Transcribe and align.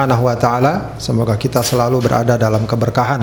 Subhanahu 0.00 0.32
wa 0.32 0.36
taala. 0.40 0.72
Semoga 0.96 1.36
kita 1.36 1.60
selalu 1.60 2.00
berada 2.00 2.40
dalam 2.40 2.64
keberkahan, 2.64 3.20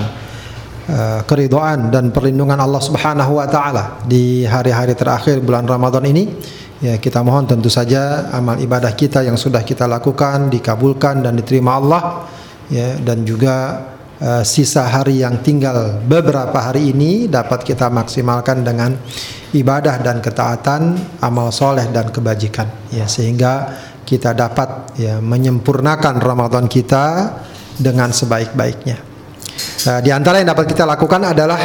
uh, 0.86 1.26
keridhaan 1.26 1.90
dan 1.90 2.14
perlindungan 2.14 2.54
Allah 2.54 2.78
Subhanahu 2.78 3.42
wa 3.42 3.50
taala 3.50 3.98
di 4.06 4.46
hari-hari 4.46 4.94
terakhir 4.94 5.42
bulan 5.42 5.66
Ramadan 5.66 6.06
ini. 6.06 6.30
Ya, 6.78 6.94
kita 6.94 7.26
mohon 7.26 7.50
tentu 7.50 7.66
saja 7.66 8.30
amal 8.30 8.62
ibadah 8.62 8.94
kita 8.94 9.26
yang 9.26 9.34
sudah 9.34 9.66
kita 9.66 9.90
lakukan 9.90 10.54
dikabulkan 10.54 11.18
dan 11.26 11.34
diterima 11.34 11.82
Allah 11.82 12.30
ya 12.70 12.94
dan 13.02 13.26
juga 13.26 13.82
uh, 14.22 14.46
sisa 14.46 14.86
hari 14.86 15.26
yang 15.26 15.42
tinggal 15.42 15.98
beberapa 16.06 16.62
hari 16.62 16.94
ini 16.94 17.26
dapat 17.26 17.66
kita 17.66 17.90
maksimalkan 17.90 18.62
dengan 18.62 18.94
ibadah 19.50 19.98
dan 19.98 20.22
ketaatan, 20.22 20.94
amal 21.26 21.50
soleh 21.50 21.90
dan 21.90 22.14
kebajikan 22.14 22.70
ya 22.94 23.10
sehingga 23.10 23.66
kita 24.08 24.32
dapat 24.32 24.96
ya 24.96 25.20
menyempurnakan 25.20 26.16
Ramadan 26.16 26.64
kita 26.64 27.36
dengan 27.76 28.08
sebaik-baiknya. 28.08 28.96
Nah, 29.84 29.98
di 30.00 30.08
antara 30.08 30.40
yang 30.40 30.48
dapat 30.48 30.64
kita 30.72 30.88
lakukan 30.88 31.28
adalah 31.28 31.60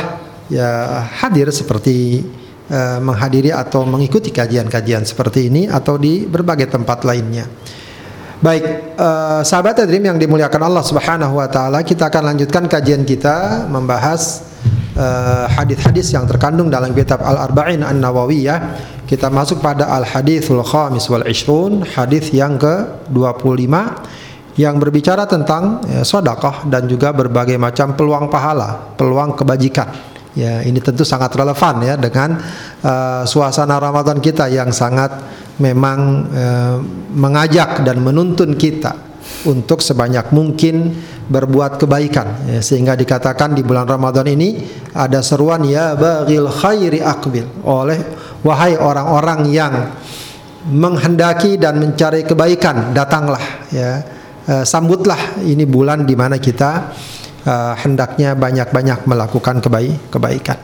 ya 0.52 1.00
hadir 1.24 1.48
seperti 1.56 2.20
uh, 2.68 3.00
menghadiri 3.00 3.56
atau 3.56 3.88
mengikuti 3.88 4.36
kajian-kajian 4.36 5.08
seperti 5.08 5.48
ini 5.48 5.72
atau 5.72 5.96
di 5.96 6.28
berbagai 6.28 6.68
tempat 6.68 7.08
lainnya. 7.08 7.48
Baik, 8.44 9.00
uh, 9.00 9.40
sahabat 9.40 9.88
Adrim 9.88 10.04
yang 10.04 10.20
dimuliakan 10.20 10.68
Allah 10.68 10.84
Subhanahu 10.84 11.40
wa 11.40 11.48
taala, 11.48 11.80
kita 11.80 12.12
akan 12.12 12.36
lanjutkan 12.36 12.68
kajian 12.68 13.08
kita 13.08 13.66
membahas 13.72 14.53
uh, 14.98 15.46
hadis-hadis 15.50 16.14
yang 16.14 16.26
terkandung 16.26 16.70
dalam 16.70 16.94
kitab 16.94 17.22
Al-Arba'in 17.22 17.82
An-Nawawiyah 17.82 18.60
kita 19.04 19.30
masuk 19.30 19.62
pada 19.62 19.94
al-hadithul 19.94 20.66
khamis 20.66 21.06
wal 21.12 21.28
ishrun, 21.30 21.86
hadis 21.86 22.34
yang 22.34 22.58
ke-25 22.58 23.70
yang 24.58 24.78
berbicara 24.78 25.26
tentang 25.30 25.82
ya, 25.86 26.02
sedekah 26.06 26.66
dan 26.70 26.86
juga 26.90 27.14
berbagai 27.14 27.58
macam 27.58 27.94
peluang 27.94 28.30
pahala, 28.30 28.94
peluang 28.98 29.38
kebajikan. 29.38 29.90
Ya, 30.34 30.66
ini 30.66 30.82
tentu 30.82 31.06
sangat 31.06 31.30
relevan 31.38 31.78
ya 31.86 31.94
dengan 31.94 32.42
uh, 32.82 33.22
suasana 33.22 33.78
Ramadan 33.78 34.18
kita 34.18 34.50
yang 34.50 34.74
sangat 34.74 35.14
memang 35.62 36.00
uh, 36.34 36.78
mengajak 37.14 37.86
dan 37.86 38.02
menuntun 38.02 38.58
kita 38.58 39.13
untuk 39.48 39.80
sebanyak 39.84 40.32
mungkin 40.32 40.96
berbuat 41.28 41.80
kebaikan. 41.80 42.48
Ya, 42.48 42.60
sehingga 42.64 42.96
dikatakan 42.96 43.56
di 43.56 43.64
bulan 43.64 43.88
Ramadan 43.88 44.28
ini 44.28 44.64
ada 44.96 45.20
seruan 45.24 45.64
ya 45.68 45.96
baghil 45.96 46.48
khairi 46.48 47.00
akbil 47.04 47.48
oleh 47.64 48.00
wahai 48.44 48.76
orang-orang 48.76 49.48
yang 49.52 49.74
menghendaki 50.72 51.60
dan 51.60 51.80
mencari 51.80 52.24
kebaikan 52.24 52.96
datanglah 52.96 53.42
ya. 53.72 54.04
Uh, 54.44 54.68
sambutlah. 54.68 55.40
Ini 55.40 55.64
bulan 55.64 56.04
di 56.04 56.20
mana 56.20 56.36
kita 56.36 56.92
uh, 57.48 57.74
hendaknya 57.80 58.36
banyak-banyak 58.36 59.08
melakukan 59.08 59.64
kebaik 59.64 60.12
kebaikan. 60.12 60.60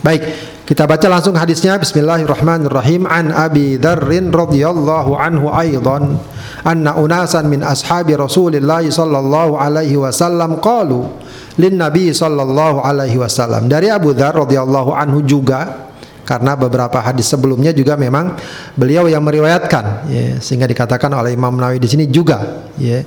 Baik 0.00 0.24
kita 0.70 0.86
baca 0.86 1.10
langsung 1.10 1.34
hadisnya. 1.34 1.74
Bismillahirrahmanirrahim. 1.82 3.02
An 3.10 3.34
Abi 3.34 3.74
Dzarrin 3.74 4.30
radhiyallahu 4.30 5.18
anhu 5.18 5.50
aidan 5.50 6.14
anna 6.62 6.94
unasan 6.94 7.50
min 7.50 7.66
ashabi 7.66 8.14
Rasulillah 8.14 8.78
sallallahu 8.78 9.58
alaihi 9.58 9.98
wasallam 9.98 10.62
qalu 10.62 11.10
lin 11.58 11.74
Nabi 11.74 12.14
sallallahu 12.14 12.86
alaihi 12.86 13.18
wasallam. 13.18 13.66
Dari 13.66 13.90
Abu 13.90 14.14
Dzar 14.14 14.30
radhiyallahu 14.30 14.94
anhu 14.94 15.26
juga 15.26 15.90
karena 16.22 16.54
beberapa 16.54 17.02
hadis 17.02 17.26
sebelumnya 17.26 17.74
juga 17.74 17.98
memang 17.98 18.38
beliau 18.78 19.10
yang 19.10 19.26
meriwayatkan 19.26 20.06
ya, 20.06 20.38
sehingga 20.38 20.70
dikatakan 20.70 21.10
oleh 21.10 21.34
Imam 21.34 21.50
Nawawi 21.50 21.82
di 21.82 21.90
sini 21.90 22.06
juga 22.06 22.62
ya. 22.78 23.02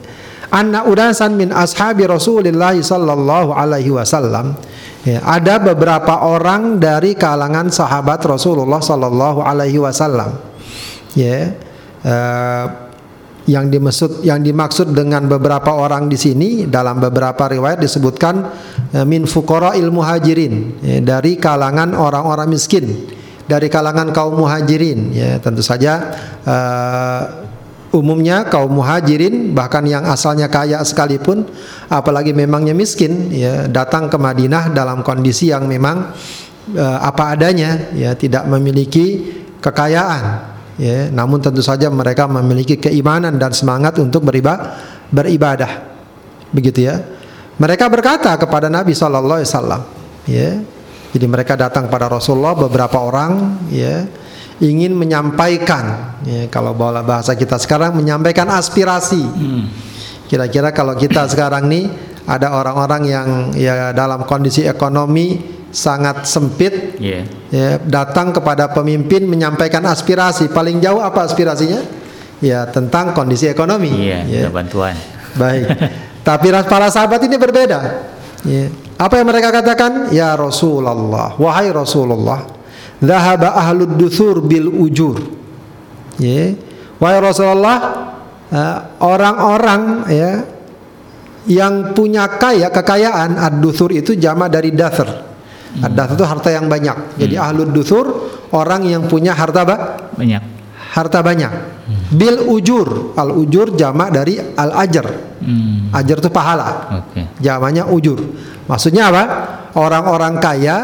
Anna 0.51 0.83
udasan 0.83 1.39
min 1.39 1.55
ashabi 1.55 2.03
Rasulillah 2.11 2.75
sallallahu 2.75 3.55
alaihi 3.55 3.95
wasallam 3.95 4.51
ya, 5.03 5.19
ada 5.23 5.59
beberapa 5.59 6.23
orang 6.25 6.79
dari 6.79 7.15
kalangan 7.15 7.69
sahabat 7.69 8.23
Rasulullah 8.25 8.79
sallallahu 8.79 9.43
alaihi 9.43 9.79
wasallam. 9.79 10.35
Ya 11.13 11.53
uh, 12.03 12.65
yang 13.43 13.67
dimaksud 13.67 14.23
yang 14.23 14.39
dimaksud 14.39 14.95
dengan 14.95 15.27
beberapa 15.27 15.75
orang 15.75 16.07
di 16.07 16.15
sini 16.15 16.49
dalam 16.63 17.03
beberapa 17.03 17.51
riwayat 17.51 17.75
disebutkan 17.75 18.39
eh, 18.95 19.03
min 19.03 19.27
fuqara 19.27 19.75
ilmu 19.75 19.99
hajirin 19.99 20.79
ya, 20.79 20.97
dari 21.03 21.35
kalangan 21.35 21.91
orang-orang 21.91 22.47
miskin 22.47 22.87
dari 23.43 23.67
kalangan 23.67 24.15
kaum 24.15 24.39
muhajirin. 24.39 25.11
Ya 25.11 25.37
tentu 25.43 25.59
saja 25.59 26.15
uh, 26.47 27.42
umumnya 27.93 28.49
kaum 28.49 28.73
muhajirin 28.73 29.53
bahkan 29.53 29.85
yang 29.85 30.03
asalnya 30.09 30.49
kaya 30.49 30.81
sekalipun 30.81 31.45
apalagi 31.87 32.33
memangnya 32.33 32.73
miskin 32.73 33.29
ya 33.29 33.69
datang 33.69 34.09
ke 34.09 34.17
Madinah 34.17 34.73
dalam 34.73 35.05
kondisi 35.05 35.53
yang 35.53 35.69
memang 35.69 36.09
uh, 36.73 36.99
apa 37.05 37.37
adanya 37.37 37.93
ya 37.93 38.17
tidak 38.17 38.49
memiliki 38.49 39.37
kekayaan 39.61 40.23
ya. 40.81 41.13
Namun 41.13 41.39
tentu 41.39 41.61
saja 41.61 41.87
mereka 41.93 42.25
memiliki 42.25 42.81
keimanan 42.81 43.37
dan 43.37 43.53
semangat 43.53 43.95
untuk 44.01 44.25
beribadah. 44.25 45.71
Begitu 46.49 46.89
ya. 46.89 46.97
Mereka 47.61 47.85
berkata 47.85 48.33
kepada 48.33 48.67
Nabi 48.67 48.97
wasallam 48.97 49.81
ya. 50.25 50.57
Jadi 51.13 51.25
mereka 51.29 51.53
datang 51.53 51.93
pada 51.93 52.09
Rasulullah 52.09 52.57
beberapa 52.57 52.97
orang 52.97 53.61
ya 53.69 54.09
ingin 54.63 54.95
menyampaikan. 54.95 56.15
Ya 56.23 56.47
kalau 56.47 56.71
bahasa 56.79 57.35
kita 57.35 57.59
sekarang 57.59 57.99
menyampaikan 57.99 58.47
aspirasi. 58.47 59.19
Hmm. 59.19 59.67
kira-kira 60.23 60.71
kalau 60.71 60.95
kita 60.95 61.27
sekarang 61.31 61.67
nih 61.67 61.91
ada 62.23 62.55
orang-orang 62.55 63.03
yang 63.03 63.27
ya 63.53 63.91
dalam 63.91 64.23
kondisi 64.23 64.63
ekonomi 64.63 65.43
sangat 65.73 66.23
sempit 66.29 66.95
yeah. 67.01 67.25
ya, 67.51 67.81
datang 67.83 68.31
kepada 68.31 68.71
pemimpin 68.71 69.27
menyampaikan 69.27 69.83
aspirasi. 69.83 70.47
Paling 70.47 70.79
jauh 70.79 71.03
apa 71.03 71.27
aspirasinya? 71.27 71.83
Ya 72.39 72.63
tentang 72.71 73.11
kondisi 73.11 73.51
ekonomi. 73.51 73.91
Yeah, 73.91 74.47
ya. 74.47 74.47
bantuan. 74.47 74.95
Baik. 75.35 75.67
Tapi 76.27 76.47
para 76.71 76.87
sahabat 76.87 77.19
ini 77.27 77.35
berbeda. 77.35 77.79
Ya. 78.43 78.67
apa 78.99 79.19
yang 79.19 79.27
mereka 79.27 79.51
katakan? 79.51 80.11
Ya 80.15 80.35
Rasulullah. 80.39 81.35
Wahai 81.35 81.71
Rasulullah 81.71 82.62
dhahaba 83.03 83.59
ahlud 83.59 83.99
duthur 83.99 84.39
bil 84.39 84.71
ujur 84.71 85.19
ya 86.23 86.55
wahai 87.03 87.19
Rasulullah 87.19 87.77
eh, 88.47 88.77
orang-orang 89.03 89.81
ya 90.07 90.31
yang 91.43 91.91
punya 91.91 92.39
kaya 92.39 92.71
kekayaan 92.71 93.35
ad-duthur 93.35 93.91
itu 93.91 94.15
jama 94.15 94.47
dari 94.47 94.71
dather 94.71 95.33
Hmm. 95.73 95.89
Ad-dath 95.89 96.13
itu 96.13 96.23
harta 96.23 96.49
yang 96.53 96.69
banyak. 96.69 97.17
Jadi 97.17 97.35
hmm. 97.35 97.45
ahlud 97.49 97.69
dusur 97.73 98.05
orang 98.53 98.85
yang 98.85 99.09
punya 99.09 99.33
harta 99.33 99.65
ba? 99.65 99.75
banyak. 100.13 100.41
Harta 100.93 101.25
banyak. 101.25 101.49
Hmm. 101.49 102.13
Bil 102.13 102.45
ujur. 102.45 103.17
Al 103.17 103.33
ujur 103.33 103.73
jamak 103.73 104.13
dari 104.13 104.37
al 104.37 104.69
ajar. 104.85 105.09
Hmm. 105.41 105.89
Ajar 105.89 106.21
itu 106.21 106.29
pahala. 106.29 107.01
Okay. 107.09 107.25
Jamaknya 107.41 107.89
ujur. 107.89 108.21
Maksudnya 108.69 109.09
apa? 109.09 109.23
Orang-orang 109.73 110.37
kaya 110.37 110.77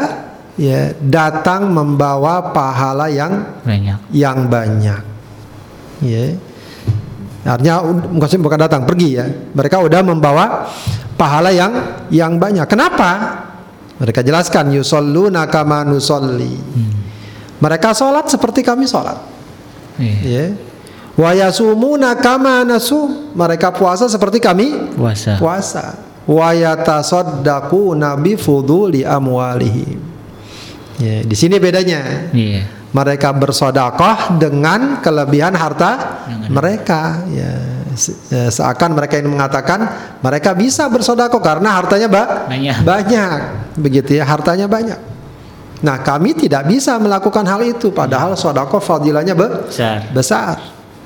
ya 0.60 0.92
datang 1.00 1.72
membawa 1.72 2.52
pahala 2.52 3.08
yang 3.08 3.64
banyak. 3.64 3.98
Yang 4.12 4.38
banyak. 4.52 5.00
Ya. 6.04 6.24
Artinya 7.40 7.80
bukan 8.12 8.40
bukan 8.44 8.60
datang, 8.60 8.84
pergi 8.84 9.16
ya. 9.16 9.24
Mereka 9.56 9.80
udah 9.80 10.04
membawa 10.04 10.68
pahala 11.16 11.48
yang 11.48 12.04
yang 12.12 12.36
banyak. 12.36 12.68
Kenapa? 12.68 13.40
Mereka 13.96 14.20
jelaskan 14.20 14.76
yusalluna 14.76 15.48
kama 15.48 15.88
nusolli. 15.88 16.52
Hmm. 16.52 16.92
Mereka 17.60 17.96
sholat 17.96 18.28
seperti 18.28 18.60
kami 18.60 18.84
sholat. 18.84 19.16
Yeah. 19.96 20.20
Yeah. 20.24 20.48
Wa 21.16 21.36
yasumuna 21.36 22.16
kama 22.16 22.64
nasum. 22.64 23.32
Mereka 23.32 23.72
puasa 23.72 24.08
seperti 24.08 24.40
kami 24.40 24.96
puasa. 24.96 25.36
Puasa. 25.36 25.84
Wa 26.24 26.52
yatasaddaquna 26.52 28.16
bi 28.20 28.36
fuduli 28.40 29.04
amwalihim. 29.04 30.00
Ya, 31.00 31.24
di 31.24 31.36
sini 31.36 31.56
bedanya. 31.56 32.28
Yeah 32.36 32.80
mereka 32.90 33.30
bersodakoh 33.30 34.38
dengan 34.38 34.98
kelebihan 34.98 35.54
harta 35.54 36.26
mereka. 36.50 37.22
Ya, 37.30 37.52
ya 38.30 38.50
seakan 38.50 38.98
mereka 38.98 39.18
ini 39.18 39.30
mengatakan 39.30 39.86
mereka 40.18 40.54
bisa 40.58 40.90
bersodakoh 40.90 41.38
karena 41.38 41.78
hartanya 41.78 42.10
ba 42.10 42.50
banyak. 42.50 42.82
banyak. 42.82 43.38
Begitu 43.78 44.18
ya 44.18 44.26
hartanya 44.26 44.66
banyak. 44.66 44.98
Nah 45.80 45.96
kami 46.02 46.36
tidak 46.36 46.66
bisa 46.66 46.98
melakukan 46.98 47.46
hal 47.46 47.62
itu 47.62 47.94
padahal 47.94 48.34
sodakoh 48.34 48.82
fadilahnya 48.82 49.38
be 49.38 49.70
besar. 49.70 50.10
besar. 50.10 50.56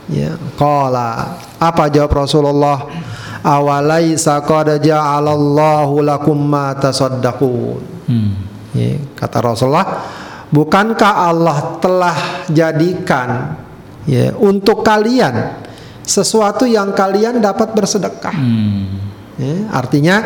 Ya 0.08 0.36
kola 0.56 1.36
apa 1.60 1.88
jawab 1.92 2.24
Rasulullah? 2.24 2.88
Awalaisa 3.44 4.40
qad 4.40 4.80
ja'alallahu 4.80 6.00
lakum 6.00 6.32
ma 6.48 6.72
tasaddaqun. 6.72 8.08
Hmm. 8.08 8.53
Ya, 8.74 8.98
kata 9.16 9.38
Rasulullah 9.40 9.88
Bukankah 10.54 11.12
Allah 11.34 11.82
telah 11.82 12.46
jadikan 12.46 13.58
ya 14.06 14.30
untuk 14.38 14.86
kalian 14.86 15.58
sesuatu 16.06 16.62
yang 16.62 16.94
kalian 16.94 17.42
dapat 17.42 17.74
bersedekah. 17.74 18.30
Hmm. 18.30 19.02
Ya, 19.34 19.66
artinya 19.74 20.22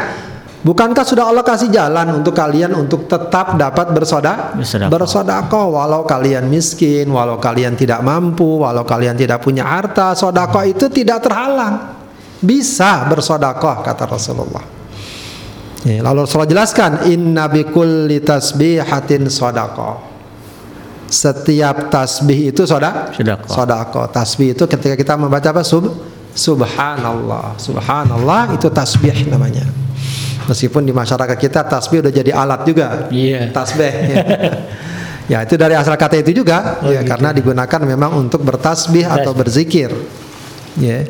bukankah 0.61 1.01
sudah 1.01 1.33
Allah 1.33 1.41
kasih 1.41 1.73
jalan 1.73 2.21
untuk 2.21 2.37
kalian 2.37 2.77
untuk 2.77 3.09
tetap 3.09 3.57
dapat 3.57 3.89
bersoda 3.97 4.53
bersodakoh 4.93 5.81
walau 5.81 6.05
kalian 6.05 6.45
miskin, 6.45 7.09
walau 7.09 7.41
kalian 7.41 7.73
tidak 7.73 8.05
mampu, 8.05 8.61
walau 8.61 8.85
kalian 8.85 9.17
tidak 9.17 9.41
punya 9.41 9.65
harta, 9.65 10.13
sodakoh 10.13 10.61
itu 10.69 10.93
tidak 10.93 11.25
terhalang. 11.25 11.97
Bisa 12.37 13.09
bersodakoh 13.09 13.81
kata 13.81 14.05
Rasulullah. 14.05 14.78
Ya, 15.87 16.03
lalu 16.03 16.27
Rasulullah 16.27 16.51
jelaskan 16.51 17.07
inna 17.07 17.47
bikulli 17.47 18.19
tasbihatin 18.19 19.31
sodakoh. 19.31 20.09
Setiap 21.09 21.89
tasbih 21.89 22.53
itu 22.53 22.69
soda 22.69 23.09
Sedekah. 23.17 23.49
Sodako. 23.49 24.03
Tasbih 24.13 24.53
itu 24.53 24.69
ketika 24.69 24.93
kita 24.93 25.17
membaca 25.17 25.49
apa? 25.49 25.65
Sub, 25.65 25.89
subhanallah. 26.37 27.57
Subhanallah 27.57 28.53
itu 28.53 28.69
tasbih 28.69 29.25
namanya. 29.25 29.65
Meskipun 30.45 30.85
di 30.85 30.93
masyarakat 30.93 31.37
kita 31.41 31.65
tasbih 31.65 32.05
udah 32.05 32.13
jadi 32.13 32.31
alat 32.37 32.61
juga. 32.69 33.09
Iya. 33.09 33.49
Tasbih. 33.53 33.93
ya. 34.13 34.17
Ya, 35.29 35.45
itu 35.45 35.61
dari 35.61 35.77
asal 35.77 35.93
kata 36.01 36.25
itu 36.25 36.41
juga 36.41 36.81
ya 36.89 37.05
karena 37.05 37.37
digunakan 37.37 37.81
memang 37.85 38.17
untuk 38.17 38.41
bertasbih 38.49 39.05
atau 39.05 39.37
berzikir. 39.37 39.93
Ya. 40.81 41.05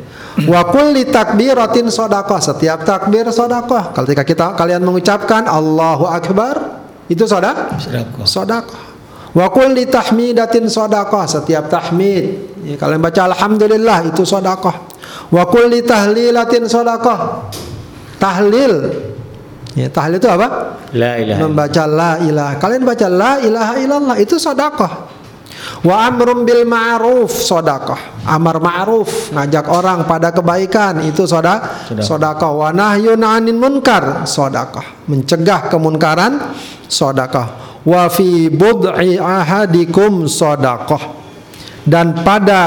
Wa 0.45 0.61
kulli 0.69 1.09
takbiratin 1.09 1.89
sodakoh. 1.89 2.39
Setiap 2.39 2.85
takbir 2.85 3.27
sodakoh. 3.33 3.91
Ketika 3.91 4.23
kita 4.23 4.45
kalian 4.53 4.85
mengucapkan 4.85 5.49
Allahu 5.49 6.05
Akbar 6.05 6.85
itu 7.09 7.25
sodak 7.25 7.75
sodakoh. 8.23 8.79
Wa 9.33 9.49
kulli 9.49 9.89
tahmidatin 9.89 10.69
sodakoh 10.69 11.25
setiap 11.25 11.67
tahmid. 11.67 12.53
Ya, 12.63 12.75
kalian 12.77 13.01
baca 13.01 13.25
alhamdulillah 13.33 14.13
itu 14.13 14.21
sodakoh. 14.21 14.93
Wa 15.33 15.43
kulli 15.49 15.81
tahlilatin 15.81 16.69
sodakoh. 16.69 17.49
Tahlil. 18.21 18.73
Ya, 19.77 19.87
tahlil 19.87 20.19
itu 20.19 20.27
apa? 20.27 20.75
La 20.93 21.15
ilaha. 21.17 21.39
Membaca 21.45 21.83
la 21.87 22.11
ilaha. 22.19 22.53
Kalian 22.59 22.83
baca 22.83 23.07
la 23.07 23.31
ilaha 23.39 23.73
illallah 23.79 24.17
itu 24.19 24.35
sodakoh. 24.35 25.08
Wa 25.79 26.11
amrum 26.11 26.43
bil 26.43 26.67
ma'ruf 26.67 27.31
sodakoh. 27.31 28.25
Amar 28.27 28.59
ma'ruf 28.59 29.31
ngajak 29.31 29.65
orang 29.71 30.03
pada 30.03 30.35
kebaikan 30.35 31.01
itu 31.07 31.23
soda 31.23 31.85
Sodakoh. 31.87 32.65
Wa 32.65 32.69
nahyun 32.75 33.21
'anil 33.23 33.55
munkar 33.55 34.27
sodakoh. 34.27 35.07
Mencegah 35.07 35.71
kemunkaran 35.71 36.55
sodakoh. 36.89 37.81
Wa 37.87 38.11
fi 38.11 38.51
bud'i 38.51 39.15
ahadikum 39.15 40.27
sodakoh. 40.27 41.15
Dan 41.87 42.21
pada 42.21 42.61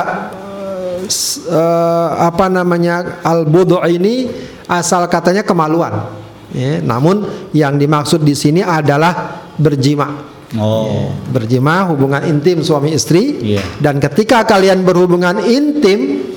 eh, 1.47 2.11
apa 2.17 2.49
namanya 2.49 3.21
al 3.23 3.45
budu 3.45 3.79
ini 3.87 4.31
asal 4.67 5.05
katanya 5.07 5.45
kemaluan. 5.45 6.23
Ya, 6.53 6.85
namun 6.85 7.49
yang 7.57 7.81
dimaksud 7.81 8.21
di 8.25 8.37
sini 8.37 8.61
adalah 8.61 9.41
berjima. 9.57 10.33
Oh. 10.53 11.09
Berjima 11.33 11.89
hubungan 11.89 12.21
intim 12.29 12.61
suami 12.61 12.93
istri 12.93 13.41
Iya. 13.57 13.65
dan 13.81 13.97
ketika 13.97 14.45
kalian 14.45 14.85
berhubungan 14.85 15.41
intim 15.41 16.29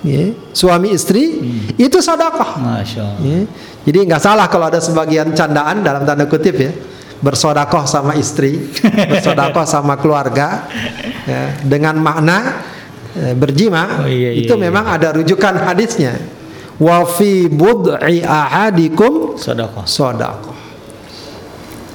ya, 0.00 0.32
suami 0.56 0.96
istri 0.96 1.44
itu 1.76 1.98
sedekah. 2.00 2.56
Masya 2.56 3.00
Allah. 3.04 3.20
Ya. 3.20 3.40
Jadi 3.84 3.98
nggak 4.08 4.22
salah 4.22 4.48
kalau 4.48 4.72
ada 4.72 4.80
sebagian 4.80 5.36
candaan 5.36 5.84
dalam 5.84 6.08
tanda 6.08 6.24
kutip 6.24 6.56
ya 6.56 6.72
bersodakoh 7.20 7.84
sama 7.84 8.16
istri, 8.16 8.72
bersodakoh 9.12 9.68
sama 9.68 10.00
keluarga 10.00 10.64
ya, 11.28 11.52
dengan 11.60 12.00
makna 12.00 12.64
eh, 13.12 13.36
berjima 13.36 14.00
Oh, 14.00 14.08
iya, 14.08 14.32
itu 14.32 14.48
iya, 14.48 14.56
iya. 14.56 14.64
memang 14.72 14.88
ada 14.88 15.12
rujukan 15.12 15.52
hadisnya. 15.60 16.16
Wa 16.80 17.04
fi 17.04 17.44
bud'i 17.44 18.24
ahadikum 18.24 19.36
Sedekah. 19.36 19.84
sodakoh. 19.84 20.56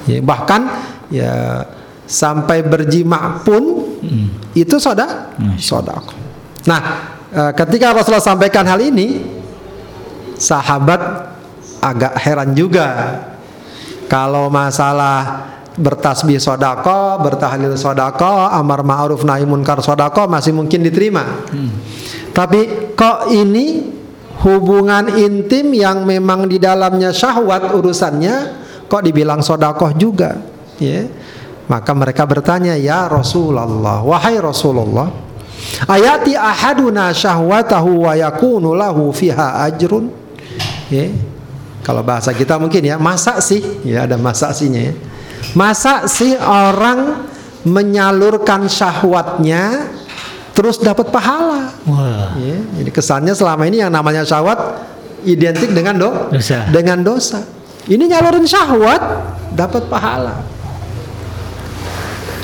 Ya, 0.06 0.22
bahkan 0.22 0.70
ya 1.10 1.64
sampai 2.06 2.62
berjima 2.62 3.42
pun 3.42 3.82
itu 4.54 4.78
soda 4.78 5.34
sodakoh. 5.58 6.14
Nah, 6.66 6.80
eh, 7.30 7.52
ketika 7.54 7.94
Rasulullah 7.94 8.22
sampaikan 8.22 8.66
hal 8.66 8.78
ini, 8.82 9.22
sahabat 10.38 11.30
agak 11.82 12.14
heran 12.18 12.54
juga 12.54 12.88
kalau 14.06 14.50
masalah 14.50 15.46
bertasbih 15.76 16.40
sodako, 16.40 17.20
bertahlil 17.20 17.76
sodako, 17.76 18.48
amar 18.48 18.80
ma'ruf 18.80 19.22
nahi 19.26 19.44
munkar 19.44 19.84
sodako 19.84 20.24
masih 20.26 20.56
mungkin 20.56 20.80
diterima. 20.80 21.44
Tapi 22.32 22.92
kok 22.96 23.28
ini 23.28 23.92
hubungan 24.44 25.12
intim 25.16 25.72
yang 25.72 26.04
memang 26.04 26.48
di 26.48 26.56
dalamnya 26.56 27.12
syahwat 27.12 27.76
urusannya 27.76 28.34
kok 28.88 29.02
dibilang 29.04 29.44
sodakoh 29.44 29.92
juga? 29.96 30.55
Ya. 30.82 31.08
Maka 31.66 31.90
mereka 31.98 32.22
bertanya, 32.22 32.78
ya 32.78 33.10
Rasulullah, 33.10 33.98
wahai 34.06 34.38
Rasulullah, 34.38 35.10
ayati 35.90 36.38
ahaduna 36.38 37.10
syahwatahu 37.10 38.06
wa 38.06 38.12
yakunu 38.14 38.78
lahu 38.78 39.10
fiha 39.10 39.66
ajrun? 39.66 40.06
Ya. 40.86 41.10
Kalau 41.82 42.02
bahasa 42.02 42.30
kita 42.34 42.58
mungkin 42.58 42.82
ya, 42.82 42.98
masa 42.98 43.38
sih? 43.42 43.62
Ya 43.86 44.06
ada 44.06 44.18
masa 44.18 44.50
sihnya 44.50 44.90
ya. 44.90 44.94
Masa 45.54 46.06
sih 46.10 46.34
orang 46.38 47.26
menyalurkan 47.66 48.66
syahwatnya 48.70 49.90
terus 50.54 50.78
dapat 50.82 51.10
pahala? 51.10 51.74
Wah. 51.86 52.34
Ya, 52.38 52.58
jadi 52.82 52.90
kesannya 52.90 53.34
selama 53.34 53.66
ini 53.70 53.82
yang 53.82 53.90
namanya 53.90 54.26
syahwat 54.26 54.58
identik 55.26 55.74
dengan 55.74 55.94
do, 55.98 56.10
Dosa. 56.30 56.66
dengan 56.70 57.02
dosa. 57.02 57.42
Ini 57.86 58.02
nyalurin 58.06 58.46
syahwat 58.46 59.02
dapat 59.54 59.86
pahala. 59.86 60.42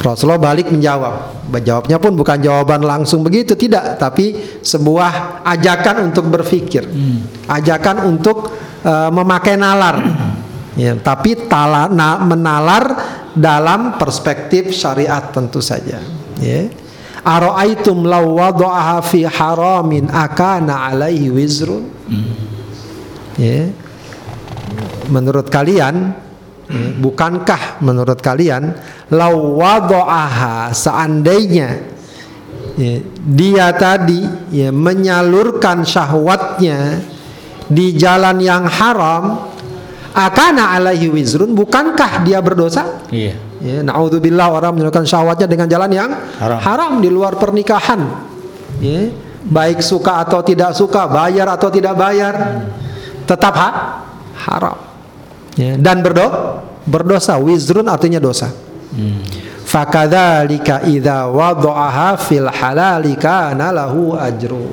Rasulullah 0.02 0.42
balik 0.42 0.66
menjawab. 0.68 1.46
Jawabnya 1.62 1.96
pun 2.02 2.12
bukan 2.18 2.42
jawaban 2.42 2.82
langsung 2.82 3.22
begitu, 3.22 3.54
tidak, 3.54 4.02
tapi 4.02 4.34
sebuah 4.58 5.44
ajakan 5.46 6.10
untuk 6.10 6.26
berpikir, 6.26 6.90
ajakan 7.46 8.10
untuk 8.10 8.50
eh, 8.82 9.10
memakai 9.14 9.54
nalar. 9.54 9.96
Ya, 10.72 10.96
tapi 10.96 11.36
tala, 11.46 11.86
na- 11.86 12.18
menalar 12.18 12.84
dalam 13.36 14.00
perspektif 14.00 14.72
syariat 14.72 15.30
tentu 15.30 15.60
saja. 15.60 16.00
Ya. 16.40 16.66
Aro'aitum 17.22 18.02
law 18.02 18.24
wada'aha 18.26 18.98
fi 19.04 19.22
haramin 19.22 20.10
akana 20.10 20.90
alaihi 20.90 21.30
wizrun. 21.30 21.86
Ya. 23.38 23.70
Menurut 25.12 25.52
kalian 25.52 26.16
bukankah 26.72 27.84
menurut 27.84 28.18
kalian 28.24 28.72
law 29.12 29.36
wada'aha 29.60 30.72
seandainya 30.72 31.84
ya, 32.80 32.94
dia 33.28 33.66
tadi 33.76 34.24
ya, 34.48 34.72
menyalurkan 34.72 35.84
syahwatnya 35.84 37.04
di 37.68 37.96
jalan 37.96 38.40
yang 38.40 38.64
haram 38.64 39.52
akana 40.12 40.76
alaihi 40.76 41.12
wizrun 41.12 41.52
bukankah 41.52 42.24
dia 42.24 42.40
berdosa 42.40 43.04
Iya. 43.12 43.36
Ya, 43.62 43.78
naudzubillah 43.86 44.50
orang 44.50 44.74
menyalurkan 44.74 45.06
syahwatnya 45.06 45.46
dengan 45.46 45.70
jalan 45.70 45.90
yang 45.94 46.10
Haram. 46.42 46.98
di 46.98 47.06
luar 47.06 47.38
pernikahan. 47.38 48.10
Ya, 48.82 49.06
baik 49.46 49.78
suka 49.78 50.18
atau 50.18 50.42
tidak 50.42 50.74
suka, 50.74 51.06
bayar 51.06 51.46
atau 51.46 51.70
tidak 51.70 51.94
bayar, 51.94 52.66
tetap 53.22 53.54
ha 53.54 53.70
haram. 54.34 54.91
Ya, 55.56 55.76
dan 55.76 56.00
berdo 56.00 56.26
berdosa. 56.84 57.36
Wizrun 57.36 57.86
artinya 57.86 58.18
dosa. 58.18 58.48
Fakadzalika 59.64 60.84
idza 60.84 61.28
wada'aha 61.32 62.20
fil 62.20 62.48
halali 62.48 63.16
kana 63.16 63.72
lahu 63.72 64.16
ajru. 64.16 64.68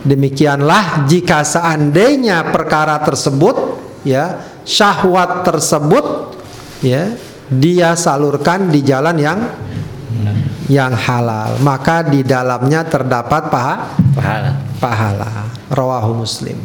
Demikianlah 0.00 1.04
jika 1.04 1.44
seandainya 1.44 2.40
perkara 2.48 2.96
tersebut 3.04 3.76
ya 4.00 4.40
syahwat 4.64 5.44
tersebut 5.44 6.32
ya 6.80 7.12
dia 7.52 7.92
salurkan 7.92 8.72
di 8.72 8.80
jalan 8.80 9.16
yang 9.20 9.38
yang 10.72 10.94
halal 10.96 11.60
maka 11.60 12.00
di 12.00 12.24
dalamnya 12.24 12.86
terdapat 12.88 13.50
paha 13.52 13.74
Pahala. 14.16 14.50
pahala 14.80 15.30
rawahu 15.68 16.24
muslim 16.24 16.56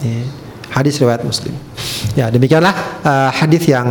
Ya. 0.00 0.24
Hadis 0.70 0.98
riwayat 1.02 1.22
muslim. 1.26 1.54
Ya 2.18 2.30
demikianlah 2.30 2.74
uh, 3.02 3.30
hadis 3.30 3.66
yang 3.70 3.88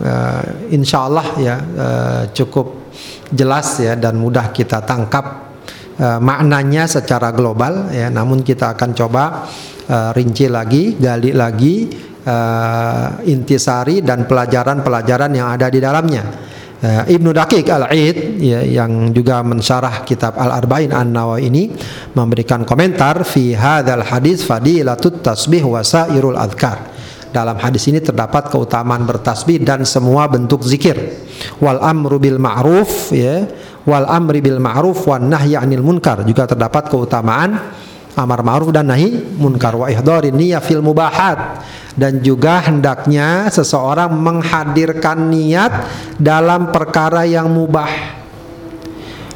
uh, 0.00 0.42
insya 0.72 1.08
Allah 1.08 1.26
ya 1.40 1.56
uh, 1.56 2.22
cukup 2.32 2.92
jelas 3.32 3.80
ya 3.80 3.96
dan 3.96 4.20
mudah 4.20 4.52
kita 4.52 4.84
tangkap 4.84 5.54
uh, 6.00 6.20
maknanya 6.20 6.88
secara 6.88 7.32
global 7.32 7.92
ya. 7.92 8.08
Namun 8.08 8.44
kita 8.44 8.76
akan 8.76 8.90
coba 8.92 9.48
uh, 9.88 10.10
rinci 10.16 10.48
lagi 10.48 10.96
gali 10.96 11.32
lagi 11.32 11.88
uh, 12.24 13.22
intisari 13.24 14.00
dan 14.04 14.24
pelajaran-pelajaran 14.28 15.30
yang 15.32 15.48
ada 15.52 15.68
di 15.72 15.78
dalamnya 15.80 16.51
uh, 16.82 17.02
Ibnu 17.06 17.30
Daqiq 17.30 17.66
Al-Aid 17.70 18.42
ya, 18.42 18.60
yang 18.66 19.14
juga 19.14 19.40
mensyarah 19.40 20.02
kitab 20.02 20.34
Al-Arba'in 20.36 20.90
An-Nawawi 20.90 21.48
ini 21.48 21.70
memberikan 22.12 22.66
komentar 22.66 23.22
fi 23.22 23.54
hadzal 23.56 24.04
hadis 24.04 24.42
fadilatut 24.44 25.22
tasbih 25.22 25.64
wa 25.64 25.80
sairul 25.80 26.36
adhkar. 26.36 26.92
Dalam 27.32 27.56
hadis 27.56 27.88
ini 27.88 27.96
terdapat 28.04 28.52
keutamaan 28.52 29.08
bertasbih 29.08 29.64
dan 29.64 29.88
semua 29.88 30.28
bentuk 30.28 30.60
zikir. 30.68 31.24
Wal 31.64 31.80
amru 31.80 32.20
bil 32.20 32.36
ma'ruf 32.36 33.08
ya, 33.08 33.48
wal 33.88 34.04
amri 34.04 34.44
bil 34.44 34.60
ma'ruf 34.60 35.08
wan 35.08 35.32
nahyi 35.32 35.56
'anil 35.56 35.80
munkar 35.80 36.28
juga 36.28 36.44
terdapat 36.44 36.92
keutamaan 36.92 37.72
amar 38.12 38.44
ma'ruf 38.44 38.70
dan 38.74 38.92
nahi 38.92 39.16
munkar 39.40 39.72
wa 39.76 39.88
ihdarin 39.88 40.36
niyyah 40.36 40.60
fil 40.60 40.84
mubahat 40.84 41.64
dan 41.96 42.20
juga 42.20 42.60
hendaknya 42.64 43.48
seseorang 43.48 44.12
menghadirkan 44.12 45.32
niat 45.32 45.72
dalam 46.20 46.72
perkara 46.72 47.24
yang 47.24 47.48
mubah 47.48 48.22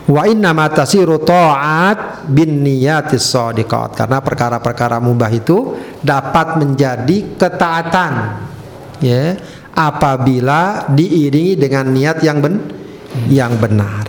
Wa 0.06 0.22
inna 0.22 0.54
ma 0.54 0.70
tasiru 0.70 1.18
ta'at 1.18 2.30
bin 2.30 2.62
niyatis 2.62 3.26
shadiqat. 3.26 3.98
Karena 3.98 4.22
perkara-perkara 4.22 5.02
mubah 5.02 5.30
itu 5.34 5.74
dapat 5.98 6.62
menjadi 6.62 7.34
ketaatan. 7.34 8.12
Ya, 9.02 9.34
apabila 9.74 10.88
diiringi 10.94 11.58
dengan 11.58 11.90
niat 11.90 12.22
yang 12.22 12.38
ben 12.38 12.54
yang 13.26 13.58
benar. 13.58 14.06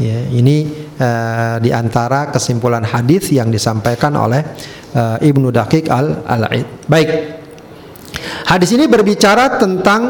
Ya, 0.00 0.24
ini 0.32 0.85
uh, 0.98 1.56
di 1.60 1.70
antara 1.72 2.28
kesimpulan 2.32 2.84
hadis 2.84 3.32
yang 3.32 3.48
disampaikan 3.52 4.16
oleh 4.16 4.42
uh, 4.96 5.16
Ibnu 5.20 5.48
Daqiq 5.52 5.88
al-Al-Aid. 5.88 6.88
Baik. 6.88 7.08
Hadis 8.46 8.70
ini 8.72 8.88
berbicara 8.88 9.60
tentang 9.60 10.02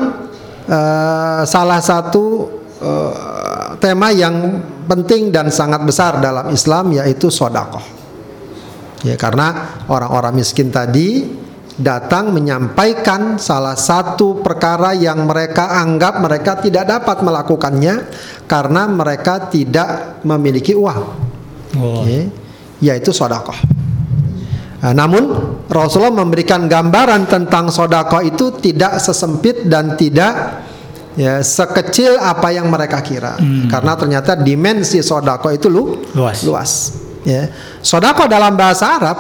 uh, 0.67 1.43
salah 1.47 1.81
satu 1.83 2.25
uh, 2.81 3.75
tema 3.79 4.13
yang 4.15 4.63
penting 4.87 5.35
dan 5.35 5.51
sangat 5.51 5.83
besar 5.83 6.23
dalam 6.23 6.49
Islam 6.55 6.95
yaitu 6.95 7.29
sodakoh. 7.29 7.83
Ya, 9.05 9.15
karena 9.15 9.79
orang-orang 9.87 10.41
miskin 10.41 10.73
tadi 10.73 11.23
datang 11.77 12.33
menyampaikan 12.33 13.37
salah 13.37 13.77
satu 13.77 14.41
perkara 14.41 14.97
yang 14.97 15.29
mereka 15.29 15.77
anggap 15.77 16.25
mereka 16.25 16.57
tidak 16.57 16.89
dapat 16.89 17.21
melakukannya 17.21 17.95
karena 18.49 18.89
mereka 18.89 19.53
tidak 19.53 20.21
memiliki 20.25 20.73
uang, 20.73 21.01
oh. 21.77 22.03
ya, 22.09 22.25
yaitu 22.81 23.13
sodakoh. 23.13 23.57
Nah, 24.81 24.93
namun 24.93 25.33
Rasulullah 25.69 26.25
memberikan 26.25 26.65
gambaran 26.65 27.29
tentang 27.29 27.69
sodakoh 27.69 28.25
itu 28.25 28.57
tidak 28.61 29.01
sesempit 29.01 29.69
dan 29.69 29.97
tidak 30.01 30.65
ya 31.17 31.41
sekecil 31.41 32.21
apa 32.21 32.53
yang 32.53 32.69
mereka 32.69 33.01
kira 33.01 33.41
hmm. 33.41 33.73
karena 33.73 33.97
ternyata 33.97 34.37
dimensi 34.37 35.01
sodako 35.01 35.49
itu 35.49 35.73
lu 35.73 36.05
luas 36.13 36.45
luas 36.45 36.71
ya 37.25 37.49
sodako 37.81 38.29
dalam 38.29 38.53
bahasa 38.53 39.01
Arab 39.01 39.19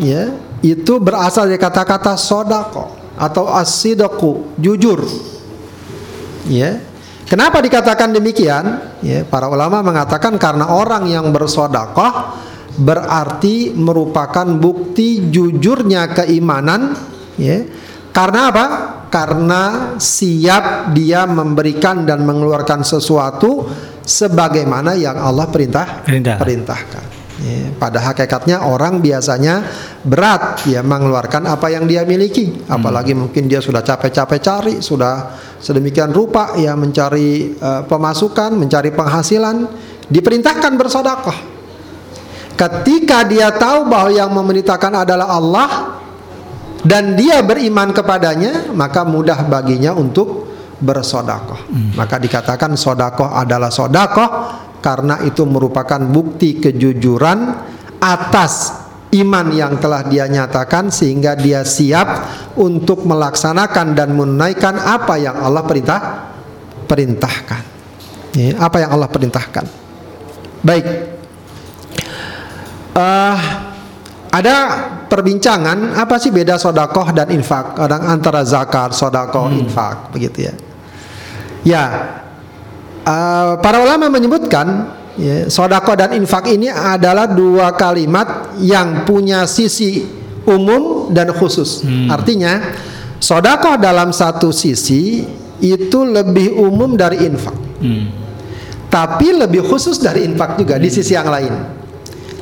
ya 0.00 0.47
itu 0.62 0.98
berasal 0.98 1.46
dari 1.46 1.60
kata-kata 1.60 2.18
sodako 2.18 2.98
atau 3.18 3.50
asidaku 3.50 4.54
jujur. 4.58 5.02
Ya. 6.46 6.82
Kenapa 7.28 7.60
dikatakan 7.60 8.16
demikian? 8.16 8.96
Ya 9.04 9.20
para 9.28 9.52
ulama 9.52 9.84
mengatakan 9.84 10.40
karena 10.40 10.72
orang 10.72 11.04
yang 11.06 11.28
bersodakoh 11.28 12.40
berarti 12.78 13.74
merupakan 13.76 14.46
bukti 14.46 15.28
jujurnya 15.28 16.14
keimanan. 16.14 16.96
Ya. 17.36 17.68
Karena 18.14 18.48
apa? 18.48 18.66
Karena 19.12 19.94
siap 20.00 20.92
dia 20.96 21.28
memberikan 21.28 22.02
dan 22.08 22.24
mengeluarkan 22.24 22.82
sesuatu 22.82 23.68
sebagaimana 24.08 24.96
yang 24.96 25.20
Allah 25.20 25.46
perintah 25.52 26.00
Perintah. 26.00 26.40
perintahkan. 26.40 27.04
Ya, 27.38 27.70
pada 27.78 28.02
hakikatnya 28.02 28.66
orang 28.66 28.98
biasanya 28.98 29.62
berat 30.02 30.66
ya 30.66 30.82
mengeluarkan 30.82 31.46
apa 31.46 31.70
yang 31.70 31.86
dia 31.86 32.02
miliki, 32.02 32.66
apalagi 32.66 33.14
hmm. 33.14 33.30
mungkin 33.30 33.46
dia 33.46 33.62
sudah 33.62 33.78
capek-capek 33.78 34.40
cari, 34.42 34.74
sudah 34.82 35.38
sedemikian 35.62 36.10
rupa 36.10 36.58
ya 36.58 36.74
mencari 36.74 37.54
uh, 37.54 37.86
pemasukan, 37.86 38.58
mencari 38.58 38.90
penghasilan, 38.90 39.70
diperintahkan 40.10 40.72
bersodakoh. 40.74 41.38
Ketika 42.58 43.22
dia 43.22 43.54
tahu 43.54 43.86
bahwa 43.86 44.10
yang 44.10 44.34
memerintahkan 44.34 45.06
adalah 45.06 45.30
Allah, 45.30 45.70
dan 46.82 47.14
dia 47.14 47.42
beriman 47.42 47.90
kepadanya 47.90 48.70
maka 48.74 49.02
mudah 49.02 49.46
baginya 49.46 49.94
untuk 49.94 50.46
bersodakoh 50.78 51.70
hmm. 51.70 51.98
maka 51.98 52.22
dikatakan 52.22 52.78
sodakoh 52.78 53.34
adalah 53.34 53.70
sodakoh 53.70 54.30
karena 54.78 55.22
itu 55.26 55.42
merupakan 55.44 55.98
bukti 55.98 56.62
kejujuran 56.62 57.38
atas 57.98 58.86
iman 59.14 59.46
yang 59.52 59.80
telah 59.80 60.04
dia 60.04 60.28
nyatakan 60.28 60.92
sehingga 60.92 61.32
dia 61.32 61.64
siap 61.64 62.28
untuk 62.60 63.08
melaksanakan 63.08 63.96
dan 63.96 64.12
menunaikan 64.12 64.76
apa 64.76 65.16
yang 65.16 65.36
Allah 65.40 65.64
perintah 65.64 66.00
perintahkan. 66.84 67.62
Ya, 68.36 68.54
apa 68.60 68.76
yang 68.84 68.90
Allah 68.92 69.08
perintahkan. 69.08 69.64
Baik. 70.60 70.86
Uh, 72.92 73.38
ada 74.28 74.56
perbincangan 75.08 75.96
apa 75.96 76.20
sih 76.20 76.28
beda 76.28 76.60
sodakoh 76.60 77.16
dan 77.16 77.32
infak? 77.32 77.78
Kadang 77.78 78.04
antara 78.04 78.44
zakat 78.44 78.92
sodakoh 78.92 79.48
hmm. 79.48 79.60
infak 79.64 80.12
begitu 80.12 80.52
ya. 80.52 80.54
Ya 81.64 81.84
uh, 83.08 83.56
para 83.64 83.80
ulama 83.80 84.12
menyebutkan 84.12 84.92
ya, 85.16 85.48
sodakoh 85.48 85.96
dan 85.96 86.12
infak 86.12 86.52
ini 86.52 86.68
adalah 86.68 87.24
dua 87.24 87.72
kalimat 87.72 88.52
yang 88.60 89.08
punya 89.08 89.48
sisi 89.48 90.04
umum 90.44 91.08
dan 91.08 91.32
khusus 91.32 91.82
hmm. 91.82 92.12
artinya 92.12 92.76
sodakoh 93.16 93.80
dalam 93.80 94.12
satu 94.12 94.52
sisi 94.52 95.24
itu 95.58 96.00
lebih 96.04 96.52
umum 96.54 96.94
dari 96.94 97.24
infak 97.24 97.56
hmm. 97.80 98.04
tapi 98.92 99.32
lebih 99.32 99.64
khusus 99.64 99.96
dari 99.96 100.28
infak 100.28 100.60
juga 100.60 100.76
hmm. 100.76 100.84
di 100.84 100.88
sisi 100.92 101.12
yang 101.16 101.28
lain 101.32 101.78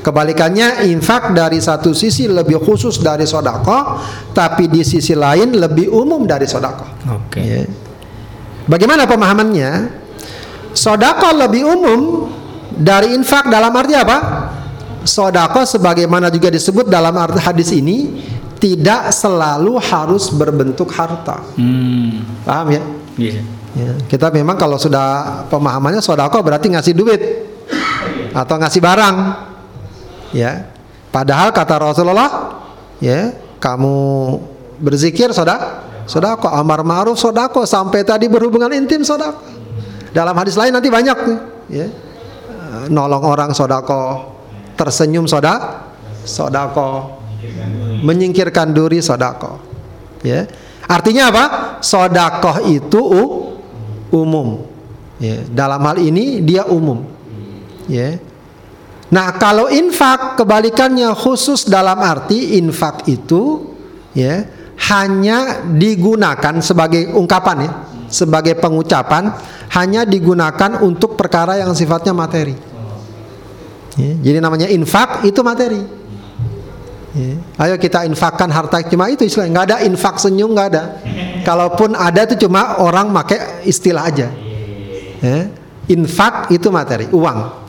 Kebalikannya 0.06 0.86
infak 0.86 1.34
dari 1.34 1.58
satu 1.58 1.90
sisi 1.90 2.30
lebih 2.30 2.62
khusus 2.62 3.02
dari 3.02 3.26
sodako, 3.26 3.98
tapi 4.30 4.70
di 4.70 4.86
sisi 4.86 5.18
lain 5.18 5.58
lebih 5.58 5.90
umum 5.90 6.22
dari 6.22 6.46
sodako. 6.46 6.86
Oke. 7.10 7.42
Okay. 7.42 7.42
Ya. 7.42 7.66
Bagaimana 8.70 9.10
pemahamannya? 9.10 10.05
Sodako 10.76 11.32
lebih 11.32 11.64
umum 11.64 12.28
dari 12.76 13.16
infak 13.16 13.48
dalam 13.48 13.72
arti 13.72 13.96
apa? 13.96 14.18
Sodako 15.08 15.64
sebagaimana 15.64 16.28
juga 16.28 16.52
disebut 16.52 16.92
dalam 16.92 17.16
arti 17.16 17.40
hadis 17.40 17.72
ini 17.72 18.12
tidak 18.60 19.08
selalu 19.12 19.80
harus 19.80 20.28
berbentuk 20.28 20.92
harta. 20.92 21.40
Hmm. 21.56 22.20
Paham 22.44 22.76
ya? 22.76 22.82
Yeah. 23.16 23.44
ya? 23.72 23.92
Kita 24.04 24.28
memang 24.28 24.60
kalau 24.60 24.76
sudah 24.76 25.42
pemahamannya 25.48 26.04
sodako 26.04 26.44
berarti 26.44 26.68
ngasih 26.68 26.92
duit 26.92 27.20
atau 28.36 28.56
ngasih 28.60 28.80
barang 28.84 29.16
ya 30.36 30.68
padahal 31.08 31.56
kata 31.56 31.80
Rasulullah 31.80 32.60
ya 33.00 33.32
kamu 33.56 33.96
berzikir 34.76 35.32
saudara 35.32 35.80
sodako 36.04 36.52
amar 36.52 36.84
ma'ruf 36.84 37.16
sodako 37.16 37.64
sampai 37.64 38.04
tadi 38.04 38.28
berhubungan 38.28 38.68
intim 38.76 39.00
sodako 39.00 39.55
dalam 40.16 40.32
hadis 40.32 40.56
lain 40.56 40.72
nanti 40.72 40.88
banyak 40.88 41.18
nih 41.28 41.38
ya. 41.68 41.86
Nolong 42.88 43.24
orang 43.28 43.52
sodako 43.52 44.32
tersenyum 44.72 45.28
soda 45.28 45.84
sodako. 46.24 47.20
Menyingkirkan 48.00 48.72
duri 48.72 49.04
sodako 49.04 49.60
ya. 50.24 50.48
Artinya 50.88 51.28
apa? 51.28 51.44
Sodako 51.84 52.64
itu 52.64 53.02
umum 54.08 54.64
ya. 55.20 55.44
Dalam 55.44 55.84
hal 55.84 56.00
ini 56.00 56.40
dia 56.40 56.64
umum 56.64 57.04
ya. 57.84 58.16
Nah, 59.06 59.38
kalau 59.38 59.70
infak 59.70 60.34
kebalikannya 60.34 61.14
khusus 61.14 61.70
dalam 61.70 62.02
arti 62.02 62.58
infak 62.58 63.06
itu 63.06 63.70
ya 64.18 64.42
hanya 64.90 65.62
digunakan 65.62 66.58
sebagai 66.58 67.14
ungkapan 67.14 67.56
ya, 67.64 67.70
sebagai 68.08 68.54
pengucapan 68.58 69.30
hanya 69.74 70.06
digunakan 70.06 70.82
untuk 70.82 71.18
perkara 71.18 71.58
yang 71.58 71.74
sifatnya 71.74 72.14
materi. 72.14 72.54
Ya, 73.96 74.12
jadi 74.20 74.38
namanya 74.44 74.68
infak 74.68 75.24
itu 75.24 75.40
materi. 75.40 75.80
Ya, 77.16 77.32
ayo 77.64 77.80
kita 77.80 78.04
infakkan 78.04 78.52
harta 78.52 78.84
cuma 78.84 79.08
itu 79.08 79.24
istilah 79.24 79.48
nggak 79.48 79.64
ada 79.72 79.76
infak 79.88 80.20
senyum 80.20 80.52
nggak 80.52 80.68
ada. 80.68 81.00
Kalaupun 81.48 81.96
ada 81.96 82.28
itu 82.28 82.44
cuma 82.44 82.76
orang 82.76 83.08
pakai 83.08 83.64
istilah 83.64 84.04
aja. 84.04 84.28
Ya, 85.24 85.48
infak 85.88 86.52
itu 86.52 86.68
materi 86.68 87.08
uang. 87.08 87.66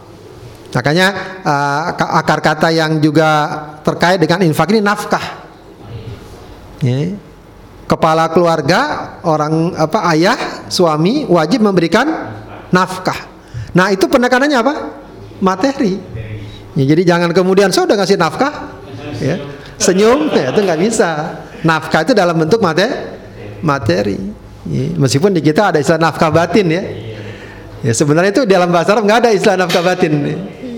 Makanya 0.77 1.41
uh, 1.41 1.96
akar 2.22 2.38
kata 2.38 2.70
yang 2.70 3.01
juga 3.01 3.50
terkait 3.82 4.22
dengan 4.22 4.46
infak 4.46 4.70
ini 4.75 4.84
nafkah. 4.84 5.25
Ya. 6.86 7.17
Kepala 7.88 8.27
keluarga, 8.36 9.15
orang 9.24 9.72
apa 9.79 10.12
ayah, 10.12 10.67
suami 10.67 11.24
wajib 11.24 11.63
memberikan 11.63 12.03
nafkah. 12.67 13.15
Nah 13.72 13.96
itu 13.96 14.12
penekanannya 14.12 14.60
apa? 14.60 14.74
Materi. 15.39 15.96
Ya, 16.75 16.84
jadi 16.84 17.15
jangan 17.15 17.32
kemudian 17.32 17.72
saya 17.72 17.88
udah 17.88 17.98
ngasih 18.03 18.20
nafkah, 18.20 18.75
ya, 19.24 19.39
senyum, 19.79 20.27
ya, 20.36 20.51
itu 20.51 20.60
nggak 20.67 20.79
bisa. 20.84 21.10
Nafkah 21.63 22.03
itu 22.03 22.12
dalam 22.12 22.36
bentuk 22.36 22.60
materi. 22.60 22.91
Materi. 23.63 24.20
Ya, 24.67 24.84
meskipun 25.00 25.32
di 25.32 25.39
kita 25.39 25.72
ada 25.72 25.79
istilah 25.79 26.12
nafkah 26.12 26.27
batin 26.27 26.67
ya. 26.67 26.84
Ya 27.88 27.94
sebenarnya 27.96 28.36
itu 28.36 28.44
dalam 28.44 28.67
bahasa 28.67 28.98
Arab 28.98 29.08
nggak 29.08 29.20
ada 29.24 29.29
istilah 29.32 29.56
nafkah 29.63 29.79
batin. 29.79 30.12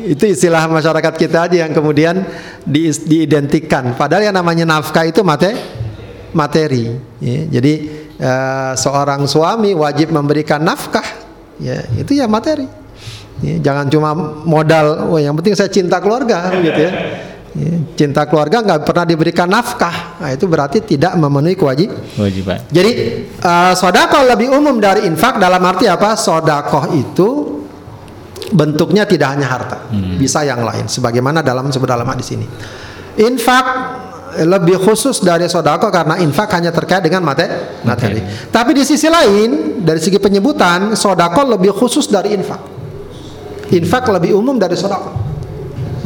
Itu 0.06 0.30
istilah 0.30 0.70
masyarakat 0.70 1.14
kita 1.18 1.50
aja 1.50 1.58
yang 1.66 1.74
kemudian 1.74 2.22
di, 2.62 2.94
diidentikan. 2.94 3.98
Padahal 3.98 4.30
yang 4.30 4.36
namanya 4.38 4.78
nafkah 4.78 5.10
itu 5.10 5.26
materi. 5.26 5.79
Materi. 6.32 6.94
Ya, 7.20 7.60
jadi 7.60 7.74
uh, 8.20 8.74
seorang 8.78 9.26
suami 9.26 9.74
wajib 9.74 10.14
memberikan 10.14 10.62
nafkah. 10.62 11.06
Ya 11.60 11.84
itu 12.00 12.16
ya 12.16 12.30
materi. 12.30 12.68
Ya, 13.40 13.56
jangan 13.72 13.88
cuma 13.88 14.12
modal, 14.44 15.16
oh 15.16 15.20
yang 15.20 15.32
penting 15.40 15.56
saya 15.56 15.72
cinta 15.72 16.04
keluarga, 16.04 16.52
gitu 16.60 16.76
ya. 16.76 16.92
ya 17.56 17.74
cinta 17.96 18.28
keluarga 18.28 18.60
nggak 18.60 18.84
pernah 18.84 19.08
diberikan 19.08 19.48
nafkah, 19.48 20.20
nah, 20.20 20.28
itu 20.36 20.44
berarti 20.44 20.84
tidak 20.84 21.16
memenuhi 21.16 21.56
kewajib. 21.56 21.88
Kewajiban. 22.20 22.60
Jadi 22.68 22.92
uh, 23.40 23.72
sodakoh 23.80 24.28
lebih 24.28 24.52
umum 24.52 24.76
dari 24.84 25.08
infak 25.08 25.40
dalam 25.40 25.64
arti 25.64 25.88
apa? 25.88 26.20
Sodakoh 26.20 26.92
itu 26.92 27.30
bentuknya 28.52 29.08
tidak 29.08 29.40
hanya 29.40 29.48
harta, 29.48 29.88
hmm. 29.88 30.20
bisa 30.20 30.44
yang 30.44 30.60
lain. 30.60 30.92
Sebagaimana 30.92 31.40
dalam 31.40 31.72
sebut 31.72 31.88
dalam 31.88 32.12
di 32.20 32.26
sini. 32.28 32.44
Infak 33.24 33.66
lebih 34.46 34.78
khusus 34.78 35.22
dari 35.24 35.50
sodako 35.50 35.90
karena 35.90 36.20
infak 36.22 36.52
hanya 36.58 36.70
terkait 36.70 37.02
dengan 37.02 37.26
materi. 37.26 37.82
materi. 37.82 38.22
Okay. 38.22 38.50
Tapi 38.54 38.72
di 38.78 38.84
sisi 38.86 39.10
lain 39.10 39.82
dari 39.82 39.98
segi 39.98 40.22
penyebutan 40.22 40.94
sodako 40.94 41.58
lebih 41.58 41.74
khusus 41.74 42.06
dari 42.08 42.38
infak. 42.38 42.62
Infak 43.74 44.10
lebih 44.10 44.38
umum 44.38 44.58
dari 44.58 44.78
sodako. 44.78 45.12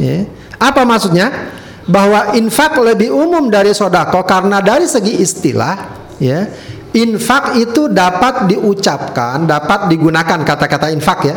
Ya. 0.00 0.24
Apa 0.56 0.82
maksudnya? 0.88 1.52
Bahwa 1.84 2.32
infak 2.32 2.80
lebih 2.80 3.12
umum 3.12 3.52
dari 3.52 3.76
sodako 3.76 4.24
karena 4.24 4.64
dari 4.64 4.88
segi 4.88 5.20
istilah, 5.20 5.76
ya, 6.16 6.48
infak 6.96 7.60
itu 7.60 7.92
dapat 7.92 8.48
diucapkan, 8.48 9.44
dapat 9.44 9.92
digunakan 9.92 10.40
kata-kata 10.40 10.88
infak 10.88 11.20
ya. 11.28 11.36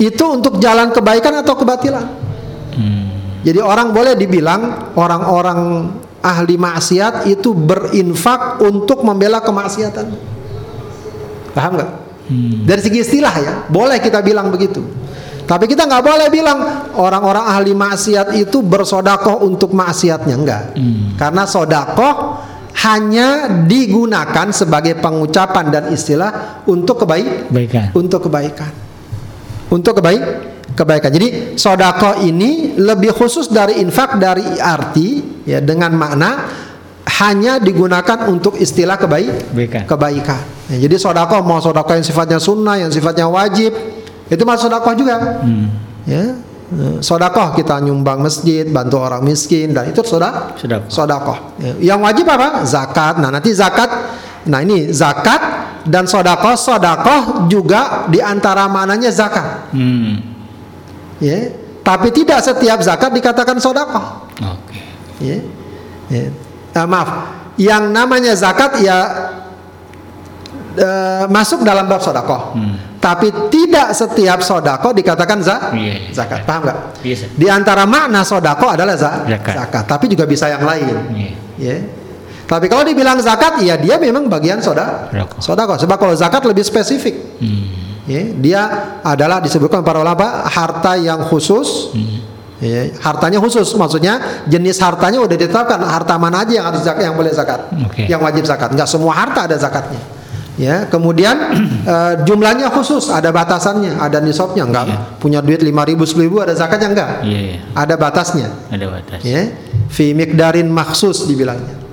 Itu 0.00 0.40
untuk 0.40 0.56
jalan 0.56 0.88
kebaikan 0.92 1.40
atau 1.44 1.52
kebatilan. 1.56 2.25
Jadi 3.46 3.62
orang 3.62 3.94
boleh 3.94 4.18
dibilang 4.18 4.90
orang-orang 4.98 5.86
ahli 6.18 6.58
maksiat 6.58 7.30
itu 7.30 7.54
berinfak 7.54 8.58
untuk 8.58 9.06
membela 9.06 9.38
kemaksiatan. 9.38 10.06
Paham 11.54 11.78
nggak? 11.78 11.90
Hmm. 12.26 12.66
Dari 12.66 12.80
segi 12.82 12.98
istilah 13.06 13.34
ya, 13.38 13.52
boleh 13.70 14.02
kita 14.02 14.18
bilang 14.18 14.50
begitu. 14.50 14.82
Tapi 15.46 15.70
kita 15.70 15.86
nggak 15.86 16.02
boleh 16.02 16.26
bilang 16.26 16.58
orang-orang 16.98 17.46
ahli 17.46 17.70
maksiat 17.70 18.34
itu 18.34 18.66
bersodakoh 18.66 19.46
untuk 19.46 19.70
maksiatnya 19.70 20.34
enggak. 20.34 20.62
Hmm. 20.74 21.14
Karena 21.14 21.46
sodakoh 21.46 22.42
hanya 22.82 23.62
digunakan 23.62 24.50
sebagai 24.50 24.98
pengucapan 24.98 25.70
dan 25.70 25.84
istilah 25.94 26.66
untuk 26.66 27.06
kebaikan. 27.06 27.94
Untuk 27.94 28.26
kebaikan. 28.26 28.74
Untuk 29.70 30.02
kebaik 30.02 30.55
kebaikan. 30.76 31.10
Jadi 31.10 31.56
sodakoh 31.56 32.20
ini 32.22 32.76
lebih 32.76 33.16
khusus 33.16 33.48
dari 33.48 33.80
infak 33.80 34.20
dari 34.20 34.44
arti 34.60 35.40
ya 35.48 35.64
dengan 35.64 35.96
makna 35.96 36.30
hanya 37.16 37.56
digunakan 37.56 38.28
untuk 38.28 38.60
istilah 38.60 39.00
kebaik 39.00 39.50
kebaikan. 39.50 39.82
kebaikan. 39.88 40.40
Ya, 40.68 40.76
jadi 40.84 40.98
sodakoh 40.98 41.40
mau 41.46 41.62
sodakoh 41.62 41.94
yang 41.94 42.04
sifatnya 42.04 42.36
sunnah, 42.42 42.76
yang 42.76 42.90
sifatnya 42.90 43.30
wajib, 43.30 43.72
itu 44.26 44.42
masuk 44.42 44.68
sodakoh 44.68 44.92
juga. 44.98 45.40
Hmm. 45.40 45.70
Ya, 46.02 46.34
sodakoh 46.98 47.54
kita 47.54 47.78
nyumbang 47.78 48.26
masjid, 48.26 48.66
bantu 48.66 48.98
orang 48.98 49.22
miskin 49.22 49.70
dan 49.70 49.86
itu 49.86 50.02
soda 50.02 50.58
sodakoh. 50.90 51.54
Ya. 51.62 51.94
Yang 51.94 52.00
wajib 52.02 52.26
apa? 52.26 52.66
Zakat. 52.66 53.22
Nah 53.22 53.30
nanti 53.30 53.54
zakat. 53.54 53.88
Nah 54.46 54.62
ini 54.62 54.90
zakat 54.90 55.40
dan 55.86 56.10
sodakoh. 56.10 56.58
Sodakoh 56.58 57.46
juga 57.46 58.10
di 58.10 58.18
antara 58.18 58.66
mananya 58.66 59.14
zakat. 59.14 59.70
Hmm. 59.70 60.35
Ya. 61.22 61.52
Tapi 61.86 62.10
tidak 62.10 62.42
setiap 62.42 62.82
zakat 62.82 63.14
dikatakan 63.14 63.56
sodakoh. 63.62 64.26
Oke. 64.42 64.74
Okay. 64.74 64.84
Ya. 65.22 65.38
Ya. 66.10 66.24
Nah, 66.76 66.86
maaf. 66.86 67.08
Yang 67.56 67.84
namanya 67.88 68.32
zakat 68.36 68.84
ya 68.84 68.98
uh, 70.76 71.24
masuk 71.30 71.64
dalam 71.64 71.88
bab 71.88 72.02
sodakoh. 72.02 72.52
Hmm. 72.58 72.76
Tapi 73.00 73.30
tidak 73.54 73.94
setiap 73.94 74.42
sodako 74.42 74.90
dikatakan 74.90 75.38
za 75.38 75.70
yeah, 75.78 76.10
zakat. 76.10 76.42
Paham 76.42 76.66
nggak? 76.66 76.78
Iya, 77.06 77.16
Di 77.38 77.46
antara 77.46 77.86
makna 77.86 78.26
sodako 78.26 78.74
adalah 78.74 78.98
za 78.98 79.22
zakat. 79.22 79.54
zakat. 79.54 79.84
Tapi 79.86 80.04
juga 80.10 80.26
bisa 80.26 80.50
yang 80.50 80.66
lain. 80.66 80.94
Yeah. 81.14 81.32
Yeah. 81.56 81.80
Tapi 82.46 82.70
kalau 82.70 82.86
dibilang 82.86 83.18
zakat, 83.18 83.58
ya 83.66 83.74
dia 83.74 83.98
memang 83.98 84.30
bagian 84.30 84.62
soda, 84.62 85.10
sodako. 85.42 85.74
Sebab 85.82 85.98
kalau 85.98 86.14
zakat 86.14 86.46
lebih 86.46 86.62
spesifik. 86.62 87.42
Hmm. 87.42 87.75
Ya, 88.06 88.22
dia 88.38 88.60
adalah 89.02 89.42
disebutkan 89.42 89.82
para 89.82 89.98
ulama 89.98 90.46
harta 90.46 90.94
yang 90.94 91.26
khusus. 91.26 91.90
Hmm. 91.90 92.22
Ya, 92.56 92.88
hartanya 93.04 93.36
khusus, 93.36 93.68
maksudnya 93.76 94.42
jenis 94.48 94.80
hartanya 94.80 95.20
udah 95.20 95.36
ditetapkan 95.36 95.76
harta 95.76 96.16
mana 96.16 96.40
aja 96.40 96.56
yang 96.56 96.66
harus 96.72 96.80
zakat, 96.88 97.04
yang 97.04 97.12
boleh 97.12 97.28
zakat, 97.28 97.68
okay. 97.84 98.08
yang 98.08 98.16
wajib 98.24 98.48
zakat. 98.48 98.72
Enggak 98.72 98.88
semua 98.88 99.12
harta 99.12 99.44
ada 99.44 99.60
zakatnya. 99.60 100.00
Ya, 100.56 100.88
kemudian 100.88 101.36
uh, 101.84 102.16
jumlahnya 102.28 102.72
khusus, 102.72 103.12
ada 103.12 103.28
batasannya, 103.28 104.00
ada 104.00 104.24
nisabnya, 104.24 104.64
enggak 104.64 104.88
yeah. 104.88 105.00
punya 105.20 105.44
duit 105.44 105.60
5000 105.60 106.16
10.000 106.16 106.44
ada 106.48 106.54
zakatnya 106.56 106.88
enggak? 106.96 107.10
Yeah, 107.28 107.42
yeah. 107.44 107.60
Ada 107.76 107.94
batasnya. 108.00 108.48
Ada 108.72 108.86
batas. 108.88 109.20
Ya. 109.20 109.52
Fi 109.92 110.16
miqdarin 110.16 110.72
maksus 110.72 111.28
dibilangnya. 111.28 111.85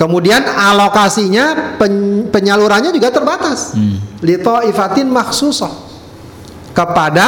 Kemudian 0.00 0.40
alokasinya 0.48 1.76
pen, 1.76 2.24
penyalurannya 2.32 2.88
juga 2.88 3.12
terbatas. 3.12 3.76
Hmm. 3.76 4.00
Lito 4.24 4.64
ifatin 4.64 5.12
maksusah 5.12 5.68
kepada 6.72 7.26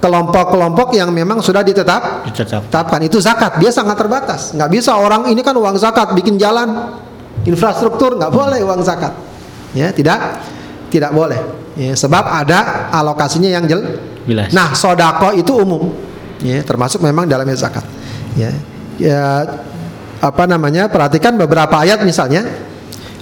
kelompok-kelompok 0.00 0.96
yang 0.96 1.12
memang 1.12 1.44
sudah 1.44 1.60
ditetap 1.60 2.24
ditetapkan 2.24 3.04
itu 3.04 3.20
zakat. 3.20 3.60
Dia 3.60 3.68
sangat 3.68 4.00
terbatas. 4.00 4.56
Nggak 4.56 4.70
bisa 4.72 4.96
orang 4.96 5.28
ini 5.28 5.44
kan 5.44 5.52
uang 5.52 5.76
zakat 5.76 6.16
bikin 6.16 6.40
jalan. 6.40 6.96
Infrastruktur 7.44 8.16
nggak 8.16 8.32
boleh 8.32 8.64
uang 8.64 8.80
zakat. 8.80 9.12
Ya 9.76 9.92
tidak 9.92 10.40
tidak 10.88 11.12
boleh. 11.12 11.36
Ya, 11.76 11.92
sebab 11.92 12.24
ada 12.24 12.88
alokasinya 12.90 13.52
yang 13.52 13.68
jel 13.68 13.84
Bilas. 14.24 14.50
nah 14.56 14.72
sodako 14.72 15.36
itu 15.36 15.52
umum. 15.52 15.92
Ya 16.40 16.64
termasuk 16.64 17.04
memang 17.04 17.28
dalamnya 17.28 17.54
zakat. 17.54 17.84
Ya 18.32 18.56
ya 18.96 19.44
apa 20.18 20.44
namanya 20.50 20.90
perhatikan 20.90 21.38
beberapa 21.38 21.78
ayat 21.78 22.02
misalnya. 22.02 22.68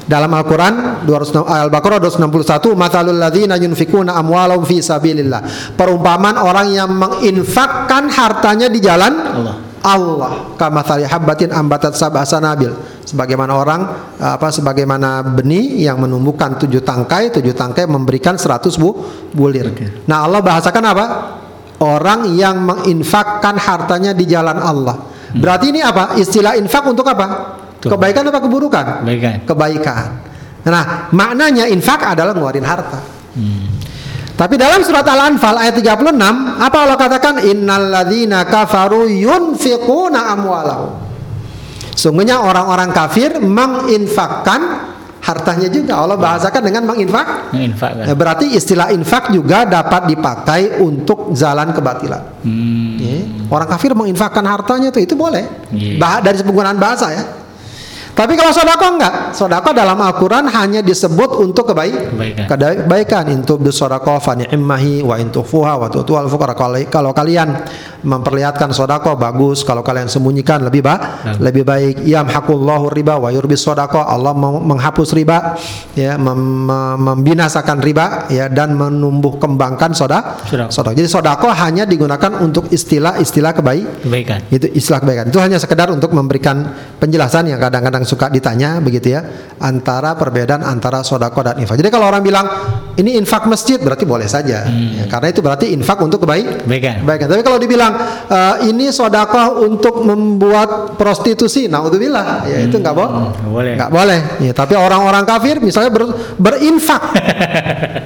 Dalam 0.07 0.31
Al-Quran 0.31 1.03
Al-Baqarah 1.43 1.99
261 1.99 2.79
Mathalul 2.79 3.19
ladzina 3.19 3.59
yunfikuna 3.59 4.15
amwalahum 4.15 4.63
fi 4.63 4.79
sabilillah. 4.79 5.75
Perumpamaan 5.75 6.39
orang 6.39 6.71
yang 6.71 6.95
menginfakkan 6.95 8.07
hartanya 8.07 8.71
di 8.71 8.79
jalan 8.79 9.19
Allah. 9.19 9.57
Allah. 9.83 10.33
Kama 10.55 10.87
habbatin 10.87 11.51
ambatat 11.51 11.99
sabah 11.99 12.23
sanabil. 12.23 12.71
Sebagaimana 13.03 13.55
orang 13.55 13.81
apa 14.19 14.51
sebagaimana 14.51 15.27
benih 15.27 15.87
yang 15.87 15.99
menumbuhkan 15.99 16.55
tujuh 16.55 16.87
tangkai 16.87 17.35
tujuh 17.35 17.55
tangkai 17.55 17.91
memberikan 17.91 18.39
seratus 18.39 18.79
bu 18.79 18.95
bulir. 19.35 19.75
Okay. 19.75 20.07
nah 20.07 20.27
Allah 20.27 20.39
bahasakan 20.39 20.85
apa? 20.87 21.07
Orang 21.83 22.31
yang 22.35 22.63
menginfakkan 22.63 23.59
hartanya 23.59 24.15
di 24.15 24.27
jalan 24.27 24.59
Allah. 24.59 25.16
Berarti 25.43 25.73
ini 25.73 25.81
apa 25.85 26.17
istilah 26.17 26.57
infak 26.57 26.85
untuk 26.87 27.07
apa 27.07 27.57
Tuh. 27.81 27.93
kebaikan 27.93 28.27
apa 28.29 28.41
keburukan 28.41 28.85
kebaikan 29.05 29.35
kebaikan 29.45 30.05
nah 30.67 31.09
maknanya 31.15 31.71
infak 31.71 32.03
adalah 32.03 32.35
ngeluarin 32.35 32.67
harta 32.67 33.01
hmm. 33.37 33.77
Tapi 34.37 34.61
dalam 34.61 34.85
surat 34.85 35.09
Al-Anfal 35.09 35.57
ayat 35.57 35.81
36 35.81 36.13
apa 36.61 36.77
Allah 36.77 37.01
katakan 37.01 37.41
innalladzina 37.41 38.45
kafaru 38.45 39.09
yunfiquna 39.09 40.37
amwalahum. 40.37 40.93
Sungguhnya 41.97 42.45
orang-orang 42.45 42.93
kafir 42.93 43.41
menginfakkan 43.41 44.93
hartanya 45.25 45.73
juga 45.73 46.05
Allah 46.05 46.21
bahasakan 46.21 46.61
dengan 46.61 46.85
menginfak. 46.85 47.57
Menginfakkan. 47.57 48.05
Ya, 48.05 48.13
berarti 48.13 48.53
istilah 48.53 48.93
infak 48.93 49.33
juga 49.33 49.65
dapat 49.65 50.13
dipakai 50.13 50.85
untuk 50.85 51.33
jalan 51.33 51.73
kebatilan. 51.73 52.23
Hmm. 52.45 53.01
Ya, 53.01 53.25
orang 53.51 53.69
kafir 53.71 53.93
menginfakkan 53.95 54.45
hartanya 54.45 54.91
itu 54.91 55.01
itu 55.03 55.15
boleh. 55.15 55.47
Yeah. 55.71 55.99
Bah 56.01 56.19
dari 56.21 56.41
penggunaan 56.43 56.79
bahasa 56.81 57.13
ya. 57.15 57.23
Tapi 58.17 58.33
kalau 58.33 58.49
sodako 58.49 58.97
enggak, 58.97 59.37
sodako 59.37 59.77
dalam 59.77 60.01
Al-Quran 60.01 60.49
hanya 60.49 60.81
disebut 60.81 61.37
untuk 61.37 61.69
kebaik, 61.69 62.17
Kebaikan. 62.17 62.47
kebaikan. 62.89 63.25
Sodako 63.69 64.17
fani 64.17 64.49
immahi 64.49 65.05
wa 65.05 65.21
intu 65.21 65.45
fuha 65.45 65.77
wa 65.77 65.93
tutu 65.93 66.17
al 66.17 66.25
fuqara. 66.25 66.57
Kalau, 66.57 67.13
kalian 67.13 67.53
memperlihatkan 68.01 68.73
sodako 68.73 69.21
bagus, 69.21 69.61
kalau 69.61 69.85
kalian 69.85 70.09
sembunyikan 70.09 70.65
lebih 70.65 70.81
baik, 70.81 71.03
lebih 71.45 71.69
baik. 71.69 71.95
Yamhaqullahu 72.09 72.89
riba 72.89 73.21
wa 73.21 73.29
yurbis 73.29 73.61
sodako. 73.61 74.01
Allah 74.01 74.33
menghapus 74.65 75.13
riba, 75.13 75.61
ya, 75.93 76.17
mem- 76.17 76.65
mem- 76.73 76.97
membinasakan 77.13 77.85
riba, 77.85 78.33
ya, 78.33 78.49
dan 78.49 78.73
menumbuh 78.73 79.37
kembangkan 79.37 79.93
soda, 79.93 80.41
Sodako. 80.49 80.73
sodako. 80.73 80.95
Jadi 80.97 81.09
sodako 81.11 81.49
hanya 81.53 81.85
digunakan 81.85 82.33
untuk 82.41 82.73
istilah-istilah 82.73 83.53
kebaik, 83.53 84.09
Kebaikan. 84.09 84.41
itu 84.49 84.73
istilah 84.73 85.05
kebaikan 85.05 85.29
itu 85.29 85.37
hanya 85.37 85.61
sekedar 85.61 85.93
untuk 85.93 86.17
memberikan 86.17 86.65
penjelasan 86.97 87.53
yang 87.53 87.61
kadang-kadang 87.61 88.06
suka 88.07 88.31
ditanya 88.31 88.79
begitu 88.79 89.11
ya 89.11 89.21
antara 89.59 90.15
perbedaan 90.15 90.63
antara 90.63 91.03
sodako 91.03 91.43
dan 91.43 91.59
infak. 91.59 91.77
Jadi 91.77 91.89
kalau 91.89 92.07
orang 92.07 92.23
bilang 92.23 92.47
ini 92.95 93.15
infak 93.15 93.45
masjid 93.45 93.77
berarti 93.77 94.05
boleh 94.05 94.25
saja. 94.25 94.63
Ya, 94.65 95.05
karena 95.05 95.29
itu 95.29 95.41
berarti 95.41 95.67
infak 95.69 95.99
untuk 95.99 96.23
kebaik 96.23 96.63
Kebaikan. 96.63 97.03
kebaikan. 97.03 97.27
Tapi 97.27 97.43
kalau 97.43 97.59
dibilang 97.59 97.93
"Eh, 98.25 98.71
ini 98.71 98.89
sodako 98.89 99.27
untuk 99.63 100.01
membuat 100.01 100.95
prostitusi 100.95 101.67
nah 101.67 101.83
udzubillah 101.83 102.47
ya 102.47 102.63
itu 102.63 102.77
nggak 102.77 102.95
bo 102.95 103.05
nggak 103.05 103.51
boleh. 103.51 103.73
nggak 103.75 103.91
boleh. 103.91 104.21
Ya, 104.41 104.53
tapi 104.53 104.73
orang-orang 104.73 105.25
kafir 105.25 105.59
misalnya 105.59 105.91
ber- 105.91 106.15
berinfak. 106.37 107.03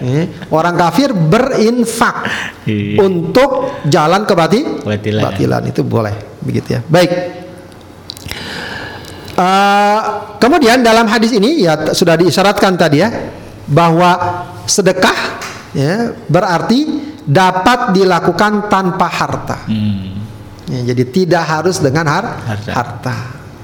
Ya, 0.01 0.25
orang 0.49 0.75
kafir 0.75 1.13
berinfak 1.13 2.25
Iya. 2.65 3.05
untuk 3.05 3.69
jalan 3.85 4.25
kebati 4.25 4.81
Kebatilan. 4.81 5.23
batilan. 5.23 5.63
Itu 5.67 5.85
boleh 5.85 6.17
begitu 6.41 6.73
ya. 6.73 6.81
Baik 6.83 7.11
Eh, 9.41 9.99
kemudian 10.37 10.85
dalam 10.85 11.09
hadis 11.09 11.33
ini 11.33 11.65
ya 11.65 11.97
sudah 11.97 12.13
diisyaratkan 12.13 12.77
tadi 12.77 13.01
ya 13.01 13.09
bahwa 13.65 14.45
sedekah 14.69 15.17
ya 15.73 16.13
berarti 16.29 16.81
dapat 17.25 17.97
dilakukan 17.97 18.69
tanpa 18.69 19.07
harta 19.09 19.59
Hmm. 19.65 20.21
Ya, 20.71 20.93
jadi 20.95 21.03
tidak 21.09 21.45
harus 21.47 21.83
dengan 21.83 22.07
har- 22.07 22.37
Harta. 22.47 22.71
harta. 22.71 23.17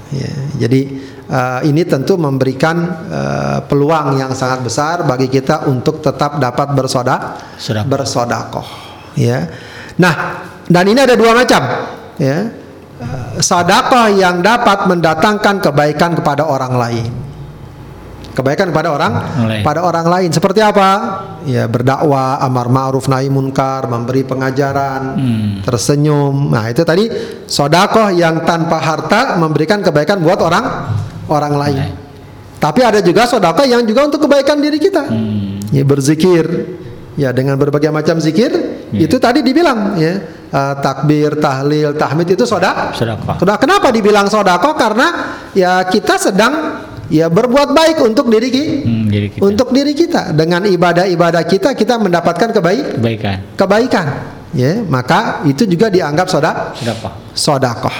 Ya, 0.09 0.33
jadi 0.59 0.81
eh, 1.29 1.59
ini 1.69 1.85
tentu 1.85 2.17
memberikan 2.17 2.77
eh, 3.07 3.59
peluang 3.63 4.17
yang 4.17 4.33
sangat 4.33 4.65
besar 4.65 5.05
bagi 5.05 5.29
kita 5.29 5.67
untuk 5.69 6.01
tetap 6.01 6.41
dapat 6.41 6.73
bersoda 6.73 7.37
bersodakoh. 7.85 8.65
Ya. 9.13 9.45
Nah, 9.99 10.15
dan 10.65 10.83
ini 10.89 10.99
ada 10.99 11.13
dua 11.13 11.31
macam. 11.31 11.61
Ya. 12.17 12.65
Sodakoh 13.37 14.09
yang 14.17 14.41
dapat 14.41 14.89
mendatangkan 14.89 15.61
kebaikan 15.61 16.17
kepada 16.17 16.49
orang 16.49 16.73
lain. 16.73 17.11
Kebaikan 18.33 18.69
kepada 18.69 18.93
orang 18.93 19.13
lain. 19.49 19.63
pada 19.65 19.81
orang 19.81 20.05
lain 20.05 20.29
seperti 20.29 20.61
apa? 20.61 20.89
Ya 21.49 21.65
berdakwah, 21.65 22.37
amar 22.37 22.69
ma'ruf 22.69 23.09
nahi 23.09 23.33
munkar, 23.33 23.89
memberi 23.89 24.21
pengajaran, 24.21 25.01
Hmm. 25.17 25.49
tersenyum. 25.65 26.53
Nah, 26.53 26.69
itu 26.69 26.85
tadi 26.85 27.09
sodakoh 27.49 28.13
yang 28.13 28.45
tanpa 28.45 28.77
harta 28.77 29.41
memberikan 29.41 29.81
kebaikan 29.81 30.21
buat 30.21 30.37
orang 30.37 30.65
orang 31.33 31.53
lain. 31.57 31.77
Lain. 31.81 31.93
Tapi 32.61 32.81
ada 32.85 33.01
juga 33.01 33.25
sodakoh 33.25 33.65
yang 33.65 33.81
juga 33.89 34.05
untuk 34.05 34.29
kebaikan 34.29 34.61
diri 34.61 34.77
kita. 34.77 35.09
Hmm. 35.09 35.57
Ya 35.73 35.81
berzikir, 35.81 36.45
ya 37.17 37.33
dengan 37.33 37.57
berbagai 37.57 37.89
macam 37.89 38.21
zikir. 38.21 38.53
Ya. 38.93 39.03
Itu 39.09 39.17
tadi 39.19 39.43
dibilang 39.43 39.97
ya 39.99 40.13
eh, 40.47 40.75
takbir, 40.79 41.35
tahlil, 41.41 41.97
tahmid 41.97 42.37
itu 42.37 42.45
sodak. 42.47 42.93
Sudah 43.41 43.57
kenapa 43.59 43.91
dibilang 43.91 44.29
sodakoh? 44.31 44.77
Karena 44.77 45.35
ya 45.51 45.83
kita 45.83 46.15
sedang 46.15 46.53
ya 47.11 47.27
berbuat 47.27 47.71
baik 47.75 47.97
untuk 48.03 48.31
diri 48.31 48.47
kita. 48.51 48.71
Hmm, 48.87 49.05
diri 49.11 49.27
kita. 49.31 49.41
Untuk 49.43 49.71
diri 49.75 49.91
kita 49.91 50.31
dengan 50.31 50.63
ibadah-ibadah 50.63 51.43
kita 51.43 51.75
kita 51.75 51.99
mendapatkan 51.99 52.51
kebaik 52.55 52.99
Kebaikan. 52.99 53.37
kebaikan 53.55 54.07
ya 54.55 54.79
maka 54.87 55.43
itu 55.43 55.67
juga 55.67 55.91
dianggap 55.91 56.27
soda 56.31 56.71
Sedekah. 56.75 57.13
sodakoh 57.35 57.95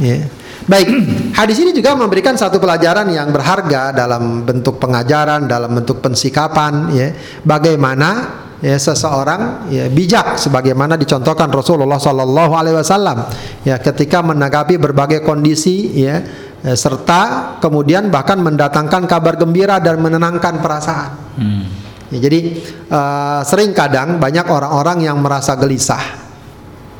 ya 0.00 0.24
baik 0.64 0.88
hadis 1.38 1.60
ini 1.60 1.72
juga 1.76 1.92
memberikan 1.96 2.32
satu 2.36 2.56
pelajaran 2.56 3.08
yang 3.12 3.28
berharga 3.28 3.92
dalam 3.92 4.44
bentuk 4.44 4.80
pengajaran 4.80 5.44
dalam 5.48 5.72
bentuk 5.72 6.00
pensikapan 6.00 6.88
ya 6.92 7.08
bagaimana 7.44 8.41
ya 8.62 8.78
seseorang 8.78 9.66
ya 9.74 9.90
bijak 9.90 10.38
sebagaimana 10.38 10.94
dicontohkan 10.94 11.50
Rasulullah 11.50 11.98
Shallallahu 11.98 12.52
Alaihi 12.54 12.78
Wasallam 12.78 13.26
ya 13.66 13.82
ketika 13.82 14.22
menanggapi 14.22 14.78
berbagai 14.78 15.26
kondisi 15.26 15.90
ya 15.98 16.22
eh, 16.62 16.78
serta 16.78 17.58
kemudian 17.58 18.06
bahkan 18.06 18.38
mendatangkan 18.38 19.10
kabar 19.10 19.34
gembira 19.34 19.82
dan 19.82 19.98
menenangkan 19.98 20.62
perasaan 20.62 21.10
Hmm. 21.32 21.64
Ya, 22.12 22.28
jadi 22.28 22.60
eh, 22.92 23.40
sering 23.48 23.72
kadang 23.72 24.20
banyak 24.20 24.44
orang-orang 24.44 25.00
yang 25.00 25.16
merasa 25.24 25.56
gelisah, 25.56 26.04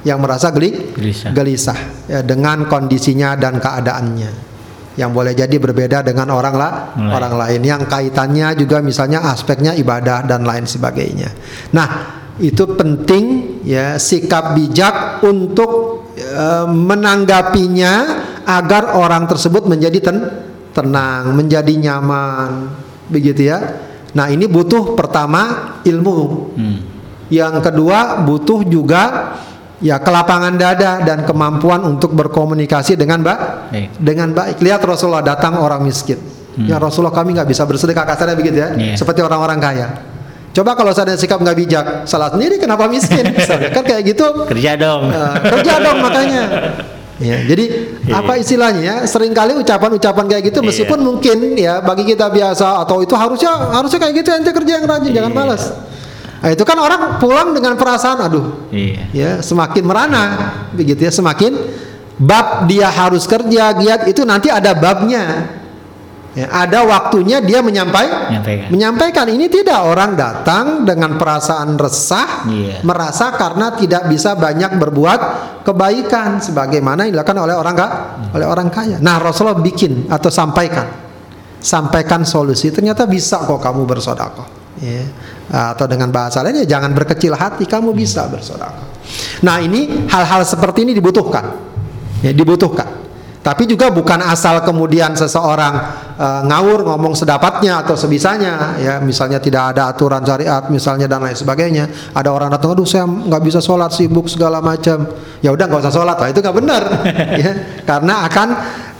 yang 0.08 0.24
merasa 0.24 0.48
geli, 0.56 0.72
Gelisah. 0.96 1.36
gelisah 1.36 1.78
ya, 2.08 2.24
dengan 2.24 2.64
kondisinya 2.64 3.36
dan 3.36 3.60
keadaannya, 3.60 4.51
yang 4.96 5.10
boleh 5.10 5.32
jadi 5.32 5.56
berbeda 5.56 6.04
dengan 6.04 6.28
orang 6.30 6.54
lah, 6.54 6.72
Lain. 6.94 7.10
orang 7.12 7.34
lain 7.36 7.60
yang 7.64 7.82
kaitannya 7.88 8.52
juga 8.56 8.84
misalnya 8.84 9.24
aspeknya 9.24 9.72
ibadah 9.72 10.24
dan 10.28 10.44
lain 10.44 10.68
sebagainya. 10.68 11.32
Nah 11.72 11.88
itu 12.36 12.64
penting 12.76 13.58
ya 13.64 13.96
sikap 13.96 14.52
bijak 14.52 15.20
untuk 15.24 16.04
eh, 16.16 16.66
menanggapinya 16.68 17.92
agar 18.44 18.96
orang 18.98 19.24
tersebut 19.28 19.64
menjadi 19.64 19.98
ten- 20.02 20.28
tenang, 20.72 21.32
menjadi 21.36 21.72
nyaman, 21.72 22.72
begitu 23.08 23.48
ya. 23.48 23.58
Nah 24.12 24.28
ini 24.28 24.44
butuh 24.44 24.92
pertama 24.92 25.76
ilmu, 25.84 26.16
Hmm. 26.52 26.78
yang 27.32 27.60
kedua 27.64 28.20
butuh 28.24 28.60
juga 28.64 29.36
ya 29.80 29.98
kelapangan 29.98 30.54
dada 30.56 31.00
dan 31.02 31.24
kemampuan 31.24 31.80
untuk 31.84 32.12
berkomunikasi 32.12 32.96
dengan 32.96 33.24
baik. 33.24 33.40
Baik. 33.72 33.88
Dengan 33.96 34.28
baik. 34.30 34.60
Lihat 34.60 34.80
Rasulullah 34.84 35.24
datang 35.24 35.56
orang 35.56 35.80
miskin. 35.80 36.20
Ya 36.68 36.76
Rasulullah 36.76 37.16
kami 37.16 37.32
nggak 37.32 37.48
bisa 37.48 37.64
bersedekah 37.64 38.04
kasarnya 38.04 38.36
begitu 38.36 38.60
ya, 38.60 38.76
Iya. 38.76 38.92
seperti 39.00 39.24
orang-orang 39.24 39.56
kaya. 39.56 39.88
Coba 40.52 40.76
kalau 40.76 40.92
saya 40.92 41.16
sikap 41.16 41.40
nggak 41.40 41.56
bijak, 41.56 41.84
salah 42.04 42.28
sendiri 42.28 42.60
kenapa 42.60 42.84
miskin? 42.84 43.24
Misalnya, 43.32 43.72
kan 43.72 43.80
kayak 43.80 44.04
gitu 44.12 44.26
Kerja 44.52 44.76
dong. 44.76 45.08
Eh, 45.08 45.32
kerja 45.48 45.80
dong 45.80 46.04
makanya. 46.04 46.42
Ya, 47.16 47.40
jadi 47.40 47.64
Iya. 48.04 48.20
apa 48.20 48.36
istilahnya 48.36 48.82
ya? 48.84 48.96
Seringkali 49.08 49.56
ucapan-ucapan 49.64 50.24
kayak 50.28 50.42
gitu 50.52 50.60
meskipun 50.60 51.00
Iya. 51.00 51.06
mungkin 51.08 51.36
ya 51.56 51.74
bagi 51.80 52.04
kita 52.04 52.28
biasa 52.28 52.84
atau 52.84 53.00
itu 53.00 53.16
harusnya 53.16 53.48
harusnya 53.72 53.96
kayak 53.96 54.14
gitu 54.20 54.28
ente 54.36 54.52
kerja 54.52 54.72
yang 54.76 54.84
rajin 54.84 55.08
jangan 55.08 55.32
Iya. 55.32 55.38
malas. 55.40 55.62
Nah, 56.42 56.50
itu 56.50 56.64
kan 56.66 56.76
orang 56.76 57.16
pulang 57.16 57.54
dengan 57.56 57.78
perasaan 57.78 58.18
aduh 58.20 58.68
Iya. 58.68 59.02
ya 59.14 59.30
semakin 59.40 59.86
merana 59.88 60.24
begitu 60.74 61.06
ya 61.06 61.12
semakin 61.14 61.54
bab 62.16 62.66
dia 62.66 62.88
harus 62.88 63.24
kerja 63.24 63.72
giat 63.72 64.04
itu 64.06 64.22
nanti 64.22 64.48
ada 64.48 64.72
babnya. 64.72 65.58
Ya, 66.32 66.48
ada 66.48 66.80
waktunya 66.88 67.44
dia 67.44 67.60
menyampai, 67.60 68.08
Menyampaikan. 68.32 68.68
menyampaikan 68.72 69.26
ini 69.28 69.52
tidak 69.52 69.84
orang 69.84 70.16
datang 70.16 70.80
dengan 70.80 71.20
perasaan 71.20 71.76
resah 71.76 72.48
Iya. 72.48 72.80
merasa 72.80 73.36
karena 73.36 73.76
tidak 73.76 74.08
bisa 74.08 74.32
banyak 74.32 74.80
berbuat 74.80 75.20
kebaikan 75.60 76.40
sebagaimana 76.40 77.04
yang 77.04 77.20
dilakukan 77.20 77.36
oleh 77.36 77.52
orang 77.52 77.76
ka- 77.76 77.92
oleh 78.32 78.48
orang 78.48 78.72
kaya. 78.72 78.96
Nah, 78.96 79.20
Rasulullah 79.20 79.60
bikin 79.60 80.08
atau 80.08 80.32
sampaikan. 80.32 80.88
Sampaikan 81.60 82.24
solusi. 82.24 82.72
Ternyata 82.72 83.04
bisa 83.04 83.44
kok 83.44 83.60
kamu 83.60 83.84
bersedekah. 83.84 84.48
Ya. 84.80 85.04
Atau 85.52 85.84
dengan 85.84 86.08
bahasa 86.08 86.40
lain 86.40 86.64
ya 86.64 86.80
jangan 86.80 86.96
berkecil 86.96 87.36
hati, 87.36 87.68
kamu 87.68 87.92
bisa 87.92 88.24
bersedekah. 88.24 88.88
Nah, 89.44 89.60
ini 89.60 90.08
hal-hal 90.08 90.48
seperti 90.48 90.88
ini 90.88 90.96
dibutuhkan. 90.96 91.44
Ya, 92.22 92.30
dibutuhkan. 92.30 93.02
Tapi 93.42 93.66
juga 93.66 93.90
bukan 93.90 94.22
asal 94.22 94.62
kemudian 94.62 95.18
seseorang 95.18 95.74
eh, 96.14 96.40
ngawur 96.46 96.86
ngomong 96.86 97.18
sedapatnya 97.18 97.82
atau 97.82 97.98
sebisanya 97.98 98.78
ya. 98.78 99.02
Misalnya 99.02 99.42
tidak 99.42 99.74
ada 99.74 99.90
aturan 99.90 100.22
syariat 100.22 100.62
misalnya 100.70 101.10
dan 101.10 101.26
lain 101.26 101.34
sebagainya. 101.34 102.14
Ada 102.14 102.30
orang 102.30 102.54
datang 102.54 102.78
aduh 102.78 102.86
saya 102.86 103.02
nggak 103.02 103.42
bisa 103.42 103.58
sholat 103.58 103.90
sibuk 103.90 104.30
segala 104.30 104.62
macam. 104.62 105.10
Ya 105.42 105.50
udah 105.50 105.66
nggak 105.66 105.82
usah 105.82 105.90
sholat 105.90 106.14
lah 106.22 106.28
itu 106.30 106.38
nggak 106.38 106.56
benar. 106.56 106.82
Ya 107.42 107.82
karena 107.82 108.30
akan 108.30 108.48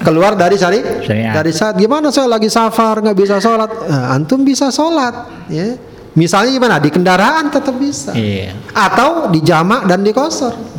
keluar 0.03 0.35
dari 0.35 0.59
syari 0.59 0.83
Syariat. 1.07 1.39
dari 1.39 1.55
saat 1.55 1.79
gimana 1.79 2.11
saya 2.11 2.27
lagi 2.27 2.51
safar 2.51 2.99
nggak 2.99 3.15
bisa 3.15 3.39
sholat? 3.39 3.71
Eh, 3.87 4.07
antum 4.11 4.43
bisa 4.43 4.75
sholat. 4.75 5.47
Ya. 5.55 5.79
Misalnya 6.19 6.51
gimana? 6.51 6.77
Di 6.83 6.91
kendaraan 6.91 7.47
tetap 7.47 7.79
bisa. 7.79 8.11
Iya. 8.11 8.59
atau 8.75 9.31
di 9.31 9.39
jamak 9.39 9.87
dan 9.87 10.03
di 10.03 10.11
kosor 10.11 10.72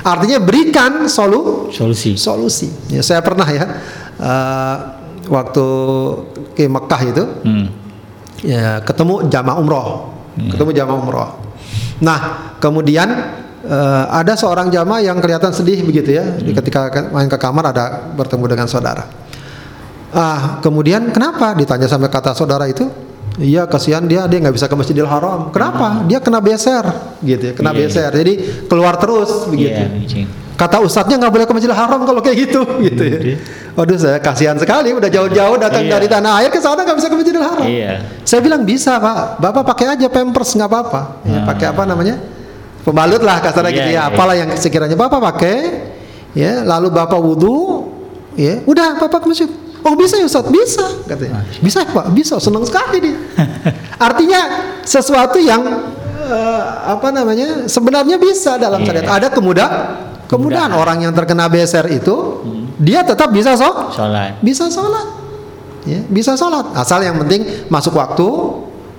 artinya 0.00 0.38
berikan 0.38 1.06
solu 1.06 1.68
Solusi. 1.70 2.14
solusi. 2.14 2.68
Ya, 2.88 3.00
saya 3.00 3.20
pernah 3.20 3.46
ya 3.46 3.64
eh, 4.16 4.76
waktu 5.28 5.66
ke 6.54 6.64
Mekah 6.66 7.00
itu 7.04 7.24
Hmm. 7.44 7.66
ya 8.40 8.80
ketemu 8.82 9.28
jamaah 9.28 9.58
umroh, 9.58 9.86
ketemu 10.50 10.70
jamaah 10.72 10.98
umroh. 10.98 11.30
Nah 12.00 12.18
kemudian 12.58 13.08
eh, 13.62 14.04
ada 14.08 14.32
seorang 14.34 14.70
jamaah 14.70 15.02
yang 15.02 15.18
kelihatan 15.18 15.50
sedih 15.50 15.82
begitu 15.82 16.14
ya, 16.14 16.24
ketika 16.54 16.88
ke- 16.88 17.08
main 17.10 17.26
ke 17.26 17.36
kamar 17.36 17.70
ada 17.70 18.08
bertemu 18.14 18.44
dengan 18.48 18.66
saudara. 18.66 19.04
Ah, 20.08 20.56
kemudian 20.64 21.12
kenapa 21.12 21.52
ditanya 21.52 21.84
sampai 21.84 22.08
kata 22.08 22.32
saudara 22.32 22.64
itu? 22.64 22.88
Iya 23.38 23.70
kasihan 23.70 24.02
dia 24.02 24.26
dia 24.26 24.38
nggak 24.42 24.50
bisa 24.52 24.66
ke 24.66 24.74
Masjidil 24.74 25.06
Haram. 25.06 25.54
Kenapa? 25.54 26.02
Dia 26.04 26.18
kena 26.18 26.42
beser 26.42 26.82
gitu 27.22 27.38
ya, 27.40 27.52
kena 27.54 27.70
Iya, 27.70 27.78
beser. 27.86 28.10
Jadi 28.10 28.32
keluar 28.66 28.98
terus 28.98 29.46
begitu. 29.46 29.78
Iya, 29.78 30.06
Cing. 30.10 30.26
Kata 30.58 30.82
ustadznya 30.82 31.22
nggak 31.22 31.30
boleh 31.30 31.46
ke 31.46 31.54
Masjidil 31.54 31.78
Haram 31.78 32.02
kalau 32.02 32.18
kayak 32.18 32.50
gitu 32.50 32.66
gitu 32.82 32.98
ya. 32.98 33.18
Iya. 33.22 33.36
Waduh 33.78 33.94
saya 33.94 34.18
kasihan 34.18 34.58
sekali 34.58 34.90
udah 34.90 35.06
jauh-jauh 35.06 35.54
datang 35.54 35.86
Iya. 35.86 35.92
dari 35.94 36.06
tanah 36.10 36.42
air 36.42 36.50
ke 36.50 36.58
sana 36.58 36.82
nggak 36.82 36.98
bisa 36.98 37.06
ke 37.06 37.14
Masjidil 37.14 37.44
Haram. 37.46 37.62
Iya. 37.62 37.92
Saya 38.26 38.40
bilang 38.42 38.66
bisa 38.66 38.98
pak, 38.98 39.38
bapak 39.38 39.62
pakai 39.62 39.86
aja 39.94 40.06
pampers 40.10 40.50
nggak 40.58 40.66
apa-apa. 40.66 41.00
Ya, 41.22 41.38
Ah. 41.38 41.44
pakai 41.46 41.66
apa 41.70 41.82
namanya? 41.86 42.18
Pembalut 42.82 43.22
lah 43.22 43.38
kasarnya 43.38 43.70
Iya, 43.70 43.78
gitu 43.78 43.90
ya. 43.90 44.02
iya. 44.02 44.10
Apalah 44.10 44.34
yang 44.34 44.50
sekiranya 44.58 44.98
bapak 44.98 45.20
pakai, 45.30 45.56
ya 46.34 46.66
lalu 46.66 46.90
bapak 46.90 47.20
wudhu, 47.22 47.86
ya 48.34 48.66
udah 48.66 48.98
bapak 48.98 49.22
ke 49.22 49.26
masjid. 49.30 49.50
Oh 49.82 49.94
bisa 49.94 50.18
ya 50.18 50.26
Ustaz? 50.26 50.44
Bisa 50.46 50.84
katanya. 51.06 51.42
Bisa 51.58 51.82
Pak? 51.84 52.10
Bisa, 52.10 52.36
senang 52.38 52.62
sekali 52.62 52.98
dia. 53.00 53.16
Artinya 54.06 54.40
sesuatu 54.82 55.38
yang 55.38 55.62
eh, 56.18 56.62
apa 56.86 57.08
namanya 57.10 57.64
sebenarnya 57.64 58.16
bisa 58.16 58.56
dalam 58.56 58.82
Iya. 58.82 58.86
syariat. 58.90 59.08
Ada 59.22 59.28
kemudah, 59.30 59.68
kemudahan 60.26 60.72
orang 60.72 61.02
yang 61.02 61.12
terkena 61.14 61.46
beser 61.46 61.86
itu 61.88 62.42
dia 62.78 63.02
tetap 63.02 63.30
bisa 63.30 63.58
sok 63.58 63.90
Sholat. 63.90 64.38
bisa 64.38 64.70
sholat 64.70 65.02
ya 65.82 65.98
bisa 66.06 66.38
sholat 66.38 66.70
asal 66.78 67.02
yang 67.02 67.18
penting 67.18 67.66
masuk 67.66 67.90
waktu 67.96 68.28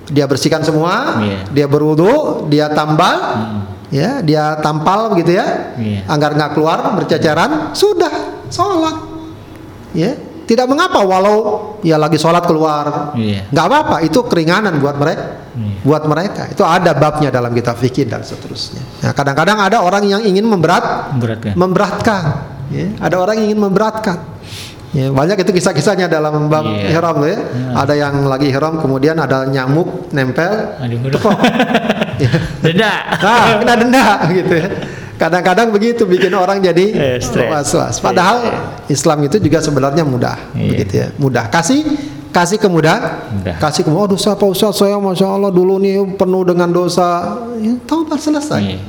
dia 0.10 0.28
bersihkan 0.28 0.66
semua 0.66 1.22
Iya. 1.22 1.40
dia 1.54 1.68
berwudu 1.70 2.44
dia 2.50 2.68
tambal 2.68 3.16
ya 3.88 4.20
dia 4.20 4.60
tampal 4.60 5.14
begitu 5.14 5.38
ya 5.38 5.80
Iya. 5.80 6.02
agar 6.10 6.36
nggak 6.36 6.52
keluar 6.58 6.92
berceceran 6.98 7.72
sudah 7.72 8.12
sholat 8.50 8.96
ya 9.94 10.12
tidak 10.50 10.66
mengapa 10.66 10.98
walau 11.00 11.38
ya 11.80 11.94
lagi 11.96 12.18
sholat 12.18 12.42
keluar 12.44 13.14
Iya. 13.14 13.46
nggak 13.48 13.66
apa-apa 13.66 13.96
itu 14.02 14.26
keringanan 14.26 14.82
buat 14.82 14.98
mereka 14.98 15.46
Iya. 15.54 15.86
buat 15.86 16.04
mereka 16.04 16.50
itu 16.50 16.66
ada 16.66 16.92
babnya 16.92 17.30
dalam 17.30 17.54
kitab 17.54 17.78
fikih 17.78 18.10
dan 18.10 18.26
seterusnya 18.26 18.82
nah, 19.00 19.14
kadang-kadang 19.14 19.62
ada 19.62 19.78
orang 19.80 20.04
yang 20.04 20.22
ingin 20.22 20.44
memberat 20.44 21.14
Berat 21.16 21.40
kan? 21.40 21.54
memberatkan 21.54 22.24
ya. 22.70 22.90
ada 22.98 23.16
orang 23.16 23.38
yang 23.38 23.54
ingin 23.54 23.62
memberatkan 23.62 24.18
ya, 24.90 25.14
banyak 25.14 25.38
itu 25.38 25.52
kisah-kisahnya 25.54 26.10
dalam 26.10 26.50
bab 26.50 26.66
Iya. 26.66 26.98
ihram 26.98 27.18
ya 27.22 27.38
ada 27.78 27.94
yang 27.94 28.26
lagi 28.26 28.50
ihram 28.50 28.82
kemudian 28.82 29.14
ada 29.16 29.46
nyamuk 29.46 30.10
nempel 30.10 30.74
Aduh, 30.82 30.98
udah. 31.00 31.14
tekok 31.14 31.38
Ya. 32.20 32.36
Denda. 32.60 32.92
nah 33.16 33.64
kena 33.64 33.74
denda 33.80 34.06
gitu 34.28 34.52
ya 34.52 34.68
kadang-kadang 35.20 35.68
begitu 35.70 36.08
bikin 36.08 36.32
orang 36.32 36.64
jadi 36.64 36.86
Eh, 37.20 37.50
was-was. 37.52 38.00
Padahal 38.00 38.40
Islam 38.88 39.28
itu 39.28 39.36
juga 39.38 39.60
sebenarnya 39.60 40.02
mudah 40.02 40.40
Iya. 40.56 40.70
begitu 40.72 40.94
ya. 40.96 41.08
Mudah. 41.20 41.52
Kasih 41.52 41.84
kasih 42.32 42.56
kemudahan. 42.56 43.28
Mudah. 43.36 43.56
kasih 43.60 43.84
kemudahan. 43.84 44.06
Oh 44.06 44.10
dosa 44.10 44.32
Pak 44.34 44.48
Ustaz? 44.48 44.80
Saya 44.80 44.96
Masya 44.96 45.28
Allah 45.28 45.52
dulu 45.52 45.76
nih 45.78 46.16
penuh 46.16 46.48
dengan 46.48 46.72
dosa. 46.72 47.36
Ya, 47.60 47.76
taubat 47.84 48.18
selesai. 48.18 48.62
Iya. 48.64 48.80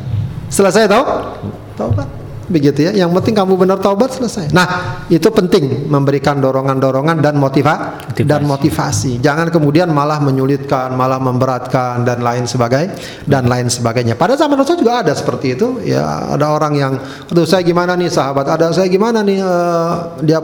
Selesai 0.47 0.87
tau? 0.87 1.35
Taubat. 1.75 2.07
Begitu 2.51 2.83
ya. 2.83 2.93
Yang 2.93 3.11
penting 3.23 3.35
kamu 3.39 3.55
benar 3.55 3.79
taubat 3.79 4.11
selesai. 4.11 4.51
Nah, 4.51 4.67
itu 5.07 5.31
penting 5.31 5.87
memberikan 5.87 6.43
dorongan-dorongan 6.43 7.23
dan 7.23 7.39
motiva 7.39 8.03
Motivasi. 8.11 8.27
dan 8.27 8.43
motivasi. 8.43 9.13
Jangan 9.23 9.55
kemudian 9.55 9.87
malah 9.89 10.19
menyulitkan, 10.19 10.91
malah 10.93 11.23
memberatkan 11.23 12.03
dan 12.03 12.19
lain 12.21 12.51
sebagai 12.51 12.91
dan 13.25 13.47
lain 13.47 13.71
sebagainya. 13.71 14.19
Pada 14.19 14.35
zaman 14.35 14.59
Rasul 14.59 14.83
juga 14.83 15.07
ada 15.07 15.15
seperti 15.15 15.55
itu. 15.55 15.79
Ya, 15.87 16.03
ada 16.35 16.51
orang 16.51 16.75
yang, 16.75 16.93
aduh 17.31 17.47
saya 17.47 17.63
gimana 17.63 17.95
nih 17.95 18.11
sahabat? 18.11 18.51
Ada 18.51 18.75
saya 18.75 18.91
gimana 18.91 19.23
nih? 19.23 19.39
eh, 19.39 19.95
dia 20.27 20.43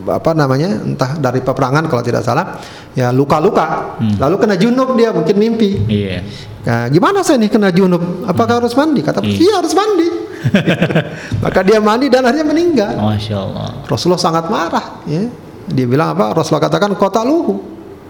apa 0.00 0.30
namanya? 0.32 0.76
Entah 0.76 1.16
dari 1.16 1.40
peperangan 1.40 1.88
kalau 1.88 2.04
tidak 2.04 2.20
salah. 2.20 2.60
Ya 2.92 3.08
luka-luka. 3.08 3.96
Lalu 4.20 4.36
kena 4.36 4.60
junub 4.60 4.92
dia 4.92 5.08
mungkin 5.08 5.36
mimpi. 5.40 5.88
Iya. 5.88 6.20
Nah, 6.60 6.84
gimana 6.92 7.24
saya 7.24 7.40
nih 7.40 7.48
kena 7.48 7.72
junub? 7.72 8.28
Apakah 8.28 8.60
harus 8.60 8.76
mandi? 8.76 9.00
Kata, 9.00 9.24
Iya. 9.24 9.40
iya 9.40 9.52
harus 9.56 9.72
mandi. 9.72 10.28
Maka 11.44 11.60
dia 11.62 11.78
mandi 11.80 12.08
dan 12.08 12.24
akhirnya 12.24 12.46
meninggal. 12.46 12.92
Masya 12.96 13.36
Allah. 13.36 13.68
Rasulullah 13.86 14.20
sangat 14.20 14.44
marah. 14.48 15.04
Ya. 15.04 15.28
Dia 15.70 15.86
bilang 15.86 16.16
apa? 16.16 16.34
Rasulullah 16.34 16.66
katakan 16.66 16.92
kota 16.96 17.22
luhu. 17.22 17.60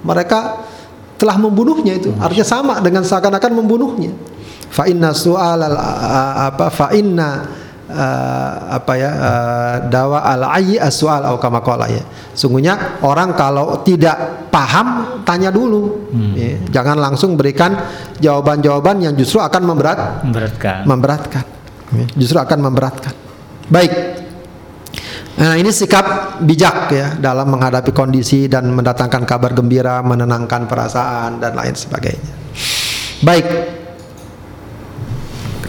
Mereka 0.00 0.38
telah 1.20 1.36
membunuhnya 1.36 2.00
itu. 2.00 2.14
Artinya 2.16 2.46
sama 2.46 2.74
dengan 2.80 3.04
seakan-akan 3.04 3.52
membunuhnya. 3.52 4.12
Fa 4.70 4.86
inna 4.88 5.10
su'al 5.12 5.60
al 5.60 5.76
apa 5.76 6.70
fa 6.70 6.94
inna 6.94 7.42
eh, 7.90 8.52
apa 8.70 8.92
ya 8.94 9.10
eh, 9.10 9.76
dawa 9.90 10.22
al 10.24 10.46
ayyi 10.56 10.78
as-su'al 10.80 11.26
au 11.28 11.36
kama 11.36 11.60
qala 11.60 11.90
ya. 11.90 12.00
Sungguhnya 12.32 13.02
orang 13.04 13.34
kalau 13.36 13.82
tidak 13.84 14.48
paham 14.48 15.20
tanya 15.28 15.52
dulu. 15.52 16.08
Ya. 16.32 16.56
Jangan 16.80 16.96
langsung 16.96 17.36
berikan 17.36 17.76
jawaban-jawaban 18.22 19.04
yang 19.04 19.12
justru 19.18 19.42
akan 19.42 19.62
memberat 19.68 20.24
Memberatkan. 20.24 20.88
memberatkan 20.88 21.44
justru 22.14 22.38
akan 22.38 22.58
memberatkan. 22.70 23.14
Baik. 23.70 23.92
Nah 25.40 25.56
ini 25.56 25.70
sikap 25.72 26.36
bijak 26.42 26.92
ya 26.92 27.06
dalam 27.16 27.48
menghadapi 27.48 27.94
kondisi 27.96 28.50
dan 28.50 28.68
mendatangkan 28.74 29.24
kabar 29.24 29.56
gembira 29.56 30.02
menenangkan 30.04 30.68
perasaan 30.68 31.40
dan 31.40 31.56
lain 31.56 31.72
sebagainya. 31.72 32.34
Baik. 33.24 33.46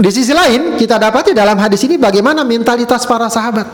Di 0.01 0.09
sisi 0.09 0.33
lain 0.33 0.75
kita 0.81 0.97
dapati 0.97 1.31
dalam 1.31 1.55
hadis 1.61 1.85
ini 1.85 1.95
bagaimana 1.95 2.41
mentalitas 2.41 3.05
para 3.05 3.29
sahabat. 3.29 3.69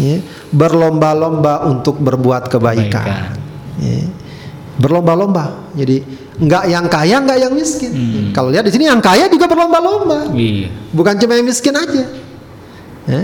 Ya, 0.00 0.18
berlomba-lomba 0.50 1.68
untuk 1.68 2.00
berbuat 2.02 2.50
kebaikan. 2.50 2.90
Kebaikan. 2.90 3.38
Ya, 3.78 4.00
berlomba-lomba 4.76 5.68
jadi 5.72 6.00
nggak 6.34 6.64
yang 6.66 6.86
kaya 6.86 7.16
nggak 7.18 7.38
yang 7.38 7.52
miskin 7.52 7.92
Hmm. 7.92 8.24
kalau 8.32 8.48
lihat 8.48 8.64
di 8.64 8.72
sini 8.72 8.86
yang 8.86 8.98
kaya 8.98 9.28
juga 9.28 9.44
berlomba-lomba 9.44 10.32
Iya. 10.32 10.72
bukan 10.90 11.14
cuma 11.16 11.34
yang 11.34 11.44
miskin 11.44 11.72
aja 11.72 12.02
Ya. 13.02 13.22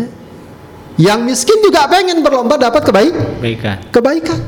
yang 0.98 1.22
miskin 1.22 1.56
juga 1.60 1.86
pengen 1.86 2.20
berlomba 2.20 2.56
dapat 2.56 2.82
kebaik 2.82 3.14
Kebaikan. 3.14 3.76
kebaikan 3.90 4.40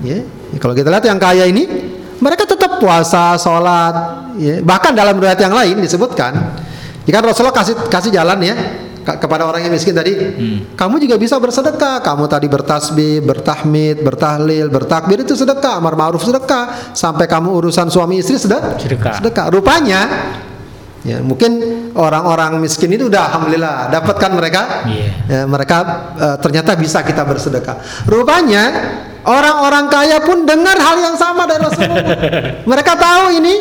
ya 0.00 0.22
Ya, 0.48 0.56
kalau 0.56 0.72
kita 0.72 0.88
lihat 0.88 1.04
yang 1.04 1.20
kaya 1.20 1.44
ini 1.44 1.68
mereka 2.18 2.42
tetap 2.42 2.80
puasa 2.80 3.36
sholat 3.36 3.94
ya. 4.36 4.64
bahkan 4.64 4.90
dalam 4.90 5.12
riwayat 5.14 5.36
yang 5.36 5.52
lain 5.52 5.76
disebutkan 5.78 6.56
ya 7.04 7.12
kan 7.12 7.22
Rasulullah 7.22 7.52
kasih 7.52 7.76
kasih 7.84 8.08
jalan 8.10 8.40
ya 8.40 8.54
kepada 9.16 9.48
orang 9.48 9.64
yang 9.64 9.72
miskin 9.72 9.96
tadi 9.96 10.12
kamu 10.76 11.00
juga 11.00 11.16
bisa 11.16 11.40
bersedekah 11.40 12.04
kamu 12.04 12.28
tadi 12.28 12.44
bertasbih 12.44 13.24
bertahmid 13.24 14.04
bertahlil 14.04 14.68
bertakbir 14.68 15.24
itu 15.24 15.32
sedekah 15.32 15.80
amar 15.80 15.96
ma'ruf 15.96 16.20
sedekah 16.20 16.92
sampai 16.92 17.24
kamu 17.24 17.48
urusan 17.56 17.88
suami 17.88 18.20
istri 18.20 18.36
sedekah 18.36 18.76
Sedekah. 18.76 19.14
sedekah 19.24 19.46
rupanya 19.48 20.00
ya 21.06 21.22
mungkin 21.24 21.52
orang-orang 21.94 22.58
miskin 22.60 22.92
itu 22.92 23.08
udah 23.08 23.32
alhamdulillah 23.32 23.88
dapatkan 23.88 24.30
mereka 24.34 24.62
Iya. 24.84 25.08
Ya, 25.24 25.42
mereka 25.48 25.78
eh, 26.18 26.36
ternyata 26.42 26.74
bisa 26.74 27.00
kita 27.06 27.22
bersedekah. 27.22 27.78
Rupanya 28.04 28.64
orang-orang 29.22 29.86
kaya 29.88 30.18
pun 30.20 30.42
dengar 30.42 30.74
hal 30.74 30.96
yang 30.98 31.16
sama 31.16 31.46
dari 31.46 31.62
Rasulullah. 31.62 32.04
mereka 32.70 32.92
tahu 32.98 33.24
ini 33.38 33.54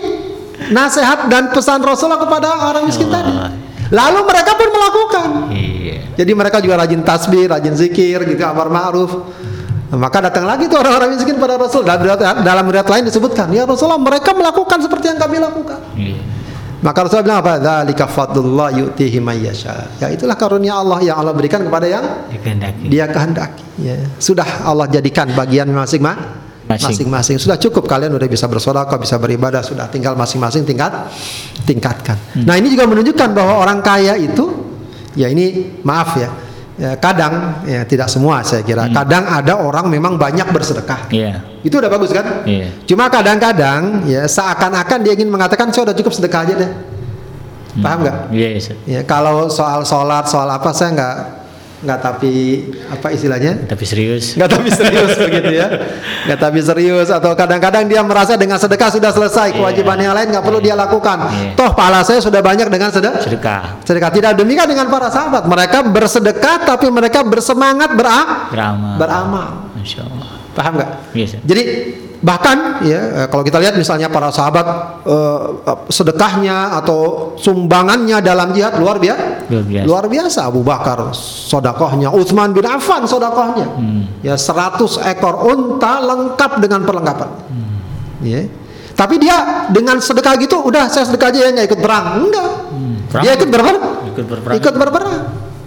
nasihat 0.73 1.29
dan 1.29 1.53
pesan 1.53 1.85
Rasulullah 1.85 2.19
kepada 2.19 2.47
orang 2.73 2.83
miskin 2.89 3.07
tadi. 3.07 3.31
Lalu 3.91 4.19
mereka 4.27 4.51
pun 4.59 4.69
melakukan. 4.71 5.27
Iya. 5.53 5.97
Jadi 6.17 6.31
mereka 6.33 6.57
juga 6.59 6.83
rajin 6.83 7.01
tasbih, 7.05 7.47
rajin 7.47 7.73
zikir, 7.77 8.19
gitu 8.27 8.43
amar 8.43 8.67
ma'ruf. 8.67 9.11
Nah, 9.87 9.95
maka 9.95 10.19
datang 10.19 10.43
lagi 10.43 10.67
tuh 10.67 10.83
orang-orang 10.83 11.15
miskin 11.15 11.39
pada 11.39 11.55
Rasul. 11.55 11.87
Dalam 11.87 12.03
riwayat, 12.03 12.43
dalam 12.43 12.65
riwayat 12.67 12.89
lain 12.91 13.03
disebutkan, 13.07 13.47
ya 13.55 13.63
Rasulullah 13.63 14.01
mereka 14.01 14.35
melakukan 14.35 14.83
seperti 14.83 15.15
yang 15.15 15.19
kami 15.19 15.39
lakukan. 15.39 15.79
Iya. 15.95 16.19
Maka 16.77 16.97
Rasulullah 17.07 17.25
bilang 17.25 17.39
apa? 17.41 17.53
Dzalika 17.57 18.05
fadlullah 18.05 18.69
yu'tihi 18.69 19.17
may 19.17 19.41
yasha. 19.41 19.89
Ya 19.97 20.13
itulah 20.13 20.37
karunia 20.37 20.77
Allah 20.77 21.01
yang 21.01 21.17
Allah 21.17 21.33
berikan 21.33 21.65
kepada 21.65 21.89
yang 21.89 22.05
Dikehendaki. 22.29 22.85
dia 22.85 23.09
kehendaki. 23.09 23.63
Ya. 23.81 23.97
Sudah 24.21 24.45
Allah 24.61 24.85
jadikan 24.85 25.31
bagian 25.33 25.65
masing-masing 25.73 26.05
Masing. 26.05 26.46
Masing-masing. 26.67 27.39
Sudah 27.39 27.55
cukup 27.55 27.87
kalian 27.87 28.11
udah 28.13 28.27
bisa 28.27 28.45
bersedekah, 28.45 28.99
bisa 28.99 29.15
beribadah, 29.15 29.63
sudah 29.63 29.87
tinggal 29.87 30.13
masing-masing 30.19 30.67
tingkat 30.67 30.91
tingkatkan. 31.63 32.19
Nah, 32.43 32.59
ini 32.59 32.67
juga 32.71 32.85
menunjukkan 32.85 33.29
bahwa 33.31 33.63
orang 33.63 33.79
kaya 33.79 34.19
itu 34.19 34.51
ya 35.15 35.31
ini 35.31 35.79
maaf 35.81 36.19
ya. 36.19 36.29
Ya, 36.77 36.93
kadang 36.93 37.65
ya 37.65 37.81
tidak 37.89 38.05
semua 38.05 38.45
saya 38.45 38.61
kira. 38.61 38.85
Kadang 38.93 39.25
ada 39.25 39.57
orang 39.57 39.89
memang 39.89 40.13
banyak 40.13 40.45
bersedekah. 40.53 41.09
Iya. 41.09 41.41
Itu 41.65 41.81
udah 41.81 41.89
bagus 41.89 42.13
kan? 42.13 42.45
Iya. 42.45 42.69
Cuma 42.85 43.09
kadang-kadang 43.09 44.05
ya 44.05 44.29
seakan-akan 44.29 45.01
dia 45.01 45.17
ingin 45.17 45.25
mengatakan 45.25 45.73
saya 45.73 45.89
udah 45.89 45.97
cukup 45.97 46.13
sedekah 46.13 46.45
aja 46.45 46.53
deh. 46.53 46.71
Paham 47.81 48.05
nggak? 48.05 48.17
Iya. 48.29 48.47
Ustaz. 48.61 48.77
Ya 48.85 49.01
kalau 49.09 49.49
soal 49.49 49.81
sholat 49.89 50.29
soal 50.29 50.45
apa 50.53 50.69
saya 50.69 50.93
nggak 50.93 51.15
nggak 51.77 51.99
tapi 51.99 52.33
apa 52.87 53.13
istilahnya 53.13 53.69
Tapi 53.69 53.83
serius. 53.83 54.33
nggak 54.33 54.49
tapi 54.49 54.69
serius 54.69 55.13
begitu 55.23 55.51
ya 55.53 55.67
nggak 56.25 56.39
tapi 56.39 56.59
serius 56.59 57.07
atau 57.07 57.33
kadang-kadang 57.33 57.85
dia 57.85 58.01
merasa 58.01 58.33
dengan 58.33 58.57
sedekah 58.57 58.89
sudah 58.89 59.11
selesai 59.11 59.53
kewajiban 59.53 59.93
yang 59.95 60.11
lain 60.11 60.33
nggak 60.33 60.41
perlu 60.41 60.57
dia 60.57 60.73
lakukan 60.73 61.17
Iya. 61.27 61.53
toh 61.53 61.71
pahala 61.71 62.01
saya 62.01 62.17
sudah 62.17 62.41
banyak 62.41 62.65
dengan 62.67 62.89
sedekah 62.89 63.21
Sedekah. 63.21 63.61
sedekah 63.83 64.09
tidak 64.09 64.31
demikian 64.33 64.65
dengan 64.65 64.89
para 64.89 65.07
sahabat 65.07 65.45
mereka 65.45 65.83
bersedekah 65.83 66.65
tapi 66.65 66.89
mereka 66.89 67.21
bersemangat 67.21 67.93
bera 67.93 68.49
Beramal. 68.49 68.95
beramal 68.97 69.47
Allah. 69.77 70.29
Paham 70.51 70.73
nggak? 70.73 70.91
Yes. 71.13 71.37
Jadi 71.39 71.63
bahkan 72.17 72.81
ya 72.81 73.25
eh, 73.25 73.27
kalau 73.29 73.45
kita 73.45 73.61
lihat 73.61 73.77
misalnya 73.77 74.09
para 74.09 74.33
sahabat 74.33 74.65
eh, 75.05 75.41
sedekahnya 75.89 76.77
atau 76.81 77.33
sumbangannya 77.37 78.17
dalam 78.21 78.51
jihad 78.51 78.77
luar 78.81 78.97
biasa. 78.97 79.47
Luar 79.47 79.63
biasa. 79.63 79.85
Luar 79.85 80.05
biasa 80.09 80.39
Abu 80.49 80.61
Bakar 80.65 80.99
sodakohnya, 81.15 82.09
Utsman 82.11 82.51
bin 82.51 82.65
Affan 82.65 83.05
sodakohnya. 83.05 83.67
Ya 84.25 84.35
100 84.35 84.81
ekor 85.13 85.45
unta 85.45 86.01
lengkap 86.01 86.51
dengan 86.59 86.83
perlengkapan. 86.83 87.29
Ya. 88.25 88.49
Tapi 88.97 89.21
dia 89.21 89.69
dengan 89.69 90.01
sedekah 90.01 90.33
gitu 90.41 90.57
udah 90.65 90.89
saya 90.89 91.05
sedekah 91.05 91.29
aja 91.29 91.39
ya 91.45 91.49
nggak 91.53 91.67
ikut 91.69 91.81
perang. 91.85 92.05
Enggak. 92.17 92.49
perang. 93.13 93.23
Dia 93.23 93.31
ikut 93.37 93.49
berperang. 93.53 93.83
Ikut 94.09 94.25
berperang. 94.25 94.55
Ikut 94.57 94.73
berperang. 94.73 95.15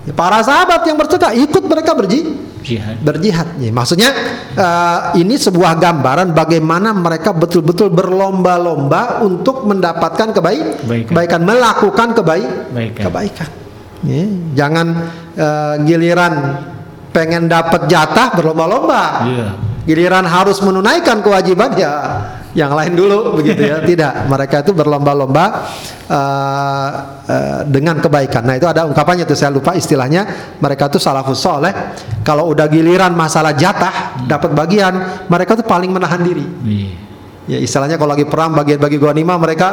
Ya, 0.00 0.16
para 0.16 0.40
sahabat 0.40 0.80
yang 0.88 0.96
bersedekah 0.96 1.36
ikut 1.36 1.64
mereka 1.68 1.92
berji 1.92 2.32
Jihad. 2.60 2.96
berjihad. 3.04 3.48
Ya, 3.60 3.68
maksudnya 3.68 4.08
eh, 4.52 4.98
ini 5.20 5.36
sebuah 5.36 5.76
gambaran 5.76 6.32
bagaimana 6.32 6.92
mereka 6.92 7.32
betul-betul 7.32 7.92
berlomba-lomba 7.92 9.20
untuk 9.20 9.64
mendapatkan 9.64 10.32
kebaik, 10.32 10.84
Kebaikan. 10.84 11.08
kebaikan, 11.12 11.40
melakukan 11.44 12.08
kebaik, 12.16 12.48
Kebaikan. 12.72 13.02
kebaikan. 13.06 13.48
Ya, 14.00 14.24
jangan 14.56 14.86
eh, 15.36 15.74
giliran 15.84 16.32
pengen 17.12 17.48
dapat 17.48 17.84
jatah 17.84 18.32
berlomba-lomba. 18.32 19.02
Iya. 19.28 19.48
Giliran 19.88 20.28
harus 20.28 20.60
menunaikan 20.60 21.24
kewajiban 21.24 21.72
ya 21.74 21.92
yang 22.52 22.74
lain 22.74 22.98
dulu 22.98 23.38
begitu 23.38 23.62
ya. 23.62 23.78
Tidak, 23.90 24.26
mereka 24.26 24.66
itu 24.66 24.74
berlomba-lomba 24.74 25.44
eh, 26.10 26.88
eh, 27.30 27.60
dengan 27.70 28.02
kebaikan. 28.02 28.42
Nah, 28.42 28.58
itu 28.58 28.66
ada 28.66 28.84
ungkapannya 28.86 29.24
tuh 29.24 29.38
saya 29.38 29.54
lupa 29.54 29.78
istilahnya. 29.78 30.54
Mereka 30.58 30.90
tuh 30.90 30.98
salafus 30.98 31.38
soleh. 31.38 31.72
Kalau 32.26 32.50
udah 32.50 32.66
giliran 32.66 33.14
masalah 33.14 33.54
jatah 33.54 34.20
dapat 34.26 34.50
bagian, 34.52 35.24
mereka 35.30 35.54
tuh 35.54 35.66
paling 35.66 35.94
menahan 35.94 36.20
diri. 36.20 36.44
Iya. 36.66 36.92
Ya 37.50 37.58
istilahnya 37.58 37.98
kalau 37.98 38.14
lagi 38.14 38.26
perang 38.30 38.54
bagian-bagi 38.54 38.98
ghanimah 39.00 39.38
mereka 39.40 39.68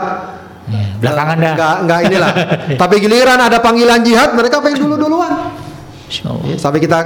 Iya. 0.67 1.00
Belakangan 1.00 1.38
eh, 1.39 1.43
dah. 1.43 1.54
nggak 1.56 1.76
nggak 1.88 2.00
inilah. 2.12 2.32
Tapi 2.82 2.96
giliran 3.00 3.39
ada 3.39 3.58
panggilan 3.63 4.04
jihad 4.04 4.36
mereka 4.36 4.60
pengen 4.60 4.84
dulu-duluan. 4.84 5.32
Insya 5.32 5.32
Allah. 5.32 5.46
Ya, 6.08 6.56
sampai 6.56 6.80
kita 6.80 7.00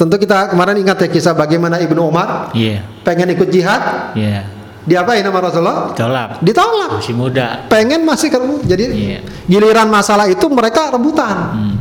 tentu 0.00 0.16
kita 0.16 0.48
kemarin 0.48 0.80
ingat 0.80 0.96
ya 1.04 1.08
kisah 1.12 1.36
bagaimana 1.36 1.76
Ibnu 1.76 2.00
Umar 2.08 2.48
Iya. 2.56 2.80
pengen 3.04 3.28
ikut 3.36 3.52
jihad, 3.52 4.16
Iya. 4.16 4.48
diapain 4.88 5.20
sama 5.20 5.44
Rasulullah? 5.44 5.92
Tolak. 5.92 6.40
Ditolak. 6.40 6.90
Masih 6.96 7.12
muda. 7.12 7.68
Pengen 7.68 8.08
masih 8.08 8.32
ke 8.32 8.38
jadi 8.64 8.84
Iya. 8.88 9.18
giliran 9.44 9.92
masalah 9.92 10.24
itu 10.24 10.48
mereka 10.48 10.88
rebutan. 10.88 11.36
Hmm. 11.52 11.76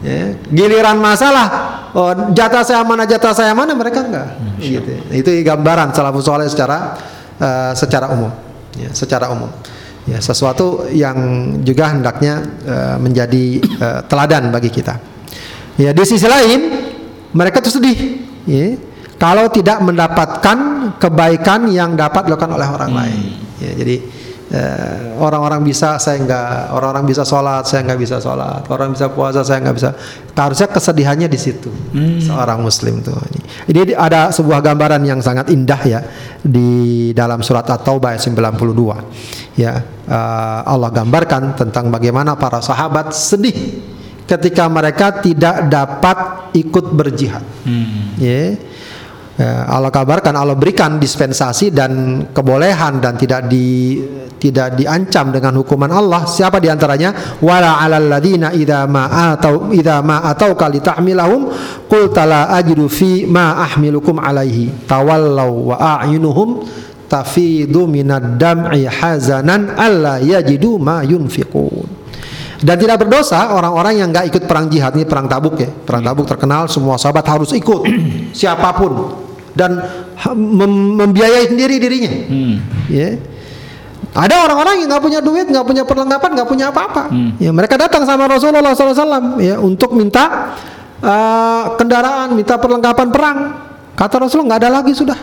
Ya, 0.00 0.32
giliran 0.48 0.96
masalah 0.96 1.46
oh, 1.92 2.32
jatah 2.32 2.64
saya 2.64 2.80
mana 2.86 3.04
jatah 3.04 3.34
saya 3.36 3.52
mana 3.52 3.74
mereka 3.74 4.00
enggak. 4.06 4.28
Gitu. 4.62 5.02
Itu 5.10 5.28
gambaran 5.44 5.90
salafus 5.92 6.24
soleh 6.24 6.46
secara 6.46 6.94
eh, 7.42 7.72
secara 7.74 8.06
umum. 8.14 8.30
Ya, 8.78 8.88
secara 8.94 9.28
umum. 9.34 9.50
Ya, 10.08 10.16
sesuatu 10.22 10.88
yang 10.94 11.18
juga 11.66 11.90
hendaknya 11.92 12.38
eh, 12.64 12.96
menjadi 13.02 13.44
eh, 13.60 14.00
teladan 14.06 14.48
bagi 14.54 14.70
kita. 14.70 14.94
Ya, 15.80 15.96
di 15.96 16.04
sisi 16.04 16.28
lain 16.28 16.60
mereka 17.32 17.64
tuh 17.64 17.80
sedih. 17.80 18.20
Ya, 18.44 18.76
kalau 19.16 19.48
tidak 19.48 19.80
mendapatkan 19.80 20.58
kebaikan 21.00 21.72
yang 21.72 21.96
dapat 21.96 22.28
dilakukan 22.28 22.52
oleh 22.52 22.68
orang 22.68 22.92
lain. 22.92 23.20
Ya, 23.60 23.72
jadi 23.76 23.96
eh, 24.52 25.16
orang-orang 25.16 25.64
bisa 25.64 25.96
saya 25.96 26.20
enggak, 26.20 26.72
orang-orang 26.72 27.04
bisa 27.08 27.24
sholat 27.24 27.64
saya 27.64 27.84
nggak 27.88 28.00
bisa 28.00 28.16
sholat, 28.20 28.64
orang 28.68 28.92
bisa 28.92 29.08
puasa 29.08 29.40
saya 29.40 29.64
nggak 29.64 29.76
bisa. 29.76 29.90
Harusnya 30.36 30.68
kesedihannya 30.72 31.28
di 31.28 31.36
situ 31.36 31.68
seorang 32.24 32.60
muslim 32.64 33.04
tuh. 33.04 33.16
Ini 33.68 33.96
ada 33.96 34.32
sebuah 34.32 34.64
gambaran 34.64 35.04
yang 35.04 35.20
sangat 35.24 35.48
indah 35.52 35.80
ya 35.84 36.00
di 36.40 37.12
dalam 37.12 37.40
surat 37.40 37.64
At-Taubah 37.68 38.16
ayat 38.16 38.24
92. 38.24 39.60
Ya, 39.60 39.80
eh, 40.08 40.60
Allah 40.64 40.92
gambarkan 40.92 41.56
tentang 41.56 41.88
bagaimana 41.88 42.36
para 42.36 42.60
sahabat 42.64 43.12
sedih 43.12 43.56
ketika 44.30 44.70
mereka 44.70 45.18
tidak 45.18 45.66
dapat 45.66 46.18
ikut 46.54 46.86
berjihad. 46.94 47.42
Hmm. 47.66 48.14
Ya. 48.14 48.54
Ya, 49.40 49.64
Allah 49.72 49.88
kabarkan 49.88 50.36
Allah 50.36 50.52
berikan 50.52 51.00
dispensasi 51.00 51.72
dan 51.72 52.28
kebolehan 52.28 53.00
dan 53.00 53.16
tidak 53.16 53.48
di 53.48 53.96
tidak 54.36 54.76
diancam 54.76 55.32
dengan 55.32 55.56
hukuman 55.64 55.88
Allah 55.88 56.28
siapa 56.28 56.60
di 56.60 56.68
antaranya 56.68 57.40
wala 57.40 57.80
alal 57.80 58.04
ladina 58.04 58.52
idza 58.52 58.84
ma 58.84 59.32
atau 59.32 59.72
idza 59.72 60.04
ma 60.04 60.20
atau 60.28 60.52
kali 60.52 60.84
tahmilahum 60.84 61.48
qul 61.88 62.12
tala 62.12 62.52
ajidu 62.52 62.84
fi 62.92 63.24
ma 63.24 63.64
ahmilukum 63.64 64.20
alaihi 64.20 64.84
tawallau 64.84 65.72
wa 65.72 65.76
a'yunuhum 66.04 66.60
tafidu 67.08 67.88
minad 67.88 68.36
dam'i 68.36 68.84
hazanan 68.84 69.72
alla 69.72 70.20
yajidu 70.20 70.76
ma 70.76 71.00
yunfiqun 71.00 71.99
dan 72.60 72.76
tidak 72.76 73.00
berdosa 73.00 73.56
orang-orang 73.56 74.04
yang 74.04 74.08
nggak 74.12 74.28
ikut 74.28 74.42
perang 74.44 74.68
jihad. 74.68 74.92
Ini 74.92 75.08
perang 75.08 75.24
tabuk 75.24 75.56
ya. 75.56 75.68
Perang 75.72 76.04
tabuk 76.04 76.28
terkenal 76.28 76.68
semua 76.68 77.00
sahabat 77.00 77.24
harus 77.24 77.56
ikut. 77.56 77.88
Siapa 78.36 78.76
pun. 78.76 79.16
Dan 79.56 79.80
mem- 80.36 80.94
membiayai 81.00 81.48
sendiri 81.48 81.80
dirinya. 81.80 82.12
Hmm. 82.28 82.54
ya. 82.92 83.16
Ada 84.12 84.44
orang-orang 84.44 84.84
yang 84.84 84.88
nggak 84.92 85.04
punya 85.06 85.20
duit 85.22 85.46
nggak 85.48 85.64
punya 85.64 85.82
perlengkapan 85.88 86.30
nggak 86.36 86.48
punya 86.48 86.66
apa-apa. 86.68 87.08
Hmm. 87.08 87.30
ya 87.40 87.50
mereka 87.54 87.78
datang 87.80 88.02
sama 88.04 88.26
Rasulullah 88.26 88.74
SAW 88.74 89.38
ya 89.38 89.56
untuk 89.62 89.94
minta 89.94 90.52
uh, 91.00 91.78
kendaraan 91.80 92.36
minta 92.36 92.60
perlengkapan 92.60 93.08
perang. 93.08 93.38
Kata 93.96 94.20
Rasulullah 94.20 94.56
nggak 94.56 94.60
ada 94.66 94.70
lagi 94.82 94.92
sudah. 94.92 95.16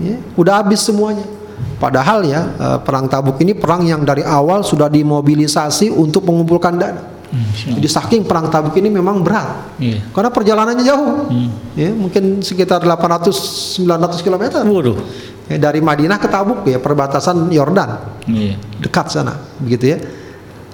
Ya 0.00 0.16
udah 0.40 0.64
habis 0.64 0.80
semuanya 0.80 1.41
padahal 1.82 2.22
ya 2.22 2.40
uh, 2.54 2.78
perang 2.78 3.10
Tabuk 3.10 3.42
ini 3.42 3.52
perang 3.52 3.82
yang 3.82 4.06
dari 4.06 4.22
awal 4.22 4.62
sudah 4.62 4.86
dimobilisasi 4.86 5.90
untuk 5.90 6.22
mengumpulkan 6.22 6.78
dana 6.78 7.02
Hmm, 7.32 7.80
jadi 7.80 7.88
saking 7.88 8.28
perang 8.28 8.52
Tabuk 8.52 8.76
ini 8.76 8.92
memang 8.92 9.24
berat 9.24 9.72
Iya. 9.80 10.04
karena 10.12 10.28
perjalanannya 10.28 10.84
jauh 10.84 11.32
Hmm. 11.32 11.48
ya 11.72 11.88
mungkin 11.88 12.44
sekitar 12.44 12.84
800 12.84 13.32
900 13.80 14.20
km 14.20 14.44
Waduh. 14.62 15.00
Ya, 15.48 15.56
dari 15.58 15.80
Madinah 15.80 16.20
ke 16.20 16.28
Tabuk 16.28 16.68
ya 16.68 16.76
perbatasan 16.76 17.48
Yordan 17.48 18.20
Iya. 18.28 18.60
dekat 18.78 19.08
sana 19.10 19.34
begitu 19.58 19.96
ya 19.96 19.98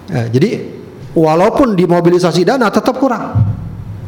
Eh, 0.09 0.27
jadi 0.35 0.51
walaupun 1.15 1.79
dimobilisasi 1.79 2.43
dana 2.43 2.67
tetap 2.69 2.99
kurang 2.99 3.39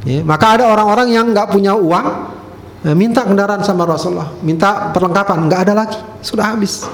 Ya, 0.02 0.18
maka 0.24 0.58
ada 0.58 0.64
orang-orang 0.66 1.12
yang 1.12 1.30
nggak 1.30 1.54
punya 1.54 1.78
uang 1.78 2.06
eh, 2.84 2.96
minta 2.96 3.24
kendaraan 3.24 3.62
sama 3.64 3.84
Rasulullah 3.86 4.32
minta 4.44 4.92
perlengkapan 4.94 5.38
nggak 5.48 5.60
ada 5.68 5.74
lagi 5.74 5.98
sudah 6.20 6.54
habis 6.54 6.84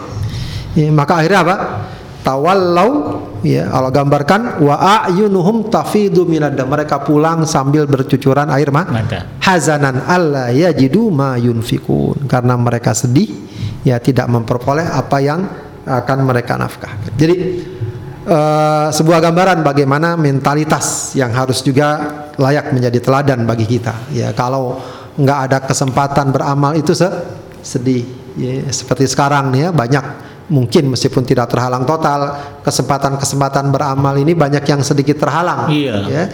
Ya, 0.76 0.92
maka 0.92 1.24
akhirnya 1.24 1.40
apa 1.40 1.56
tawallau 2.20 2.90
ya 3.40 3.72
Allah 3.72 3.88
gambarkan 3.88 4.60
wa 4.60 4.76
a'yunuhum 4.76 5.72
tafidu 5.72 6.28
minadda 6.28 6.68
mereka 6.68 7.00
pulang 7.00 7.48
sambil 7.48 7.88
bercucuran 7.88 8.52
air 8.52 8.68
mah 8.68 8.84
Mata. 8.84 9.24
hazanan 9.40 10.04
alla 10.04 10.52
yajidu 10.52 11.08
ma 11.08 11.40
yunfikun 11.40 12.28
karena 12.28 12.60
mereka 12.60 12.92
sedih 12.92 13.30
ya 13.88 13.96
tidak 14.04 14.28
memperoleh 14.28 14.84
apa 14.84 15.16
yang 15.24 15.48
akan 15.86 16.18
mereka 16.28 16.60
nafkahkan. 16.60 17.14
Jadi 17.14 17.36
eh, 18.28 18.88
sebuah 18.92 19.18
gambaran 19.22 19.64
bagaimana 19.64 20.18
mentalitas 20.20 21.16
yang 21.16 21.32
harus 21.32 21.64
juga 21.64 22.04
layak 22.36 22.74
menjadi 22.74 22.98
teladan 23.00 23.48
bagi 23.48 23.64
kita. 23.64 24.12
Ya 24.12 24.34
kalau 24.36 24.82
nggak 25.16 25.38
ada 25.48 25.58
kesempatan 25.64 26.30
beramal 26.30 26.76
itu 26.76 26.92
se- 26.92 27.24
sedih. 27.60 28.04
Ya, 28.36 28.68
seperti 28.68 29.08
sekarang 29.08 29.48
nih 29.50 29.68
ya 29.68 29.70
banyak. 29.72 30.04
Mungkin 30.46 30.94
meskipun 30.94 31.26
tidak 31.26 31.50
terhalang 31.50 31.82
total 31.82 32.38
kesempatan-kesempatan 32.62 33.66
beramal 33.74 34.14
ini 34.14 34.30
banyak 34.30 34.62
yang 34.62 34.78
sedikit 34.78 35.18
terhalang. 35.18 35.66
Iya. 35.66 35.94
ya. 36.06 36.24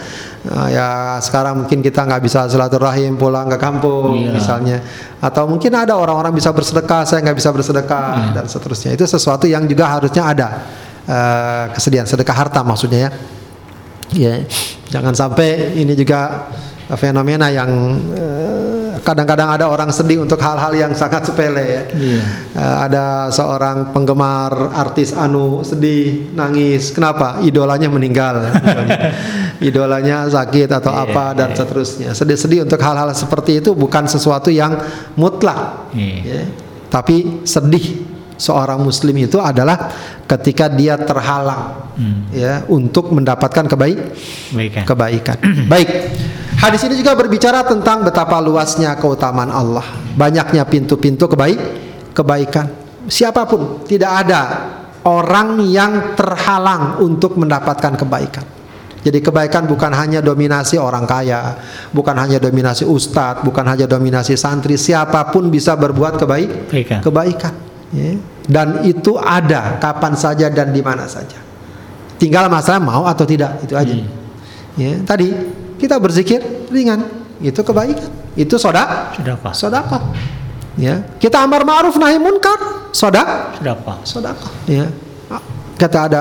Nah, 0.45 0.67
ya 0.69 0.87
sekarang 1.17 1.65
mungkin 1.65 1.81
kita 1.81 2.05
nggak 2.05 2.21
bisa 2.21 2.45
silaturahim 2.45 3.17
pulang 3.17 3.49
ke 3.49 3.57
kampung 3.57 4.13
Iya. 4.21 4.37
misalnya. 4.37 4.77
Atau 5.17 5.49
mungkin 5.49 5.73
ada 5.73 5.97
orang-orang 5.97 6.29
bisa 6.29 6.53
bersedekah 6.53 7.09
saya 7.09 7.25
nggak 7.25 7.37
bisa 7.41 7.49
bersedekah 7.49 8.37
dan 8.37 8.45
seterusnya. 8.45 8.93
Itu 8.93 9.09
sesuatu 9.09 9.49
yang 9.49 9.65
juga 9.65 9.89
harusnya 9.89 10.29
ada 10.29 10.47
eh, 11.09 11.65
kesediaan 11.73 12.05
sedekah 12.05 12.37
harta 12.37 12.61
maksudnya 12.61 13.09
ya. 13.09 13.11
Ya. 14.13 14.35
Jangan 14.93 15.17
sampai 15.17 15.73
ini 15.73 15.97
juga 15.97 16.53
fenomena 16.93 17.49
yang 17.49 17.71
eh, 18.13 18.72
kadang-kadang 19.03 19.51
ada 19.51 19.67
orang 19.67 19.91
sedih 19.91 20.23
untuk 20.23 20.39
hal-hal 20.39 20.71
yang 20.71 20.91
sangat 20.95 21.27
sepele 21.27 21.59
ya. 21.61 21.83
Iya. 21.91 22.21
Eh, 22.55 22.75
ada 22.87 23.27
seorang 23.29 23.91
penggemar 23.91 24.71
artis 24.71 25.11
anu 25.11 25.61
sedih 25.61 26.31
nangis. 26.33 26.95
Kenapa? 26.95 27.43
Idolanya 27.43 27.91
meninggal. 27.91 28.47
Idolanya 29.69 30.31
sakit 30.31 30.71
atau 30.71 30.91
Iya, 30.95 31.03
apa 31.11 31.25
dan 31.35 31.51
seterusnya. 31.51 32.15
Sedih-sedih 32.15 32.63
untuk 32.63 32.79
hal-hal 32.79 33.11
seperti 33.11 33.59
itu 33.59 33.75
bukan 33.75 34.07
sesuatu 34.07 34.47
yang 34.47 34.79
mutlak. 35.19 35.91
Iya. 35.93 36.23
ya. 36.23 36.41
tapi 36.93 37.41
sedih 37.41 38.12
seorang 38.43 38.83
muslim 38.83 39.15
itu 39.15 39.39
adalah 39.39 39.87
ketika 40.27 40.67
dia 40.67 40.99
terhalang 40.99 41.79
Hmm. 41.93 42.25
ya 42.33 42.65
untuk 42.73 43.13
mendapatkan 43.13 43.69
kebaik 43.69 43.99
Baik 44.49 44.71
kan. 44.73 44.83
kebaikan. 44.83 45.37
Baik. 45.71 45.89
Hadis 46.57 46.81
ini 46.83 46.97
juga 46.97 47.13
berbicara 47.13 47.61
tentang 47.61 48.01
betapa 48.01 48.41
luasnya 48.41 48.97
keutamaan 48.97 49.53
Allah, 49.53 49.85
banyaknya 50.17 50.65
pintu-pintu 50.65 51.29
kebaik 51.29 51.59
kebaikan. 52.11 52.65
Siapa 53.05 53.45
pun 53.45 53.85
tidak 53.85 54.25
ada 54.25 54.41
orang 55.05 55.61
yang 55.69 56.17
terhalang 56.17 56.97
untuk 56.97 57.37
mendapatkan 57.37 57.93
kebaikan. 57.93 58.45
Jadi 59.03 59.19
kebaikan 59.19 59.67
bukan 59.67 59.91
hanya 59.91 60.17
dominasi 60.17 60.79
orang 60.79 61.03
kaya, 61.03 61.59
bukan 61.91 62.15
hanya 62.15 62.39
dominasi 62.39 62.87
ustadz, 62.87 63.43
bukan 63.43 63.67
hanya 63.67 63.85
dominasi 63.85 64.33
santri, 64.33 64.79
siapa 64.79 65.29
pun 65.29 65.51
bisa 65.51 65.75
berbuat 65.75 66.17
kebaik 66.17 66.71
Kebaikan. 66.71 66.99
kebaikan. 67.05 67.53
ya. 67.91 68.15
Dan 68.43 68.83
itu 68.83 69.15
ada 69.15 69.79
kapan 69.79 70.13
saja 70.19 70.51
dan 70.51 70.75
di 70.75 70.83
mana 70.83 71.07
saja. 71.07 71.39
Tinggal 72.19 72.51
masalah 72.51 72.79
mau 72.83 73.03
atau 73.07 73.23
tidak 73.23 73.63
itu 73.63 73.75
aja. 73.75 73.95
Ya, 74.75 74.99
tadi 75.03 75.31
kita 75.79 75.99
berzikir 75.99 76.39
ringan, 76.71 77.03
itu 77.39 77.59
kebaikan. 77.59 78.09
Itu 78.33 78.57
sodak, 78.57 79.13
Sudah 79.15 79.37
apa? 79.37 79.51
sodako. 79.53 79.97
Ya, 80.73 81.05
kita 81.21 81.45
amar 81.45 81.61
ma'ruf 81.61 81.93
nahi 82.01 82.17
munkar, 82.17 82.89
sodak, 82.89 83.59
Sudah 83.61 83.73
apa? 83.77 83.93
sodako. 84.03 84.49
Ya, 84.65 84.89
kata 85.77 85.99
ada 86.09 86.19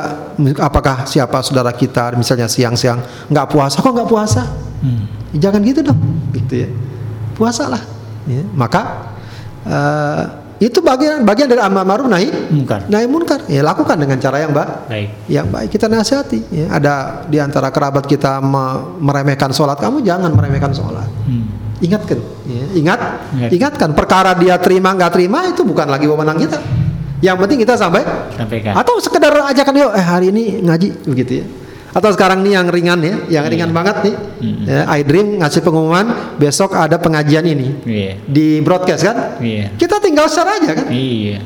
apakah 0.60 1.06
siapa 1.08 1.40
saudara 1.40 1.70
kita 1.72 2.12
misalnya 2.18 2.50
siang-siang 2.50 2.98
nggak 3.30 3.46
puasa 3.48 3.78
kok 3.80 3.92
nggak 3.94 4.10
puasa? 4.10 4.42
Hmm. 4.82 5.06
Jangan 5.32 5.60
gitu 5.64 5.80
dong, 5.80 6.00
gitu 6.36 6.66
ya. 6.66 6.68
Puasalah. 7.38 7.80
Ya, 8.28 8.44
maka 8.52 9.10
eh, 9.64 10.22
itu 10.62 10.78
bagian 10.78 11.22
bagian 11.22 11.46
dari 11.46 11.58
amar 11.58 11.82
ma'ruf 11.82 12.06
nahi 12.06 12.30
Munkar. 12.48 12.86
nahi 12.86 13.04
munkar. 13.04 13.42
Ya 13.46 13.60
lakukan 13.60 13.94
dengan 13.94 14.14
cara 14.16 14.38
yang 14.38 14.50
baik 14.50 14.70
Baik. 14.86 15.08
yang 15.26 15.46
baik 15.46 15.68
kita 15.68 15.86
nasihati 15.86 16.38
ya, 16.48 16.66
ada 16.70 16.94
di 17.24 17.36
antara 17.36 17.68
kerabat 17.68 18.04
kita 18.04 18.38
me- 18.38 18.78
meremehkan 18.98 19.50
sholat 19.50 19.76
kamu 19.76 20.00
jangan 20.00 20.30
meremehkan 20.30 20.70
sholat 20.70 21.08
Hmm. 21.22 21.50
ingatkan 21.78 22.18
ya, 22.44 22.64
ingat 22.74 23.00
Ingat. 23.32 23.50
ingatkan 23.50 23.90
perkara 23.90 24.34
dia 24.34 24.54
terima 24.56 24.92
nggak 24.92 25.10
terima 25.10 25.46
itu 25.46 25.62
bukan 25.62 25.84
lagi 25.84 26.06
wewenang 26.06 26.36
kita 26.36 26.58
yang 27.18 27.34
penting 27.36 27.58
kita 27.58 27.74
sampai 27.74 28.02
Sampaikan. 28.32 28.74
atau 28.74 28.98
sekedar 28.98 29.30
ajakan 29.44 29.74
yuk 29.76 29.92
eh 29.92 30.02
hari 30.02 30.30
ini 30.30 30.58
ngaji 30.60 30.88
begitu 31.04 31.32
ya 31.38 31.44
atau 31.92 32.08
sekarang 32.08 32.40
nih 32.40 32.56
yang 32.56 32.66
ringan 32.72 33.00
ya 33.04 33.14
yang 33.40 33.44
ringan 33.52 33.70
banget 33.70 33.96
nih. 34.08 34.14
Ya, 34.64 34.88
I 34.88 35.04
Dream 35.04 35.38
ngasih 35.44 35.60
pengumuman 35.60 36.36
besok 36.40 36.72
ada 36.72 36.96
pengajian 36.96 37.44
ini. 37.44 37.68
Iya. 37.84 38.12
di 38.24 38.58
broadcast 38.64 39.04
kan? 39.04 39.16
Iya. 39.38 39.76
kita 39.76 40.00
tinggal 40.00 40.26
share 40.32 40.48
aja 40.48 40.72
kan? 40.72 40.88
Iya. 40.88 41.38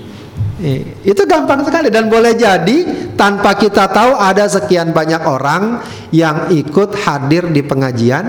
Eh, 0.57 0.80
itu 1.05 1.20
gampang 1.28 1.61
sekali 1.68 1.92
dan 1.92 2.09
boleh 2.09 2.32
jadi 2.32 3.11
tanpa 3.12 3.53
kita 3.61 3.92
tahu 3.92 4.16
ada 4.16 4.49
sekian 4.49 4.88
banyak 4.88 5.20
orang 5.28 5.84
yang 6.14 6.49
ikut 6.49 6.97
hadir 7.05 7.51
di 7.51 7.61
pengajian. 7.61 8.24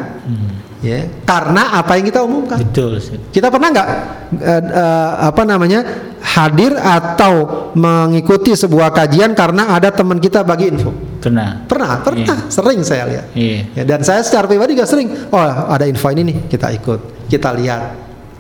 Ya 0.77 1.09
karena 1.25 1.73
apa 1.73 1.97
yang 1.97 2.05
kita 2.09 2.21
umumkan. 2.25 2.61
Betul. 2.61 3.01
Kita 3.29 3.49
pernah 3.49 3.69
nggak 3.73 3.89
eh, 4.41 4.63
eh, 4.73 5.11
apa 5.25 5.41
namanya 5.45 5.85
hadir 6.21 6.73
atau 6.77 7.69
mengikuti 7.77 8.57
sebuah 8.57 8.89
kajian 8.91 9.37
karena 9.37 9.73
ada 9.73 9.93
teman 9.93 10.17
kita 10.17 10.41
bagi 10.41 10.73
info 10.73 11.06
Pernah. 11.27 11.49
pernah 11.67 11.91
pernah 11.99 12.37
sering 12.47 12.81
saya 12.81 13.03
lihat 13.05 13.25
Iya. 13.35 13.59
ya, 13.75 13.83
dan 13.83 13.99
saya 14.01 14.23
secara 14.23 14.47
pribadi 14.47 14.73
juga 14.73 14.87
sering 14.87 15.11
oh 15.27 15.39
ada 15.67 15.83
info 15.83 16.07
ini 16.09 16.23
nih 16.23 16.37
kita 16.47 16.71
ikut 16.73 17.27
kita 17.27 17.51
lihat 17.53 17.81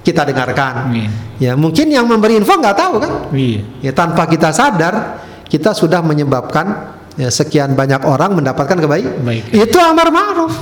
kita 0.01 0.23
dengarkan 0.23 0.73
Iya. 0.95 1.09
ya 1.37 1.51
mungkin 1.53 1.91
yang 1.91 2.07
memberi 2.07 2.39
info 2.39 2.55
nggak 2.55 2.77
tahu 2.77 2.93
kan 2.97 3.11
Iya. 3.31 3.61
Ya 3.83 3.91
tanpa 3.91 4.23
kita 4.25 4.49
sadar 4.51 5.19
kita 5.47 5.71
sudah 5.71 6.03
menyebabkan 6.03 6.95
ya, 7.15 7.27
sekian 7.27 7.71
banyak 7.71 8.03
orang 8.03 8.35
mendapatkan 8.35 8.75
kebaikan. 8.77 9.15
Kebaikan. 9.23 9.51
Itu 9.55 9.79
amar 9.79 10.11
ma'ruf. 10.11 10.53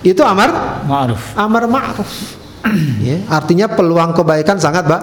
Itu 0.00 0.22
amar 0.22 0.48
Ma'ruf. 0.86 1.34
amar 1.34 1.66
ma'ruf. 1.66 2.10
ya, 3.04 3.20
artinya 3.26 3.66
peluang 3.66 4.14
kebaikan 4.14 4.56
sangat 4.56 4.86
Mbak, 4.86 5.02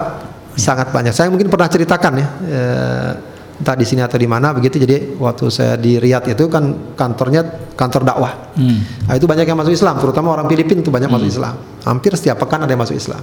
sangat 0.56 0.88
banyak. 0.90 1.12
Saya 1.12 1.28
mungkin 1.28 1.46
pernah 1.46 1.68
ceritakan 1.68 2.12
ya 2.16 2.26
eh, 2.48 3.10
entah 3.58 3.74
di 3.74 3.82
sini 3.82 4.00
atau 4.06 4.14
di 4.14 4.30
mana 4.30 4.54
begitu. 4.54 4.78
Jadi 4.78 5.18
waktu 5.18 5.44
saya 5.50 5.74
di 5.74 5.98
Riyadh 5.98 6.30
itu 6.30 6.46
kan 6.46 6.94
kantornya 6.94 7.42
kantor 7.74 8.02
dakwah. 8.06 8.54
Hmm. 8.54 8.78
Nah, 9.10 9.14
itu 9.18 9.26
banyak 9.26 9.46
yang 9.46 9.58
masuk 9.58 9.74
Islam, 9.74 9.98
terutama 9.98 10.34
orang 10.34 10.46
Filipina 10.46 10.78
itu 10.82 10.90
banyak 10.90 11.10
masuk 11.10 11.28
Islam. 11.28 11.54
Hampir 11.82 12.14
setiap 12.14 12.38
pekan 12.42 12.62
ada 12.62 12.70
yang 12.70 12.82
masuk 12.82 12.94
Islam. 12.94 13.22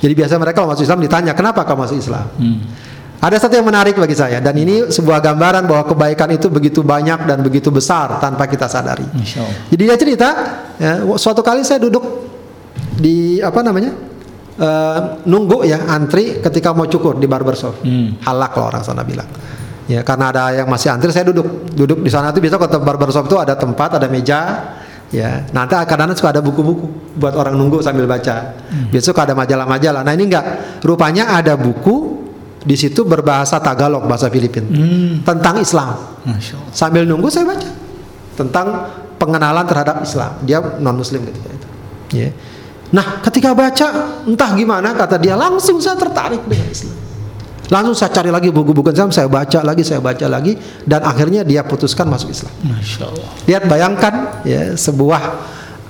Jadi 0.00 0.12
biasa 0.12 0.36
mereka 0.36 0.60
kalau 0.60 0.72
masuk 0.72 0.84
Islam 0.84 1.00
ditanya, 1.00 1.32
"Kenapa 1.32 1.64
kamu 1.64 1.88
masuk 1.88 1.96
Islam?" 1.96 2.26
Hmm. 2.36 2.60
Ada 3.20 3.36
satu 3.36 3.52
yang 3.60 3.68
menarik 3.68 4.00
bagi 4.00 4.16
saya 4.16 4.40
dan 4.40 4.56
ini 4.56 4.88
sebuah 4.88 5.20
gambaran 5.20 5.68
bahwa 5.68 5.84
kebaikan 5.84 6.32
itu 6.32 6.48
begitu 6.48 6.80
banyak 6.80 7.28
dan 7.28 7.44
begitu 7.44 7.68
besar 7.68 8.16
tanpa 8.16 8.48
kita 8.48 8.64
sadari. 8.64 9.04
Jadi 9.68 9.82
dia 9.84 9.96
cerita, 10.00 10.28
ya, 10.80 11.04
suatu 11.20 11.44
kali 11.44 11.60
saya 11.60 11.84
duduk 11.84 12.00
di 12.96 13.36
apa 13.44 13.60
namanya 13.60 13.92
eh, 14.56 14.98
nunggu 15.28 15.68
ya 15.68 15.84
antri 15.92 16.40
ketika 16.40 16.72
mau 16.72 16.88
cukur 16.88 17.20
di 17.20 17.28
barbershop, 17.28 17.84
Hmm. 17.84 18.16
halak 18.24 18.56
kalau 18.56 18.72
orang 18.72 18.84
sana 18.84 19.04
bilang. 19.04 19.28
Ya 19.88 20.00
karena 20.04 20.32
ada 20.34 20.42
yang 20.54 20.68
masih 20.68 20.92
antri 20.92 21.10
saya 21.10 21.26
duduk 21.28 21.70
duduk 21.72 21.98
di 22.04 22.10
sana 22.12 22.30
tuh 22.30 22.40
biasa 22.44 22.56
kalau 22.60 22.82
barbershop 22.84 23.24
itu 23.26 23.36
ada 23.40 23.54
tempat 23.56 23.96
ada 23.96 24.06
meja 24.06 24.40
ya 25.10 25.42
nanti 25.50 25.74
kadang-kadang 25.74 26.14
suka 26.14 26.30
ada 26.30 26.42
buku-buku 26.44 26.86
buat 27.18 27.34
orang 27.34 27.58
nunggu 27.58 27.82
sambil 27.82 28.06
baca 28.06 28.54
besok 28.94 29.18
ada 29.18 29.34
majalah-majalah 29.34 30.06
nah 30.06 30.14
ini 30.14 30.30
enggak 30.30 30.78
rupanya 30.86 31.34
ada 31.34 31.58
buku 31.58 32.22
di 32.62 32.78
situ 32.78 33.02
berbahasa 33.02 33.58
Tagalog 33.58 34.06
bahasa 34.06 34.30
Filipina 34.30 34.70
Hmm. 34.70 35.26
tentang 35.26 35.58
Islam 35.58 35.98
sambil 36.70 37.02
nunggu 37.02 37.26
saya 37.26 37.42
baca 37.42 37.70
tentang 38.38 38.66
pengenalan 39.20 39.68
terhadap 39.68 40.00
Islam. 40.00 40.32
Dia 40.48 40.64
non 40.80 40.96
Muslim 40.96 41.20
ketika 41.28 41.48
itu. 41.52 41.68
Ya. 42.16 42.28
Nah, 42.90 43.20
ketika 43.20 43.52
baca 43.52 43.88
entah 44.24 44.50
gimana 44.56 44.96
kata 44.96 45.20
dia 45.20 45.36
langsung 45.36 45.76
saya 45.76 46.00
tertarik 46.00 46.40
dengan 46.48 46.72
Islam. 46.72 46.96
Langsung 47.70 47.94
saya 47.94 48.10
cari 48.10 48.28
lagi 48.28 48.50
buku-buku 48.50 48.90
Islam, 48.90 49.14
saya 49.14 49.30
baca 49.30 49.62
lagi, 49.62 49.86
saya 49.86 50.02
baca 50.02 50.26
lagi 50.26 50.58
dan 50.82 51.06
akhirnya 51.06 51.46
dia 51.46 51.62
putuskan 51.62 52.10
masuk 52.10 52.34
Islam. 52.34 52.50
Masya 52.66 53.04
Allah. 53.06 53.28
Lihat 53.46 53.62
bayangkan 53.64 54.14
ya 54.42 54.74
sebuah 54.74 55.22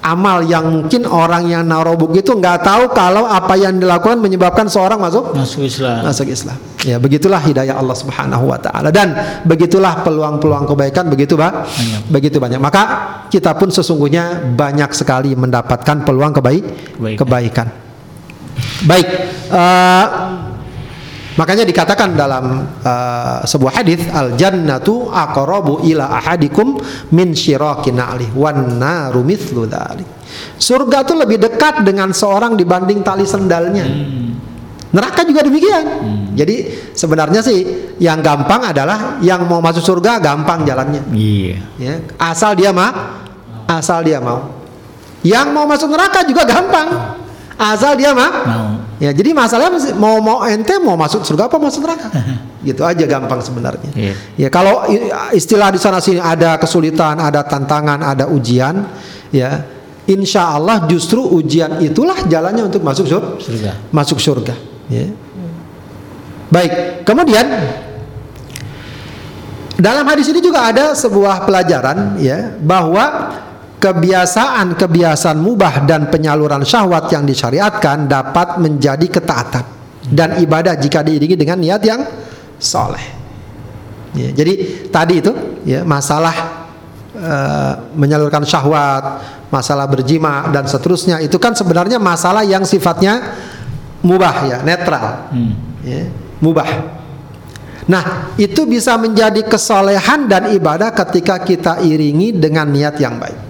amal 0.01 0.45
yang 0.45 0.65
mungkin 0.65 1.05
orang 1.05 1.45
yang 1.45 1.65
naruh 1.65 1.93
buku 1.93 2.21
itu 2.21 2.33
nggak 2.33 2.65
tahu 2.65 2.89
kalau 2.93 3.25
apa 3.25 3.53
yang 3.57 3.77
dilakukan 3.77 4.17
menyebabkan 4.17 4.65
seorang 4.65 4.97
masuk 4.97 5.37
Masuk 5.37 5.65
Islam. 5.65 6.05
masuk 6.05 6.29
Islam. 6.29 6.57
Ya, 6.81 6.97
begitulah 6.97 7.37
hidayah 7.37 7.77
Allah 7.77 7.93
Subhanahu 7.93 8.49
wa 8.49 8.57
taala 8.57 8.89
dan 8.89 9.13
begitulah 9.45 10.01
peluang-peluang 10.01 10.65
kebaikan 10.69 11.09
begitu, 11.09 11.37
Pak. 11.37 11.53
Banyak. 11.69 12.01
Begitu 12.09 12.37
banyak. 12.37 12.57
Maka 12.57 12.83
kita 13.29 13.53
pun 13.57 13.69
sesungguhnya 13.69 14.53
banyak 14.53 14.89
sekali 14.93 15.37
mendapatkan 15.37 16.05
peluang 16.05 16.33
kebaik 16.33 16.65
Kebaikan. 16.97 17.17
kebaikan. 17.21 17.67
Baik. 18.85 19.07
eh, 19.53 20.05
makanya 21.41 21.65
dikatakan 21.65 22.13
dalam 22.13 22.69
eh, 22.85 23.39
sebuah 23.49 23.81
hadis 23.81 24.05
al 24.13 24.37
jannatu 24.37 25.09
aqrabu 25.09 25.81
ila 25.89 26.21
ahadikum 26.21 26.77
min 27.17 27.33
syirakin 27.33 27.97
na'li 27.97 28.29
wan 28.37 28.77
naru 28.77 29.25
mithlu. 29.25 29.65
Surga 30.61 31.09
itu 31.09 31.17
lebih 31.17 31.41
dekat 31.41 31.81
dengan 31.81 32.13
seorang 32.13 32.61
dibanding 32.61 33.01
tali 33.01 33.25
sendalnya. 33.25 33.89
Neraka 34.91 35.23
juga 35.23 35.47
demikian. 35.47 35.85
Jadi 36.35 36.67
sebenarnya 36.99 37.41
sih 37.47 37.63
yang 38.03 38.19
gampang 38.21 38.75
adalah 38.75 39.23
yang 39.23 39.47
mau 39.47 39.63
masuk 39.63 39.87
surga 39.87 40.19
gampang 40.19 40.67
jalannya. 40.67 41.07
Iya. 41.15 41.57
Ya, 41.79 41.95
asal 42.19 42.59
dia 42.59 42.75
mah, 42.75 43.23
asal 43.71 44.03
dia 44.03 44.19
mau. 44.19 44.51
Yang 45.23 45.47
mau 45.55 45.65
masuk 45.69 45.89
neraka 45.95 46.27
juga 46.27 46.43
gampang. 46.43 47.17
Asal 47.55 47.95
dia. 47.95 48.11
Mau. 48.17 48.80
Ya, 49.01 49.17
jadi 49.17 49.33
masalahnya 49.33 49.97
mau 49.97 50.21
mau 50.21 50.45
ente 50.45 50.77
mau 50.77 50.93
masuk 50.93 51.25
surga 51.25 51.49
apa 51.49 51.57
masuk 51.57 51.89
neraka? 51.89 52.13
gitu 52.69 52.85
aja 52.85 53.01
gampang 53.09 53.41
sebenarnya. 53.41 53.89
Iya. 53.97 54.15
Ya 54.37 54.49
kalau 54.53 54.85
istilah 55.33 55.73
di 55.73 55.81
sana 55.81 56.05
sini 56.05 56.21
ada 56.21 56.61
kesulitan, 56.61 57.17
ada 57.17 57.41
tantangan, 57.41 57.97
ada 58.05 58.29
ujian, 58.29 58.85
ya 59.33 59.65
insya 60.05 60.53
Allah 60.53 60.85
justru 60.85 61.25
ujian 61.25 61.81
itulah 61.81 62.29
jalannya 62.29 62.69
untuk 62.69 62.85
masuk 62.85 63.09
sur- 63.09 63.41
Surga. 63.41 63.73
masuk 63.89 64.21
surga. 64.21 64.53
Ya. 64.93 65.09
Baik, 66.53 67.01
kemudian 67.09 67.47
dalam 69.81 70.05
hadis 70.05 70.29
ini 70.29 70.45
juga 70.45 70.69
ada 70.69 70.93
sebuah 70.93 71.49
pelajaran 71.49 72.21
ya 72.21 72.53
bahwa 72.61 73.33
kebiasaan-kebiasaan 73.81 75.41
mubah 75.41 75.89
dan 75.89 76.13
penyaluran 76.13 76.63
syahwat 76.63 77.09
yang 77.09 77.25
disyariatkan 77.25 78.05
dapat 78.05 78.61
menjadi 78.61 79.09
ketaatan 79.09 79.65
dan 80.13 80.37
ibadah 80.37 80.77
jika 80.77 81.01
diiringi 81.01 81.35
dengan 81.41 81.57
niat 81.57 81.81
yang 81.81 82.05
soleh. 82.61 83.19
Ya, 84.13 84.29
jadi 84.37 84.85
tadi 84.93 85.25
itu 85.25 85.33
ya 85.65 85.81
masalah 85.87 86.67
eh, 87.17 87.73
menyalurkan 87.97 88.45
syahwat, 88.45 89.25
masalah 89.49 89.89
berjima 89.89 90.53
dan 90.53 90.69
seterusnya 90.69 91.25
itu 91.25 91.41
kan 91.41 91.57
sebenarnya 91.57 91.97
masalah 91.97 92.45
yang 92.45 92.69
sifatnya 92.69 93.33
mubah 94.05 94.37
ya, 94.45 94.59
netral. 94.61 95.33
Hmm. 95.33 95.57
Ya, 95.81 96.05
mubah. 96.45 96.69
Nah, 97.89 98.37
itu 98.37 98.69
bisa 98.69 98.95
menjadi 99.01 99.41
kesolehan 99.49 100.29
dan 100.29 100.53
ibadah 100.53 100.93
ketika 100.93 101.41
kita 101.41 101.81
iringi 101.81 102.37
dengan 102.37 102.69
niat 102.69 103.01
yang 103.01 103.17
baik. 103.17 103.50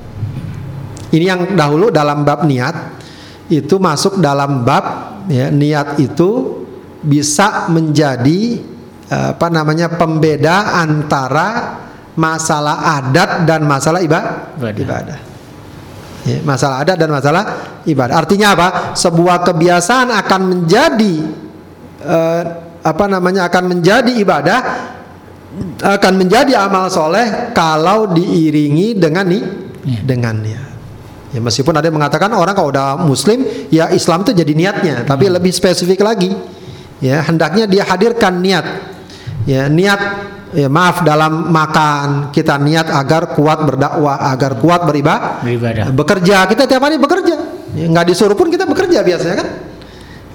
Ini 1.11 1.25
yang 1.27 1.41
dahulu 1.59 1.91
dalam 1.91 2.23
bab 2.23 2.47
niat 2.47 3.03
itu 3.51 3.83
masuk 3.83 4.23
dalam 4.23 4.63
bab 4.63 5.19
ya, 5.27 5.51
niat 5.51 5.99
itu 5.99 6.63
bisa 7.03 7.67
menjadi 7.67 8.63
apa 9.11 9.51
namanya 9.51 9.91
pembeda 9.91 10.79
antara 10.79 11.83
masalah 12.15 13.03
adat 13.03 13.43
dan 13.43 13.67
masalah 13.67 13.99
ibadah. 13.99 14.55
Ibadah. 14.55 14.79
ibadah. 14.87 15.19
Ya, 16.31 16.39
masalah 16.47 16.77
adat 16.87 16.97
dan 17.01 17.11
masalah 17.11 17.45
ibadah. 17.91 18.15
Artinya 18.15 18.55
apa? 18.55 18.69
Sebuah 18.95 19.43
kebiasaan 19.43 20.15
akan 20.15 20.41
menjadi 20.47 21.15
eh, 22.07 22.43
apa 22.81 23.05
namanya 23.11 23.51
akan 23.51 23.65
menjadi 23.77 24.13
ibadah 24.15 24.61
akan 25.81 26.13
menjadi 26.15 26.55
amal 26.57 26.87
soleh 26.87 27.51
kalau 27.51 28.15
diiringi 28.15 28.95
dengan 28.95 29.27
nih 29.27 29.45
Ya. 29.81 30.01
dengan 30.05 30.37
niat. 30.45 30.70
Ya 31.31 31.39
meskipun 31.39 31.70
ada 31.78 31.87
yang 31.87 31.95
mengatakan 31.95 32.31
orang 32.35 32.59
kalau 32.59 32.74
udah 32.74 32.99
muslim 32.99 33.47
ya 33.70 33.87
Islam 33.95 34.26
itu 34.26 34.35
jadi 34.35 34.53
niatnya, 34.53 34.97
tapi 35.07 35.31
lebih 35.31 35.55
spesifik 35.55 36.03
lagi. 36.03 36.35
Ya, 37.01 37.22
hendaknya 37.24 37.64
dia 37.64 37.87
hadirkan 37.87 38.43
niat. 38.43 38.66
Ya, 39.49 39.70
niat 39.72 40.01
ya 40.53 40.68
maaf 40.68 41.01
dalam 41.07 41.49
makan 41.49 42.35
kita 42.35 42.59
niat 42.61 42.91
agar 42.93 43.33
kuat 43.33 43.62
berdakwah, 43.64 44.20
agar 44.28 44.59
kuat 44.61 44.85
beribadah, 44.85 45.41
Beribadah. 45.41 45.85
bekerja. 45.95 46.45
Kita 46.51 46.66
tiap 46.66 46.83
hari 46.83 46.99
bekerja. 47.01 47.35
Ya, 47.78 47.87
nggak 47.89 48.11
disuruh 48.11 48.35
pun 48.37 48.51
kita 48.51 48.66
bekerja 48.66 49.01
biasanya 49.01 49.37
kan. 49.39 49.49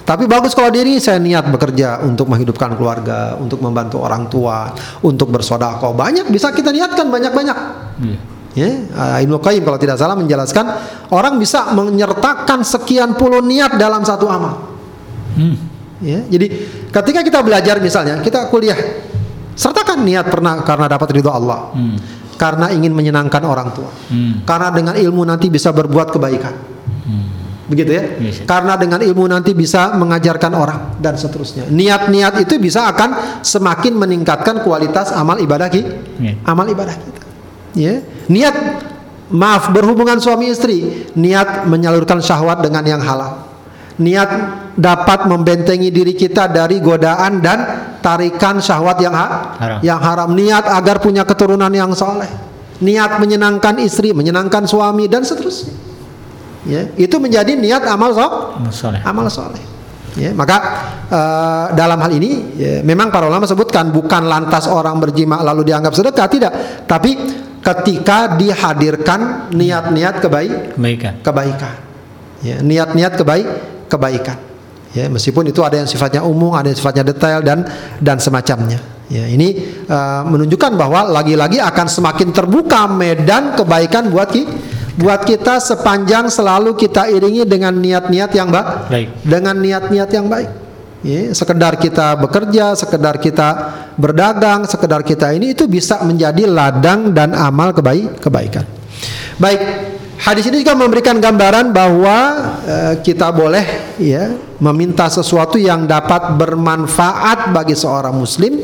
Tapi 0.05 0.29
bagus 0.29 0.53
kalau 0.53 0.69
diri 0.69 1.01
saya 1.01 1.17
niat 1.17 1.49
bekerja 1.49 2.05
untuk 2.05 2.29
menghidupkan 2.29 2.77
keluarga, 2.77 3.33
untuk 3.41 3.57
membantu 3.57 4.05
orang 4.05 4.29
tua, 4.29 4.69
untuk 5.01 5.33
bersodako. 5.33 5.97
Banyak 5.97 6.29
bisa 6.29 6.53
kita 6.53 6.69
niatkan 6.69 7.09
banyak-banyak. 7.09 7.57
Iya. 8.05 8.19
Ya, 8.55 8.71
uh, 8.71 9.19
Ibnu 9.19 9.43
Qayyim 9.43 9.67
kalau 9.67 9.75
tidak 9.75 9.99
salah 9.99 10.15
menjelaskan 10.15 10.63
orang 11.11 11.35
bisa 11.35 11.75
menyertakan 11.75 12.63
sekian 12.63 13.19
puluh 13.19 13.43
niat 13.43 13.75
dalam 13.75 14.07
satu 14.07 14.31
amal. 14.31 14.71
Hmm. 15.35 15.59
Ya, 15.99 16.23
jadi 16.23 16.47
ketika 16.87 17.19
kita 17.19 17.39
belajar 17.43 17.83
misalnya 17.83 18.23
kita 18.23 18.47
kuliah, 18.47 18.79
sertakan 19.59 20.07
niat 20.07 20.31
pernah 20.31 20.63
karena 20.63 20.87
dapat 20.87 21.19
ridho 21.19 21.35
Allah, 21.35 21.75
Hmm. 21.75 21.99
karena 22.39 22.71
ingin 22.71 22.95
menyenangkan 22.95 23.43
orang 23.43 23.75
tua, 23.75 23.91
Hmm. 24.07 24.47
karena 24.47 24.71
dengan 24.71 24.95
ilmu 24.95 25.27
nanti 25.27 25.51
bisa 25.51 25.75
berbuat 25.75 26.15
kebaikan, 26.15 26.55
begitu 27.67 27.91
ya? 27.91 28.03
Yes. 28.23 28.47
Karena 28.47 28.79
dengan 28.79 29.03
ilmu 29.03 29.27
nanti 29.27 29.51
bisa 29.51 29.91
mengajarkan 29.99 30.51
orang 30.55 30.79
dan 31.03 31.19
seterusnya. 31.19 31.67
Niat-niat 31.67 32.39
itu 32.39 32.55
bisa 32.55 32.87
akan 32.87 33.43
semakin 33.43 33.99
meningkatkan 33.99 34.63
kualitas 34.63 35.11
amal 35.11 35.35
ibadah 35.43 35.67
kita, 35.67 35.91
Ya. 36.23 36.39
amal 36.47 36.71
ibadah 36.71 36.95
kita. 36.95 37.24
Ya, 37.75 37.99
niat 38.31 38.55
maaf 39.29 39.69
berhubungan 39.69 40.15
suami 40.17 40.47
istri, 40.47 41.07
niat 41.13 41.67
menyalurkan 41.67 42.23
syahwat 42.23 42.63
dengan 42.63 42.87
yang 42.87 43.03
halal. 43.03 43.43
Niat 43.95 44.27
dapat 44.75 45.23
membentengi 45.27 45.87
diri 45.87 46.11
kita 46.15 46.51
dari 46.51 46.83
godaan 46.83 47.39
dan 47.39 47.59
tarikan 48.03 48.59
syahwat 48.59 48.99
yang 48.99 49.15
ha- 49.15 49.55
Haram. 49.55 49.79
yang 49.79 49.99
haram. 49.99 50.29
Niat 50.31 50.67
agar 50.67 50.99
punya 50.99 51.23
keturunan 51.23 51.71
yang 51.71 51.95
soleh. 51.95 52.27
Niat 52.83 53.23
menyenangkan 53.23 53.79
istri, 53.79 54.11
menyenangkan 54.11 54.67
suami 54.67 55.07
dan 55.07 55.23
seterusnya. 55.23 55.71
Ya, 56.67 56.91
itu 56.97 57.15
menjadi 57.21 57.55
niat 57.55 57.87
amal 57.87 58.11
so- 58.11 58.57
Amal 58.59 58.73
soleh. 58.73 58.99
amal 58.99 59.27
soleh. 59.29 59.63
Ya, 60.15 60.31
maka 60.31 60.57
eh, 61.07 61.65
dalam 61.75 61.99
hal 61.99 62.11
ini 62.15 62.55
ya, 62.55 62.79
memang 62.83 63.11
para 63.11 63.27
ulama 63.27 63.43
sebutkan 63.47 63.91
bukan 63.91 64.27
lantas 64.27 64.63
orang 64.67 64.95
berjima 64.99 65.39
lalu 65.39 65.67
dianggap 65.71 65.91
sedekah 65.91 66.27
tidak, 66.27 66.51
tapi 66.87 67.15
ketika 67.65 68.37
dihadirkan 68.37 69.49
niat-niat 69.49 70.21
kebaik 70.21 70.77
Kebaikan. 70.77 71.13
kebaikan. 71.19 71.75
Ya, 72.45 72.61
niat-niat 72.61 73.17
kebaik 73.17 73.47
kebaikan. 73.89 74.37
Ya, 74.93 75.09
meskipun 75.09 75.49
itu 75.49 75.59
ada 75.59 75.81
yang 75.81 75.89
sifatnya 75.89 76.21
umum, 76.21 76.53
ada 76.53 76.69
yang 76.69 76.77
sifatnya 76.77 77.03
detail 77.03 77.41
dan 77.41 77.65
dan 77.97 78.21
semacamnya. 78.21 78.79
Ya, 79.09 79.25
ini 79.25 79.57
eh, 79.81 80.21
menunjukkan 80.23 80.77
bahwa 80.77 81.09
lagi-lagi 81.11 81.57
akan 81.57 81.87
semakin 81.89 82.29
terbuka 82.31 82.85
medan 82.85 83.53
kebaikan 83.53 84.07
buat 84.07 84.29
ki, 84.29 84.45
buat 84.95 85.25
kita 85.25 85.57
sepanjang 85.59 86.29
selalu 86.29 86.73
kita 86.73 87.09
iringi 87.09 87.43
dengan 87.43 87.75
niat-niat 87.75 88.31
yang 88.31 88.47
ba- 88.47 88.85
Baik. 88.87 89.09
dengan 89.25 89.57
niat-niat 89.57 90.09
yang 90.09 90.25
baik. 90.25 90.49
Ya, 91.05 91.29
sekedar 91.37 91.77
kita 91.77 92.17
bekerja, 92.17 92.73
sekedar 92.73 93.21
kita 93.21 93.49
berdagang, 93.93 94.65
sekedar 94.65 95.05
kita 95.05 95.37
ini 95.37 95.53
itu 95.53 95.69
bisa 95.69 96.01
menjadi 96.01 96.49
ladang 96.49 97.13
dan 97.13 97.37
amal 97.37 97.69
kebaik 97.77 98.17
kebaikan. 98.17 98.65
Baik, 99.37 99.61
hadis 100.17 100.49
ini 100.49 100.65
juga 100.65 100.73
memberikan 100.73 101.21
gambaran 101.21 101.69
bahwa 101.69 102.17
eh, 102.65 102.93
kita 103.05 103.29
boleh 103.29 103.93
ya 104.01 104.33
meminta 104.57 105.05
sesuatu 105.05 105.61
yang 105.61 105.85
dapat 105.85 106.41
bermanfaat 106.41 107.53
bagi 107.53 107.77
seorang 107.77 108.17
muslim 108.17 108.57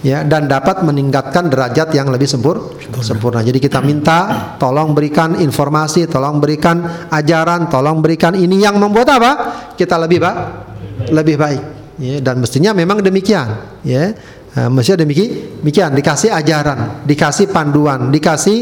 ya 0.00 0.24
dan 0.24 0.48
dapat 0.48 0.80
meningkatkan 0.80 1.52
derajat 1.52 1.92
yang 1.92 2.08
lebih 2.08 2.24
sempur, 2.24 2.80
sempurna. 3.04 3.44
Jadi 3.44 3.60
kita 3.60 3.84
minta 3.84 4.54
tolong 4.56 4.96
berikan 4.96 5.36
informasi, 5.36 6.08
tolong 6.08 6.40
berikan 6.40 7.04
ajaran, 7.12 7.68
tolong 7.68 8.00
berikan 8.00 8.32
ini 8.32 8.64
yang 8.64 8.80
membuat 8.80 9.12
apa? 9.12 9.32
Kita 9.76 10.00
lebih 10.00 10.24
baik, 10.24 10.65
lebih 11.10 11.36
baik. 11.38 11.62
Ya, 11.96 12.20
dan 12.20 12.44
mestinya 12.44 12.76
memang 12.76 13.00
demikian, 13.00 13.80
ya. 13.80 14.12
Eh, 14.56 14.68
mestinya 14.72 15.04
demikian, 15.04 15.60
demikian 15.60 15.90
dikasih 15.92 16.32
ajaran, 16.32 17.04
dikasih 17.04 17.52
panduan, 17.52 18.08
dikasih 18.08 18.58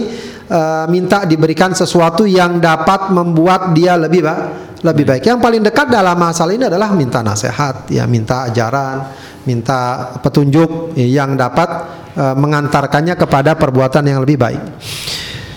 eh, 0.47 0.85
minta 0.91 1.23
diberikan 1.23 1.71
sesuatu 1.71 2.27
yang 2.27 2.59
dapat 2.59 3.15
membuat 3.15 3.75
dia 3.75 3.95
lebih 3.95 4.23
baik, 4.23 4.43
lebih 4.83 5.05
baik. 5.07 5.23
Yang 5.27 5.39
paling 5.39 5.63
dekat 5.63 5.87
dalam 5.91 6.19
masalah 6.19 6.55
ini 6.55 6.67
adalah 6.67 6.91
minta 6.95 7.23
nasihat, 7.23 7.91
ya 7.91 8.07
minta 8.11 8.47
ajaran, 8.51 9.07
minta 9.47 10.15
petunjuk 10.19 10.99
yang 10.99 11.39
dapat 11.39 11.69
eh, 12.15 12.35
mengantarkannya 12.39 13.15
kepada 13.15 13.55
perbuatan 13.55 14.03
yang 14.03 14.23
lebih 14.23 14.39
baik. 14.39 14.63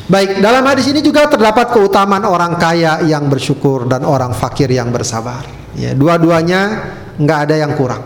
Baik, 0.08 0.40
dalam 0.40 0.64
hadis 0.64 0.88
ini 0.88 1.04
juga 1.04 1.28
terdapat 1.28 1.68
keutamaan 1.74 2.24
orang 2.24 2.56
kaya 2.56 3.04
yang 3.04 3.28
bersyukur 3.28 3.92
dan 3.92 4.08
orang 4.08 4.32
fakir 4.32 4.72
yang 4.72 4.88
bersabar. 4.88 5.67
Ya, 5.78 5.94
dua-duanya 5.94 6.62
nggak 7.22 7.40
ada 7.48 7.56
yang 7.56 7.78
kurang. 7.78 8.04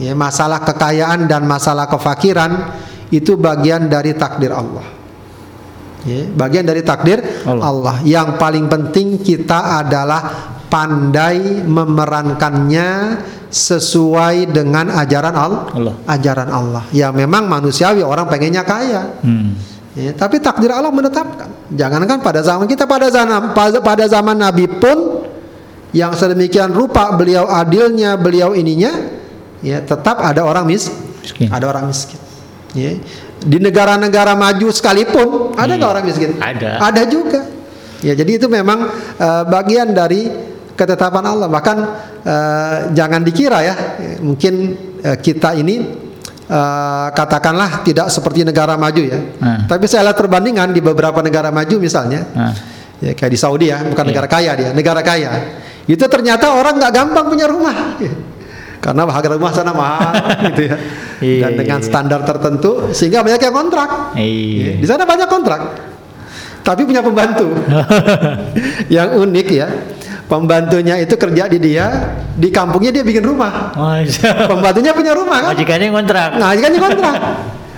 Ya, 0.00 0.16
masalah 0.16 0.64
kekayaan 0.64 1.28
dan 1.28 1.44
masalah 1.44 1.88
kefakiran 1.88 2.72
itu 3.12 3.36
bagian 3.36 3.86
dari 3.86 4.16
takdir 4.16 4.52
Allah. 4.52 4.84
Ya, 6.08 6.24
bagian 6.32 6.64
dari 6.64 6.80
takdir 6.80 7.20
Allah. 7.44 7.64
Allah. 7.68 7.96
Yang 8.02 8.28
paling 8.40 8.66
penting 8.72 9.20
kita 9.20 9.84
adalah 9.84 10.54
pandai 10.66 11.62
memerankannya 11.64 12.88
sesuai 13.50 14.50
dengan 14.50 14.92
ajaran 14.92 15.34
Allah. 15.34 15.62
Allah. 15.72 15.94
Ajaran 16.04 16.48
Allah. 16.50 16.84
Ya 16.92 17.08
memang 17.14 17.46
manusiawi 17.46 18.02
orang 18.02 18.26
pengennya 18.28 18.66
kaya. 18.66 19.20
Hmm. 19.22 19.56
Ya, 19.96 20.12
tapi 20.12 20.44
takdir 20.44 20.68
Allah 20.68 20.92
menetapkan. 20.92 21.48
Jangankan 21.72 22.20
pada 22.20 22.44
zaman 22.44 22.68
kita 22.68 22.84
pada 22.84 23.08
zaman 23.08 23.56
pada, 23.56 23.80
pada 23.80 24.04
zaman 24.04 24.36
Nabi 24.36 24.68
pun 24.68 25.24
yang 25.90 26.12
sedemikian 26.12 26.74
rupa 26.74 27.14
beliau 27.14 27.46
adilnya, 27.46 28.18
beliau 28.18 28.52
ininya, 28.52 28.90
ya 29.62 29.78
tetap 29.80 30.18
ada 30.18 30.42
orang 30.42 30.66
mis, 30.66 30.90
Miskin. 31.22 31.48
ada 31.50 31.64
orang 31.66 31.86
miskin. 31.86 32.18
Ya. 32.74 32.98
Di 33.36 33.58
negara-negara 33.58 34.34
maju 34.34 34.68
sekalipun 34.72 35.54
ada 35.54 35.70
nggak 35.70 35.80
Iya. 35.80 35.92
orang 35.94 36.04
miskin? 36.04 36.30
Ada. 36.36 36.70
Ada 36.82 37.02
juga. 37.06 37.40
Ya 38.04 38.12
jadi 38.12 38.36
itu 38.36 38.46
memang 38.46 38.90
eh, 39.16 39.42
bagian 39.46 39.92
dari 39.92 40.28
ketetapan 40.76 41.24
Allah. 41.24 41.48
Bahkan 41.48 41.76
eh, 42.20 42.76
jangan 42.92 43.20
dikira 43.24 43.62
ya, 43.64 43.74
mungkin 44.20 44.76
eh, 45.00 45.16
kita 45.16 45.56
ini 45.56 45.80
eh, 46.44 47.06
katakanlah 47.10 47.80
tidak 47.82 48.12
seperti 48.12 48.44
negara 48.44 48.76
maju 48.76 49.00
ya. 49.00 49.18
Hmm. 49.40 49.64
Tapi 49.64 49.84
saya 49.88 50.10
lihat 50.10 50.18
perbandingan 50.18 50.76
di 50.76 50.84
beberapa 50.84 51.22
negara 51.24 51.48
maju 51.48 51.76
misalnya, 51.80 52.28
Nah. 52.36 52.52
ya 53.00 53.12
kayak 53.16 53.32
di 53.32 53.38
Saudi 53.40 53.72
ya, 53.72 53.80
bukan 53.80 54.04
Iya. 54.04 54.10
negara 54.12 54.28
kaya 54.28 54.52
dia, 54.52 54.70
negara 54.76 55.00
kaya. 55.00 55.30
Itu 55.86 56.04
ternyata 56.10 56.54
orang 56.58 56.82
nggak 56.82 56.92
gampang 56.92 57.26
punya 57.30 57.46
rumah. 57.46 57.74
Karena 58.84 59.02
harga 59.08 59.34
rumah 59.34 59.50
sana 59.50 59.72
mahal 59.74 60.14
gitu 60.52 60.70
ya. 60.70 60.76
Iya, 61.18 61.40
Dan 61.48 61.50
dengan 61.58 61.80
iya. 61.80 61.86
standar 61.86 62.20
tertentu 62.22 62.92
sehingga 62.94 63.24
banyak 63.26 63.40
yang 63.40 63.54
kontrak. 63.54 63.88
Iya. 64.14 64.72
Di 64.78 64.86
sana 64.86 65.02
banyak 65.02 65.26
kontrak. 65.26 65.60
Tapi 66.62 66.82
punya 66.82 67.02
pembantu. 67.02 67.50
yang 68.94 69.14
unik 69.16 69.48
ya. 69.50 69.68
Pembantunya 70.26 70.98
itu 70.98 71.14
kerja 71.14 71.46
di 71.46 71.62
dia, 71.62 71.86
di 72.34 72.50
kampungnya 72.50 72.90
dia 72.90 73.06
bikin 73.06 73.22
rumah. 73.22 73.70
Pembantunya 74.50 74.90
punya 74.90 75.14
rumah 75.14 75.38
kan? 75.38 75.54
Majikannya 75.54 75.86
kontrak. 75.94 76.30
Nah, 76.34 76.50
kan 76.50 76.70
ini 76.74 76.80
kontrak. 76.82 77.16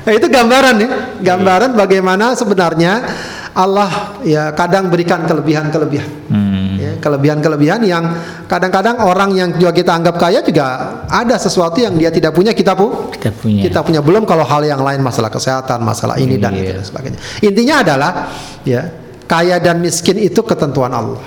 Nah, 0.08 0.12
itu 0.16 0.26
gambaran 0.32 0.74
ya, 0.80 0.88
gambaran 1.20 1.76
bagaimana 1.76 2.32
sebenarnya 2.32 3.04
Allah 3.52 4.16
ya 4.24 4.56
kadang 4.56 4.88
berikan 4.88 5.28
kelebihan-kelebihan. 5.28 6.08
Hmm. 6.32 6.47
Ya, 6.88 6.94
kelebihan-kelebihan 6.98 7.80
yang 7.82 8.04
kadang-kadang 8.44 8.96
orang 9.00 9.30
yang 9.32 9.52
juga 9.52 9.70
kita 9.70 9.92
anggap 9.92 10.16
kaya 10.16 10.40
juga 10.40 10.66
ada 11.04 11.36
sesuatu 11.36 11.76
yang 11.76 11.92
dia 11.92 12.08
tidak 12.08 12.32
punya 12.32 12.50
kita 12.50 12.72
pu 12.72 13.12
Kita 13.12 13.28
punya. 13.30 13.60
kita 13.62 13.80
punya 13.82 14.00
belum 14.00 14.24
kalau 14.24 14.42
hal 14.42 14.62
yang 14.62 14.80
lain 14.80 14.98
masalah 14.98 15.28
kesehatan 15.28 15.80
masalah 15.80 16.16
ini 16.16 16.36
dan 16.36 16.52
itu 16.52 16.70
Iya. 16.70 16.74
dan 16.74 16.84
sebagainya 16.84 17.18
intinya 17.40 17.74
adalah 17.80 18.10
ya 18.62 18.82
kaya 19.24 19.58
dan 19.58 19.78
miskin 19.78 20.16
itu 20.16 20.40
ketentuan 20.40 20.88
Allah 20.90 21.20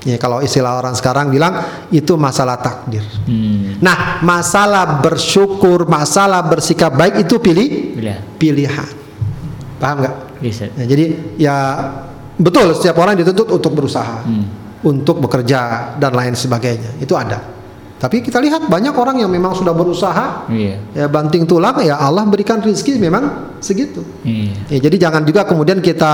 ya 0.00 0.14
kalau 0.16 0.38
istilah 0.38 0.76
orang 0.76 0.92
sekarang 0.92 1.28
bilang 1.28 1.58
itu 1.88 2.12
masalah 2.14 2.56
takdir 2.56 3.02
Hmm. 3.24 3.80
nah 3.80 4.20
masalah 4.20 5.00
bersyukur 5.00 5.84
masalah 5.84 6.42
bersikap 6.42 6.92
baik 6.92 7.24
itu 7.24 7.36
pilih 7.38 7.96
pilihan 8.34 8.88
paham 9.76 10.02
nggak 10.02 10.14
bisa. 10.38 10.66
Ya, 10.72 10.84
jadi 10.84 11.04
ya 11.36 11.56
betul 12.34 12.70
setiap 12.72 12.98
orang 12.98 13.14
dituntut 13.14 13.46
untuk 13.48 13.74
berusaha, 13.74 14.22
Hmm. 14.22 14.46
Untuk 14.84 15.18
bekerja 15.18 15.94
dan 15.98 16.12
lain 16.14 16.34
sebagainya. 16.38 16.98
Itu 17.02 17.18
ada. 17.18 17.58
Tapi 17.98 18.22
kita 18.22 18.38
lihat 18.38 18.70
banyak 18.70 18.94
orang 18.94 19.18
yang 19.18 19.26
memang 19.26 19.58
sudah 19.58 19.74
berusaha 19.74 20.46
Iya. 20.46 20.78
ya 20.94 21.06
banting 21.10 21.42
tulang 21.50 21.82
ya 21.82 21.98
Allah 21.98 22.22
berikan 22.30 22.62
rezeki 22.62 22.94
memang 23.02 23.50
segitu. 23.58 24.06
Iya. 24.22 24.54
Ya, 24.70 24.78
jadi 24.86 24.96
jangan 25.10 25.26
juga 25.26 25.42
kemudian 25.42 25.82
kita 25.82 26.12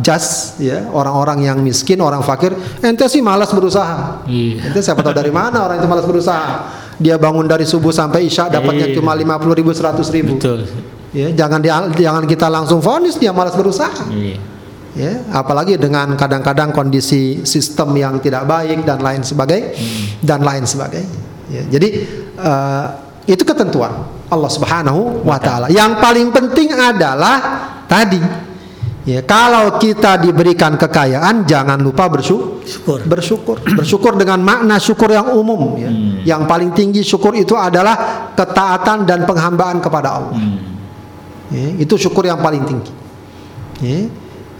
judge 0.00 0.56
ya 0.64 0.88
orang-orang 0.88 1.44
yang 1.44 1.60
miskin, 1.60 2.00
orang 2.00 2.24
fakir, 2.24 2.56
ente 2.80 3.04
sih 3.12 3.20
malas 3.20 3.52
berusaha. 3.52 4.24
Iya. 4.24 4.72
Ente 4.72 4.80
siapa 4.80 5.04
tahu 5.04 5.12
dari 5.12 5.28
mana 5.28 5.68
orang 5.68 5.76
itu 5.76 5.84
malas 5.84 6.08
berusaha. 6.08 6.72
Dia 6.96 7.20
bangun 7.20 7.44
dari 7.44 7.68
subuh 7.68 7.92
sampai 7.92 8.24
isya 8.24 8.48
dapatnya 8.48 8.88
Iya. 8.88 8.96
cuma 8.96 9.12
50 9.12 9.52
ribu, 9.52 9.76
100 9.76 10.08
ribu. 10.08 10.40
Betul. 10.40 10.64
Ya, 11.12 11.28
jangan 11.36 11.60
dia, 11.60 11.84
jangan 11.92 12.24
kita 12.24 12.48
langsung 12.48 12.80
vonis 12.80 13.20
dia 13.20 13.36
malas 13.36 13.52
berusaha. 13.52 14.08
Iya. 14.08 14.40
Ya, 14.96 15.20
apalagi 15.28 15.76
dengan 15.76 16.16
kadang-kadang 16.16 16.72
kondisi 16.72 17.44
sistem 17.44 17.92
yang 18.00 18.16
tidak 18.16 18.48
baik 18.48 18.80
dan 18.88 18.96
lain 19.04 19.20
sebagainya 19.20 19.76
dan 20.24 20.40
lain 20.40 20.64
sebagainya. 20.64 21.20
Ya, 21.52 21.62
jadi 21.68 21.88
eh, 22.40 22.86
itu 23.28 23.44
ketentuan 23.44 23.92
Allah 24.32 24.48
Subhanahu 24.48 25.20
wa 25.20 25.36
taala. 25.36 25.68
Yang 25.68 26.00
paling 26.00 26.32
penting 26.32 26.72
adalah 26.72 27.36
tadi 27.84 28.18
ya 29.04 29.20
kalau 29.22 29.76
kita 29.76 30.16
diberikan 30.16 30.80
kekayaan 30.80 31.44
jangan 31.44 31.76
lupa 31.76 32.08
bersyukur 32.08 32.64
Syukur. 32.66 32.98
bersyukur 33.06 33.56
bersyukur 33.62 34.12
dengan 34.18 34.42
makna 34.42 34.80
syukur 34.80 35.12
yang 35.12 35.28
umum 35.36 35.76
ya. 35.76 35.92
Yang 36.24 36.42
paling 36.48 36.70
tinggi 36.72 37.04
syukur 37.04 37.36
itu 37.36 37.52
adalah 37.52 38.32
ketaatan 38.32 39.04
dan 39.04 39.28
penghambaan 39.28 39.78
kepada 39.78 40.08
Allah. 40.24 40.40
Hmm. 40.40 40.58
Ya, 41.52 41.84
itu 41.84 41.94
syukur 42.00 42.26
yang 42.26 42.40
paling 42.40 42.64
tinggi. 42.64 42.90
Ya, 43.84 44.10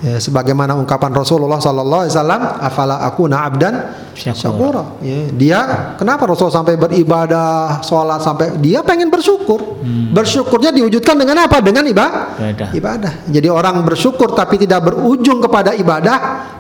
ya, 0.05 0.17
sebagaimana 0.21 0.77
ungkapan 0.77 1.13
Rasulullah 1.13 1.61
Sallallahu 1.61 2.03
Alaihi 2.05 2.15
Wasallam, 2.17 2.43
"Afala 2.61 2.97
aku 3.05 3.29
abdan 3.31 3.75
Syakura." 4.13 4.37
syakura." 4.37 4.85
Ya, 5.01 5.21
dia 5.33 5.61
kenapa 5.97 6.29
Rasul 6.29 6.53
sampai 6.53 6.77
beribadah, 6.77 7.81
sholat 7.81 8.21
sampai 8.21 8.57
dia 8.61 8.85
pengen 8.85 9.09
bersyukur. 9.09 9.81
Bersyukurnya 10.13 10.75
diwujudkan 10.75 11.17
dengan 11.17 11.47
apa? 11.47 11.63
Dengan 11.63 11.85
ibadah. 11.87 12.37
Ibadah. 12.37 12.69
Ibadah. 12.75 13.13
Jadi 13.31 13.49
orang 13.49 13.81
bersyukur 13.87 14.35
tapi 14.35 14.59
tidak 14.61 14.91
berujung 14.93 15.39
kepada 15.41 15.73
ibadah, 15.77 16.17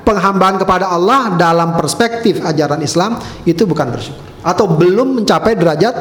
penghambaan 0.07 0.57
kepada 0.57 0.89
Allah 0.93 1.35
dalam 1.35 1.75
perspektif 1.75 2.41
ajaran 2.41 2.81
Islam 2.81 3.19
itu 3.43 3.67
bukan 3.67 3.91
bersyukur 3.91 4.25
atau 4.47 4.71
belum 4.71 5.19
mencapai 5.19 5.59
derajat 5.59 5.95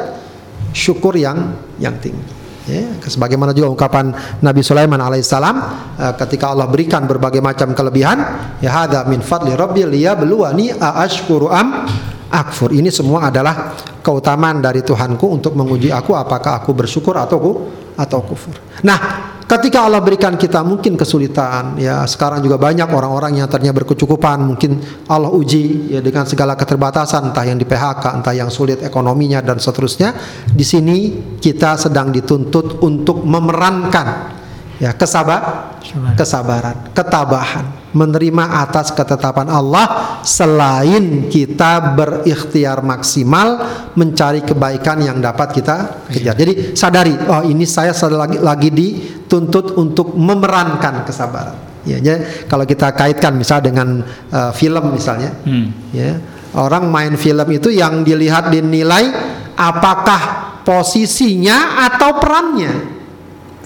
syukur 0.70 1.18
yang 1.18 1.58
yang 1.82 1.98
tinggi. 1.98 2.45
Ya, 2.66 2.98
sebagaimana 2.98 3.54
juga 3.54 3.70
ungkapan 3.70 4.10
Nabi 4.42 4.58
Sulaiman 4.66 4.98
alaihissalam 4.98 5.56
eh, 6.02 6.14
ketika 6.18 6.50
Allah 6.50 6.66
berikan 6.66 7.06
berbagai 7.06 7.38
macam 7.38 7.70
kelebihan, 7.70 8.18
ya 8.58 8.74
hada 8.74 9.06
min 9.06 9.22
fadli 9.22 9.54
rabbi 9.54 9.86
liyabluwani 9.86 10.74
aashkuru 10.74 11.46
am 11.46 11.86
akfur. 12.26 12.74
Ini 12.74 12.90
semua 12.90 13.30
adalah 13.30 13.70
keutamaan 14.02 14.58
dari 14.58 14.82
Tuhanku 14.82 15.30
untuk 15.30 15.54
menguji 15.54 15.94
aku 15.94 16.18
apakah 16.18 16.58
aku 16.58 16.74
bersyukur 16.74 17.14
atau 17.14 17.38
ku 17.38 17.52
atau 17.94 18.20
kufur. 18.26 18.58
Nah, 18.82 18.98
ketika 19.46 19.86
Allah 19.86 20.02
berikan 20.02 20.34
kita 20.34 20.60
mungkin 20.66 20.98
kesulitan, 20.98 21.78
ya 21.78 22.02
sekarang 22.04 22.42
juga 22.42 22.58
banyak 22.58 22.90
orang-orang 22.90 23.38
yang 23.38 23.48
ternyata 23.48 23.82
berkecukupan, 23.82 24.42
mungkin 24.42 24.78
Allah 25.06 25.30
uji 25.30 25.94
ya 25.94 26.02
dengan 26.02 26.26
segala 26.26 26.58
keterbatasan, 26.58 27.30
entah 27.30 27.46
yang 27.46 27.58
di 27.58 27.66
PHK, 27.66 28.04
entah 28.20 28.34
yang 28.34 28.50
sulit 28.50 28.82
ekonominya 28.82 29.40
dan 29.40 29.62
seterusnya. 29.62 30.12
Di 30.50 30.66
sini 30.66 30.98
kita 31.38 31.78
sedang 31.78 32.10
dituntut 32.10 32.82
untuk 32.82 33.22
memerankan 33.22 34.36
ya 34.76 34.92
kesabar, 34.92 35.72
kesabaran, 36.16 36.92
ketabahan, 36.92 37.64
menerima 37.96 38.44
atas 38.64 38.92
ketetapan 38.92 39.48
Allah 39.48 40.20
selain 40.20 41.32
kita 41.32 41.96
berikhtiar 41.96 42.84
maksimal 42.84 43.64
mencari 43.96 44.44
kebaikan 44.44 45.00
yang 45.00 45.18
dapat 45.20 45.56
kita 45.56 46.06
kejar. 46.12 46.36
Jadi 46.36 46.76
sadari, 46.76 47.14
oh 47.16 47.42
ini 47.44 47.64
saya 47.64 47.96
lagi 48.12 48.36
lagi 48.36 48.68
dituntut 48.68 49.80
untuk 49.80 50.12
memerankan 50.12 51.08
kesabaran. 51.08 51.56
Ya, 51.86 52.02
jadi 52.02 52.50
kalau 52.50 52.66
kita 52.66 52.90
kaitkan 52.92 53.38
misal 53.38 53.62
dengan 53.62 54.02
eh, 54.34 54.52
film 54.52 54.90
misalnya, 54.90 55.30
Hmm. 55.46 55.70
ya 55.94 56.18
orang 56.56 56.90
main 56.90 57.14
film 57.14 57.46
itu 57.52 57.70
yang 57.70 58.02
dilihat 58.02 58.50
dinilai 58.50 59.12
apakah 59.54 60.22
posisinya 60.66 61.86
atau 61.86 62.18
perannya. 62.18 62.95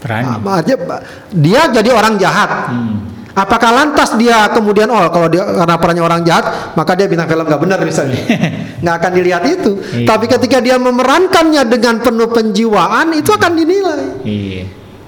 Peran. 0.00 0.40
Ah, 0.40 0.60
dia, 0.60 0.76
dia 1.30 1.60
jadi 1.70 1.90
orang 1.92 2.16
jahat. 2.16 2.72
Hmm. 2.72 2.96
Apakah 3.30 3.70
lantas 3.70 4.18
dia 4.18 4.50
kemudian 4.50 4.90
oh 4.90 5.06
kalau 5.06 5.30
dia 5.30 5.46
karena 5.46 5.78
perannya 5.78 6.02
orang 6.02 6.20
jahat 6.26 6.74
maka 6.74 6.98
dia 6.98 7.06
bintang 7.06 7.30
film 7.30 7.46
nggak 7.46 7.62
benar 7.62 7.78
misalnya 7.80 8.18
nggak 8.82 8.94
akan 8.98 9.10
dilihat 9.14 9.42
itu. 9.46 9.72
Iya. 9.94 10.06
Tapi 10.08 10.24
ketika 10.26 10.58
dia 10.58 10.76
memerankannya 10.76 11.62
dengan 11.70 12.02
penuh 12.02 12.26
penjiwaan 12.26 13.14
itu 13.14 13.30
akan 13.30 13.52
dinilai, 13.54 14.02
Iya. 14.26 14.62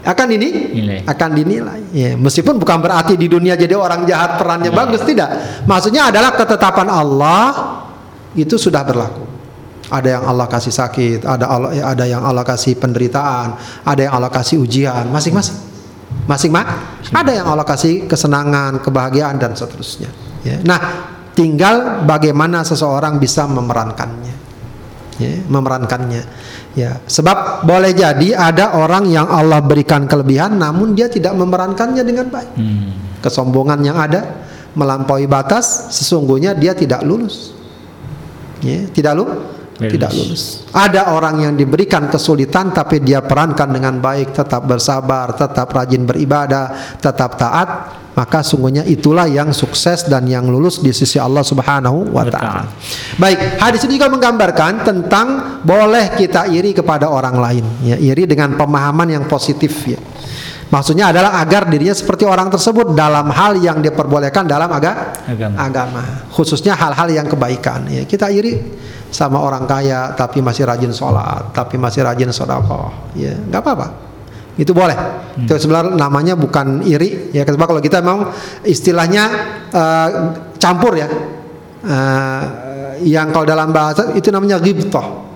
akan 0.07 0.27
ini 0.39 0.49
Nilai. 0.71 0.99
akan 1.03 1.31
dinilai. 1.35 1.81
Ya, 1.91 2.15
meskipun 2.15 2.63
bukan 2.63 2.79
berarti 2.79 3.19
di 3.19 3.27
dunia 3.27 3.59
jadi 3.59 3.75
orang 3.75 4.07
jahat 4.07 4.39
perannya 4.39 4.71
Iya. 4.71 4.79
bagus 4.79 5.03
tidak. 5.03 5.29
Maksudnya 5.67 6.15
adalah 6.15 6.31
ketetapan 6.39 6.89
Allah 6.95 7.47
itu 8.39 8.55
sudah 8.55 8.87
berlaku. 8.87 9.27
Ada 9.93 10.09
yang 10.17 10.25
Allah 10.25 10.49
kasih 10.49 10.73
sakit, 10.73 11.29
ada 11.29 11.45
Allah, 11.53 11.71
ada 11.77 12.05
yang 12.09 12.25
Allah 12.25 12.41
kasih 12.49 12.81
penderitaan, 12.81 13.61
ada 13.85 14.01
yang 14.01 14.17
Allah 14.17 14.33
kasih 14.33 14.57
ujian, 14.65 15.13
masing-masing. 15.13 15.61
Masing-masing. 16.25 17.13
Ada 17.13 17.33
yang 17.37 17.47
Allah 17.53 17.69
kasih 17.69 18.09
kesenangan, 18.09 18.81
kebahagiaan 18.81 19.37
dan 19.37 19.53
seterusnya. 19.53 20.09
Ya. 20.41 20.65
Nah, 20.65 20.81
tinggal 21.37 22.09
bagaimana 22.09 22.65
seseorang 22.65 23.21
bisa 23.21 23.45
memerankannya. 23.45 24.35
Ya, 25.21 25.45
memerankannya. 25.45 26.25
Ya, 26.73 27.05
sebab 27.05 27.69
boleh 27.69 27.93
jadi 27.93 28.33
ada 28.33 28.73
orang 28.81 29.13
yang 29.13 29.29
Allah 29.29 29.61
berikan 29.61 30.09
kelebihan 30.09 30.57
namun 30.57 30.97
dia 30.97 31.13
tidak 31.13 31.37
memerankannya 31.37 32.01
dengan 32.01 32.33
baik. 32.33 32.57
Hmm. 32.57 33.21
Kesombongan 33.21 33.85
yang 33.85 34.01
ada 34.01 34.41
melampaui 34.73 35.29
batas 35.29 35.93
sesungguhnya 35.93 36.57
dia 36.57 36.73
tidak 36.73 37.05
lulus. 37.05 37.53
Ya, 38.65 38.89
tidak 38.89 39.13
lu 39.21 39.27
Lulus. 39.83 39.95
tidak 39.99 40.11
lulus. 40.15 40.43
Ada 40.71 41.03
orang 41.11 41.43
yang 41.43 41.55
diberikan 41.59 42.07
kesulitan 42.07 42.71
tapi 42.71 43.03
dia 43.03 43.21
perankan 43.21 43.69
dengan 43.69 43.99
baik, 43.99 44.31
tetap 44.31 44.63
bersabar, 44.65 45.35
tetap 45.35 45.69
rajin 45.75 46.07
beribadah, 46.07 46.97
tetap 47.03 47.35
taat, 47.35 47.69
maka 48.13 48.45
sungguhnya 48.45 48.85
itulah 48.85 49.25
yang 49.25 49.57
sukses 49.57 50.05
dan 50.05 50.29
yang 50.29 50.45
lulus 50.45 50.85
di 50.85 50.93
sisi 50.93 51.17
Allah 51.17 51.41
Subhanahu 51.41 52.13
wa 52.13 52.25
taala. 52.29 52.69
Baik, 53.17 53.57
hadis 53.57 53.83
ini 53.89 53.97
juga 53.97 54.13
menggambarkan 54.13 54.85
tentang 54.85 55.27
boleh 55.65 56.13
kita 56.15 56.47
iri 56.53 56.77
kepada 56.77 57.09
orang 57.09 57.37
lain, 57.41 57.65
ya, 57.81 57.97
iri 57.97 58.29
dengan 58.29 58.53
pemahaman 58.55 59.09
yang 59.09 59.25
positif 59.25 59.73
ya. 59.89 60.12
Maksudnya 60.73 61.13
adalah 61.13 61.37
agar 61.37 61.69
dirinya 61.69 61.93
seperti 61.93 62.25
orang 62.25 62.49
tersebut 62.49 62.97
dalam 62.97 63.29
hal 63.29 63.61
yang 63.61 63.85
diperbolehkan 63.85 64.49
dalam 64.49 64.73
aga- 64.73 65.21
Agama. 65.29 65.57
agama, 65.61 66.03
khususnya 66.33 66.73
hal-hal 66.73 67.13
yang 67.13 67.29
kebaikan. 67.29 67.85
Ya, 67.93 68.09
kita 68.09 68.33
iri 68.33 68.57
sama 69.13 69.37
orang 69.37 69.69
kaya 69.69 70.17
tapi 70.17 70.41
masih 70.41 70.65
rajin 70.65 70.89
sholat, 70.89 71.53
tapi 71.53 71.77
masih 71.77 72.01
rajin 72.01 72.33
sedekah, 72.33 73.13
ya 73.13 73.37
nggak 73.37 73.61
apa-apa. 73.61 73.87
Itu 74.57 74.73
boleh. 74.73 74.97
Itu 75.37 75.61
sebenarnya 75.61 75.93
namanya 75.93 76.37
bukan 76.37 76.81
iri, 76.85 77.33
ya. 77.33 77.45
Sebab 77.45 77.69
kalau 77.69 77.81
kita 77.81 78.01
memang 78.01 78.33
istilahnya 78.65 79.25
eh, 79.69 80.09
campur 80.57 80.97
ya. 80.97 81.09
Eh, 81.85 82.43
yang 83.03 83.29
kalau 83.35 83.45
dalam 83.45 83.73
bahasa 83.75 84.13
itu 84.15 84.33
namanya 84.33 84.57
ghibtah. 84.57 85.32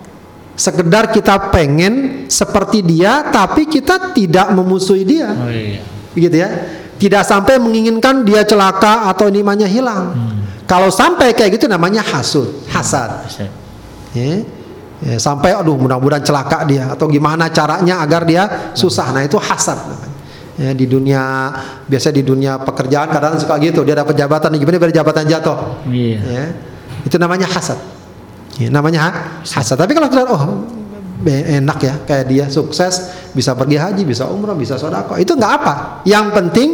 Sekedar 0.56 1.12
kita 1.12 1.52
pengen 1.52 2.24
seperti 2.32 2.80
dia, 2.80 3.28
tapi 3.28 3.68
kita 3.68 4.16
tidak 4.16 4.48
memusuhi 4.56 5.04
dia. 5.04 5.28
Oh 5.36 5.52
iya. 5.52 5.84
begitu 6.16 6.36
ya. 6.40 6.48
Tidak 6.96 7.22
sampai 7.28 7.60
menginginkan 7.60 8.24
dia 8.24 8.40
celaka 8.40 9.12
atau 9.12 9.28
nimanya 9.28 9.68
hilang. 9.68 10.16
Kalau 10.64 10.88
sampai 10.88 11.36
kayak 11.36 11.60
gitu 11.60 11.68
namanya 11.68 12.00
hasud 12.00 12.64
hasad. 12.72 13.28
Ya. 14.16 14.42
Ya, 15.04 15.20
sampai 15.20 15.52
aduh 15.52 15.76
mudah-mudahan 15.76 16.24
celaka 16.24 16.64
dia. 16.64 16.88
Atau 16.88 17.12
gimana 17.12 17.52
caranya 17.52 18.00
agar 18.00 18.24
dia 18.24 18.72
susah. 18.72 19.12
Nah 19.12 19.28
itu 19.28 19.36
hasad 19.36 19.76
namanya. 19.76 20.16
Ya, 20.56 20.72
di 20.72 20.88
dunia 20.88 21.52
biasa 21.84 22.08
di 22.08 22.24
dunia 22.24 22.56
pekerjaan 22.56 23.12
kadang 23.12 23.36
suka 23.36 23.60
gitu. 23.60 23.84
Dia 23.84 23.92
dapat 24.00 24.16
jabatan 24.16 24.56
gimana 24.56 24.80
biar 24.80 24.92
jabatan 24.96 25.28
jatuh? 25.28 25.84
Iya. 25.84 26.18
ya. 26.24 26.44
Itu 27.04 27.20
namanya 27.20 27.44
hasad. 27.44 27.76
Ya, 28.56 28.68
namanya 28.72 29.00
ha 29.04 29.10
hasad. 29.44 29.76
Tapi 29.76 29.92
kalau 29.92 30.08
kita 30.08 30.24
oh 30.28 30.44
enak 31.26 31.78
ya 31.82 31.94
kayak 32.06 32.26
dia 32.28 32.44
sukses 32.48 33.12
bisa 33.32 33.52
pergi 33.56 33.76
haji, 33.80 34.02
bisa 34.06 34.28
umroh, 34.28 34.56
bisa 34.56 34.80
sodako 34.80 35.16
itu 35.20 35.36
nggak 35.36 35.52
apa. 35.62 35.74
Yang 36.08 36.26
penting 36.32 36.68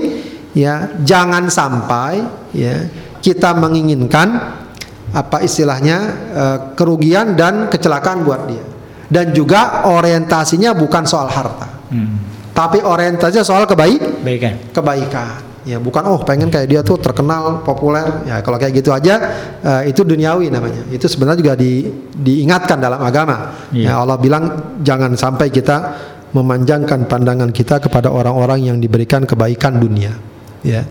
ya 0.53 0.95
jangan 1.03 1.49
sampai 1.49 2.23
ya 2.53 2.87
kita 3.23 3.55
menginginkan 3.57 4.29
apa 5.13 5.45
istilahnya 5.45 5.99
uh, 6.33 6.59
kerugian 6.75 7.35
dan 7.39 7.69
kecelakaan 7.69 8.25
buat 8.27 8.49
dia. 8.49 8.65
Dan 9.13 9.37
juga 9.37 9.85
orientasinya 9.93 10.73
bukan 10.73 11.05
soal 11.05 11.29
harta. 11.29 11.69
Hmm. 11.93 12.17
Tapi 12.57 12.81
orientasinya 12.81 13.45
soal 13.45 13.69
kebaik 13.69 14.25
kebaikan. 14.25 14.55
Kebaikan. 14.73 15.52
Ya, 15.63 15.79
bukan 15.79 16.03
oh 16.11 16.19
pengen 16.27 16.51
kayak 16.51 16.67
dia 16.67 16.81
tuh 16.83 16.99
terkenal, 16.99 17.63
populer. 17.63 18.27
Ya, 18.27 18.43
kalau 18.43 18.59
kayak 18.59 18.83
gitu 18.83 18.91
aja 18.91 19.15
uh, 19.63 19.83
itu 19.87 20.03
duniawi 20.03 20.51
namanya. 20.51 20.83
Itu 20.91 21.07
sebenarnya 21.07 21.39
juga 21.39 21.55
di, 21.55 21.87
diingatkan 22.19 22.83
dalam 22.83 22.99
agama. 22.99 23.71
Yeah. 23.71 23.95
Ya, 23.95 24.03
Allah 24.03 24.19
bilang 24.19 24.77
jangan 24.83 25.15
sampai 25.15 25.55
kita 25.55 25.97
memanjangkan 26.35 27.07
pandangan 27.07 27.55
kita 27.55 27.79
kepada 27.79 28.11
orang-orang 28.11 28.75
yang 28.75 28.77
diberikan 28.83 29.23
kebaikan 29.23 29.79
dunia. 29.79 30.19
Ya. 30.67 30.83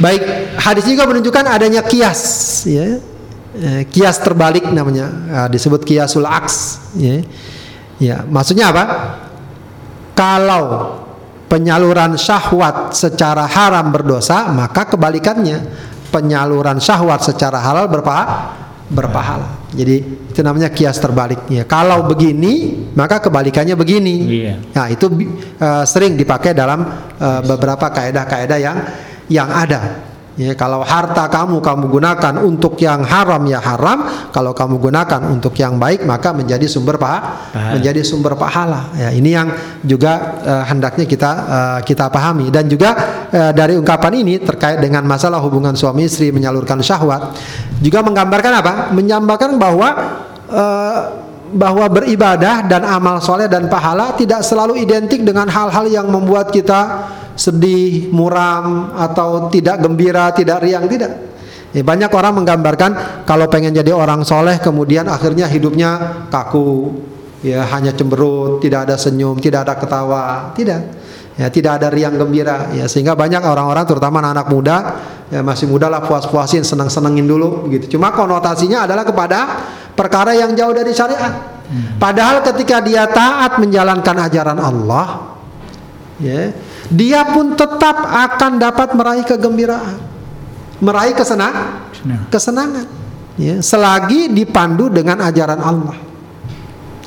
Baik, 0.00 0.24
hadis 0.60 0.84
juga 0.88 1.04
menunjukkan 1.08 1.44
adanya 1.44 1.84
kias, 1.84 2.20
ya 2.64 3.00
eh, 3.56 3.82
kias 3.90 4.22
terbalik 4.22 4.66
namanya 4.70 5.06
eh, 5.10 5.48
disebut 5.50 5.82
kiasul 5.82 6.26
aks 6.26 6.78
ya. 6.94 7.22
ya 7.98 8.16
maksudnya 8.26 8.70
apa 8.70 8.84
kalau 10.14 10.99
penyaluran 11.50 12.14
syahwat 12.14 12.94
secara 12.94 13.50
haram 13.50 13.90
berdosa 13.90 14.54
maka 14.54 14.86
kebalikannya 14.86 15.58
penyaluran 16.14 16.78
syahwat 16.78 17.26
secara 17.26 17.58
halal 17.58 17.90
berpahala 17.90 18.60
berpahala. 18.90 19.70
Jadi 19.70 20.02
itu 20.34 20.40
namanya 20.42 20.66
kias 20.74 20.98
terbalik. 20.98 21.46
Ya, 21.46 21.62
kalau 21.62 22.02
begini 22.10 22.74
maka 22.98 23.22
kebalikannya 23.22 23.78
begini. 23.78 24.16
Iya. 24.26 24.54
Nah 24.74 24.86
itu 24.90 25.06
uh, 25.62 25.86
sering 25.86 26.18
dipakai 26.18 26.50
dalam 26.50 26.82
uh, 27.22 27.40
beberapa 27.46 27.86
kaedah-kaedah 27.86 28.58
yang 28.58 28.76
yang 29.30 29.46
ada. 29.46 30.09
Ya, 30.38 30.54
kalau 30.54 30.86
harta 30.86 31.26
kamu 31.26 31.58
kamu 31.58 31.84
gunakan 31.90 32.34
untuk 32.46 32.78
yang 32.78 33.02
haram 33.02 33.42
ya 33.50 33.58
haram, 33.58 34.30
kalau 34.30 34.54
kamu 34.54 34.78
gunakan 34.78 35.20
untuk 35.26 35.52
yang 35.58 35.74
baik 35.76 36.06
maka 36.06 36.30
menjadi 36.30 36.70
sumber 36.70 36.96
pahala, 36.96 37.50
pahala. 37.50 37.70
menjadi 37.76 38.00
sumber 38.06 38.34
pahala. 38.38 38.94
Ya, 38.94 39.10
ini 39.10 39.34
yang 39.34 39.50
juga 39.82 40.38
uh, 40.46 40.64
hendaknya 40.70 41.04
kita 41.04 41.30
uh, 41.34 41.78
kita 41.82 42.08
pahami 42.08 42.48
dan 42.48 42.70
juga 42.70 42.94
uh, 43.26 43.52
dari 43.52 43.74
ungkapan 43.74 44.22
ini 44.22 44.38
terkait 44.38 44.78
dengan 44.78 45.02
masalah 45.02 45.42
hubungan 45.42 45.74
suami 45.74 46.06
istri 46.06 46.30
menyalurkan 46.30 46.78
syahwat 46.78 47.34
juga 47.82 48.00
menggambarkan 48.06 48.52
apa? 48.60 48.72
Menyambarkan 48.94 49.58
bahwa 49.58 49.88
uh, 50.46 51.29
bahwa 51.50 51.86
beribadah 51.90 52.66
dan 52.66 52.86
amal 52.86 53.18
soleh 53.18 53.50
dan 53.50 53.66
pahala 53.66 54.14
tidak 54.14 54.46
selalu 54.46 54.78
identik 54.82 55.26
dengan 55.26 55.50
hal-hal 55.50 55.86
yang 55.90 56.06
membuat 56.06 56.54
kita 56.54 57.10
sedih, 57.34 58.12
muram 58.12 58.94
atau 58.94 59.48
tidak 59.48 59.80
gembira, 59.80 60.30
tidak 60.30 60.62
riang, 60.62 60.84
tidak. 60.86 61.30
Ya, 61.70 61.86
banyak 61.86 62.10
orang 62.10 62.42
menggambarkan 62.42 62.90
kalau 63.22 63.46
pengen 63.46 63.70
jadi 63.70 63.94
orang 63.94 64.26
soleh 64.26 64.58
kemudian 64.58 65.06
akhirnya 65.06 65.46
hidupnya 65.46 66.26
kaku, 66.26 66.98
ya 67.46 67.62
hanya 67.70 67.94
cemberut, 67.94 68.58
tidak 68.58 68.90
ada 68.90 68.98
senyum, 68.98 69.38
tidak 69.38 69.66
ada 69.66 69.74
ketawa, 69.78 70.50
tidak. 70.52 70.99
Ya, 71.40 71.48
tidak 71.48 71.80
ada 71.80 71.88
riang 71.88 72.20
gembira 72.20 72.68
ya 72.76 72.84
sehingga 72.84 73.16
banyak 73.16 73.40
orang-orang 73.40 73.88
terutama 73.88 74.20
anak, 74.20 74.44
-anak 74.44 74.46
muda 74.52 74.76
ya 75.32 75.40
masih 75.40 75.72
muda 75.72 75.88
lah 75.88 76.04
puas-puasin 76.04 76.60
senang-senengin 76.68 77.24
dulu 77.24 77.64
gitu. 77.72 77.96
Cuma 77.96 78.12
konotasinya 78.12 78.84
adalah 78.84 79.08
kepada 79.08 79.40
perkara 79.96 80.36
yang 80.36 80.52
jauh 80.52 80.76
dari 80.76 80.92
syariat. 80.92 81.64
Hmm. 81.64 81.96
Padahal 81.96 82.44
ketika 82.44 82.84
dia 82.84 83.08
taat 83.08 83.56
menjalankan 83.56 84.16
ajaran 84.28 84.60
Allah 84.60 85.32
ya 86.20 86.52
dia 86.90 87.22
pun 87.30 87.54
tetap 87.54 88.02
akan 88.02 88.58
dapat 88.58 88.92
meraih 88.98 89.22
kegembiraan, 89.22 89.96
meraih 90.82 91.14
kesenangan, 91.14 91.86
kesenangan. 92.28 92.86
Ya, 93.40 93.62
selagi 93.64 94.28
dipandu 94.28 94.92
dengan 94.92 95.22
ajaran 95.24 95.62
Allah. 95.62 95.96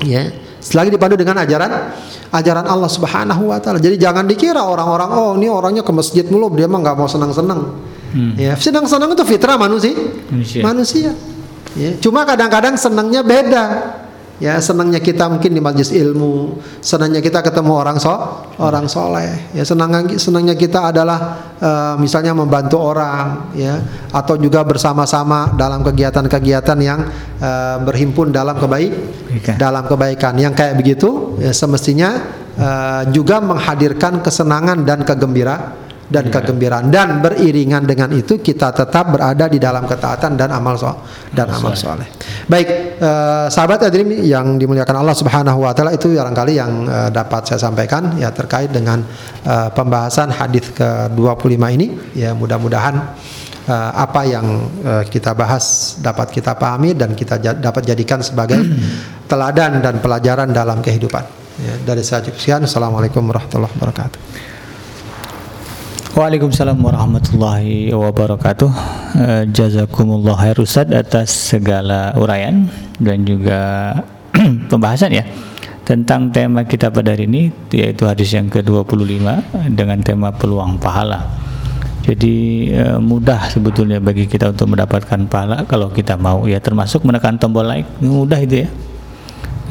Ya, 0.02 0.34
selagi 0.64 0.96
dipandu 0.96 1.20
dengan 1.20 1.44
ajaran 1.44 1.92
ajaran 2.32 2.64
Allah 2.64 2.88
Subhanahu 2.88 3.52
wa 3.52 3.60
taala. 3.60 3.76
Jadi 3.76 4.00
jangan 4.00 4.24
dikira 4.24 4.64
orang-orang 4.64 5.10
oh 5.12 5.30
ini 5.36 5.52
orangnya 5.52 5.84
ke 5.84 5.92
masjid 5.92 6.24
mulu 6.24 6.48
dia 6.56 6.64
mah 6.64 6.80
nggak 6.80 6.96
mau 6.96 7.06
senang-senang. 7.06 7.76
Hmm. 8.14 8.32
Ya, 8.38 8.56
senang-senang 8.56 9.12
itu 9.12 9.24
fitrah 9.26 9.60
manusia. 9.60 9.92
Manusia. 10.32 10.62
manusia. 10.64 11.10
Ya, 11.74 11.90
cuma 11.98 12.22
kadang-kadang 12.22 12.78
senangnya 12.78 13.26
beda 13.26 13.64
ya 14.42 14.58
senangnya 14.58 14.98
kita 14.98 15.30
mungkin 15.30 15.54
di 15.54 15.62
majelis 15.62 15.94
ilmu 15.94 16.58
senangnya 16.82 17.22
kita 17.22 17.38
ketemu 17.38 17.72
orang 17.74 17.96
so 18.02 18.14
orang 18.58 18.90
soleh. 18.90 19.54
Ya 19.54 19.62
senang 19.62 20.10
senangnya 20.18 20.58
kita 20.58 20.90
adalah 20.90 21.52
uh, 21.62 21.94
misalnya 21.98 22.34
membantu 22.34 22.82
orang 22.82 23.54
ya 23.54 23.78
atau 24.10 24.34
juga 24.34 24.66
bersama-sama 24.66 25.54
dalam 25.54 25.86
kegiatan-kegiatan 25.86 26.78
yang 26.82 27.00
uh, 27.38 27.78
berhimpun 27.86 28.34
dalam 28.34 28.58
kebaik 28.58 28.92
dalam 29.54 29.86
kebaikan. 29.86 30.34
Yang 30.34 30.54
kayak 30.58 30.74
begitu 30.78 31.38
ya 31.38 31.54
semestinya 31.54 32.10
uh, 32.58 33.02
juga 33.14 33.38
menghadirkan 33.38 34.18
kesenangan 34.18 34.82
dan 34.82 35.06
kegembiraan 35.06 35.83
dan 36.14 36.30
yeah. 36.30 36.34
kegembiraan 36.38 36.86
dan 36.94 37.18
beriringan 37.18 37.82
dengan 37.82 38.14
itu 38.14 38.38
kita 38.38 38.70
tetap 38.70 39.10
berada 39.10 39.50
di 39.50 39.58
dalam 39.58 39.82
ketaatan 39.82 40.38
dan 40.38 40.54
amal 40.54 40.78
so 40.78 40.94
dan 41.34 41.50
amal 41.50 41.74
soleh. 41.74 42.06
Baik, 42.46 43.00
uh, 43.02 43.50
sahabat 43.50 43.90
hadirin 43.90 44.22
yang 44.22 44.54
dimuliakan 44.54 45.02
Allah 45.02 45.16
Subhanahu 45.18 45.66
wa 45.66 45.74
taala 45.74 45.90
itu 45.98 46.14
barangkali 46.14 46.52
yang 46.54 46.86
uh, 46.86 47.10
dapat 47.10 47.50
saya 47.50 47.58
sampaikan 47.58 48.14
ya 48.14 48.30
terkait 48.30 48.70
dengan 48.70 49.02
uh, 49.42 49.74
pembahasan 49.74 50.30
hadis 50.30 50.70
ke-25 50.70 51.58
ini 51.74 51.86
ya 52.14 52.30
mudah-mudahan 52.38 52.94
uh, 53.66 53.90
apa 53.98 54.22
yang 54.28 54.46
uh, 54.86 55.02
kita 55.02 55.34
bahas 55.34 55.98
dapat 55.98 56.30
kita 56.30 56.54
pahami 56.54 56.94
dan 56.94 57.18
kita 57.18 57.40
dapat 57.58 57.82
jadikan 57.82 58.22
sebagai 58.22 58.62
teladan 59.30 59.82
dan 59.82 59.98
pelajaran 59.98 60.54
dalam 60.54 60.78
kehidupan. 60.78 61.42
Ya, 61.54 61.74
dari 61.86 62.02
saya 62.02 62.22
cukup 62.26 62.38
sekian. 62.38 62.62
Assalamualaikum 62.66 63.22
warahmatullahi 63.30 63.74
wabarakatuh. 63.78 64.53
Waalaikumsalam 66.14 66.78
warahmatullahi 66.78 67.90
wabarakatuh. 67.90 68.70
Uh, 69.18 69.42
jazakumullah 69.50 70.38
khair 70.38 70.54
Ustaz 70.62 70.86
atas 70.94 71.34
segala 71.34 72.14
uraian 72.14 72.70
dan 73.02 73.26
juga 73.26 73.90
pembahasan 74.70 75.10
ya 75.10 75.26
tentang 75.82 76.30
tema 76.30 76.62
kita 76.62 76.94
pada 76.94 77.18
hari 77.18 77.26
ini 77.26 77.50
yaitu 77.74 78.06
hadis 78.06 78.30
yang 78.30 78.46
ke-25 78.46 79.26
dengan 79.74 79.98
tema 80.06 80.30
peluang 80.30 80.78
pahala. 80.78 81.34
Jadi 82.06 82.70
uh, 82.78 83.02
mudah 83.02 83.50
sebetulnya 83.50 83.98
bagi 83.98 84.30
kita 84.30 84.54
untuk 84.54 84.70
mendapatkan 84.70 85.18
pahala 85.26 85.66
kalau 85.66 85.90
kita 85.90 86.14
mau 86.14 86.46
ya 86.46 86.62
termasuk 86.62 87.02
menekan 87.02 87.42
tombol 87.42 87.66
like 87.66 87.90
mudah 87.98 88.38
itu 88.38 88.62
ya 88.62 88.68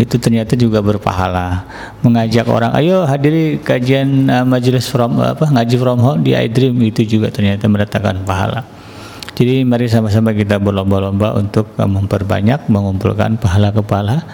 itu 0.01 0.17
ternyata 0.17 0.57
juga 0.57 0.81
berpahala. 0.81 1.69
Mengajak 2.01 2.49
orang 2.49 2.73
ayo 2.73 3.05
hadiri 3.05 3.61
kajian 3.61 4.25
uh, 4.25 4.41
majelis 4.41 4.89
from 4.89 5.21
apa 5.21 5.45
ngaji 5.45 5.75
from 5.77 5.99
home 6.01 6.21
di 6.25 6.33
iDream. 6.33 6.73
Itu 6.81 7.05
juga 7.05 7.29
ternyata 7.29 7.69
mendatangkan 7.69 8.25
pahala. 8.25 8.65
Jadi 9.33 9.65
mari 9.65 9.89
sama-sama 9.89 10.33
kita 10.33 10.57
berlomba-lomba 10.57 11.37
untuk 11.37 11.73
uh, 11.77 11.85
memperbanyak 11.85 12.65
mengumpulkan 12.69 13.37
pahala-pahala 13.37 14.25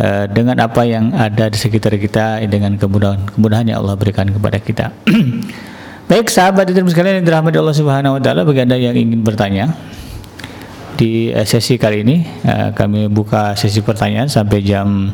uh, 0.00 0.24
dengan 0.32 0.56
apa 0.64 0.88
yang 0.88 1.12
ada 1.12 1.52
di 1.52 1.58
sekitar 1.60 1.96
kita 2.00 2.40
dengan 2.48 2.80
kemudahan-kemudahan 2.80 3.72
yang 3.72 3.84
Allah 3.84 3.96
berikan 4.00 4.28
kepada 4.32 4.56
kita. 4.56 4.88
Baik 6.08 6.28
sahabat 6.28 6.68
dan 6.68 6.84
sekalian 6.84 7.20
yang 7.20 7.26
dirahmati 7.28 7.56
Allah 7.56 7.76
Subhanahu 7.76 8.16
wa 8.16 8.20
taala 8.20 8.44
bagi 8.44 8.60
Anda 8.60 8.76
yang 8.76 8.92
ingin 8.92 9.24
bertanya 9.24 9.72
di 10.94 11.34
eh, 11.34 11.46
sesi 11.46 11.74
kali 11.74 12.06
ini 12.06 12.16
uh, 12.46 12.70
kami 12.70 13.10
buka 13.10 13.58
sesi 13.58 13.82
pertanyaan 13.82 14.30
sampai 14.30 14.62
jam 14.62 15.10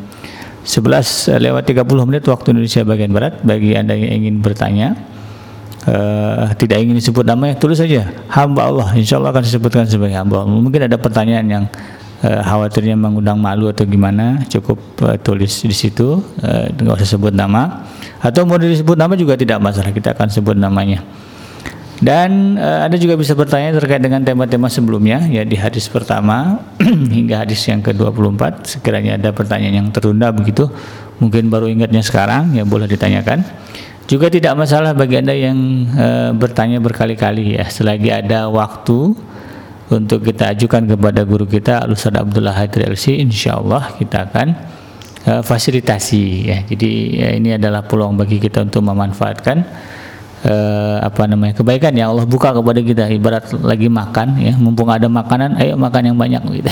11 0.61 1.41
lewat 1.41 1.63
30 1.65 2.07
menit 2.07 2.23
waktu 2.29 2.53
Indonesia 2.53 2.81
bagian 2.85 3.11
Barat. 3.11 3.41
Bagi 3.41 3.73
Anda 3.73 3.97
yang 3.97 4.21
ingin 4.21 4.45
bertanya 4.45 4.93
uh, 5.89 6.53
tidak 6.53 6.85
ingin 6.85 7.01
disebut 7.01 7.25
namanya 7.25 7.57
tulis 7.57 7.81
saja. 7.81 8.05
Hamba 8.29 8.69
Allah. 8.69 8.93
Insya 8.93 9.17
Allah 9.17 9.33
akan 9.33 9.43
disebutkan 9.43 9.89
sebagai 9.89 10.13
hamba 10.13 10.45
Allah. 10.45 10.53
Mungkin 10.53 10.85
ada 10.85 11.01
pertanyaan 11.01 11.45
yang 11.49 11.65
uh, 12.21 12.41
khawatirnya 12.45 12.93
mengundang 12.93 13.41
malu 13.41 13.73
atau 13.73 13.81
gimana 13.89 14.45
cukup 14.45 14.77
uh, 15.01 15.17
tulis 15.17 15.65
di 15.65 15.73
situ 15.73 16.21
uh, 16.21 16.93
usah 16.93 17.17
sebut 17.17 17.33
nama. 17.33 17.89
Atau 18.21 18.45
mau 18.45 18.61
disebut 18.61 18.93
nama 18.93 19.17
juga 19.17 19.33
tidak 19.33 19.57
masalah 19.57 19.89
kita 19.89 20.13
akan 20.13 20.29
sebut 20.29 20.53
namanya 20.53 21.01
dan 22.01 22.57
uh, 22.57 22.89
Anda 22.89 22.97
juga 22.97 23.13
bisa 23.13 23.37
bertanya 23.37 23.77
terkait 23.77 24.01
dengan 24.01 24.25
tema-tema 24.25 24.65
sebelumnya 24.73 25.21
ya 25.29 25.45
di 25.45 25.53
hadis 25.53 25.85
pertama 25.85 26.57
hingga 27.15 27.45
hadis 27.45 27.61
yang 27.69 27.85
ke-24 27.85 28.65
sekiranya 28.65 29.21
ada 29.21 29.29
pertanyaan 29.29 29.85
yang 29.85 29.87
tertunda 29.93 30.33
begitu 30.33 30.65
mungkin 31.21 31.53
baru 31.53 31.69
ingatnya 31.69 32.01
sekarang 32.01 32.57
ya 32.57 32.65
boleh 32.65 32.89
ditanyakan. 32.89 33.45
Juga 34.09 34.27
tidak 34.33 34.57
masalah 34.57 34.97
bagi 34.97 35.21
Anda 35.21 35.37
yang 35.37 35.57
uh, 35.93 36.31
bertanya 36.35 36.81
berkali-kali 36.81 37.61
ya. 37.61 37.69
Selagi 37.69 38.09
ada 38.09 38.49
waktu 38.49 39.13
untuk 39.93 40.25
kita 40.25 40.57
ajukan 40.57 40.89
kepada 40.89 41.21
guru 41.21 41.45
kita 41.45 41.85
Ustaz 41.85 42.17
Abdullah 42.17 42.57
Haidar 42.57 42.91
LC 42.91 43.21
insyaallah 43.21 44.01
kita 44.01 44.25
akan 44.27 44.47
uh, 45.29 45.41
fasilitasi 45.45 46.23
ya. 46.49 46.57
Jadi 46.65 46.91
ya, 47.21 47.29
ini 47.37 47.55
adalah 47.55 47.85
peluang 47.85 48.17
bagi 48.17 48.41
kita 48.41 48.65
untuk 48.65 48.81
memanfaatkan 48.89 49.63
uh, 50.45 50.97
apa 51.03 51.27
namanya 51.29 51.57
kebaikan. 51.57 51.93
Yang 51.93 52.09
Allah 52.17 52.25
buka 52.27 52.49
kepada 52.53 52.79
kita. 52.81 53.03
Ibarat 53.09 53.51
lagi 53.61 53.87
makan 53.87 54.27
ya. 54.41 54.53
Mumpung 54.57 54.89
ada 54.89 55.05
makanan 55.05 55.57
ayo 55.61 55.77
makan 55.77 56.13
yang 56.13 56.17
banyak. 56.17 56.41
Gitu 56.61 56.71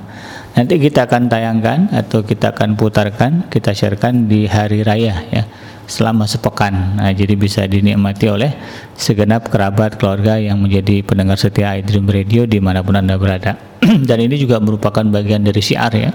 Nanti 0.55 0.79
kita 0.79 1.11
akan 1.11 1.27
tayangkan 1.27 1.91
atau 1.91 2.23
kita 2.23 2.55
akan 2.55 2.79
putarkan, 2.79 3.51
kita 3.51 3.75
sharekan 3.75 4.31
di 4.31 4.47
hari 4.47 4.87
raya 4.87 5.27
ya 5.27 5.43
selama 5.91 6.31
sepekan. 6.31 6.95
Nah, 6.95 7.11
jadi 7.11 7.35
bisa 7.35 7.67
dinikmati 7.67 8.31
oleh 8.31 8.55
segenap 8.95 9.51
kerabat 9.51 9.99
keluarga 9.99 10.39
yang 10.39 10.63
menjadi 10.63 11.03
pendengar 11.03 11.43
setia 11.43 11.75
iDream 11.75 12.07
Radio 12.07 12.47
di 12.47 12.63
mana 12.63 12.87
pun 12.87 12.95
anda 12.95 13.19
berada. 13.19 13.59
Dan 14.09 14.19
ini 14.23 14.39
juga 14.39 14.63
merupakan 14.63 15.03
bagian 15.03 15.43
dari 15.43 15.59
siar 15.59 15.91
ya, 15.91 16.15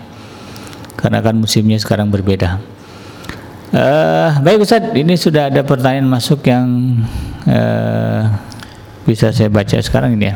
karena 0.96 1.20
kan 1.20 1.36
musimnya 1.36 1.76
sekarang 1.76 2.08
berbeda. 2.08 2.79
Uh, 3.70 4.34
baik 4.42 4.66
Ustaz, 4.66 4.82
ini 4.98 5.14
sudah 5.14 5.54
ada 5.54 5.62
pertanyaan 5.62 6.10
masuk 6.10 6.42
yang 6.50 6.98
uh, 7.46 8.26
bisa 9.06 9.30
saya 9.30 9.46
baca 9.50 9.78
sekarang 9.78 10.18
ini 10.18 10.34
ya. 10.34 10.36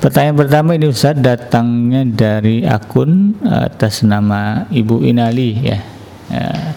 Pertanyaan 0.00 0.36
pertama 0.40 0.72
ini 0.72 0.88
Ustaz 0.88 1.20
datangnya 1.20 2.08
dari 2.08 2.64
akun 2.64 3.36
atas 3.44 4.00
nama 4.00 4.64
Ibu 4.72 5.04
Inali 5.04 5.60
ya. 5.60 5.78
ya. 6.32 6.72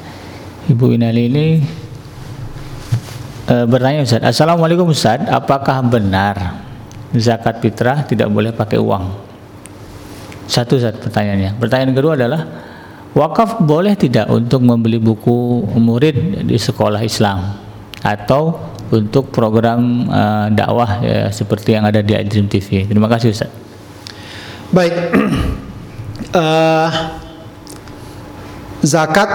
Ibu 0.67 0.91
Inali 0.91 1.32
ini 1.32 1.47
e, 3.47 3.55
bertanya 3.63 4.03
Ustaz, 4.03 4.19
Assalamualaikum 4.28 4.91
Ustaz, 4.91 5.24
apakah 5.24 5.80
benar 5.88 6.67
zakat 7.15 7.63
fitrah 7.63 8.03
tidak 8.03 8.28
boleh 8.28 8.51
pakai 8.51 8.76
uang? 8.76 9.15
Satu 10.51 10.76
Ustaz 10.76 10.99
pertanyaannya. 10.99 11.55
Pertanyaan 11.55 11.95
kedua 11.95 12.19
adalah 12.19 12.43
wakaf 13.14 13.61
boleh 13.61 13.93
tidak 13.93 14.30
untuk 14.30 14.66
membeli 14.66 14.97
buku 14.97 15.70
murid 15.78 16.45
di 16.49 16.57
sekolah 16.57 17.01
Islam 17.01 17.61
atau 18.01 18.74
untuk 18.93 19.34
program 19.34 20.05
uh, 20.05 20.47
dakwah 20.53 21.01
ya, 21.01 21.34
seperti 21.34 21.74
yang 21.74 21.89
ada 21.89 22.05
di 22.05 22.14
Dream 22.30 22.45
TV. 22.45 22.86
Terima 22.86 23.09
kasih 23.09 23.34
Ustaz. 23.34 23.49
Baik. 24.70 24.93
uh, 26.38 26.89
zakat 28.93 29.30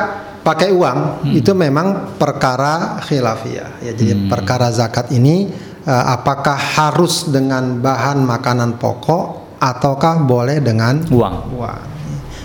pakai 0.47 0.71
uang 0.71 1.27
hmm. 1.27 1.35
itu 1.35 1.51
memang 1.57 2.15
perkara 2.15 3.03
khilafiyah 3.03 3.83
ya. 3.83 3.91
Jadi 3.91 4.15
hmm. 4.15 4.31
perkara 4.31 4.71
zakat 4.71 5.11
ini 5.11 5.51
uh, 5.87 6.05
apakah 6.15 6.55
harus 6.55 7.27
dengan 7.27 7.83
bahan 7.83 8.23
makanan 8.23 8.79
pokok 8.79 9.59
ataukah 9.59 10.23
boleh 10.23 10.63
dengan 10.63 11.03
uang? 11.11 11.35
Uang. 11.59 11.98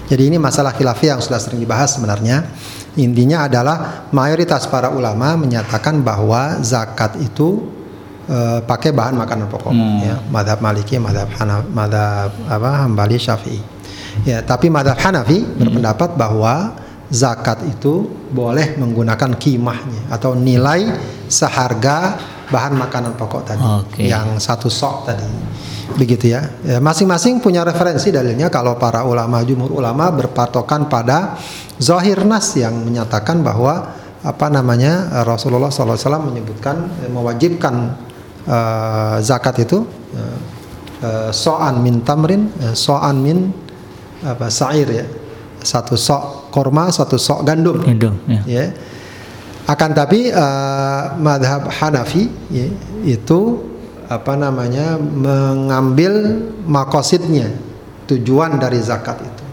Jadi 0.07 0.33
ini 0.33 0.37
masalah 0.37 0.75
khilafiyah 0.75 1.17
yang 1.17 1.23
sudah 1.23 1.39
sering 1.39 1.63
dibahas 1.63 1.95
sebenarnya. 1.95 2.43
Intinya 2.99 3.49
adalah 3.49 4.07
mayoritas 4.13 4.69
para 4.69 4.93
ulama 4.93 5.33
menyatakan 5.33 6.05
bahwa 6.05 6.61
zakat 6.61 7.17
itu 7.17 7.65
uh, 8.29 8.61
pakai 8.61 8.93
bahan 8.93 9.17
makanan 9.17 9.49
pokok 9.49 9.73
hmm. 9.73 9.99
ya, 10.05 10.15
madhab 10.29 10.61
Maliki, 10.61 11.01
madhab 11.01 11.25
Hanaf, 11.39 11.65
madhab 11.73 12.29
apa 12.45 12.69
Hambali, 12.85 13.17
Syafi'i. 13.17 13.61
Ya, 14.29 14.45
tapi 14.45 14.69
madhab 14.69 14.99
Hanafi 15.01 15.41
hmm. 15.41 15.57
berpendapat 15.57 16.09
bahwa 16.13 16.77
zakat 17.09 17.61
itu 17.65 18.09
boleh 18.33 18.77
menggunakan 18.77 19.37
kimahnya 19.37 20.09
atau 20.09 20.33
nilai 20.33 20.93
seharga 21.29 22.17
bahan 22.49 22.73
makanan 22.77 23.13
pokok 23.17 23.41
tadi 23.53 23.61
okay. 23.61 24.09
yang 24.09 24.41
satu 24.41 24.69
sok 24.69 25.13
tadi 25.13 25.25
begitu 25.99 26.31
ya. 26.31 26.47
ya 26.63 26.79
masing-masing 26.79 27.39
ya, 27.39 27.41
punya 27.43 27.61
referensi 27.67 28.09
dalilnya 28.09 28.47
kalau 28.47 28.79
para 28.79 29.03
ulama 29.03 29.43
jumhur 29.43 29.71
ulama 29.75 30.09
berpatokan 30.09 30.87
pada 30.87 31.37
zahir 31.77 32.23
nas 32.23 32.55
yang 32.55 32.73
menyatakan 32.81 33.43
bahwa 33.43 33.93
apa 34.23 34.47
namanya 34.47 35.23
Rasulullah 35.27 35.67
SAW 35.67 36.31
menyebutkan 36.31 37.03
eh, 37.03 37.11
mewajibkan 37.11 37.91
uh, 38.47 39.19
zakat 39.19 39.67
itu 39.67 39.83
uh, 40.15 40.37
uh, 41.03 41.29
so'an 41.35 41.83
min 41.83 41.99
tamrin 42.07 42.47
uh, 42.63 42.71
so'an 42.71 43.19
min 43.19 43.51
apa 44.23 44.47
sa'ir 44.47 44.87
ya 44.87 45.05
satu 45.59 45.99
sok 45.99 46.55
korma 46.55 46.87
satu 46.87 47.19
sok 47.19 47.43
gandum 47.43 47.83
gandum 47.83 48.15
ya, 48.31 48.41
ya. 48.47 48.65
akan 49.67 49.91
tapi 49.91 50.31
uh, 50.31 51.19
madhab 51.19 51.67
Hanafi 51.67 52.31
ya, 52.47 52.71
itu 53.03 53.72
apa 54.19 54.33
namanya 54.37 54.97
mengambil 54.99 56.37
makosidnya 56.65 57.49
tujuan 58.05 58.61
dari 58.61 58.79
zakat 58.83 59.17
itu. 59.23 59.43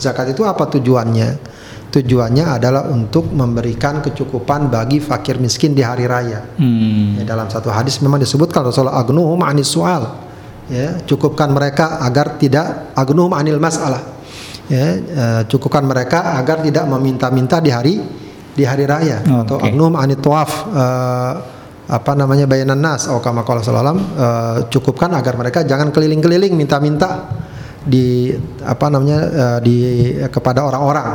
Zakat 0.00 0.32
itu 0.32 0.42
apa 0.44 0.68
tujuannya? 0.68 1.50
Tujuannya 1.90 2.46
adalah 2.46 2.86
untuk 2.86 3.34
memberikan 3.34 3.98
kecukupan 3.98 4.70
bagi 4.70 5.02
fakir 5.02 5.42
miskin 5.42 5.74
di 5.74 5.82
hari 5.82 6.06
raya. 6.06 6.46
Hmm. 6.54 7.18
ya, 7.18 7.26
dalam 7.26 7.50
satu 7.50 7.66
hadis 7.66 7.98
memang 7.98 8.22
disebutkan 8.22 8.62
Rasulullah 8.62 9.02
agnuhum 9.02 9.42
anis 9.42 9.74
soal 9.74 10.06
ya 10.70 11.02
cukupkan 11.02 11.50
mereka 11.50 11.98
agar 12.06 12.38
tidak 12.38 12.94
agnuhum 12.94 13.34
anil 13.34 13.58
masalah. 13.58 14.22
Ya 14.70 15.02
uh, 15.02 15.42
cukupkan 15.50 15.82
mereka 15.82 16.38
agar 16.38 16.62
tidak 16.62 16.86
meminta-minta 16.86 17.58
di 17.58 17.74
hari 17.74 17.98
di 18.54 18.62
hari 18.62 18.86
raya. 18.86 19.26
Okay. 19.26 19.42
atau 19.42 19.56
agnuhum 19.58 19.98
anit 19.98 20.22
tawaf. 20.22 20.70
Uh, 20.70 21.59
apa 21.90 22.14
namanya 22.14 22.46
bayanan 22.46 22.78
nas 22.78 23.10
atau 23.10 23.18
kama 23.18 23.42
qala 23.42 23.66
sallallahu 23.66 23.98
uh, 23.98 24.56
cukupkan 24.70 25.10
agar 25.10 25.34
mereka 25.34 25.66
jangan 25.66 25.90
keliling-keliling 25.90 26.54
minta-minta 26.54 27.26
di 27.82 28.30
apa 28.62 28.86
namanya 28.86 29.18
uh, 29.26 29.58
di 29.58 30.14
kepada 30.30 30.62
orang-orang 30.62 31.08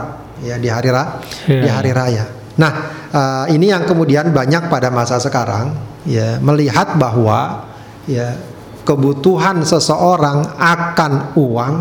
ya 0.43 0.59
di 0.59 0.67
hari 0.67 0.91
ra, 0.91 1.23
yeah. 1.47 1.63
di 1.63 1.69
hari 1.71 1.91
raya. 1.95 2.25
Nah, 2.59 2.71
uh, 3.07 3.45
ini 3.47 3.71
yang 3.71 3.87
kemudian 3.87 4.35
banyak 4.35 4.67
pada 4.67 4.91
masa 4.91 5.15
sekarang 5.23 5.71
ya 6.03 6.43
melihat 6.43 6.99
bahwa 6.99 7.71
ya 8.03 8.35
kebutuhan 8.83 9.63
seseorang 9.63 10.59
akan 10.59 11.33
uang 11.39 11.73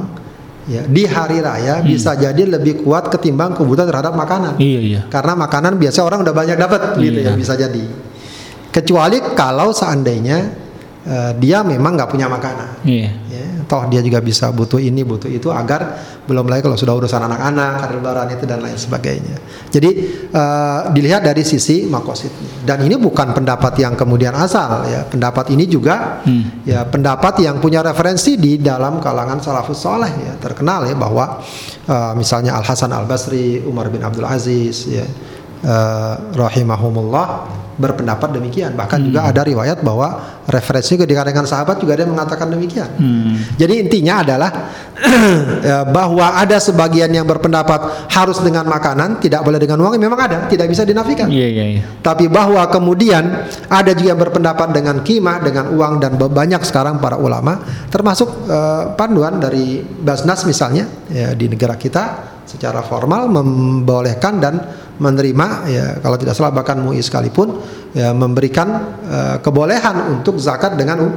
ya 0.70 0.86
di 0.86 1.04
hari 1.04 1.42
raya 1.42 1.82
hmm. 1.82 1.86
bisa 1.90 2.14
jadi 2.14 2.46
lebih 2.46 2.86
kuat 2.86 3.10
ketimbang 3.10 3.58
kebutuhan 3.58 3.90
terhadap 3.90 4.14
makanan. 4.14 4.54
Iya, 4.62 4.80
iya. 4.80 5.00
Karena 5.10 5.34
makanan 5.34 5.82
biasa 5.82 5.98
orang 6.06 6.22
udah 6.22 6.34
banyak 6.34 6.56
dapat 6.56 6.94
gitu 7.02 7.20
ya 7.20 7.34
iya. 7.34 7.36
bisa 7.36 7.58
jadi 7.58 8.13
kecuali 8.74 9.22
kalau 9.38 9.70
seandainya 9.70 10.50
uh, 11.06 11.32
dia 11.38 11.62
memang 11.62 11.94
nggak 11.94 12.10
punya 12.10 12.26
makanan. 12.26 12.82
Iya. 12.82 13.10
Ya, 13.30 13.46
toh 13.70 13.86
dia 13.86 14.02
juga 14.02 14.18
bisa 14.18 14.50
butuh 14.50 14.82
ini 14.82 15.06
butuh 15.06 15.30
itu 15.30 15.48
agar 15.54 16.02
belum 16.24 16.48
lagi 16.48 16.64
kalau 16.64 16.74
sudah 16.74 16.96
urusan 16.96 17.20
anak-anak, 17.20 17.84
karir 17.84 18.00
lebaran 18.00 18.28
itu 18.34 18.44
dan 18.48 18.58
lain 18.64 18.74
sebagainya. 18.74 19.36
Jadi 19.70 19.90
uh, 20.32 20.90
dilihat 20.90 21.22
dari 21.22 21.46
sisi 21.46 21.86
makositnya. 21.86 22.66
Dan 22.66 22.82
ini 22.88 22.96
bukan 22.98 23.30
pendapat 23.36 23.78
yang 23.78 23.94
kemudian 23.94 24.34
asal 24.34 24.88
ya. 24.90 25.06
Pendapat 25.06 25.54
ini 25.54 25.70
juga 25.70 26.24
hmm. 26.26 26.66
ya 26.66 26.82
pendapat 26.88 27.46
yang 27.46 27.62
punya 27.62 27.84
referensi 27.84 28.34
di 28.40 28.58
dalam 28.58 28.98
kalangan 28.98 29.38
salafus 29.38 29.78
soleh 29.78 30.10
ya 30.10 30.34
terkenal 30.40 30.88
ya 30.88 30.96
bahwa 30.98 31.38
uh, 31.86 32.12
misalnya 32.18 32.56
Al 32.58 32.64
Hasan 32.66 32.90
Al 32.90 33.06
Basri, 33.06 33.62
Umar 33.62 33.92
bin 33.92 34.02
Abdul 34.02 34.26
Aziz 34.26 34.88
ya 34.88 35.04
uh, 35.62 36.14
rahimahumullah 36.32 37.63
berpendapat 37.74 38.30
demikian. 38.34 38.78
Bahkan 38.78 38.98
juga 39.10 39.26
ada 39.26 39.42
riwayat 39.42 39.82
bahwa 39.82 40.40
referensi 40.46 40.94
ke 40.94 41.04
kalangan 41.08 41.46
sahabat 41.48 41.80
juga 41.82 41.98
ada 41.98 42.02
yang 42.06 42.14
mengatakan 42.14 42.46
demikian. 42.50 42.90
Hmm. 42.98 43.34
Jadi 43.58 43.74
intinya 43.82 44.22
adalah 44.22 44.50
ya, 45.62 45.82
bahwa 45.96 46.38
ada 46.38 46.58
sebagian 46.62 47.10
yang 47.10 47.26
berpendapat 47.26 48.10
harus 48.12 48.38
dengan 48.44 48.68
makanan, 48.68 49.18
tidak 49.18 49.42
boleh 49.42 49.58
dengan 49.58 49.80
uang, 49.82 49.98
memang 49.98 50.20
ada, 50.20 50.38
tidak 50.46 50.70
bisa 50.70 50.86
dinafikan. 50.86 51.26
Iya 51.26 51.48
iya 51.48 51.64
iya. 51.78 51.82
Tapi 52.04 52.30
bahwa 52.30 52.62
kemudian 52.70 53.48
ada 53.66 53.90
juga 53.96 54.14
yang 54.14 54.20
berpendapat 54.20 54.68
dengan 54.70 55.00
kimah, 55.02 55.38
dengan 55.42 55.74
uang 55.74 55.94
dan 55.98 56.12
banyak 56.14 56.62
sekarang 56.62 57.02
para 57.02 57.18
ulama, 57.18 57.58
termasuk 57.90 58.46
eh, 58.46 58.82
panduan 58.94 59.42
dari 59.42 59.82
Basnas 59.82 60.46
misalnya 60.46 60.86
ya, 61.10 61.32
di 61.32 61.50
negara 61.50 61.74
kita 61.74 62.34
secara 62.44 62.84
formal 62.84 63.26
membolehkan 63.32 64.38
dan 64.38 64.54
menerima 64.94 65.46
ya 65.66 65.86
kalau 65.98 66.14
tidak 66.14 66.38
salah 66.38 66.54
bahkan 66.54 66.78
MUI 66.78 67.02
sekalipun 67.02 67.58
ya 67.92 68.14
memberikan 68.14 68.68
eh, 69.04 69.36
kebolehan 69.42 70.14
untuk 70.14 70.38
zakat 70.38 70.78
dengan 70.78 71.14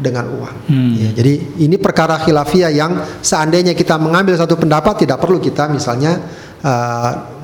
dengan 0.00 0.32
uang. 0.32 0.56
Hmm. 0.64 0.92
Ya, 0.96 1.12
jadi 1.12 1.60
ini 1.60 1.76
perkara 1.76 2.16
khilafiyah 2.16 2.72
yang 2.72 3.04
seandainya 3.20 3.76
kita 3.76 4.00
mengambil 4.00 4.32
satu 4.32 4.56
pendapat 4.56 5.04
tidak 5.04 5.20
perlu 5.20 5.36
kita 5.36 5.68
misalnya 5.68 6.16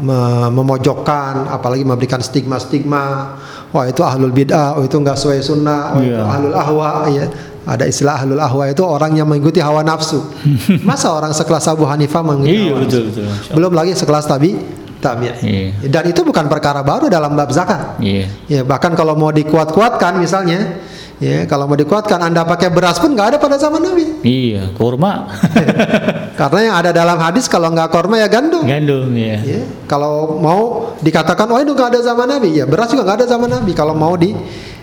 me- 0.01 0.49
memojokkan 0.53 1.49
apalagi 1.49 1.85
memberikan 1.85 2.21
stigma-stigma 2.21 3.37
wah 3.73 3.85
itu 3.85 4.01
ahlul 4.01 4.33
bid'ah, 4.33 4.81
oh 4.81 4.85
itu 4.89 4.97
enggak 4.97 5.21
sesuai 5.21 5.41
sunnah, 5.45 5.97
oh 5.97 6.01
itu 6.01 6.17
Iya. 6.17 6.25
ahlul 6.25 6.57
ahwa 6.57 6.89
ya. 7.13 7.27
Ada 7.67 7.85
istilah 7.91 8.23
ahlul 8.23 8.39
ahwa 8.41 8.71
itu 8.71 8.81
orang 8.87 9.13
yang 9.19 9.27
mengikuti 9.27 9.59
hawa 9.59 9.83
nafsu. 9.83 10.23
Masa 10.89 11.11
orang 11.13 11.35
sekelas 11.35 11.67
Abu 11.67 11.83
Hanifah 11.85 12.23
mengikuti 12.23 12.71
Iya 12.71 12.73
betul 12.79 13.03
betul. 13.11 13.27
Belum 13.53 13.73
lagi 13.75 13.93
sekelas 13.93 14.25
tabi 14.25 14.55
tabi. 14.99 15.31
Iya. 15.31 15.89
Dan 15.89 16.05
itu 16.11 16.21
bukan 16.25 16.47
perkara 16.51 16.81
baru 16.81 17.07
dalam 17.07 17.37
bab 17.37 17.51
zakat. 17.53 18.01
Iya. 18.01 18.27
Ya, 18.49 18.61
bahkan 18.63 18.93
kalau 18.97 19.15
mau 19.15 19.31
dikuat-kuatkan 19.31 20.19
misalnya, 20.19 20.81
ya 21.23 21.45
kalau 21.49 21.69
mau 21.69 21.77
dikuatkan 21.79 22.21
Anda 22.21 22.45
pakai 22.45 22.69
beras 22.73 23.01
pun 23.01 23.13
nggak 23.13 23.37
ada 23.37 23.39
pada 23.39 23.57
zaman 23.57 23.81
Nabi. 23.81 24.21
Iya, 24.25 24.73
kurma. 24.77 25.31
Karena 26.41 26.61
yang 26.69 26.77
ada 26.77 26.91
dalam 26.93 27.17
hadis 27.17 27.49
kalau 27.49 27.73
nggak 27.73 27.89
korma 27.89 28.21
ya 28.21 28.29
gandum. 28.29 28.65
Gandum 28.65 29.09
ya. 29.17 29.41
Ya, 29.41 29.61
kalau 29.89 30.37
mau 30.37 30.93
dikatakan 31.01 31.49
oh 31.49 31.61
itu 31.61 31.73
nggak 31.73 31.97
ada 31.97 32.01
zaman 32.05 32.27
Nabi, 32.29 32.61
ya 32.61 32.65
beras 32.69 32.93
juga 32.93 33.09
nggak 33.09 33.19
ada 33.25 33.29
zaman 33.29 33.49
Nabi. 33.49 33.73
Kalau 33.73 33.97
mau 33.97 34.13
di 34.21 34.37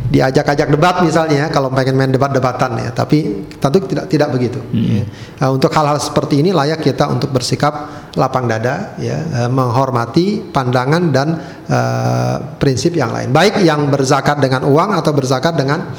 diajak-ajak 0.03 0.67
debat 0.67 0.99
misalnya, 0.99 1.47
kalau 1.47 1.71
pengen 1.71 1.95
main 1.95 2.11
debat-debatan 2.11 2.75
ya, 2.79 2.89
tapi 2.91 3.47
tentu 3.55 3.79
tidak 3.87 4.05
tidak 4.11 4.29
begitu. 4.35 4.59
ya. 4.75 5.03
Nah, 5.39 5.47
untuk 5.55 5.71
hal-hal 5.71 5.95
seperti 5.99 6.43
ini 6.43 6.51
layak 6.51 6.83
kita 6.83 7.07
untuk 7.07 7.31
bersikap 7.31 7.87
lapang 8.19 8.45
dada, 8.47 8.99
ya, 8.99 9.17
eh, 9.45 9.49
menghormati 9.49 10.43
pandangan 10.51 11.03
dan 11.09 11.27
eh, 11.67 12.35
prinsip 12.59 12.93
yang 12.99 13.15
lain, 13.15 13.31
baik 13.31 13.63
yang 13.63 13.87
berzakat 13.87 14.43
dengan 14.43 14.67
uang 14.67 14.91
atau 14.99 15.11
berzakat 15.15 15.55
dengan 15.55 15.95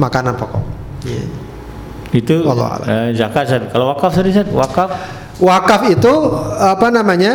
makanan 0.00 0.34
pokok. 0.40 0.62
Ya. 1.04 1.24
Itu 2.12 2.44
a'lam. 2.44 2.80
eh, 2.88 3.08
zakat. 3.16 3.72
Kalau 3.72 3.92
wakaf 3.96 4.12
tadi 4.12 4.32
wakaf 4.52 4.90
Wakaf 5.42 5.90
itu 5.90 6.12
apa 6.60 6.92
namanya? 6.92 7.34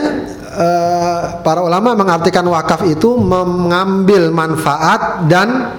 eh, 0.57 1.21
para 1.45 1.61
ulama 1.61 1.93
mengartikan 1.93 2.45
wakaf 2.49 2.81
itu 2.89 3.13
mengambil 3.19 4.33
manfaat 4.33 5.27
dan 5.29 5.69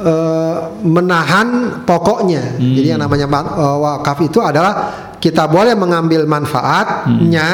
eh, 0.00 0.54
menahan 0.80 1.46
pokoknya. 1.82 2.56
Jadi 2.56 2.86
yang 2.88 3.00
namanya 3.00 3.26
ma- 3.26 3.50
eh, 3.50 3.76
wakaf 3.78 4.18
itu 4.20 4.38
adalah 4.38 4.72
kita 5.18 5.44
boleh 5.44 5.74
mengambil 5.74 6.22
manfaatnya, 6.24 7.46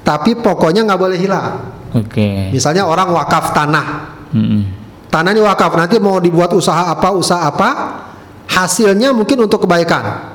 tapi 0.00 0.34
pokoknya 0.34 0.84
nggak 0.84 0.98
boleh 0.98 1.16
hilang. 1.16 1.72
Oke. 1.92 2.50
Misalnya 2.50 2.84
orang 2.84 3.08
wakaf 3.08 3.52
tanah, 3.52 3.86
Mm-mm. 4.30 4.62
tanah 5.06 5.30
ini 5.30 5.40
wakaf 5.40 5.72
nanti 5.72 5.96
mau 5.96 6.16
dibuat 6.16 6.52
usaha 6.52 6.88
apa 6.88 7.08
usaha 7.10 7.40
apa, 7.42 7.68
hasilnya 8.46 9.12
mungkin 9.12 9.40
untuk 9.40 9.64
kebaikan. 9.64 10.32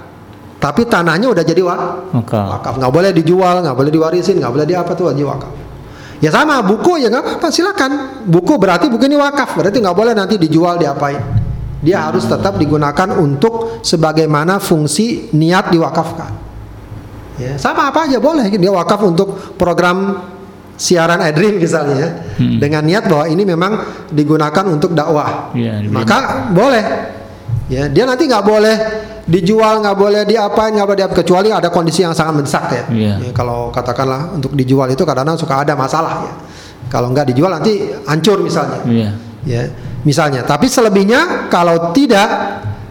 Tapi 0.57 0.85
tanahnya 0.85 1.25
udah 1.27 1.41
jadi 1.41 1.57
wa- 1.59 2.13
Wakaf. 2.13 2.45
wakaf 2.61 2.73
nggak 2.77 2.93
boleh 2.93 3.09
dijual 3.11 3.61
nggak 3.61 3.73
boleh 3.73 3.89
diwarisin 3.89 4.37
nggak 4.37 4.51
boleh 4.51 4.65
di 4.65 4.77
apa 4.77 4.93
tuh 4.93 5.09
wajib 5.09 5.25
wakaf 5.25 5.49
ya 6.21 6.29
sama 6.29 6.61
buku 6.61 7.01
ya 7.01 7.09
nggak 7.09 7.23
apa-apa 7.25 7.47
silakan. 7.49 7.91
Buku 8.29 8.55
berarti 8.61 8.87
buku 8.87 9.09
ini 9.09 9.17
wakaf 9.17 9.57
berarti 9.57 9.81
nggak 9.81 9.97
boleh 9.97 10.13
nanti 10.13 10.37
dijual 10.37 10.77
diapain. 10.77 11.19
Dia 11.81 12.07
harus 12.07 12.29
tetap 12.29 12.61
digunakan 12.61 13.09
untuk 13.17 13.81
sebagaimana 13.81 14.61
fungsi 14.61 15.33
niat 15.33 15.73
diwakafkan. 15.73 16.31
Ya 17.41 17.57
sama 17.57 17.89
apa 17.89 18.05
aja 18.05 18.21
boleh. 18.21 18.47
Dia 18.53 18.71
wakaf 18.71 19.01
untuk 19.01 19.57
program 19.57 20.21
siaran 20.77 21.21
iDream 21.21 21.61
misalnya 21.61 21.97
ya. 21.97 22.09
dengan 22.37 22.81
niat 22.85 23.05
bahwa 23.05 23.25
ini 23.29 23.43
memang 23.45 23.71
digunakan 24.13 24.65
untuk 24.69 24.93
dakwah. 24.93 25.53
Dibina. 25.81 26.05
maka 26.05 26.49
boleh. 26.53 26.83
Ya 27.65 27.89
dia 27.89 28.05
nanti 28.05 28.29
nggak 28.29 28.45
boleh 28.45 28.75
dijual 29.31 29.79
nggak 29.79 29.95
boleh 29.95 30.27
diapain 30.27 30.75
nggak 30.75 30.83
boleh 30.83 30.99
diapa 30.99 31.15
kecuali 31.15 31.47
ada 31.49 31.71
kondisi 31.71 32.03
yang 32.03 32.11
sangat 32.11 32.43
mendesak 32.43 32.63
ya. 32.67 32.83
Iya. 32.91 33.13
Ya, 33.23 33.31
kalau 33.31 33.71
katakanlah 33.71 34.35
untuk 34.35 34.51
dijual 34.51 34.91
itu 34.91 35.07
kadang-kadang 35.07 35.39
suka 35.39 35.63
ada 35.63 35.71
masalah 35.73 36.27
ya 36.27 36.33
kalau 36.91 37.07
nggak 37.15 37.31
dijual 37.31 37.47
nanti 37.47 37.79
hancur 38.03 38.43
misalnya 38.43 38.83
Iya. 38.83 39.09
ya 39.47 39.61
misalnya 40.03 40.43
tapi 40.43 40.67
selebihnya 40.67 41.47
kalau 41.47 41.95
tidak 41.95 42.27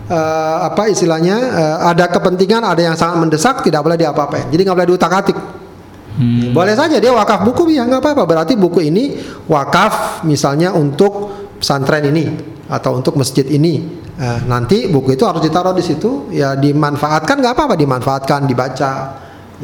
eh, 0.09 0.57
apa 0.65 0.89
istilahnya 0.89 1.37
eh, 1.37 1.77
ada 1.93 2.09
kepentingan 2.09 2.65
ada 2.65 2.81
yang 2.81 2.97
sangat 2.97 3.21
mendesak 3.21 3.61
tidak 3.61 3.85
boleh 3.85 4.01
diapa-apain 4.01 4.49
jadi 4.49 4.65
nggak 4.65 4.77
boleh 4.81 4.89
diutak 4.97 5.13
atik 5.13 5.39
Hmm. 6.11 6.51
boleh 6.51 6.75
saja 6.75 6.99
dia 6.99 7.15
wakaf 7.15 7.47
buku 7.47 7.71
ya 7.71 7.87
nggak 7.87 8.03
apa-apa 8.03 8.27
berarti 8.27 8.59
buku 8.59 8.83
ini 8.83 9.15
wakaf 9.47 10.21
misalnya 10.27 10.75
untuk 10.75 11.31
pesantren 11.63 12.03
ini 12.11 12.35
atau 12.67 12.99
untuk 12.99 13.15
masjid 13.15 13.47
ini 13.47 14.00
Eh, 14.21 14.41
nanti 14.45 14.85
buku 14.85 15.17
itu 15.17 15.25
harus 15.25 15.41
ditaruh 15.41 15.73
di 15.73 15.81
situ. 15.81 16.29
Ya 16.29 16.53
dimanfaatkan 16.53 17.41
nggak 17.41 17.57
apa-apa. 17.57 17.75
Dimanfaatkan 17.81 18.45
dibaca 18.45 18.93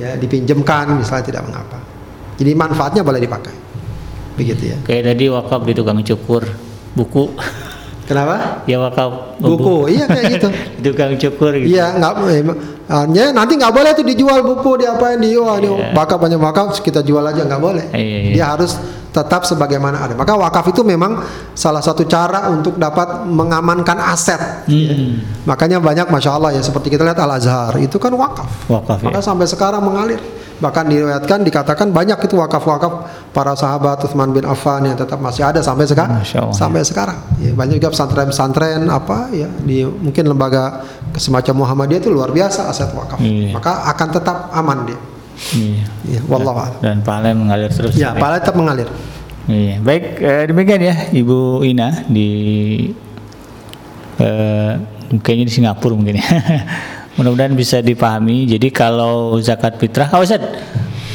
ya 0.00 0.16
dipinjamkan 0.16 0.96
misalnya 0.96 1.24
tidak 1.28 1.42
mengapa. 1.44 1.76
Jadi 2.40 2.56
manfaatnya 2.56 3.04
boleh 3.04 3.20
dipakai. 3.20 3.52
Begitu 4.40 4.72
ya. 4.72 4.76
Kayak 4.80 5.12
tadi 5.12 5.24
wakaf 5.28 5.60
di 5.60 5.72
tukang 5.76 6.00
cukur 6.00 6.42
buku. 6.96 7.24
kenapa? 8.08 8.64
Ya 8.64 8.80
wakaf. 8.80 9.36
Buku. 9.44 9.92
Iya 9.92 10.08
kayak 10.08 10.24
gitu. 10.40 10.48
Di 10.80 10.86
tukang 10.88 11.12
cukur 11.20 11.52
gitu. 11.60 11.76
Iya, 11.76 12.00
nggak 12.00 12.12
ya, 12.86 13.34
nanti 13.34 13.58
nggak 13.58 13.72
boleh 13.72 13.90
tuh 13.92 14.06
dijual 14.06 14.40
buku 14.40 14.78
diapain 14.78 15.18
di 15.18 15.34
wah 15.34 15.58
ini 15.58 15.66
Iya. 15.66 15.90
bakal 15.90 16.16
banyak 16.16 16.38
wakaf 16.38 16.78
kita 16.78 17.02
jual 17.02 17.20
aja 17.20 17.42
nggak 17.42 17.58
boleh. 17.58 17.84
Iya, 17.90 18.18
iya. 18.22 18.32
Dia 18.32 18.44
harus 18.54 18.78
tetap 19.10 19.42
sebagaimana 19.42 20.04
ada. 20.04 20.14
Maka 20.14 20.36
wakaf 20.36 20.70
itu 20.70 20.84
memang 20.84 21.24
salah 21.52 21.80
satu 21.80 22.04
cara 22.04 22.46
untuk 22.46 22.76
dapat 22.76 23.24
mengamankan 23.24 23.96
aset. 23.98 24.68
ya. 24.68 24.92
Hmm. 24.92 25.24
Makanya 25.44 25.80
banyak 25.80 26.06
masya 26.06 26.36
Allah 26.36 26.52
ya 26.52 26.60
seperti 26.60 26.92
kita 26.92 27.02
lihat 27.02 27.16
Al 27.16 27.32
Azhar 27.32 27.74
itu 27.80 27.96
kan 27.96 28.12
wakaf. 28.12 28.68
Wakaf 28.68 29.02
ya. 29.02 29.06
Maka 29.08 29.18
sampai 29.18 29.48
sekarang 29.48 29.82
mengalir. 29.82 30.20
Bahkan 30.56 30.88
diriwayatkan 30.88 31.44
dikatakan 31.44 31.92
banyak 31.92 32.16
itu 32.16 32.40
wakaf-wakaf 32.40 32.92
para 33.28 33.52
sahabat 33.52 34.00
Utsman 34.00 34.32
bin 34.32 34.40
Affan 34.48 34.88
yang 34.88 34.96
tetap 34.96 35.20
masih 35.20 35.44
ada 35.44 35.60
sampai 35.60 35.84
sekarang. 35.84 36.16
Allah. 36.24 36.48
Sampai 36.56 36.80
sekarang. 36.80 37.20
Ya, 37.36 37.52
banyak 37.52 37.76
juga 37.76 37.92
pesantren-pesantren 37.92 38.88
apa 38.88 39.28
ya 39.36 39.52
di 39.52 39.84
mungkin 39.84 40.24
lembaga 40.24 40.80
semacam 41.12 41.60
Muhammadiyah 41.60 42.00
itu 42.00 42.08
luar 42.08 42.32
biasa 42.32 42.72
aset 42.76 42.92
wakaf. 42.92 43.16
Iya. 43.24 43.56
Maka 43.56 43.72
akan 43.96 44.08
tetap 44.12 44.36
aman 44.52 44.78
dia. 44.84 45.00
Iya. 45.56 45.84
Ya, 46.04 46.20
wallahu 46.28 46.60
a'lam. 46.60 46.80
Dan 46.84 46.96
pahala 47.00 47.32
mengalir 47.32 47.72
terus. 47.72 47.96
Ya, 47.96 48.12
pahala 48.12 48.36
tetap 48.36 48.60
mengalir. 48.60 48.88
Iya, 49.46 49.78
baik 49.78 50.04
eh, 50.18 50.44
demikian 50.50 50.82
ya 50.82 50.94
Ibu 51.14 51.62
Ina 51.62 52.02
di 52.10 52.28
eh, 54.18 54.72
kayaknya 55.22 55.46
di 55.48 55.54
Singapura 55.54 55.94
mungkin 55.96 56.20
ya. 56.20 56.26
Mudah-mudahan 57.16 57.56
bisa 57.56 57.80
dipahami. 57.80 58.44
Jadi 58.44 58.68
kalau 58.68 59.40
zakat 59.40 59.80
fitrah, 59.80 60.12
oh 60.12 60.20
Ustaz, 60.20 60.42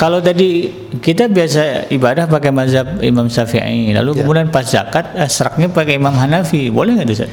kalau 0.01 0.17
tadi 0.17 0.65
kita 0.97 1.29
biasa 1.29 1.93
ibadah 1.93 2.25
pakai 2.25 2.49
mazhab 2.49 2.97
Imam 3.05 3.29
Syafi'i, 3.29 3.93
lalu 3.93 4.17
Ya. 4.17 4.25
kemudian 4.25 4.49
pas 4.49 4.65
zakat 4.65 5.13
eh, 5.13 5.29
seraknya 5.29 5.69
pakai 5.69 6.01
Imam 6.01 6.09
Hanafi, 6.17 6.73
boleh 6.73 6.97
nggak 6.97 7.05
Ustaz? 7.13 7.29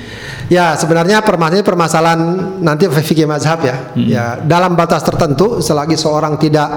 Ya 0.53 0.77
sebenarnya 0.77 1.25
permasalahan 1.25 1.65
permasalahan 1.65 2.21
nanti 2.61 2.85
fikih 2.93 3.25
mazhab 3.25 3.65
ya. 3.65 3.97
Ya 3.97 4.25
dalam 4.45 4.77
batas 4.77 5.01
tertentu 5.01 5.65
selagi 5.65 5.97
seorang 5.97 6.37
tidak 6.37 6.69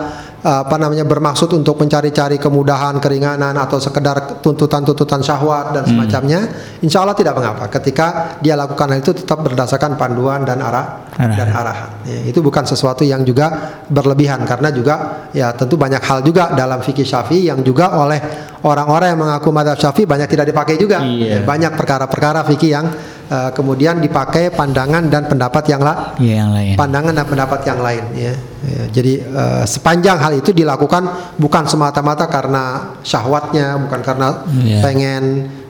apa 0.42 0.74
namanya 0.82 1.06
bermaksud 1.06 1.54
untuk 1.54 1.78
mencari-cari 1.78 2.42
kemudahan, 2.42 2.98
keringanan 2.98 3.54
atau 3.54 3.78
sekedar 3.78 4.42
tuntutan-tuntutan 4.42 5.22
syahwat 5.22 5.78
dan 5.78 5.84
semacamnya, 5.86 6.50
insya 6.82 7.06
Allah 7.06 7.14
tidak 7.14 7.38
mengapa. 7.38 7.70
Ketika 7.70 8.38
dia 8.42 8.58
lakukan 8.58 8.90
hal 8.90 9.06
itu 9.06 9.14
tetap 9.14 9.46
berdasarkan 9.46 10.02
panduan 10.02 10.42
dan 10.42 10.58
arah 10.66 11.06
Arahan. 11.14 11.38
dan 11.38 11.48
arahan. 11.54 11.90
Ya, 12.10 12.20
itu 12.26 12.42
bukan 12.42 12.66
sesuatu 12.66 13.06
yang 13.06 13.22
juga 13.22 13.78
berlebihan 13.86 14.42
karena 14.42 14.74
juga 14.74 15.30
ya 15.30 15.54
tentu 15.54 15.78
banyak 15.78 16.02
hal 16.02 16.26
juga 16.26 16.50
dalam 16.58 16.82
fikih 16.82 17.06
syafi'i 17.06 17.46
yang 17.46 17.62
juga 17.62 17.94
oleh 17.94 18.18
orang-orang 18.66 19.14
yang 19.14 19.20
mengaku 19.22 19.54
madhab 19.54 19.78
syafi'i 19.78 20.10
banyak 20.10 20.26
tidak 20.26 20.50
dipakai 20.50 20.74
juga. 20.82 21.06
Iya. 21.06 21.38
Ya, 21.38 21.40
banyak 21.46 21.78
perkara-perkara 21.78 22.42
fikih 22.50 22.72
yang 22.74 22.90
uh, 23.32 23.50
kemudian 23.56 23.98
dipakai 23.98 24.52
pandangan 24.52 25.08
dan 25.08 25.26
pendapat 25.26 25.64
yang 25.72 25.82
la 25.82 26.14
Iya 26.20 26.36
yang 26.44 26.52
lain. 26.52 26.76
pandangan 26.76 27.14
dan 27.16 27.26
pendapat 27.26 27.60
yang 27.64 27.80
lain 27.80 28.04
ya. 28.14 28.34
Ya, 28.62 28.84
jadi 28.94 29.14
uh, 29.26 29.64
sepanjang 29.66 30.22
hal 30.22 30.38
itu 30.38 30.54
dilakukan 30.54 31.34
bukan 31.40 31.66
semata-mata 31.66 32.30
karena 32.30 32.94
syahwatnya 33.02 33.80
bukan 33.82 34.02
karena 34.06 34.28
Iya. 34.54 34.80
pengen 34.86 35.24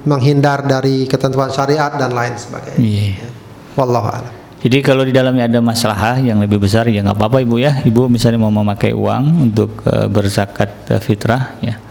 menghindar 0.04 0.66
dari 0.66 1.06
ketentuan 1.06 1.54
syariat 1.54 1.94
dan 1.96 2.12
lain 2.12 2.34
sebagainya. 2.36 2.82
Iya. 2.82 3.30
Wallahu 3.78 4.10
a'lam. 4.10 4.34
Jadi 4.62 4.78
kalau 4.86 5.02
di 5.02 5.10
dalamnya 5.10 5.50
ada 5.50 5.58
masalah 5.58 6.22
yang 6.22 6.38
lebih 6.38 6.62
besar 6.62 6.86
ya 6.86 7.02
nggak 7.02 7.18
apa-apa 7.18 7.42
ibu 7.42 7.58
ya. 7.58 7.82
Ibu 7.82 8.06
misalnya 8.06 8.38
mau 8.38 8.54
memakai 8.54 8.94
uang 8.94 9.50
untuk 9.50 9.82
uh, 9.88 10.06
berzakat 10.06 10.70
uh, 10.92 11.02
fitrah 11.02 11.58
ya. 11.64 11.82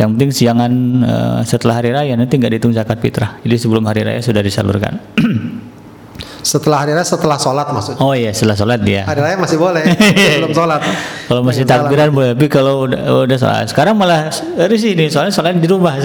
Yang 0.00 0.08
penting 0.16 0.30
siangan 0.32 0.72
uh, 1.04 1.40
setelah 1.44 1.84
hari 1.84 1.92
raya 1.92 2.16
nanti 2.16 2.40
nggak 2.40 2.56
dihitung 2.56 2.72
zakat 2.72 3.04
fitrah. 3.04 3.36
Jadi 3.44 3.56
sebelum 3.60 3.84
hari 3.84 4.00
raya 4.00 4.24
sudah 4.24 4.40
disalurkan. 4.40 4.96
Setelah 6.40 6.88
hari 6.88 6.96
raya 6.96 7.04
setelah 7.04 7.36
sholat 7.36 7.68
maksudnya. 7.68 8.00
oh 8.00 8.16
iya 8.16 8.32
setelah 8.32 8.56
sholat 8.56 8.80
dia. 8.80 9.04
Hari 9.04 9.20
raya 9.20 9.36
masih 9.36 9.60
boleh 9.60 9.84
sebelum 10.40 10.56
sholat. 10.56 10.80
Kalau 11.28 11.44
masih 11.44 11.68
takbiran 11.68 12.08
boleh, 12.16 12.32
tapi 12.32 12.48
kalau 12.48 12.88
udah, 12.88 13.28
udah 13.28 13.36
sholat 13.36 13.68
sekarang 13.68 13.92
malah 13.92 14.32
risih 14.56 14.96
nih 14.96 15.12
soalnya 15.12 15.36
sholat 15.36 15.60
di 15.60 15.68
rumah. 15.68 16.00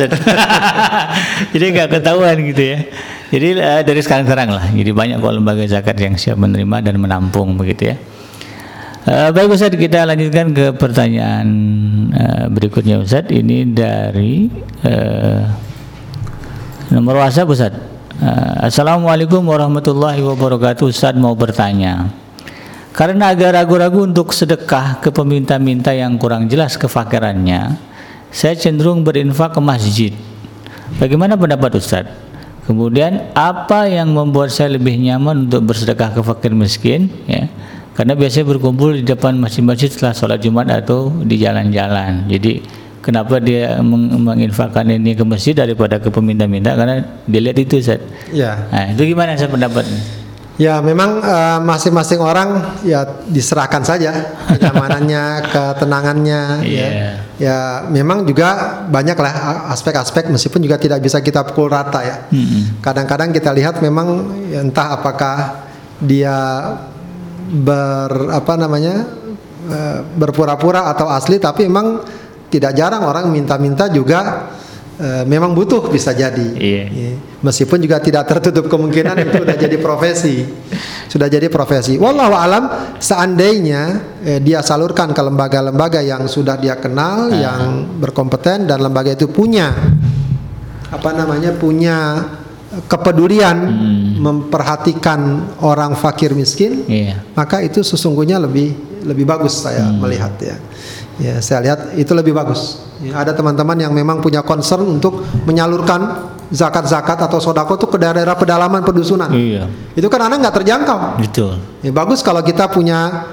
Jadi 1.56 1.66
nggak 1.72 1.88
ketahuan 1.88 2.36
gitu 2.52 2.64
ya. 2.68 2.84
Jadi 3.32 3.48
eh, 3.64 3.82
dari 3.88 4.02
sekarang 4.04 4.28
sekarang 4.28 4.52
lah. 4.52 4.68
Jadi 4.76 4.92
banyak 4.92 5.24
kok 5.24 5.34
lembaga 5.40 5.64
zakat 5.72 5.96
yang 6.04 6.20
siap 6.20 6.36
menerima 6.36 6.84
dan 6.84 7.00
menampung 7.00 7.56
begitu 7.56 7.96
ya. 7.96 7.98
Eh, 9.06 9.30
baik 9.30 9.54
Ustaz 9.54 9.70
kita 9.70 10.02
lanjutkan 10.02 10.50
ke 10.50 10.74
pertanyaan 10.82 11.46
eh, 12.10 12.46
berikutnya 12.50 12.98
Ustaz. 13.06 13.30
Ini 13.30 13.70
dari 13.70 14.50
eh, 14.82 15.46
nomor 16.90 17.22
WhatsApp 17.22 17.46
Ustaz. 17.46 17.78
Eh, 18.18 18.54
Assalamualaikum 18.66 19.46
warahmatullahi 19.46 20.26
wabarakatuh. 20.26 20.90
Ustaz 20.90 21.14
mau 21.22 21.38
bertanya. 21.38 22.10
Karena 22.98 23.30
agak 23.30 23.54
ragu-ragu 23.54 24.10
untuk 24.10 24.34
sedekah 24.34 24.98
ke 24.98 25.14
peminta-minta 25.14 25.94
yang 25.94 26.18
kurang 26.18 26.50
jelas 26.50 26.74
kefakirannya, 26.74 27.78
saya 28.34 28.58
cenderung 28.58 29.06
berinfak 29.06 29.54
ke 29.54 29.62
masjid. 29.62 30.14
Bagaimana 30.98 31.38
pendapat 31.38 31.78
Ustaz? 31.78 32.10
Kemudian 32.66 33.30
apa 33.38 33.86
yang 33.86 34.10
membuat 34.10 34.50
saya 34.50 34.74
lebih 34.74 34.98
nyaman 34.98 35.46
untuk 35.46 35.70
bersedekah 35.70 36.10
ke 36.10 36.26
fakir 36.26 36.58
miskin? 36.58 37.14
Ya, 37.30 37.46
karena 37.96 38.12
biasanya 38.12 38.46
berkumpul 38.52 38.92
di 39.00 39.08
depan 39.08 39.40
masjid-masjid 39.40 39.88
setelah 39.88 40.12
sholat 40.12 40.40
Jumat 40.44 40.68
atau 40.68 41.16
di 41.24 41.40
jalan-jalan. 41.40 42.28
Jadi 42.28 42.60
kenapa 43.00 43.40
dia 43.40 43.80
meng- 43.80 44.20
menginfakkan 44.20 44.84
ini 44.92 45.16
ke 45.16 45.24
masjid 45.24 45.56
daripada 45.56 45.96
ke 46.04 46.12
peminta-minta? 46.12 46.76
Karena 46.76 47.00
dia 47.24 47.40
lihat 47.40 47.56
itu 47.56 47.80
Ustaz. 47.80 48.04
Ya. 48.36 48.68
Nah, 48.68 48.92
itu 48.92 49.16
gimana 49.16 49.40
saya 49.40 49.48
pendapatnya? 49.48 49.96
Ya 50.56 50.80
memang 50.80 51.20
eh, 51.20 51.60
masing-masing 51.64 52.20
orang 52.20 52.80
ya 52.84 53.04
diserahkan 53.32 53.84
saja 53.84 54.12
kenyamanannya, 54.52 55.24
ketenangannya. 55.56 56.42
Iya. 56.68 56.88
Ya. 56.88 57.12
ya 57.40 57.58
memang 57.88 58.28
juga 58.28 58.80
banyak 58.92 59.16
lah 59.20 59.34
a- 59.36 59.64
aspek-aspek 59.72 60.28
meskipun 60.28 60.64
juga 60.64 60.76
tidak 60.76 61.00
bisa 61.00 61.24
kita 61.24 61.48
pukul 61.48 61.72
rata 61.72 62.04
ya. 62.04 62.16
Kadang-kadang 62.84 63.32
kita 63.32 63.56
lihat 63.56 63.80
memang 63.80 64.36
ya, 64.52 64.64
entah 64.64 64.96
apakah 65.00 65.64
dia 66.00 66.36
ber 67.46 68.34
apa 68.34 68.54
namanya 68.58 68.96
eh, 69.70 70.00
berpura-pura 70.02 70.90
atau 70.90 71.10
asli 71.10 71.38
tapi 71.38 71.70
memang 71.70 72.02
tidak 72.50 72.74
jarang 72.78 73.04
orang 73.06 73.30
minta-minta 73.30 73.90
juga 73.90 74.50
eh, 74.98 75.24
memang 75.28 75.52
butuh 75.52 75.92
bisa 75.92 76.16
jadi. 76.16 76.50
Iya. 76.56 76.84
Ya. 76.90 77.12
Meskipun 77.44 77.84
juga 77.84 78.02
tidak 78.02 78.26
tertutup 78.26 78.72
kemungkinan 78.72 79.16
itu 79.22 79.46
sudah 79.46 79.58
jadi 79.58 79.78
profesi. 79.78 80.36
Sudah 81.06 81.28
jadi 81.30 81.48
profesi. 81.52 82.00
Wallahu 82.02 82.34
alam 82.34 82.64
seandainya 82.98 83.82
eh, 84.24 84.40
dia 84.42 84.66
salurkan 84.66 85.14
ke 85.14 85.22
lembaga-lembaga 85.22 86.02
yang 86.02 86.26
sudah 86.26 86.58
dia 86.58 86.80
kenal, 86.80 87.30
yang 87.34 88.00
berkompeten 88.00 88.66
dan 88.66 88.82
lembaga 88.82 89.14
itu 89.14 89.30
punya 89.30 89.74
apa 90.86 91.12
namanya 91.12 91.52
punya 91.58 92.24
kepedulian 92.88 93.58
memperhatikan 94.20 95.52
orang 95.64 95.96
fakir 95.96 96.36
miskin, 96.36 96.84
Iya. 96.88 97.24
maka 97.34 97.64
itu 97.64 97.82
sesungguhnya 97.82 98.42
lebih 98.42 98.76
lebih 99.06 99.26
bagus 99.26 99.62
saya 99.62 99.86
melihat 99.94 100.34
ya. 100.42 100.58
Ya, 101.16 101.40
saya 101.40 101.64
lihat 101.64 101.80
itu 101.96 102.12
lebih 102.12 102.36
bagus. 102.36 102.84
Ya, 103.00 103.24
ada 103.24 103.32
teman-teman 103.32 103.80
yang 103.80 103.96
memang 103.96 104.20
punya 104.20 104.44
concern 104.44 104.84
untuk 104.84 105.24
menyalurkan 105.48 106.28
zakat-zakat 106.52 107.16
atau 107.24 107.40
sodako 107.40 107.80
itu 107.80 107.88
ke 107.88 107.98
daerah 108.00 108.36
pedalaman 108.36 108.84
pedusunan. 108.84 109.32
Iya. 109.32 109.72
Itu 109.96 110.12
kan 110.12 110.28
anak 110.28 110.44
nggak 110.44 110.56
terjangkau. 110.60 111.00
Betul. 111.24 111.56
Ya, 111.80 111.96
bagus 111.96 112.20
kalau 112.20 112.44
kita 112.44 112.68
punya 112.68 113.24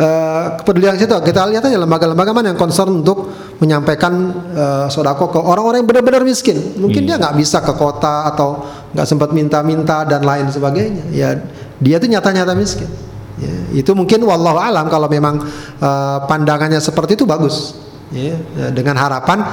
eh, 0.00 0.44
kepedulian 0.56 0.96
situ. 0.96 1.12
Kita 1.12 1.44
lihat 1.52 1.68
aja 1.68 1.76
lembaga-lembaga 1.76 2.32
mana 2.32 2.56
yang 2.56 2.60
concern 2.60 3.04
untuk 3.04 3.28
menyampaikan 3.60 4.12
eh, 4.56 4.86
sodako 4.88 5.28
ke 5.28 5.38
orang-orang 5.38 5.84
yang 5.84 5.88
benar-benar 5.88 6.24
miskin. 6.24 6.80
Mungkin 6.80 7.04
dia 7.04 7.20
nggak 7.20 7.36
bisa 7.36 7.60
ke 7.60 7.76
kota 7.76 8.32
atau 8.32 8.64
nggak 8.96 9.06
sempat 9.06 9.30
minta-minta 9.36 10.08
dan 10.08 10.24
lain 10.24 10.48
sebagainya. 10.48 11.04
Ya 11.12 11.36
dia 11.76 12.00
tuh 12.00 12.08
nyata-nyata 12.08 12.56
miskin. 12.56 12.88
Ya, 13.40 13.80
itu 13.80 13.96
mungkin 13.96 14.20
wallahu 14.20 14.60
alam 14.60 14.88
kalau 14.88 15.06
memang 15.06 15.44
eh, 15.80 16.18
pandangannya 16.24 16.80
seperti 16.80 17.20
itu 17.20 17.28
bagus. 17.28 17.76
Ya, 18.10 18.34
ya, 18.58 18.74
dengan 18.74 18.98
harapan 18.98 19.46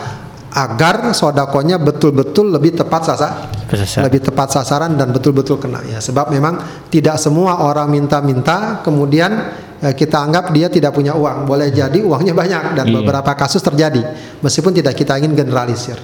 agar 0.58 1.14
sodakonya 1.14 1.78
betul-betul 1.78 2.50
lebih 2.50 2.74
tepat 2.74 3.14
sasar 3.14 3.54
Tepat 3.68 4.10
lebih 4.10 4.22
tepat 4.26 4.48
sasaran 4.50 4.95
dan 4.98 5.12
betul-betul 5.12 5.60
kena 5.60 5.84
ya 5.86 6.00
sebab 6.00 6.32
memang 6.32 6.58
tidak 6.89 7.20
semua 7.20 7.62
orang 7.62 7.91
minta-minta 7.91 8.82
kemudian 8.82 9.54
kita 9.78 10.17
anggap 10.25 10.49
dia 10.51 10.67
tidak 10.67 10.91
punya 10.91 11.13
uang 11.13 11.45
boleh 11.45 11.69
jadi 11.69 11.99
uangnya 12.01 12.34
banyak 12.34 12.63
dan 12.73 12.86
Iya. 12.89 12.95
beberapa 12.97 13.32
kasus 13.34 13.61
terjadi 13.61 14.01
meskipun 14.41 14.73
tidak 14.73 14.97
kita 14.97 15.21
ingin 15.21 15.38
generalisir 15.38 15.97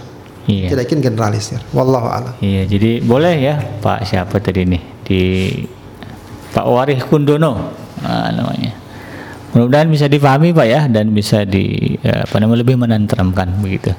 Iya. 0.46 0.70
tidak 0.76 0.92
ingin 0.92 1.10
generalisir 1.10 1.58
wallahu 1.74 2.06
a'lam 2.06 2.34
Iya, 2.38 2.70
jadi 2.70 3.02
boleh 3.02 3.34
ya 3.40 3.56
Pak 3.82 4.06
siapa 4.06 4.38
tadi 4.38 4.68
nih 4.70 4.82
di 5.04 5.22
Pak 6.54 6.66
Warih 6.70 7.02
Kundono 7.10 7.74
ah, 8.06 8.30
namanya. 8.30 8.78
Mudah-mudahan 9.54 9.90
bisa 9.90 10.06
dipahami 10.06 10.54
Pak 10.54 10.68
ya 10.70 10.82
dan 10.86 11.14
bisa 11.14 11.46
di 11.46 11.98
ya, 11.98 12.26
apa 12.26 12.38
namanya 12.38 12.62
lebih 12.62 12.78
menenteramkan 12.78 13.58
begitu. 13.58 13.94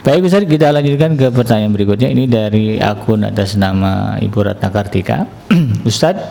Baik 0.00 0.26
Ustaz, 0.26 0.48
kita 0.48 0.72
lanjutkan 0.72 1.12
ke 1.14 1.28
pertanyaan 1.28 1.70
berikutnya 1.70 2.08
ini 2.08 2.24
dari 2.24 2.80
akun 2.80 3.20
atas 3.20 3.54
nama 3.54 4.16
Ibu 4.16 4.38
Ratna 4.38 4.70
Kartika. 4.70 5.28
Ustadz, 5.88 6.24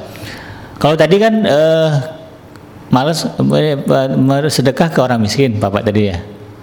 kalau 0.76 0.98
tadi 0.98 1.22
kan 1.22 1.44
eh, 1.46 1.90
males 2.90 3.26
eh, 3.26 3.78
eh, 3.78 4.50
sedekah 4.50 4.90
ke 4.90 5.00
orang 5.02 5.22
miskin, 5.22 5.58
Bapak 5.58 5.86
tadi 5.86 6.10
ya. 6.10 6.18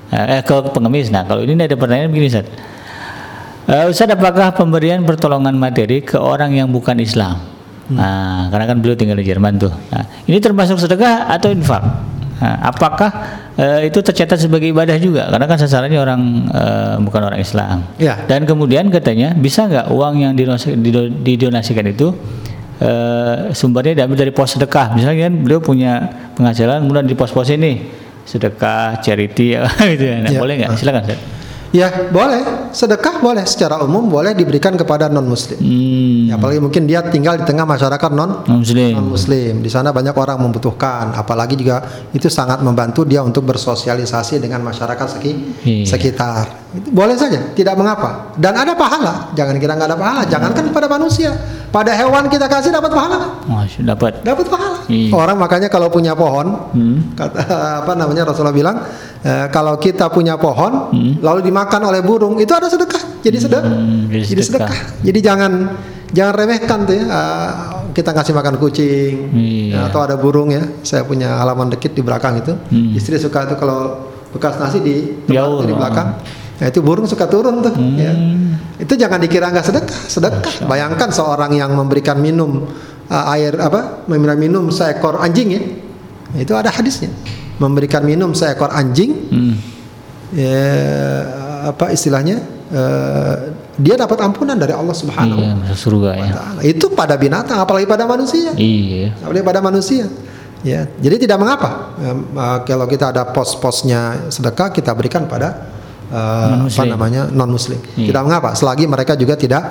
Eh 0.06 0.42
ke 0.46 0.54
pengemis. 0.70 1.10
Nah, 1.10 1.26
kalau 1.26 1.42
ini 1.42 1.58
ada 1.58 1.74
pertanyaan 1.74 2.10
begini 2.10 2.30
Ustaz. 2.30 2.46
Eh, 3.66 3.84
Ustaz, 3.90 4.06
apakah 4.06 4.54
pemberian 4.54 5.02
pertolongan 5.02 5.58
materi 5.58 5.98
ke 6.02 6.14
orang 6.14 6.54
yang 6.54 6.70
bukan 6.70 7.02
Islam? 7.02 7.42
Nah, 7.86 8.50
karena 8.50 8.66
kan 8.66 8.78
beliau 8.82 8.98
tinggal 8.98 9.18
di 9.18 9.26
Jerman 9.26 9.58
tuh. 9.58 9.70
Nah, 9.70 10.06
ini 10.26 10.38
termasuk 10.38 10.78
sedekah 10.78 11.30
atau 11.30 11.50
infak? 11.50 11.82
Nah, 12.36 12.68
apakah 12.68 13.10
eh, 13.56 13.88
itu 13.88 13.98
tercatat 14.02 14.38
sebagai 14.38 14.68
ibadah 14.70 14.94
juga? 15.02 15.26
Karena 15.30 15.46
kan 15.50 15.58
sasarannya 15.58 15.98
orang 15.98 16.20
eh, 16.50 16.94
bukan 17.02 17.22
orang 17.26 17.40
Islam. 17.42 17.86
Ya. 17.98 18.22
Dan 18.26 18.46
kemudian 18.46 18.90
katanya 18.90 19.34
bisa 19.34 19.66
nggak 19.66 19.90
uang 19.90 20.14
yang 20.22 20.32
didonas- 20.38 20.78
dido- 20.78 21.10
didonasikan 21.10 21.86
itu 21.90 22.14
eh, 22.78 23.34
sumbernya 23.52 23.94
diambil 23.94 24.16
dari 24.18 24.30
pos 24.30 24.52
sedekah? 24.52 24.92
Misalnya 24.92 25.26
kan 25.26 25.34
beliau 25.38 25.60
punya 25.60 25.92
penghasilan, 26.32 26.82
kemudian 26.82 27.04
di 27.04 27.14
pos-pos 27.14 27.48
ini 27.48 27.88
sedekah, 28.22 28.98
charity, 28.98 29.54
gitu 29.92 30.04
ya. 30.04 30.16
Nah, 30.18 30.28
Ya. 30.28 30.38
boleh 30.38 30.54
nggak? 30.58 30.70
Silakan. 30.74 31.02
Ustaz. 31.04 31.20
ya 31.68 31.92
boleh 32.08 32.40
sedekah 32.72 33.20
boleh 33.20 33.44
secara 33.44 33.76
umum 33.78 34.08
boleh 34.08 34.32
diberikan 34.32 34.72
kepada 34.72 35.06
non 35.06 35.26
muslim 35.26 35.58
Hmm, 35.58 36.24
ya, 36.24 36.34
apalagi 36.34 36.56
mungkin 36.56 36.88
dia 36.88 37.04
tinggal 37.04 37.36
di 37.36 37.44
tengah 37.44 37.68
masyarakat 37.68 38.10
non 38.10 38.48
Muslim. 38.48 38.96
non 38.96 39.10
muslim 39.10 39.60
di 39.60 39.68
sana 39.68 39.92
banyak 39.92 40.14
orang 40.14 40.40
membutuhkan 40.40 41.12
apalagi 41.12 41.52
juga 41.54 41.84
itu 42.10 42.30
sangat 42.30 42.62
membantu 42.62 43.04
dia 43.04 43.20
untuk 43.20 43.44
bersosialisasi 43.44 44.38
dengan 44.38 44.62
masyarakat 44.62 45.04
seki- 45.10 45.36
Iya. 45.60 45.84
sekitar 45.86 46.44
boleh 46.88 47.12
saja 47.14 47.52
tidak 47.52 47.74
mengapa 47.74 48.32
dan 48.36 48.56
ada 48.56 48.72
pahala 48.72 49.28
jangan 49.32 49.58
kira 49.58 49.76
nggak 49.76 49.90
ada 49.90 49.98
pahala 49.98 50.22
jangankan 50.24 50.64
pada 50.70 50.88
manusia 50.88 51.34
pada 51.76 51.92
hewan 51.92 52.24
kita 52.26 52.46
kasih 52.46 52.70
dapat 52.70 52.88
pahala 52.88 53.16
kan 53.18 53.30
Masya 53.44 53.84
dapat. 53.84 54.12
dapat 54.22 54.46
pahala 54.48 54.78
Iya. 54.86 55.12
orang 55.12 55.36
makanya 55.36 55.68
kalau 55.68 55.88
punya 55.88 56.14
pohon 56.14 56.72
Hmm. 56.72 57.12
kata 57.12 57.36
apa 57.82 57.92
namanya 57.92 58.24
Rasulullah 58.24 58.54
bilang 58.54 58.76
eh, 59.20 59.46
kalau 59.50 59.76
kita 59.76 60.08
punya 60.08 60.34
pohon 60.36 60.88
lalu 61.20 61.40
dimakan 61.42 61.84
oleh 61.84 62.00
burung 62.00 62.38
itu 62.38 62.48
ada 62.50 62.64
sedekah 62.66 63.20
jadi 63.20 63.36
sedekah 63.36 63.68
Hmm, 63.68 64.08
jadi 64.08 64.24
jadi 64.26 64.42
sedekah. 64.42 64.70
sedekah 64.72 64.78
jadi 65.02 65.18
jangan 65.22 65.52
jangan 66.08 66.34
remehkan 66.34 66.78
tuh 66.82 66.94
ya 66.94 67.04
eh, 67.04 67.50
kita 67.92 68.10
kasih 68.10 68.32
makan 68.32 68.56
kucing 68.56 69.14
Iya. 69.30 69.86
atau 69.86 70.00
ada 70.00 70.16
burung 70.16 70.48
ya 70.48 70.64
saya 70.80 71.02
punya 71.02 71.36
halaman 71.36 71.68
dikit 71.68 71.92
di 71.92 72.00
belakang 72.00 72.40
itu 72.40 72.56
Hmm. 72.64 72.96
istri 72.96 73.18
suka 73.18 73.44
itu 73.44 73.54
kalau 73.54 74.00
bekas 74.28 74.56
nasi 74.56 74.80
di 74.80 74.96
Jauh, 75.26 75.60
di 75.60 75.72
belakang 75.72 76.16
Nah, 76.56 76.66
itu 76.72 76.80
burung 76.80 77.04
suka 77.04 77.28
turun 77.28 77.60
tuh 77.60 77.76
ya. 78.00 78.12
Hmm. 78.16 78.80
Itu 78.80 78.96
jangan 78.96 79.20
dikira 79.20 79.52
nggak 79.52 79.66
sedekah, 79.66 80.00
sedekah. 80.08 80.54
Bayangkan 80.64 81.12
seorang 81.12 81.52
yang 81.52 81.76
memberikan 81.76 82.16
minum 82.16 82.64
uh, 83.08 83.32
air 83.36 83.52
apa? 83.60 84.08
Memberikan 84.08 84.40
minum 84.40 84.64
seekor 84.72 85.20
anjing 85.20 85.48
ya. 85.52 85.62
Itu 86.40 86.56
ada 86.56 86.72
hadisnya. 86.72 87.12
Memberikan 87.60 88.04
minum 88.04 88.32
seekor 88.32 88.72
anjing 88.72 89.12
Hmm. 89.28 89.54
ya, 90.32 90.64
apa 91.68 91.92
istilahnya? 91.92 92.56
eh, 92.66 93.34
dia 93.78 93.94
dapat 93.94 94.18
ampunan 94.26 94.58
dari 94.58 94.74
Allah 94.74 94.96
Subhanahu 94.96 95.38
Iya, 95.38 95.52
masuk 95.54 95.78
surga 95.78 96.10
ya. 96.18 96.26
Itu 96.66 96.90
pada 96.90 97.14
binatang 97.14 97.60
apalagi 97.60 97.86
pada 97.86 98.08
manusia. 98.08 98.50
Iya. 98.56 99.14
Apalagi 99.22 99.44
pada 99.46 99.60
manusia. 99.62 100.10
Ya, 100.66 100.88
jadi 100.98 101.20
tidak 101.20 101.38
mengapa 101.38 101.94
Em, 102.00 102.26
eh, 102.34 102.58
kalau 102.66 102.90
kita 102.90 103.14
ada 103.14 103.22
pos-posnya 103.30 104.32
sedekah 104.32 104.74
kita 104.74 104.90
berikan 104.98 105.28
pada 105.30 105.68
eh, 106.06 106.66
apa 106.66 106.84
namanya 106.86 107.26
non 107.28 107.48
muslim. 107.48 107.78
Iya. 107.94 108.10
Tidak 108.10 108.22
mengapa 108.22 108.52
selagi 108.52 108.84
mereka 108.86 109.14
juga 109.14 109.34
tidak 109.34 109.62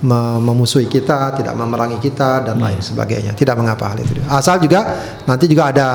me- 0.00 0.40
memusuhi 0.40 0.86
kita, 0.86 1.34
tidak 1.34 1.54
memerangi 1.54 1.98
kita 1.98 2.44
dan 2.44 2.58
lain 2.58 2.78
sebagainya. 2.78 3.32
Tidak 3.32 3.54
mengapa 3.54 3.92
hal 3.92 3.98
itu. 4.00 4.18
Asal 4.26 4.58
juga 4.58 4.80
nanti 5.24 5.46
juga 5.46 5.70
ada 5.70 5.86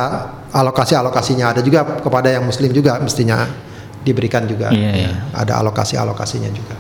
alokasi-alokasinya 0.50 1.54
ada 1.54 1.62
juga 1.62 1.86
kepada 2.00 2.30
yang 2.30 2.44
muslim 2.44 2.72
juga 2.72 2.98
mestinya 2.98 3.46
diberikan 4.02 4.48
juga. 4.48 4.72
Iya, 4.72 4.90
Ya, 4.90 4.94
iya. 4.96 5.12
Ada 5.36 5.60
alokasi-alokasinya 5.60 6.50
juga. 6.50 6.76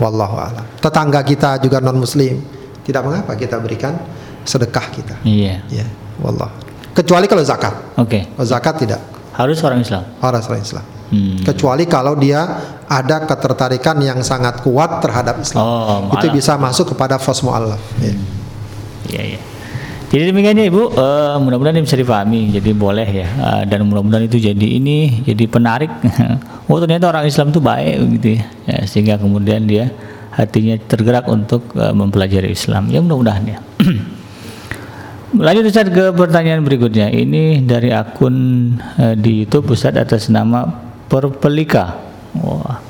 Wallahu 0.00 0.34
a'lam. 0.34 0.64
Tetangga 0.78 1.20
kita 1.22 1.58
juga 1.58 1.78
non 1.78 1.96
muslim. 1.96 2.42
Tidak 2.82 2.98
mengapa 2.98 3.38
kita 3.38 3.62
berikan 3.62 3.94
sedekah 4.42 4.86
kita. 4.90 5.14
Iya. 5.22 5.62
Ya, 5.70 5.86
wallah. 6.18 6.50
Kecuali 6.92 7.30
kalau 7.30 7.46
zakat. 7.46 7.94
Oke. 7.94 8.26
Kalau 8.34 8.44
zakat 8.44 8.74
tidak 8.82 9.00
Harus 9.32 9.62
orang 9.64 9.80
Islam. 9.80 10.02
orang 10.20 10.42
selain 10.42 10.60
Islam. 10.60 10.84
Hmm. 11.12 11.36
Kecuali 11.44 11.84
kalau 11.84 12.16
dia 12.16 12.40
ada 12.88 13.28
ketertarikan 13.28 14.00
yang 14.00 14.24
sangat 14.24 14.64
kuat 14.64 15.04
terhadap 15.04 15.44
Islam. 15.44 16.08
Oh, 16.08 16.16
itu 16.16 16.32
bisa 16.32 16.56
masuk 16.56 16.96
kepada 16.96 17.20
fas 17.20 17.44
mu'allaf. 17.44 17.80
Ya. 18.00 18.16
Iya, 19.12 19.22
iya. 19.36 19.40
Jadi 20.12 20.28
demikian 20.28 20.60
ya 20.60 20.68
Ibu, 20.68 20.92
Eh, 20.92 21.36
mudah-mudahan 21.40 21.80
ini 21.80 21.84
bisa 21.88 21.96
dipahami. 21.96 22.52
Jadi 22.52 22.70
boleh 22.76 23.08
ya, 23.08 23.28
Eh, 23.28 23.62
dan 23.64 23.88
mudah-mudahan 23.88 24.28
itu 24.28 24.40
jadi 24.40 24.66
ini, 24.76 25.24
jadi 25.24 25.44
penarik. 25.48 25.88
oh 26.68 26.78
ternyata 26.80 27.08
orang 27.08 27.24
Islam 27.24 27.48
itu 27.48 27.60
baik 27.64 27.96
gitu 28.20 28.28
ya. 28.36 28.42
Ya, 28.68 28.78
sehingga 28.84 29.14
kemudian 29.16 29.64
dia 29.64 29.88
hatinya 30.36 30.76
tergerak 30.84 31.28
untuk 31.28 31.64
eh, 31.76 31.92
mempelajari 31.96 32.52
Islam. 32.52 32.92
Ya 32.92 33.00
mudah-mudahan 33.00 33.44
ya. 33.56 33.58
Lanjut 35.32 35.64
Ustaz 35.64 35.88
ke 35.88 36.12
pertanyaan 36.12 36.60
berikutnya. 36.60 37.08
Ini 37.08 37.64
dari 37.64 37.88
akun 37.88 38.36
eh, 39.00 39.16
di 39.16 39.48
YouTube 39.48 39.72
Ustaz 39.72 39.96
atas 39.96 40.28
nama 40.28 40.91
Perpelika. 41.12 42.00
Wah. 42.40 42.80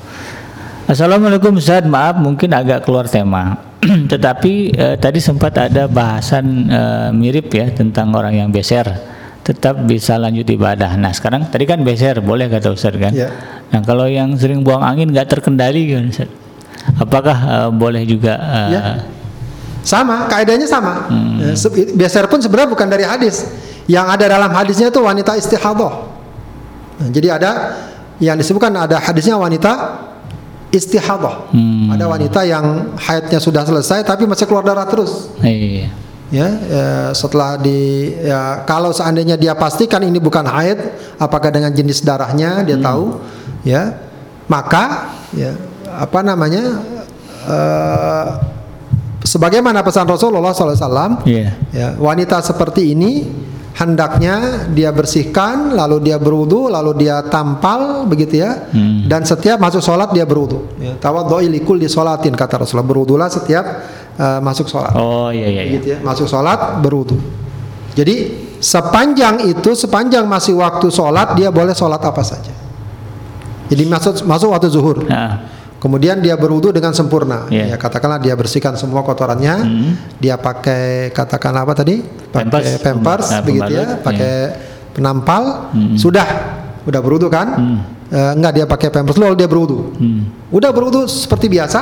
Assalamualaikum 0.87 1.59
Ustaz, 1.59 1.83
maaf 1.83 2.15
mungkin 2.15 2.55
agak 2.55 2.87
keluar 2.87 3.03
tema. 3.03 3.59
Tetapi 4.11 4.53
eh, 4.71 4.95
tadi 4.95 5.19
sempat 5.19 5.51
ada 5.59 5.91
bahasan 5.91 6.45
eh, 6.71 7.09
mirip 7.11 7.51
ya 7.51 7.67
tentang 7.67 8.15
orang 8.15 8.39
yang 8.39 8.47
beser 8.47 8.87
tetap 9.43 9.75
bisa 9.83 10.15
lanjut 10.15 10.47
ibadah. 10.47 10.95
Nah 10.95 11.11
sekarang 11.11 11.51
tadi 11.51 11.67
kan 11.67 11.83
beser 11.83 12.23
boleh 12.23 12.47
kata 12.47 12.71
Ustaz 12.71 12.95
kan. 12.95 13.11
Ya. 13.11 13.27
Nah 13.75 13.83
kalau 13.83 14.07
yang 14.07 14.39
sering 14.39 14.63
buang 14.63 14.79
angin 14.79 15.11
nggak 15.11 15.27
terkendali 15.27 15.91
kan 15.91 16.07
Ustaz? 16.07 16.31
Apakah 16.95 17.37
eh, 17.43 17.69
boleh 17.75 18.07
juga? 18.07 18.39
eh, 18.39 18.69
Ya. 18.71 18.81
Sama, 19.83 20.31
kaidahnya 20.31 20.63
sama. 20.63 21.11
Hmm. 21.11 21.43
Ya, 21.43 21.59
se- 21.59 21.91
Biasanya 21.91 22.31
pun 22.31 22.39
sebenarnya 22.39 22.71
bukan 22.71 22.87
dari 22.87 23.03
hadis. 23.03 23.43
Yang 23.83 24.07
ada 24.15 24.25
dalam 24.31 24.47
hadisnya 24.47 24.87
itu 24.87 25.03
wanita 25.03 25.35
istihadah. 25.35 25.93
Nah, 27.03 27.09
jadi 27.11 27.35
ada 27.35 27.51
yang 28.21 28.37
disebutkan 28.37 28.73
ada 28.75 29.01
hadisnya 29.01 29.37
wanita 29.37 30.01
istihadah. 30.73 31.53
Hmm. 31.53 31.93
Ada 31.93 32.05
wanita 32.09 32.41
yang 32.45 32.97
haidnya 32.97 33.37
sudah 33.37 33.61
selesai 33.61 34.01
tapi 34.01 34.25
masih 34.25 34.49
keluar 34.49 34.65
darah 34.65 34.89
terus. 34.89 35.29
Iya. 35.41 35.93
ya 36.33 36.49
eh, 36.49 37.09
setelah 37.13 37.61
di 37.61 38.09
ya, 38.25 38.65
kalau 38.65 38.89
seandainya 38.89 39.37
dia 39.37 39.53
pastikan 39.53 40.01
ini 40.01 40.17
bukan 40.17 40.41
haid 40.49 40.81
apakah 41.21 41.53
dengan 41.53 41.69
jenis 41.69 42.01
darahnya 42.01 42.65
dia 42.65 42.81
tahu 42.81 43.21
ya 43.61 44.01
maka 44.49 45.13
ya 45.37 45.53
apa 45.93 46.25
namanya 46.25 46.81
eh, 47.45 48.25
sebagaimana 49.21 49.85
pesan 49.85 50.09
Rasulullah 50.09 50.57
SAW 50.57 51.21
Iya. 51.21 51.53
ya 51.69 51.87
wanita 52.01 52.41
seperti 52.41 52.97
ini 52.97 53.29
hendaknya 53.73 54.69
dia 54.69 54.93
bersihkan 54.93 55.73
lalu 55.73 56.05
dia 56.05 56.21
berwudu 56.21 56.69
lalu 56.69 57.05
dia 57.05 57.25
tampal 57.25 58.05
begitu 58.05 58.41
ya. 58.45 58.69
Hmm. 58.69 59.09
dan 59.09 59.25
setiap 59.25 59.57
masuk 59.57 59.81
sholat 59.81 60.13
dia 60.13 60.23
berwudu. 60.29 60.77
Ya, 60.77 60.93
tawaddu'i 60.97 61.49
likul 61.49 61.81
di 61.81 61.89
sholatin 61.89 62.37
kata 62.37 62.61
Rasulullah. 62.61 62.85
Berwudulah 62.85 63.27
setiap 63.33 63.65
eh, 64.17 64.39
masuk 64.39 64.69
sholat. 64.69 64.93
Oh 64.93 65.33
iya 65.33 65.49
iya. 65.49 65.61
iya. 65.65 65.73
gitu 65.77 65.87
ya 65.93 65.97
masuk 66.05 66.29
sholat 66.29 66.79
berwudu. 66.79 67.17
Jadi 67.93 68.15
sepanjang 68.57 69.45
itu 69.45 69.77
sepanjang 69.77 70.25
masih 70.25 70.57
waktu 70.57 70.89
sholat 70.89 71.37
dia 71.37 71.53
boleh 71.53 71.73
sholat 71.77 72.01
apa 72.01 72.21
saja. 72.25 72.53
Jadi 73.69 73.83
masuk 73.89 74.13
masuk 74.25 74.49
waktu 74.53 74.69
zuhur. 74.69 75.05
Nah, 75.05 75.49
kemudian 75.83 76.23
dia 76.23 76.39
berwudu 76.39 76.71
dengan 76.71 76.95
sempurna. 76.95 77.51
Iya. 77.51 77.75
ya 77.75 77.77
katakanlah 77.77 78.23
dia 78.23 78.39
bersihkan 78.39 78.79
semua 78.79 79.03
kotorannya. 79.03 79.55
Hmm. 79.59 79.91
dia 80.15 80.39
pakai 80.39 81.11
katakanlah 81.11 81.67
apa 81.67 81.75
tadi? 81.75 81.99
Pakai 82.31 82.79
Pampers. 82.79 82.79
pampers 82.79 83.27
Nah, 83.27 83.41
begitu 83.43 83.71
ya. 83.75 83.83
pembalut, 83.83 83.99
pakai 84.07 84.33
penampal. 84.95 85.43
Hmm. 85.75 85.99
sudah. 85.99 86.27
Udah 86.87 86.99
berwudu 87.03 87.27
kan? 87.27 87.47
Hmm. 87.59 87.79
Eh, 88.07 88.31
enggak 88.39 88.63
dia 88.63 88.65
pakai 88.65 88.87
pampers. 88.95 89.19
Lalu 89.19 89.35
dia 89.35 89.51
berwudu. 89.51 89.91
Hmm. 89.99 90.31
udah 90.55 90.71
berwudu 90.71 91.03
seperti 91.11 91.51
biasa. 91.51 91.79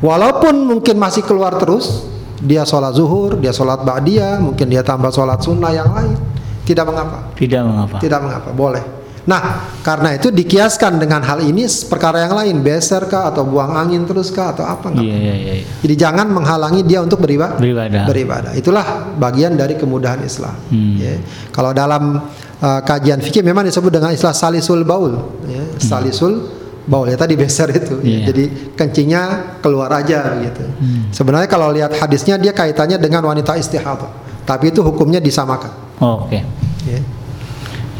Walaupun 0.00 0.56
mungkin 0.64 0.96
masih 0.96 1.26
keluar 1.28 1.60
terus 1.60 2.08
dia 2.38 2.62
sholat 2.62 2.94
zuhur 2.94 3.34
dia 3.34 3.50
sholat 3.50 3.82
ba'diyah 3.82 4.38
mungkin 4.38 4.70
dia 4.70 4.80
tambah 4.80 5.12
sholat 5.12 5.44
sunnah 5.44 5.76
yang 5.76 5.92
lain. 5.92 6.16
Tidak 6.64 6.84
mengapa. 6.88 7.36
Tidak 7.36 7.62
mengapa. 7.64 7.96
tidak 8.00 8.20
mengapa. 8.24 8.48
Boleh 8.52 8.97
nah 9.28 9.42
karena 9.84 10.16
itu 10.16 10.32
dikiaskan 10.32 10.96
dengan 10.96 11.20
hal 11.20 11.44
ini 11.44 11.60
perkara 11.84 12.24
yang 12.24 12.32
lain 12.32 12.56
beser 12.58 13.04
kah 13.04 13.28
atau 13.28 13.44
buang 13.44 13.76
angin 13.76 14.02
terus 14.02 14.32
kah 14.32 14.56
atau 14.56 14.64
apa 14.64 14.88
enggak 14.88 15.04
Iya 15.04 15.16
iya 15.18 15.34
iya. 15.36 15.54
iya. 15.54 15.64
jadi 15.84 15.94
jangan 16.00 16.26
menghalangi 16.28 16.80
dia 16.82 16.98
untuk 16.98 17.20
beribadah 17.20 17.60
Beribadah. 17.60 18.08
beribadah 18.08 18.52
itulah 18.54 18.86
bagian 19.14 19.52
dari 19.52 19.76
kemudahan 19.76 20.24
Islam 20.24 20.56
Hmm. 20.72 20.96
ya. 20.96 21.20
kalau 21.52 21.76
dalam 21.76 22.24
uh, 22.56 22.80
kajian 22.80 23.20
fikih 23.20 23.44
memang 23.44 23.62
disebut 23.62 23.92
dengan 23.92 24.08
istilah 24.10 24.32
salisul 24.32 24.80
baul 24.82 25.20
ya. 25.44 25.60
salisul 25.76 26.48
baul 26.84 27.04
ya 27.04 27.20
tadi 27.20 27.36
beser 27.36 27.68
itu 27.70 28.00
ya. 28.00 28.00
Hmm. 28.00 28.08
Iya. 28.08 28.24
jadi 28.26 28.44
kencingnya 28.74 29.22
keluar 29.60 29.92
aja 29.92 30.24
gitu 30.40 30.64
Hmm. 30.80 31.12
sebenarnya 31.12 31.46
kalau 31.46 31.68
lihat 31.68 31.92
hadisnya 31.92 32.40
dia 32.40 32.50
kaitannya 32.50 32.96
dengan 32.96 33.20
wanita 33.22 33.54
istihadah 33.54 34.08
tapi 34.42 34.72
itu 34.72 34.80
hukumnya 34.80 35.20
disamakan 35.20 35.68
Oh, 36.00 36.24
Oke. 36.24 36.40
ya. 36.86 36.96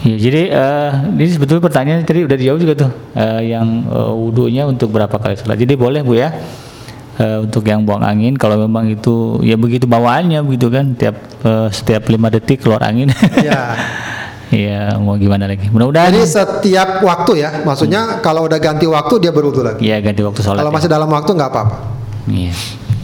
Ya, 0.08 0.16
jadi 0.16 0.42
eh, 0.48 0.90
ini 1.20 1.28
sebetulnya 1.28 1.60
pertanyaan 1.60 2.00
tadi 2.00 2.24
udah 2.24 2.36
dijawab 2.40 2.58
juga 2.64 2.74
tuh 2.80 2.90
eh, 3.12 3.52
yang 3.52 3.84
eh, 3.84 4.12
wudhunya 4.16 4.64
untuk 4.64 4.88
berapa 4.88 5.12
kali 5.12 5.36
sholat. 5.36 5.60
Jadi 5.60 5.76
boleh 5.76 6.00
bu 6.00 6.16
ya 6.16 6.32
eh, 7.20 7.44
untuk 7.44 7.60
yang 7.68 7.84
buang 7.84 8.00
angin 8.00 8.32
kalau 8.40 8.56
memang 8.56 8.88
itu 8.88 9.36
ya 9.44 9.60
begitu 9.60 9.84
bawaannya 9.84 10.40
begitu 10.48 10.72
kan 10.72 10.96
tiap 10.96 11.16
eh, 11.44 11.68
setiap 11.68 12.08
lima 12.08 12.32
detik 12.32 12.64
keluar 12.64 12.88
angin. 12.88 13.12
ya 13.44 13.76
ya 14.64 14.96
mau 14.96 15.20
gimana 15.20 15.44
lagi. 15.44 15.68
Mudah-mudahan 15.68 16.08
Jadi 16.08 16.24
setiap 16.24 17.04
waktu 17.04 17.44
ya, 17.44 17.60
maksudnya 17.68 18.24
kalau 18.24 18.48
udah 18.48 18.56
ganti 18.56 18.88
waktu 18.88 19.14
dia 19.20 19.28
berwudu 19.28 19.60
lagi. 19.60 19.84
ya 19.84 20.00
ganti 20.00 20.24
waktu 20.24 20.40
sholat. 20.40 20.64
Kalau 20.64 20.72
ya. 20.72 20.76
masih 20.80 20.88
dalam 20.88 21.08
waktu 21.12 21.30
nggak 21.36 21.50
apa-apa. 21.52 21.76
Iya. 22.32 22.56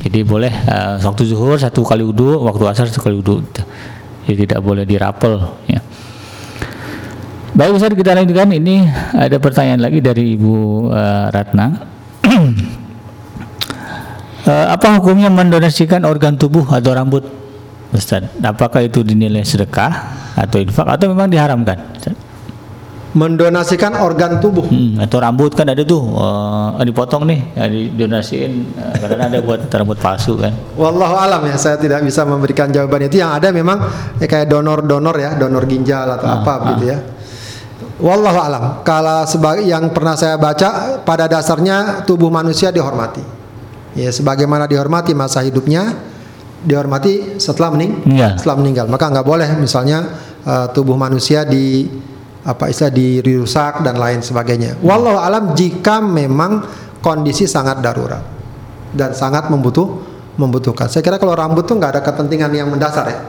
Jadi 0.08 0.20
boleh 0.24 0.52
eh, 0.52 0.96
waktu 1.04 1.28
zuhur 1.28 1.60
satu 1.60 1.84
kali 1.84 2.00
wudhu, 2.00 2.40
waktu 2.48 2.64
asar 2.64 2.88
satu 2.88 3.04
kali 3.04 3.20
wudhu. 3.20 3.44
Jadi 4.24 4.48
tidak 4.48 4.64
boleh 4.64 4.88
dirapel. 4.88 5.36
Ya. 5.68 5.84
Baik 7.54 7.78
Ustaz 7.78 7.94
kita 7.94 8.18
lanjutkan. 8.18 8.50
Ini 8.50 8.90
ada 9.14 9.38
pertanyaan 9.38 9.78
lagi 9.86 10.02
dari 10.02 10.34
Ibu 10.34 10.54
eh, 10.90 11.26
Ratna. 11.30 11.66
Eh, 14.44 14.66
apa 14.68 15.00
hukumnya 15.00 15.32
mendonasikan 15.32 16.04
organ 16.04 16.36
tubuh 16.36 16.68
atau 16.68 16.92
rambut? 16.92 17.24
Ustaz, 17.96 18.28
apakah 18.44 18.84
itu 18.84 19.00
dinilai 19.00 19.40
sedekah 19.40 20.12
atau 20.36 20.60
infak 20.60 20.84
atau 20.84 21.08
memang 21.08 21.32
diharamkan? 21.32 21.96
Ustaz? 21.96 22.12
Mendonasikan 23.16 23.96
organ 24.04 24.44
tubuh. 24.44 24.68
Hmm, 24.68 25.00
atau 25.00 25.16
rambut 25.24 25.48
kan 25.56 25.64
ada 25.72 25.80
tuh 25.80 26.12
eh, 26.76 26.84
dipotong 26.84 27.24
nih, 27.24 27.40
ya, 27.56 27.64
didonasiin 27.72 28.52
karena 29.00 29.32
ada 29.32 29.40
buat 29.40 29.64
rambut 29.72 29.96
palsu 29.96 30.36
kan. 30.36 30.52
Wallahu 30.76 31.16
alam 31.16 31.40
ya, 31.48 31.56
saya 31.56 31.80
tidak 31.80 32.04
bisa 32.04 32.28
memberikan 32.28 32.68
jawaban 32.68 33.08
itu. 33.08 33.24
Yang 33.24 33.40
ada 33.40 33.48
memang 33.48 33.80
ya, 34.20 34.28
kayak 34.28 34.52
donor-donor 34.52 35.16
ya, 35.16 35.40
donor 35.40 35.64
ginjal 35.64 36.04
atau 36.04 36.28
Ah, 36.28 36.44
apa 36.44 36.52
begitu 36.68 36.92
ya. 36.92 37.13
Wallahu 38.02 38.38
alam. 38.42 38.64
Kalau 38.82 39.22
sebagai 39.22 39.62
yang 39.62 39.94
pernah 39.94 40.18
saya 40.18 40.34
baca, 40.34 40.98
pada 41.06 41.30
dasarnya 41.30 42.02
tubuh 42.02 42.26
manusia 42.26 42.74
dihormati. 42.74 43.22
Ya, 43.94 44.10
sebagaimana 44.10 44.66
dihormati 44.66 45.14
masa 45.14 45.46
hidupnya, 45.46 45.94
dihormati 46.66 47.38
setelah 47.38 47.70
mening 47.70 48.02
Iya. 48.02 48.34
setelah 48.34 48.58
meninggal. 48.58 48.90
Maka 48.90 49.12
nggak 49.12 49.26
boleh 49.26 49.48
misalnya 49.60 50.10
eh, 50.42 50.66
tubuh 50.74 50.98
manusia 50.98 51.46
di 51.46 51.86
apa 52.44 52.68
istilah 52.68 52.92
dirusak 52.92 53.80
dan 53.86 53.96
lain 53.96 54.20
sebagainya. 54.20 54.76
Wallahu 54.84 55.16
alam 55.16 55.54
jika 55.56 56.02
memang 56.02 56.60
kondisi 57.00 57.48
sangat 57.48 57.80
darurat 57.80 58.20
dan 58.92 59.14
sangat 59.16 59.48
membutuh 59.48 60.02
membutuhkan. 60.36 60.90
Saya 60.90 61.00
kira 61.00 61.16
kalau 61.16 61.32
rambut 61.38 61.64
tuh 61.64 61.78
nggak 61.78 61.96
ada 61.96 62.02
kepentingan 62.02 62.50
yang 62.52 62.68
mendasar 62.68 63.06
ya. 63.08 63.20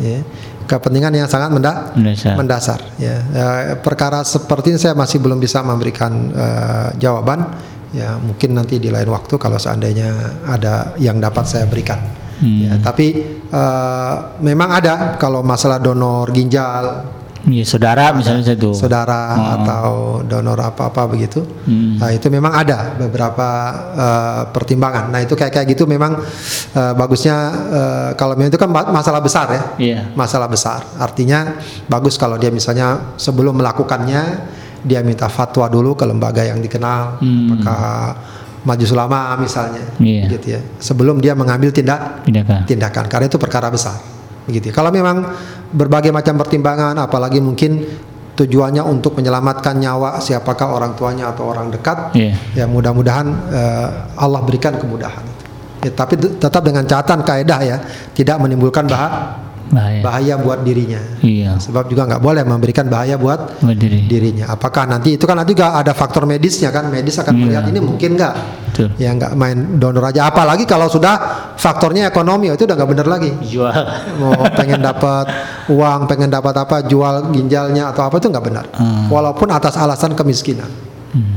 Ya, 0.00 0.24
kepentingan 0.70 1.10
yang 1.12 1.26
sangat 1.26 1.50
menda- 1.50 1.90
Mendasar. 1.98 2.34
mendasar. 2.38 2.80
Ya, 2.96 3.18
Eh, 3.20 3.74
perkara 3.76 4.22
seperti 4.22 4.70
ini 4.70 4.78
saya 4.78 4.94
masih 4.94 5.18
belum 5.18 5.36
bisa 5.36 5.58
memberikan 5.60 6.30
eh, 6.30 6.88
jawaban. 6.96 7.66
ya 7.90 8.14
mungkin 8.14 8.54
nanti 8.54 8.78
di 8.78 8.86
lain 8.86 9.10
waktu 9.10 9.34
kalau 9.34 9.58
seandainya 9.58 10.14
ada 10.46 10.94
yang 10.96 11.18
dapat 11.18 11.42
saya 11.42 11.66
berikan. 11.66 11.98
Ya, 12.40 12.78
tapi 12.78 13.06
eh, 13.50 14.14
memang 14.40 14.70
ada 14.70 15.18
kalau 15.18 15.42
masalah 15.42 15.76
donor 15.76 16.30
ginjal, 16.30 17.02
Iya, 17.42 17.64
saudara 17.64 18.12
misalnya 18.12 18.44
satu. 18.46 18.76
saudara 18.76 19.32
atau 19.54 19.88
donor 20.20 20.60
apa-apa 20.60 21.08
begitu. 21.08 21.40
Hmm. 21.64 21.96
Nah, 21.96 22.10
itu 22.10 22.28
memang 22.28 22.52
ada 22.52 22.92
beberapa 22.94 23.48
eh, 23.90 24.42
pertimbangan. 24.48 25.08
Nah, 25.08 25.20
itu 25.20 25.32
kayak 25.32 25.48
kayak 25.50 25.66
gitu 25.68 25.84
memang 25.84 26.20
eh, 26.70 26.92
bagusnya 26.92 27.36
eh, 27.70 28.08
kalau 28.12 28.34
memang 28.34 28.48
itu 28.48 28.60
kan 28.60 28.68
ma- 28.68 28.90
masalah 28.90 29.18
besar 29.18 29.46
ya. 29.50 29.62
Iya. 29.76 30.00
Masalah 30.12 30.46
besar. 30.46 30.84
Artinya 30.96 31.56
bagus 31.86 32.14
kalau 32.14 32.36
dia 32.36 32.48
misalnya 32.48 33.16
sebelum 33.16 33.56
melakukannya 33.56 34.22
dia 34.80 35.00
minta 35.00 35.28
fatwa 35.28 35.64
dulu 35.66 35.92
ke 35.92 36.04
lembaga 36.04 36.40
yang 36.40 36.56
dikenal, 36.56 37.20
apakah 37.20 37.80
Majelis 38.60 38.92
Ulama 38.92 39.32
misalnya, 39.36 39.80
Hmm. 39.96 40.04
Iya. 40.04 40.24
gitu 40.30 40.46
ya. 40.50 40.60
Sebelum 40.76 41.16
dia 41.16 41.32
mengambil 41.32 41.72
tindak 41.72 42.20
Tindakan. 42.22 42.64
tindakan 42.64 43.04
karena 43.08 43.26
itu 43.26 43.36
perkara 43.36 43.68
besar 43.68 43.96
begitu 44.50 44.68
ya. 44.68 44.74
kalau 44.74 44.90
memang 44.90 45.22
berbagai 45.70 46.10
macam 46.10 46.34
pertimbangan 46.36 46.98
apalagi 46.98 47.38
mungkin 47.38 47.86
tujuannya 48.34 48.80
untuk 48.82 49.14
menyelamatkan 49.14 49.76
nyawa 49.76 50.18
siapakah 50.18 50.72
orang 50.72 50.96
tuanya 50.96 51.30
atau 51.30 51.50
orang 51.50 51.70
dekat 51.70 52.10
Iya. 52.16 52.34
ya 52.56 52.64
mudah-mudahan 52.66 53.26
eh, 53.52 53.88
Allah 54.16 54.40
berikan 54.42 54.74
kemudahan 54.74 55.22
ya, 55.80 55.90
tapi 55.92 56.16
tetap 56.18 56.62
dengan 56.64 56.82
catatan 56.82 57.20
kaedah 57.20 57.60
ya 57.62 57.76
tidak 58.12 58.36
menimbulkan 58.40 58.88
bah- 58.88 59.49
Bahaya. 59.70 60.02
bahaya 60.02 60.34
buat 60.34 60.66
dirinya. 60.66 60.98
Iya. 61.22 61.54
sebab 61.62 61.86
juga 61.86 62.02
nggak 62.10 62.18
boleh 62.18 62.42
memberikan 62.42 62.90
bahaya 62.90 63.14
buat 63.14 63.62
Berdiri. 63.62 64.10
dirinya. 64.10 64.50
Apakah 64.50 64.90
nanti 64.90 65.14
itu 65.14 65.24
kan 65.30 65.38
nanti 65.38 65.54
juga 65.54 65.78
ada 65.78 65.94
faktor 65.94 66.26
medisnya 66.26 66.74
kan? 66.74 66.90
Medis 66.90 67.22
akan 67.22 67.34
melihat 67.38 67.70
ini 67.70 67.78
mungkin 67.78 68.18
nggak? 68.18 68.34
Ya 68.98 69.14
nggak 69.14 69.38
main 69.38 69.78
donor 69.78 70.10
aja. 70.10 70.26
Apalagi 70.26 70.66
kalau 70.66 70.90
sudah 70.90 71.14
faktornya 71.54 72.10
ekonomi 72.10 72.50
itu 72.50 72.66
udah 72.66 72.76
nggak 72.76 72.90
bener 72.90 73.06
lagi. 73.06 73.30
Jual. 73.46 73.70
mau 74.18 74.34
pengen 74.58 74.82
dapat 74.82 75.26
uang 75.70 76.00
pengen 76.10 76.30
dapat 76.34 76.54
apa 76.58 76.82
jual 76.84 77.30
ginjalnya 77.30 77.94
atau 77.94 78.10
apa 78.10 78.18
itu 78.18 78.26
nggak 78.26 78.44
benar. 78.44 78.64
Walaupun 79.06 79.54
atas 79.54 79.78
alasan 79.78 80.18
kemiskinan. 80.18 80.68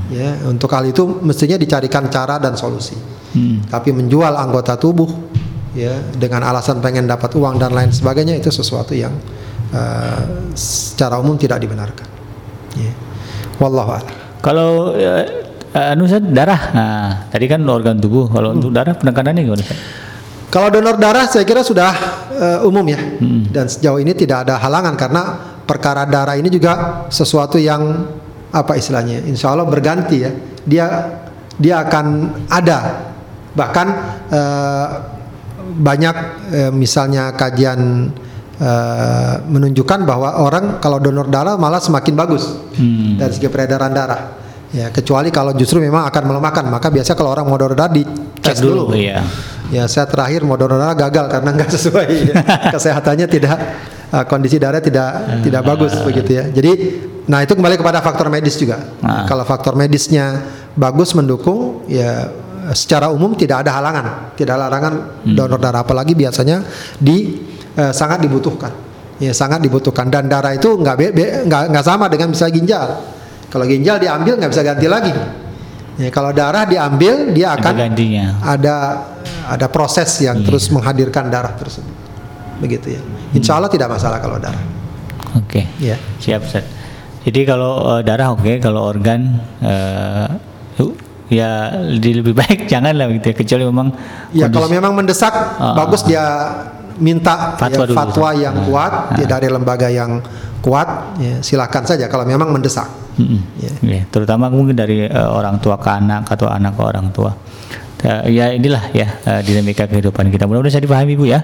Ya 0.09 0.37
untuk 0.45 0.69
hal 0.73 0.85
itu 0.85 1.21
mestinya 1.21 1.57
dicarikan 1.57 2.09
cara 2.09 2.37
dan 2.41 2.57
solusi. 2.57 2.97
Hmm. 3.33 3.65
tapi 3.65 3.89
menjual 3.89 4.29
anggota 4.37 4.77
tubuh 4.77 5.09
ya 5.73 5.93
dengan 6.13 6.45
alasan 6.45 6.79
pengen 6.79 7.09
dapat 7.09 7.33
uang 7.33 7.57
dan 7.57 7.73
lain 7.73 7.89
sebagainya 7.89 8.37
itu 8.37 8.53
sesuatu 8.53 8.93
yang 8.93 9.13
eh, 9.73 10.21
secara 10.53 11.17
umum 11.19 11.35
tidak 11.37 11.61
dibenarkan. 11.61 12.07
Ya. 12.77 12.93
Wallahu 13.61 13.89
a'lam. 13.93 14.13
Kalau 14.41 14.93
eh, 14.97 15.25
anu 15.73 16.05
Ustaz, 16.05 16.21
darah. 16.21 16.61
Nah, 16.73 17.09
tadi 17.33 17.45
kan 17.49 17.61
organ 17.65 17.97
tubuh. 17.97 18.29
Kalau 18.29 18.53
untuk 18.53 18.69
darah 18.69 18.93
penekanannya 18.93 19.41
gimana? 19.41 19.65
Kalau 20.53 20.69
donor 20.69 21.01
darah 21.01 21.25
saya 21.25 21.41
kira 21.49 21.65
sudah 21.65 21.91
eh, 22.29 22.59
umum 22.67 22.85
ya. 22.85 22.99
Dan 23.49 23.65
sejauh 23.65 23.97
ini 23.97 24.13
tidak 24.13 24.45
ada 24.45 24.61
halangan 24.61 24.93
karena 24.93 25.21
perkara 25.65 26.05
darah 26.05 26.37
ini 26.37 26.51
juga 26.53 27.05
sesuatu 27.09 27.57
yang 27.57 28.05
apa 28.53 28.77
istilahnya 28.77 29.25
Insya 29.25 29.49
Allah 29.49 29.65
berganti 29.65 30.17
ya. 30.21 30.31
Dia 30.61 30.85
dia 31.57 31.81
akan 31.81 32.05
ada. 32.53 33.09
Bahkan 33.57 33.87
eh, 34.29 34.87
banyak 35.79 36.15
eh, 36.51 36.71
misalnya 36.73 37.31
kajian 37.33 38.11
eh, 38.59 39.35
menunjukkan 39.47 39.99
bahwa 40.03 40.39
orang 40.43 40.83
kalau 40.83 40.99
donor 40.99 41.27
darah 41.31 41.55
malah 41.55 41.79
semakin 41.79 42.13
bagus 42.13 42.43
Hmm. 42.73 43.21
dari 43.21 43.31
segi 43.33 43.47
peredaran 43.53 43.93
darah 43.93 44.33
ya 44.73 44.89
kecuali 44.89 45.29
kalau 45.29 45.53
justru 45.53 45.77
memang 45.77 46.09
akan 46.09 46.23
melemahkan 46.33 46.65
maka 46.65 46.89
biasa 46.89 47.13
kalau 47.13 47.29
orang 47.37 47.45
mau 47.45 47.57
donor 47.61 47.77
darah 47.77 47.93
dicek 47.93 48.33
Cek 48.43 48.59
dulu, 48.59 48.91
dulu 48.91 48.97
iya. 48.97 49.21
Ya 49.71 49.87
saya 49.89 50.05
terakhir 50.05 50.43
mau 50.45 50.59
donor 50.59 50.77
darah 50.77 50.93
gagal 50.93 51.31
karena 51.31 51.49
nggak 51.55 51.69
sesuai 51.71 52.07
ya. 52.29 52.35
kesehatannya 52.75 53.25
tidak 53.31 53.57
uh, 54.11 54.25
kondisi 54.27 54.59
darah 54.59 54.83
tidak 54.83 55.41
tidak 55.41 55.61
bagus 55.63 55.95
begitu 56.03 56.37
ya. 56.37 56.43
Jadi 56.51 56.71
nah 57.25 57.39
itu 57.39 57.55
kembali 57.55 57.79
kepada 57.79 58.03
faktor 58.03 58.27
medis 58.27 58.59
juga. 58.59 58.83
Ah. 58.99 59.23
Kalau 59.25 59.47
faktor 59.47 59.73
medisnya 59.79 60.43
bagus 60.75 61.15
mendukung 61.15 61.87
ya 61.87 62.27
secara 62.71 63.11
umum 63.11 63.35
tidak 63.35 63.67
ada 63.67 63.75
halangan, 63.75 64.31
tidak 64.39 64.55
ada 64.55 64.71
halangan 64.71 64.93
donor 65.27 65.59
darah 65.59 65.83
apalagi 65.83 66.15
biasanya 66.15 66.63
di 66.95 67.43
eh, 67.75 67.91
sangat 67.91 68.23
dibutuhkan. 68.23 68.71
Ya 69.19 69.35
sangat 69.35 69.59
dibutuhkan 69.59 70.07
dan 70.07 70.31
darah 70.31 70.55
itu 70.55 70.73
nggak 70.73 70.95
nggak 71.47 71.63
nggak 71.69 71.85
sama 71.85 72.07
dengan 72.07 72.31
misalnya 72.31 72.53
ginjal. 72.55 72.87
Kalau 73.51 73.65
ginjal 73.67 73.99
diambil 73.99 74.33
nggak 74.39 74.51
bisa 74.51 74.63
ganti 74.63 74.87
lagi. 74.87 75.13
Ya, 75.93 76.09
kalau 76.09 76.33
darah 76.33 76.65
diambil 76.65 77.29
dia 77.37 77.53
Ada 77.53 77.61
akan 77.69 77.73
gantinya. 77.77 78.25
ada 78.41 78.75
ada 79.45 79.67
proses 79.69 80.09
yang 80.25 80.41
Iya. 80.41 80.45
terus 80.49 80.65
menghadirkan 80.73 81.29
darah 81.29 81.53
tersebut 81.53 81.93
begitu 82.57 82.97
ya 82.97 83.01
insya 83.29 83.61
Allah 83.61 83.69
tidak 83.69 83.93
masalah 83.93 84.17
kalau 84.17 84.41
darah 84.41 84.57
Oke. 85.37 85.69
ya 85.77 85.93
Siap, 86.17 86.41
Ustaz. 86.49 86.65
Jadi 87.21 87.45
kalau 87.45 87.77
eh, 87.93 88.01
darah 88.01 88.33
oke, 88.33 88.57
kalau 88.57 88.89
organ 88.89 89.37
yuk, 90.81 90.97
ya 91.27 91.71
lebih 91.79 92.33
baik 92.33 92.67
jangan 92.71 92.91
lah 92.91 93.07
gitu 93.09 93.31
ya, 93.31 93.35
kecuali 93.35 93.63
memang 93.63 93.87
ya 94.31 94.47
kondisi- 94.47 94.53
kalau 94.53 94.67
memang 94.67 94.91
mendesak 94.93 95.33
Ah. 95.55 95.75
bagus 95.75 96.03
dia 96.03 96.23
minta 96.95 97.57
Fatwa 97.57 97.83
ya, 97.83 97.87
dulu. 97.87 97.97
fatwa 97.97 98.29
yang 98.33 98.55
Ah. 98.55 98.63
kuat 98.65 98.93
ya, 99.17 99.25
dari 99.27 99.47
lembaga 99.47 99.87
yang 99.87 100.21
kuat 100.59 101.17
ya, 101.17 101.39
silakan 101.39 101.83
saja 101.83 102.05
kalau 102.05 102.23
memang 102.23 102.49
mendesak 102.49 102.87
Mm-mm. 103.13 103.45
Ya. 103.57 103.69
Ya, 103.85 104.01
terutama 104.09 104.49
mungkin 104.49 104.73
dari 104.73 105.05
eh, 105.05 105.29
orang 105.29 105.59
tua 105.59 105.77
ke 105.77 105.85
anak 105.85 106.25
atau 106.27 106.49
anak 106.49 106.73
ke 106.73 106.81
orang 106.81 107.13
tua. 107.13 107.29
Eh, 108.01 108.33
ya 108.33 108.49
inilah 108.49 108.89
ya 108.89 109.05
eh, 109.21 109.41
dinamika 109.43 109.85
kehidupan 109.85 110.27
kita. 110.27 110.43
Mudah-mudahan 110.43 110.73
saya 110.73 110.81
dipahami 110.81 111.13
Bu 111.13 111.29
ya. 111.29 111.37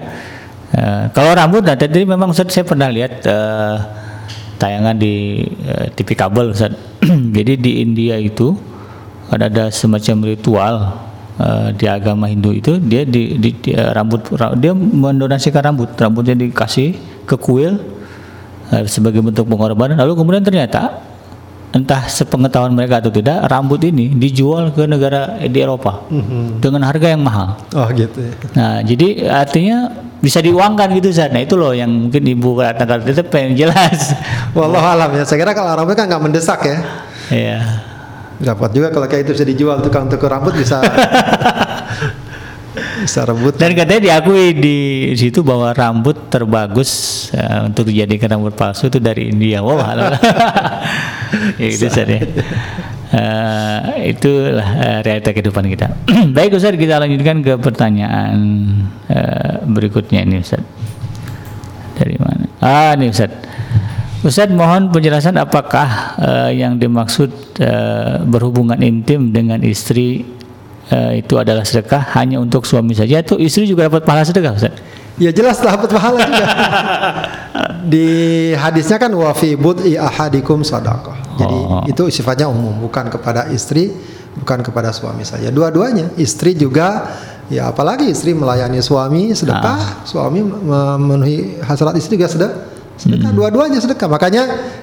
Eh, 0.70 1.04
kalau 1.10 1.30
rambut, 1.30 1.62
nah 1.62 1.78
tadi 1.78 2.02
memang 2.02 2.34
Ustaz, 2.34 2.50
saya 2.50 2.66
pernah 2.66 2.90
lihat 2.90 3.22
eh, 3.22 3.76
tayangan 4.56 4.98
di 4.98 5.46
eh, 5.62 5.94
TV 5.94 6.10
kabel 6.12 6.50
Ustaz. 6.50 6.74
Jadi 7.38 7.54
di 7.54 7.78
India 7.78 8.18
itu 8.18 8.50
ada, 9.30 9.46
ada 9.46 9.64
semacam 9.70 10.16
ritual 10.28 10.74
eh, 11.36 11.68
di 11.72 11.86
agama 11.86 12.26
Hindu 12.26 12.50
itu 12.50 12.76
dia 12.76 13.02
di, 13.02 13.38
di- 13.38 13.54
di- 13.56 13.72
eh, 13.72 13.90
rambut 13.90 14.26
ra- 14.32 14.54
dia 14.54 14.74
mendonasikan 14.74 15.62
rambut, 15.64 15.94
rambutnya 15.94 16.34
dikasih 16.34 16.94
ke 17.24 17.34
kuil 17.34 17.78
eh, 18.68 18.84
sebagai 18.84 19.18
bentuk 19.20 19.46
pengorbanan. 19.46 19.94
Lalu 19.96 20.12
kemudian 20.14 20.42
ternyata 20.42 20.98
entah 21.70 22.02
sepengetahuan 22.04 22.74
mereka 22.74 22.98
atau 22.98 23.08
tidak, 23.08 23.46
rambut 23.46 23.78
ini 23.80 24.10
dijual 24.10 24.74
ke 24.74 24.90
negara 24.90 25.38
di 25.38 25.54
Eropa 25.56 26.02
dengan 26.58 26.82
harga 26.82 27.14
yang 27.14 27.22
mahal. 27.22 27.54
oh 27.70 27.86
gitu 27.94 28.18
ya 28.18 28.34
Nah, 28.58 28.74
jadi 28.82 29.08
artinya 29.30 29.86
bisa 30.18 30.42
diuangkan 30.42 30.90
gitu 30.98 31.14
Zat. 31.14 31.30
Nah, 31.30 31.38
itu 31.38 31.54
loh 31.54 31.70
yang 31.70 31.86
mungkin 31.86 32.26
ibu 32.26 32.58
katakan 32.58 33.06
itu 33.06 33.22
pengen 33.22 33.54
jelas. 33.54 34.18
Wallahu 34.58 34.82
alam 34.82 35.14
ya 35.14 35.22
saya 35.22 35.38
kira 35.38 35.54
kalau 35.54 35.70
rambut 35.78 35.94
kan 35.94 36.10
nggak 36.10 36.18
mendesak 36.20 36.58
ya 36.60 36.78
Iya. 37.30 37.58
Dapat 38.40 38.70
juga 38.72 38.88
kalau 38.88 39.06
kayak 39.06 39.28
itu 39.28 39.32
bisa 39.36 39.44
dijual 39.44 39.76
tukang 39.84 40.08
tukang 40.08 40.40
rambut 40.40 40.56
bisa 40.56 40.80
bisa 43.04 43.24
rebut 43.28 43.56
Dan 43.56 43.76
katanya 43.76 44.00
diakui 44.00 44.56
di 44.56 44.78
situ 45.16 45.44
bahwa 45.44 45.72
rambut 45.76 46.32
terbagus 46.32 47.28
eh, 47.36 47.66
untuk 47.68 47.88
dijadikan 47.88 48.38
rambut 48.38 48.54
palsu 48.56 48.88
itu 48.88 49.00
dari 49.02 49.32
India. 49.32 49.60
Wow, 49.64 49.80
ya 51.60 51.68
itu 51.68 51.86
ya. 51.88 52.20
Eh, 53.10 54.14
itulah 54.14 54.70
eh, 54.78 54.98
realita 55.02 55.34
kehidupan 55.34 55.66
kita. 55.66 55.90
Baik 56.36 56.54
Ustaz, 56.54 56.78
kita 56.78 57.02
lanjutkan 57.02 57.42
ke 57.42 57.58
pertanyaan 57.58 58.38
eh, 59.10 59.58
berikutnya 59.66 60.22
ini 60.22 60.38
Ustaz. 60.38 60.62
Dari 61.98 62.16
mana? 62.22 62.46
Ah, 62.62 62.94
ini 62.94 63.10
Ustaz. 63.10 63.34
Ustaz 64.20 64.52
mohon 64.52 64.92
penjelasan 64.92 65.40
apakah 65.40 65.88
eh, 66.20 66.60
yang 66.60 66.76
dimaksud 66.76 67.56
eh, 67.56 68.20
berhubungan 68.28 68.76
intim 68.84 69.32
dengan 69.32 69.56
istri 69.64 70.28
eh, 70.92 71.24
itu 71.24 71.40
adalah 71.40 71.64
sedekah 71.64 72.12
hanya 72.20 72.36
untuk 72.36 72.68
suami 72.68 72.92
saja 72.92 73.24
atau 73.24 73.40
istri 73.40 73.64
juga 73.64 73.88
dapat 73.88 74.04
pahala 74.04 74.28
sedekah 74.28 74.52
Ustaz? 74.52 74.76
Ya 75.16 75.32
jelas 75.32 75.60
dapat 75.64 75.88
pahala 75.88 76.20
juga. 76.20 76.46
Di 77.92 78.08
hadisnya 78.60 79.00
kan 79.00 79.12
wa 79.16 79.32
fi 79.32 79.56
bud'i 79.56 79.96
ahadikum 79.96 80.60
sadaqah. 80.64 81.16
Jadi 81.40 81.56
Oh. 81.60 81.84
itu 81.88 82.12
sifatnya 82.12 82.44
umum, 82.52 82.76
bukan 82.76 83.08
kepada 83.08 83.48
istri, 83.48 83.88
bukan 84.36 84.60
kepada 84.60 84.92
suami 84.92 85.24
saja. 85.24 85.48
Dua-duanya, 85.48 86.12
istri 86.20 86.52
juga 86.52 87.08
ya 87.48 87.72
apalagi 87.72 88.12
istri 88.12 88.36
melayani 88.36 88.84
suami 88.84 89.32
sedekah, 89.32 90.04
suami 90.04 90.44
memenuhi 90.44 91.64
hasrat 91.64 91.96
istri 91.96 92.20
juga 92.20 92.28
sedekah. 92.28 92.79
Sedekah 93.00 93.32
dua-duanya 93.32 93.80
sedekah. 93.80 94.06
Makanya 94.12 94.42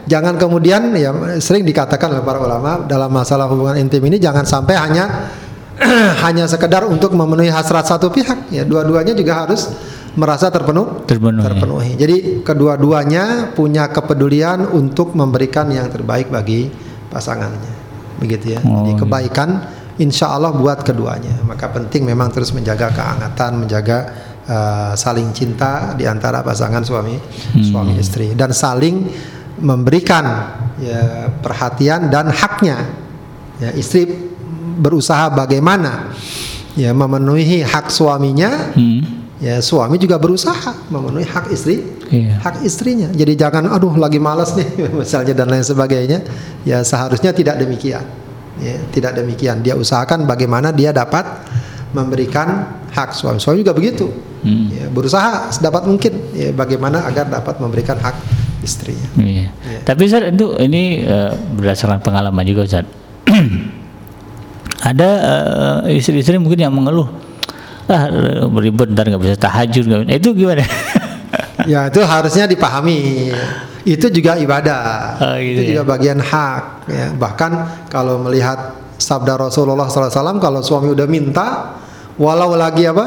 jangan 0.10 0.42
kemudian 0.42 0.90
ya 0.98 1.14
sering 1.38 1.62
dikatakan 1.62 2.18
oleh 2.18 2.26
para 2.26 2.42
ulama 2.42 2.82
dalam 2.90 3.14
masalah 3.14 3.46
hubungan 3.46 3.78
intim 3.78 4.02
ini 4.10 4.18
jangan 4.18 4.42
sampai 4.42 4.74
hanya 4.74 5.06
hanya 6.26 6.50
sekedar 6.50 6.90
untuk 6.90 7.14
memenuhi 7.14 7.54
hasrat 7.54 7.86
satu 7.86 8.10
pihak 8.10 8.50
ya 8.50 8.66
dua-duanya 8.66 9.14
juga 9.14 9.46
harus 9.46 9.70
merasa 10.18 10.50
terpenuh 10.50 11.06
Terpenuhi. 11.06 11.46
terpenuhi. 11.46 11.92
Jadi 11.94 12.18
kedua-duanya 12.42 13.54
punya 13.54 13.86
kepedulian 13.94 14.66
untuk 14.74 15.14
memberikan 15.14 15.70
yang 15.70 15.86
terbaik 15.94 16.34
bagi 16.34 16.74
pasangannya. 17.14 17.74
Begitu 18.18 18.58
ya. 18.58 18.60
Oh, 18.66 18.82
Jadi 18.82 18.92
iya. 18.98 19.00
kebaikan 19.06 19.50
insya 20.02 20.34
Allah 20.34 20.58
buat 20.58 20.82
keduanya. 20.82 21.38
Maka 21.46 21.70
penting 21.70 22.02
memang 22.02 22.34
terus 22.34 22.50
menjaga 22.50 22.90
kehangatan, 22.90 23.62
menjaga 23.62 23.98
uh, 24.48 24.92
saling 24.96 25.30
cinta 25.36 25.94
di 25.94 26.08
antara 26.08 26.42
pasangan 26.42 26.82
suami 26.82 27.20
suami 27.62 28.00
istri 28.00 28.34
dan 28.34 28.56
saling 28.56 29.08
memberikan 29.62 30.26
ya 30.82 31.30
perhatian 31.42 32.10
dan 32.10 32.30
haknya. 32.30 32.78
Ya, 33.58 33.74
istri 33.74 34.06
berusaha 34.78 35.34
bagaimana 35.34 36.14
ya 36.78 36.94
memenuhi 36.94 37.66
hak 37.66 37.90
suaminya. 37.90 38.74
Hmm. 38.74 39.26
Ya 39.38 39.62
suami 39.62 40.02
juga 40.02 40.18
berusaha 40.18 40.90
memenuhi 40.90 41.22
hak 41.30 41.54
istri, 41.54 41.86
Iya. 42.10 42.42
hak 42.42 42.66
istrinya. 42.66 43.06
Jadi 43.14 43.38
jangan, 43.38 43.70
aduh 43.70 43.94
lagi 43.94 44.18
malas 44.18 44.58
nih, 44.58 44.66
misalnya 45.06 45.38
dan 45.38 45.54
lain 45.54 45.62
sebagainya. 45.62 46.26
Ya 46.66 46.82
seharusnya 46.82 47.30
tidak 47.38 47.62
demikian. 47.62 48.02
Ya, 48.58 48.82
tidak 48.90 49.14
demikian. 49.14 49.62
Dia 49.62 49.78
usahakan 49.78 50.26
bagaimana 50.26 50.74
dia 50.74 50.90
dapat 50.90 51.30
memberikan 51.98 52.78
hak 52.94 53.18
suami. 53.18 53.42
Suami 53.42 53.66
juga 53.66 53.74
begitu. 53.74 54.06
Hmm. 54.46 54.70
Ya, 54.70 54.86
berusaha 54.94 55.50
sedapat 55.50 55.90
mungkin 55.90 56.14
ya, 56.38 56.54
bagaimana 56.54 57.02
agar 57.10 57.26
dapat 57.26 57.58
memberikan 57.58 57.98
hak 57.98 58.14
istrinya. 58.62 59.10
Iya. 59.18 59.50
Tapi 59.82 60.06
Ustaz 60.06 60.30
itu 60.30 60.54
ini 60.62 61.02
eh, 61.02 61.34
berdasarkan 61.34 62.06
pengalaman 62.06 62.46
juga 62.46 62.70
Ustaz. 62.70 62.86
Ada 64.90 65.10
eh, 65.90 65.98
istri-istri 65.98 66.38
mungkin 66.38 66.62
yang 66.62 66.74
mengeluh, 66.74 67.10
ah 67.90 68.08
beribut 68.46 68.94
ntar 68.94 69.10
nggak 69.10 69.22
bisa 69.26 69.36
tahajud, 69.42 69.84
bisa." 69.90 70.06
itu 70.06 70.30
gimana? 70.38 70.62
Ya 71.68 71.92
itu 71.92 72.00
harusnya 72.00 72.48
dipahami. 72.48 73.34
Itu 73.84 74.08
juga 74.08 74.40
ibadah. 74.40 75.20
Oh, 75.20 75.36
gitu 75.36 75.52
itu 75.52 75.62
ya. 75.64 75.68
juga 75.76 75.84
bagian 75.98 76.20
hak. 76.24 76.64
Ya. 76.88 77.08
Bahkan 77.12 77.52
kalau 77.92 78.24
melihat 78.24 78.78
sabda 78.96 79.36
Rasulullah 79.36 79.88
SAW, 79.92 80.40
kalau 80.40 80.64
suami 80.64 80.92
udah 80.96 81.08
minta, 81.10 81.76
walau 82.18 82.54
lagi 82.54 82.86
apa? 82.86 83.06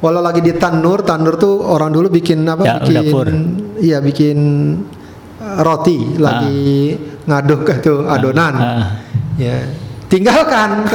Walau 0.00 0.24
lagi 0.24 0.40
di 0.40 0.56
tanur, 0.56 1.04
tanur 1.04 1.36
tuh 1.36 1.60
orang 1.60 1.92
dulu 1.92 2.08
bikin 2.08 2.40
apa? 2.48 2.64
Ya, 2.64 2.74
bikin, 2.80 2.96
dapur. 2.96 3.26
iya 3.84 3.98
bikin 4.00 4.38
uh, 5.36 5.60
roti, 5.60 6.16
lagi 6.16 6.96
ngaduk 7.28 7.68
itu 7.68 8.08
adonan. 8.08 8.54
Ah. 8.56 8.86
Ya, 9.36 9.68
tinggalkan. 10.08 10.88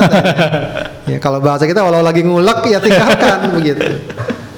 ya, 1.11 1.17
kalau 1.22 1.38
bahasa 1.38 1.69
kita 1.69 1.85
walau 1.85 2.01
lagi 2.01 2.26
ngulek 2.26 2.65
ya 2.65 2.81
tinggalkan 2.81 3.39
begitu. 3.61 3.85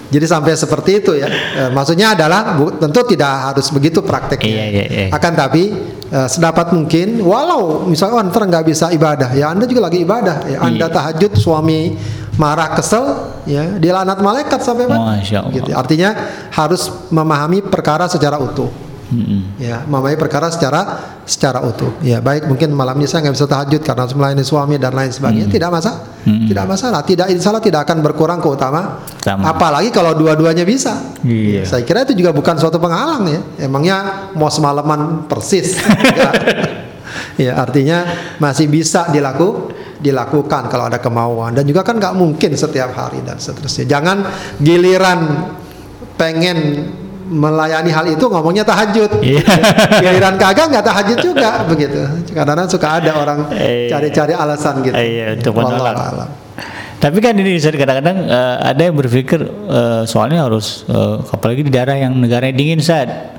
Jadi 0.08 0.24
sampai 0.24 0.56
seperti 0.56 1.04
itu 1.04 1.12
ya. 1.20 1.28
Eh, 1.28 1.68
maksudnya 1.76 2.16
adalah 2.16 2.56
bu- 2.56 2.80
tentu 2.80 3.04
tidak 3.04 3.52
harus 3.52 3.68
begitu 3.76 4.00
prakteknya. 4.00 4.48
Iya, 4.48 4.66
iya, 4.72 4.86
iya. 4.88 5.06
Akan 5.12 5.36
tapi 5.36 5.76
eh, 6.08 6.28
sedapat 6.32 6.72
mungkin 6.72 7.20
walau 7.20 7.84
misalnya 7.84 8.16
oh, 8.16 8.24
ntar 8.32 8.48
nggak 8.48 8.64
bisa 8.64 8.88
ibadah 8.96 9.36
ya 9.36 9.52
Anda 9.52 9.68
juga 9.68 9.92
lagi 9.92 10.00
ibadah 10.08 10.48
ya 10.48 10.64
Anda 10.64 10.88
Iya. 10.88 10.96
tahajud 10.96 11.36
suami 11.36 12.00
marah 12.38 12.74
kesel 12.78 13.04
ya. 13.44 13.76
Dilaknat 13.78 14.22
malaikat 14.22 14.62
sampai 14.62 14.86
mana? 14.86 15.20
Gitu. 15.52 15.74
Artinya 15.74 16.16
harus 16.54 16.90
memahami 17.10 17.66
perkara 17.66 18.06
secara 18.08 18.38
utuh. 18.40 18.88
Mm-mm. 19.08 19.56
ya 19.56 19.88
memahami 19.88 20.20
perkara 20.20 20.52
secara 20.52 21.00
secara 21.24 21.64
utuh. 21.64 21.96
Ya 22.04 22.20
baik 22.20 22.44
mungkin 22.52 22.76
malam 22.76 23.00
ini 23.00 23.08
saya 23.08 23.24
nggak 23.24 23.40
bisa 23.40 23.48
tahajud 23.48 23.80
karena 23.80 24.04
harus 24.04 24.16
melayani 24.20 24.44
suami 24.44 24.76
dan 24.76 24.92
lain 24.92 25.16
sebagainya. 25.16 25.48
Tidak 25.48 25.70
masalah. 25.72 26.00
Hmm. 26.28 26.44
tidak 26.52 26.66
masalah. 26.68 27.02
Tidak 27.08 27.28
insya 27.32 27.56
Allah 27.56 27.64
tidak 27.64 27.88
akan 27.88 28.04
berkurang 28.04 28.44
keutama. 28.44 29.00
Utama. 29.08 29.48
apalagi 29.48 29.96
kalau 29.96 30.12
dua-duanya 30.12 30.68
bisa. 30.68 31.16
Iya. 31.24 31.64
saya 31.64 31.88
kira 31.88 32.04
itu 32.04 32.20
juga 32.20 32.36
bukan 32.36 32.60
suatu 32.60 32.84
penghalang 32.84 33.24
ya. 33.32 33.42
Emangnya 33.64 34.28
mau 34.36 34.52
semalaman 34.52 35.24
persis? 35.32 35.72
Ya 37.38 37.54
artinya 37.62 38.04
masih 38.42 38.66
bisa 38.66 39.14
dilaku 39.14 39.70
dilakukan 39.98 40.70
kalau 40.70 40.90
ada 40.90 41.02
kemauan. 41.02 41.54
Dan 41.58 41.66
juga 41.66 41.82
kan 41.82 41.98
nggak 41.98 42.14
mungkin 42.14 42.54
setiap 42.54 42.94
hari 42.94 43.22
dan 43.26 43.38
seterusnya. 43.42 43.86
Jangan 43.90 44.18
giliran 44.62 45.20
pengen 46.18 46.90
melayani 47.28 47.92
hal 47.92 48.08
itu 48.08 48.26
ngomongnya 48.32 48.64
tahajud. 48.64 49.20
Iya. 49.20 49.44
giliran 50.00 50.40
kagak 50.40 50.72
nggak 50.72 50.86
tahajud 50.86 51.18
juga 51.20 51.66
begitu. 51.68 52.00
Karena 52.32 52.64
suka 52.66 53.04
ada 53.04 53.12
orang 53.20 53.40
Iya. 53.52 53.98
cari-cari 53.98 54.34
alasan 54.34 54.80
gitu. 54.86 54.96
Iya, 54.96 55.36
untuk 55.36 55.54
menolak. 55.58 55.96
Tapi 56.98 57.22
kan 57.22 57.38
ini 57.38 57.62
kadang-kadang 57.62 58.26
eh, 58.26 58.56
ada 58.74 58.82
yang 58.82 58.96
berpikir 58.98 59.38
eh, 59.46 60.02
soalnya 60.10 60.50
harus 60.50 60.82
eh, 60.90 61.16
apalagi 61.30 61.62
di 61.62 61.70
daerah 61.70 61.94
yang 61.94 62.18
negaranya 62.18 62.58
dingin 62.58 62.82
saat 62.82 63.37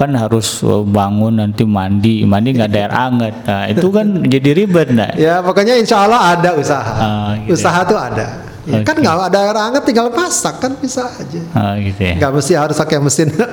kan 0.00 0.16
harus 0.16 0.64
eh, 0.64 0.82
bangun 0.88 1.44
nanti 1.44 1.68
mandi 1.68 2.24
mandi 2.24 2.56
nggak 2.56 2.68
ada 2.72 2.78
air 2.88 2.94
hangat 2.96 3.34
nah 3.44 3.64
itu 3.68 3.86
kan 3.92 4.06
jadi 4.32 4.50
ribet 4.56 4.88
nah 4.96 5.12
Ya 5.20 5.44
pokoknya 5.44 5.76
insya 5.76 6.08
Allah 6.08 6.32
ada 6.32 6.56
usaha. 6.56 6.92
Ah, 6.96 7.30
gitu 7.44 7.52
usaha 7.52 7.84
tuh 7.84 8.00
ada. 8.00 8.49
Ya, 8.70 8.80
Kan 8.80 8.94
Oke. 8.94 9.02
nggak 9.02 9.16
ada 9.26 9.38
air 9.42 9.56
hangat 9.58 9.82
tinggal 9.82 10.06
masak 10.08 10.54
kan 10.56 10.72
bisa 10.74 11.04
aja. 11.04 11.40
Ah, 11.52 11.74
gitu 11.74 12.00
ya 12.00 12.14
Nggak 12.16 12.30
mesti 12.32 12.52
harus 12.54 12.76
pakai 12.76 12.98
mesin 12.98 13.28
heater 13.34 13.50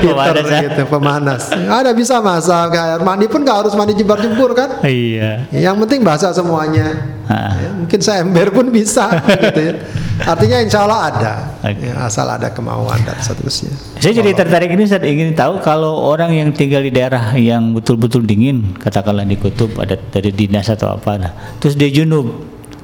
Pemanas, 0.00 0.46
ya? 0.46 0.60
gitu, 0.62 0.82
pemanas. 0.86 1.42
Ada 1.50 1.90
bisa 1.90 2.18
masak 2.18 2.70
air 2.72 3.00
mandi 3.00 3.26
pun 3.26 3.42
nggak 3.42 3.58
harus 3.58 3.72
mandi 3.74 3.92
jemur-jemur 3.92 4.50
kan. 4.52 4.70
iya 4.82 5.44
Yang 5.50 5.76
penting 5.82 6.00
basah 6.00 6.30
semuanya. 6.30 7.18
Ah. 7.26 7.58
Ya, 7.58 7.70
mungkin 7.74 7.98
saya 7.98 8.22
ember 8.22 8.48
pun 8.48 8.70
bisa 8.70 9.10
gitu 9.44 9.60
ya. 9.60 9.74
Artinya 10.16 10.58
insya 10.58 10.86
Allah 10.86 11.00
ada. 11.06 11.32
Oke. 11.60 11.82
Ya, 11.82 11.94
asal 12.00 12.24
ada 12.24 12.48
kemauan 12.48 13.02
dan 13.02 13.18
seterusnya. 13.18 13.74
saya 13.96 14.14
jadi 14.14 14.30
tertarik 14.32 14.70
ini 14.70 14.86
saya 14.86 15.02
ingin 15.02 15.34
tahu 15.34 15.58
kalau 15.58 16.06
orang 16.06 16.30
yang 16.30 16.48
tinggal 16.50 16.78
di 16.78 16.88
daerah 16.88 17.34
yang 17.34 17.74
betul-betul 17.74 18.22
dingin 18.22 18.76
katakanlah 18.76 19.22
di 19.22 19.34
kutub 19.34 19.74
ada 19.74 19.98
dari 19.98 20.30
dinas 20.30 20.68
atau 20.68 20.94
apa 20.94 21.16
nah 21.16 21.32
terus 21.58 21.74
dia 21.74 21.90
junub 21.90 22.30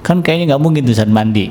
kan 0.02 0.20
kayaknya 0.20 0.54
nggak 0.54 0.62
mungkin 0.62 0.82
tuh 0.82 0.92
saat 0.92 1.08
mandi 1.08 1.48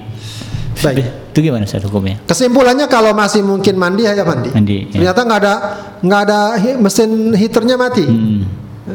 Baik. 0.81 1.05
itu 1.31 1.39
gimana 1.45 1.63
saat 1.63 1.85
hukumnya 1.85 2.17
Kesimpulannya 2.25 2.89
kalau 2.89 3.13
masih 3.13 3.45
mungkin 3.45 3.77
mandi 3.77 4.03
ya 4.03 4.17
mandi. 4.25 4.49
Mandi, 4.49 4.77
ya. 4.89 5.13
Ternyata 5.13 5.19
nggak 5.23 5.39
ada 5.39 5.53
nggak 6.01 6.21
ada 6.25 6.39
mesin 6.77 7.09
heaternya 7.31 7.75
mati. 7.77 8.01
Hmm. 8.01 8.41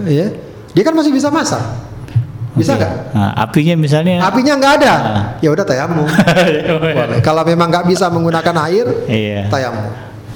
Ya. 0.04 0.26
Dia 0.74 0.82
kan 0.82 0.92
masih 0.98 1.14
bisa 1.14 1.30
masak. 1.30 1.62
Bisa 2.56 2.74
nggak? 2.74 2.92
Nah, 3.14 3.30
apinya 3.38 3.76
misalnya 3.78 4.18
Apinya 4.18 4.56
nggak 4.58 4.72
ada. 4.82 4.92
Ah. 4.92 5.22
Ya 5.38 5.52
udah 5.52 5.62
tayamum. 5.62 6.08
Boleh. 6.82 7.20
Kalau 7.22 7.46
memang 7.46 7.68
nggak 7.70 7.86
bisa 7.86 8.08
menggunakan 8.10 8.56
air, 8.66 8.86
Iya. 9.06 9.46
tayamum. 9.46 9.86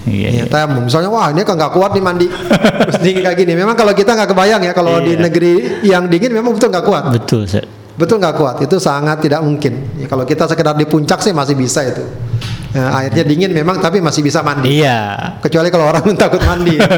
Iya, 0.06 0.28
Ya, 0.28 0.30
iya. 0.30 0.44
tayamum. 0.46 0.86
Misalnya 0.86 1.10
wah 1.10 1.32
ini 1.32 1.42
kan 1.42 1.56
nggak 1.58 1.72
kuat 1.74 1.90
nih 1.96 2.04
mandi. 2.04 2.26
Terus 2.86 2.98
dingin 3.02 3.24
kayak 3.26 3.38
gini. 3.40 3.52
Memang 3.58 3.74
kalau 3.74 3.90
kita 3.90 4.14
nggak 4.14 4.30
kebayang 4.30 4.62
ya 4.62 4.72
kalau 4.76 5.00
di 5.02 5.16
Iya. 5.16 5.24
negeri 5.26 5.52
yang 5.82 6.06
dingin 6.06 6.30
memang 6.30 6.54
betul 6.54 6.70
nggak 6.70 6.86
kuat. 6.86 7.04
Betul, 7.10 7.48
Ustaz. 7.48 7.64
Betul 8.00 8.16
nggak 8.16 8.34
kuat. 8.40 8.56
Itu 8.64 8.80
sangat 8.80 9.20
tidak 9.20 9.44
mungkin. 9.44 10.00
Ya, 10.00 10.08
kalau 10.08 10.24
kita 10.24 10.48
sekedar 10.48 10.72
di 10.72 10.88
puncak 10.88 11.20
sih 11.20 11.36
masih 11.36 11.52
bisa 11.52 11.84
itu. 11.84 12.00
Ya, 12.70 12.86
airnya 13.02 13.26
dingin 13.26 13.50
memang 13.50 13.82
tapi 13.82 13.98
masih 13.98 14.22
bisa 14.22 14.46
mandi. 14.46 14.78
Iya. 14.78 15.34
kecuali 15.42 15.74
kalau 15.74 15.90
orang 15.90 16.06
takut 16.22 16.38
mandi 16.46 16.78
ya. 16.78 16.90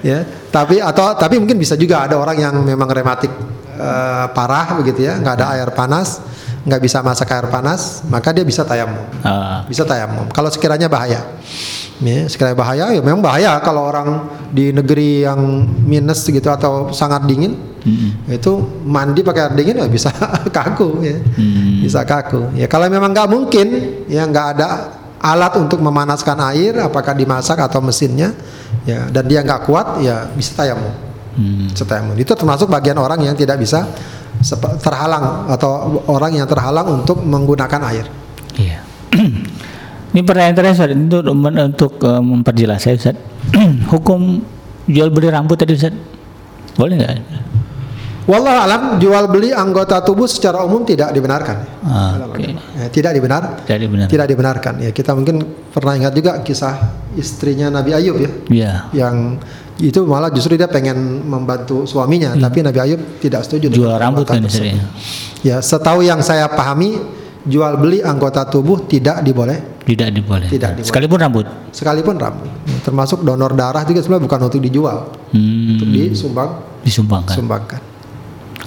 ya 0.00 0.18
tapi 0.48 0.80
atau 0.80 1.12
tapi 1.20 1.36
mungkin 1.36 1.60
bisa 1.60 1.76
juga 1.76 2.08
ada 2.08 2.16
orang 2.16 2.40
yang 2.40 2.54
memang 2.64 2.88
rematik 2.88 3.28
eh, 3.76 4.26
parah 4.32 4.80
begitu 4.80 5.04
ya 5.04 5.20
nggak 5.20 5.34
ada 5.36 5.46
air 5.52 5.68
panas 5.76 6.24
nggak 6.68 6.84
bisa 6.84 7.00
masak 7.00 7.32
air 7.32 7.48
panas 7.48 8.04
maka 8.12 8.28
dia 8.36 8.44
bisa 8.44 8.60
tayamum. 8.62 9.00
Ah, 9.24 9.64
bisa 9.64 9.88
tayamum. 9.88 10.28
Kalau 10.28 10.52
sekiranya 10.52 10.86
bahaya. 10.86 11.24
Ya, 11.98 12.30
sekiranya 12.30 12.54
bahaya 12.54 12.94
ya 12.94 13.02
memang 13.02 13.18
bahaya 13.18 13.58
kalau 13.58 13.90
orang 13.90 14.30
di 14.54 14.70
negeri 14.70 15.26
yang 15.26 15.66
minus 15.82 16.22
gitu 16.30 16.46
atau 16.46 16.94
sangat 16.94 17.26
dingin 17.26 17.58
mm, 17.82 18.38
itu 18.38 18.54
mandi 18.86 19.26
pakai 19.26 19.50
air 19.50 19.54
dingin 19.58 19.82
ya 19.82 19.88
bisa 19.90 20.14
kaku 20.56 21.02
ya. 21.02 21.18
Hmm. 21.18 21.82
bisa 21.82 22.06
kaku. 22.06 22.54
Ya 22.54 22.70
kalau 22.70 22.86
memang 22.86 23.10
nggak 23.10 23.26
mungkin 23.26 23.66
ya 24.06 24.28
nggak 24.28 24.46
ada 24.54 24.68
alat 25.18 25.58
untuk 25.58 25.82
memanaskan 25.82 26.38
air 26.54 26.78
apakah 26.78 27.16
dimasak 27.18 27.58
atau 27.58 27.82
mesinnya 27.82 28.30
ya 28.86 29.10
dan 29.10 29.26
dia 29.26 29.42
nggak 29.42 29.66
kuat 29.66 29.98
ya 29.98 30.30
bisa 30.36 30.54
tayamum. 30.54 30.94
Mm. 31.34 31.74
bisa 31.74 31.82
tayamum. 31.82 32.14
Itu 32.14 32.38
termasuk 32.38 32.70
bagian 32.70 33.00
orang 33.00 33.26
yang 33.26 33.34
tidak 33.34 33.58
bisa 33.58 33.82
terhalang 34.78 35.48
atau 35.48 35.70
orang 36.06 36.34
yang 36.34 36.46
terhalang 36.46 37.02
untuk 37.02 37.20
menggunakan 37.20 37.80
air 37.90 38.06
Iya. 38.58 38.78
Ini 40.14 40.24
pertanyaan 40.24 40.56
terakhir 40.56 40.74
Ustaz, 40.74 40.90
untuk 40.96 41.22
untuk 41.30 41.92
eh, 42.02 42.18
memperjelas 42.18 42.80
saya 42.82 42.96
Ustaz. 42.96 43.16
Hukum 43.92 44.42
jual 44.88 45.08
beli 45.12 45.30
rambut 45.30 45.54
tadi 45.54 45.76
Ustaz. 45.76 45.94
Boleh 46.74 46.96
nggak? 46.96 47.46
Wallah 48.28 48.68
alam 48.68 48.82
jual 49.00 49.24
beli 49.32 49.56
anggota 49.56 50.04
tubuh 50.04 50.28
secara 50.28 50.60
umum 50.60 50.84
tidak 50.84 51.16
dibenarkan 51.16 51.64
Ah, 51.80 52.28
Oke. 52.28 52.52
Ya, 52.76 52.86
tidak 52.92 53.16
dibenar 53.16 53.64
Jadi 53.64 53.88
benar. 53.88 54.04
tidak 54.04 54.28
dibenarkan 54.28 54.84
ya 54.84 54.92
kita 54.92 55.16
mungkin 55.16 55.40
pernah 55.72 55.96
ingat 55.96 56.12
juga 56.12 56.36
kisah 56.44 56.76
istrinya 57.16 57.72
Nabi 57.72 57.96
Ayub 57.96 58.20
ya 58.20 58.30
Iya. 58.52 58.72
yang 58.92 59.40
itu 59.78 60.02
malah 60.02 60.26
justru 60.28 60.58
dia 60.58 60.66
pengen 60.66 61.22
membantu 61.22 61.86
suaminya 61.86 62.34
tapi 62.34 62.66
Nabi 62.66 62.78
Ayub 62.82 63.00
tidak 63.22 63.46
setuju 63.46 63.70
Hmm. 63.70 63.76
Jual 63.78 63.94
rambut 63.94 64.26
kan 64.26 64.42
ya 65.40 65.62
setahu 65.62 66.02
yang 66.02 66.18
saya 66.18 66.50
pahami 66.50 66.98
jual 67.46 67.78
beli 67.78 68.02
anggota 68.02 68.42
tubuh 68.44 68.84
tidak 68.84 69.22
diboleh 69.22 69.78
Tidak 69.88 70.12
diboleh. 70.12 70.52
Tidak 70.52 70.70
diboleh. 70.76 70.88
Sekalipun 70.90 71.16
rambut. 71.16 71.46
sekalipun 71.72 72.16
rambut 72.20 72.50
termasuk 72.84 73.24
donor 73.24 73.56
darah 73.56 73.86
juga 73.86 74.02
sebenarnya 74.02 74.24
bukan 74.26 74.40
untuk 74.50 74.60
dijual 74.60 74.98
Hmm, 75.32 75.78
untuk 75.78 75.88
disumbang 75.88 76.50
disumbangkan. 76.84 77.34
sumbangkan 77.38 77.80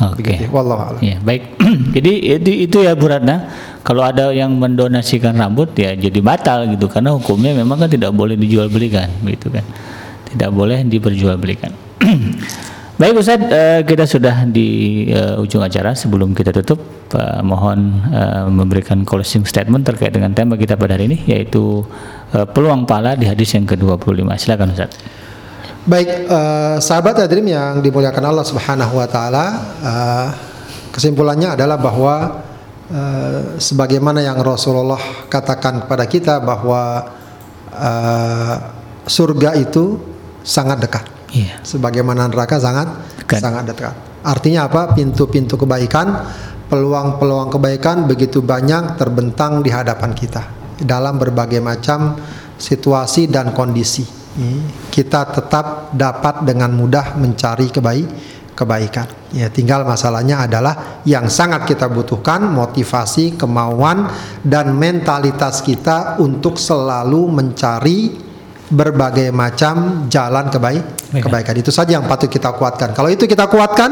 Oke. 0.02 0.50
Wallahu 0.50 0.82
a'lam. 0.82 1.02
Ya, 1.04 1.22
baik. 1.22 1.62
jadi 1.96 2.12
itu, 2.42 2.52
itu 2.66 2.78
ya 2.82 2.98
Bu 2.98 3.06
Ratna, 3.06 3.54
kalau 3.86 4.02
ada 4.02 4.34
yang 4.34 4.50
mendonasikan 4.58 5.38
rambut 5.38 5.78
ya 5.78 5.94
jadi 5.94 6.18
batal 6.24 6.66
gitu 6.74 6.90
karena 6.90 7.14
hukumnya 7.14 7.54
memang 7.54 7.86
kan 7.86 7.90
tidak 7.92 8.10
boleh 8.10 8.34
dijual 8.34 8.66
belikan 8.66 9.12
gitu 9.22 9.54
kan. 9.54 9.62
Tidak 10.34 10.52
boleh 10.52 10.84
diperjualbelikan. 10.88 11.72
Baik 13.02 13.18
Ustadz, 13.18 13.49
eh, 13.49 13.82
kita 13.82 14.06
sudah 14.06 14.45
di 14.45 15.10
eh, 15.10 15.41
ujung 15.41 15.66
acara. 15.66 15.98
Sebelum 15.98 16.38
kita 16.38 16.53
tutup, 16.53 16.80
eh, 17.18 17.41
mohon 17.41 17.98
memberikan 18.53 19.02
closing 19.02 19.41
statement 19.44 19.84
terkait 19.84 20.14
dengan 20.14 20.32
tema 20.38 20.53
kita 20.53 20.78
pada 20.78 20.94
hari 20.95 21.10
ini, 21.10 21.18
yaitu 21.26 21.82
peluang 22.32 22.86
pala 22.86 23.18
di 23.18 23.26
hadis 23.26 23.58
yang 23.58 23.66
ke-25. 23.66 24.22
Silakan 24.38 24.72
Ustadz. 24.78 25.22
Baik, 25.82 26.30
eh, 26.30 26.78
sahabat 26.78 27.26
hadirin 27.26 27.49
yang 27.49 27.82
dimuliakan 27.82 28.22
Allah 28.22 28.45
Subhanahu 28.45 29.02
wa 29.02 29.10
taala, 29.10 29.45
eh, 29.82 30.28
kesimpulannya 30.94 31.58
adalah 31.58 31.82
bahwa 31.82 32.45
eh, 32.86 33.58
sebagaimana 33.58 34.22
yang 34.22 34.38
Rasulullah 34.45 35.02
katakan 35.26 35.82
kepada 35.82 36.06
kita 36.06 36.38
bahwa 36.38 37.10
eh, 37.74 38.56
surga 39.10 39.58
itu 39.58 39.98
sangat 40.44 40.82
dekat. 40.82 41.06
Iya. 41.32 41.64
Sebagaimana 41.64 42.28
neraka 42.28 42.60
sangat 42.60 42.92
Dekat. 43.24 43.40
sangat 43.40 43.64
dekat. 43.72 43.96
Artinya 44.22 44.68
apa? 44.68 44.92
Pintu-pintu 44.94 45.56
kebaikan, 45.58 46.12
peluang-peluang 46.68 47.50
kebaikan 47.50 48.06
begitu 48.06 48.44
banyak 48.44 49.00
terbentang 49.00 49.64
di 49.64 49.72
hadapan 49.72 50.12
kita 50.14 50.44
dalam 50.82 51.18
berbagai 51.18 51.64
macam 51.64 52.18
situasi 52.58 53.32
dan 53.32 53.56
kondisi. 53.56 54.06
Hmm, 54.32 54.64
Kita 54.88 55.28
tetap 55.28 55.92
dapat 55.92 56.48
dengan 56.48 56.72
mudah 56.72 57.20
mencari 57.20 57.68
kebaik 57.68 58.08
kebaikan. 58.56 59.08
Ya, 59.32 59.48
tinggal 59.48 59.84
masalahnya 59.88 60.44
adalah 60.48 61.02
yang 61.08 61.28
sangat 61.32 61.68
kita 61.68 61.88
butuhkan 61.92 62.46
motivasi, 62.52 63.36
kemauan 63.40 64.08
dan 64.44 64.76
mentalitas 64.76 65.64
kita 65.64 66.20
untuk 66.20 66.60
selalu 66.60 67.28
mencari 67.32 68.31
berbagai 68.72 69.30
macam 69.35 70.07
jalan 70.07 70.48
kebaik 70.48 70.84
Baik. 71.11 71.23
kebaikan. 71.27 71.56
Itu 71.60 71.72
saja 71.76 71.99
yang 71.99 72.07
patut 72.07 72.31
kita 72.31 72.56
kuatkan. 72.56 72.95
Kalau 72.95 73.11
itu 73.11 73.27
kita 73.27 73.52
kuatkan, 73.52 73.91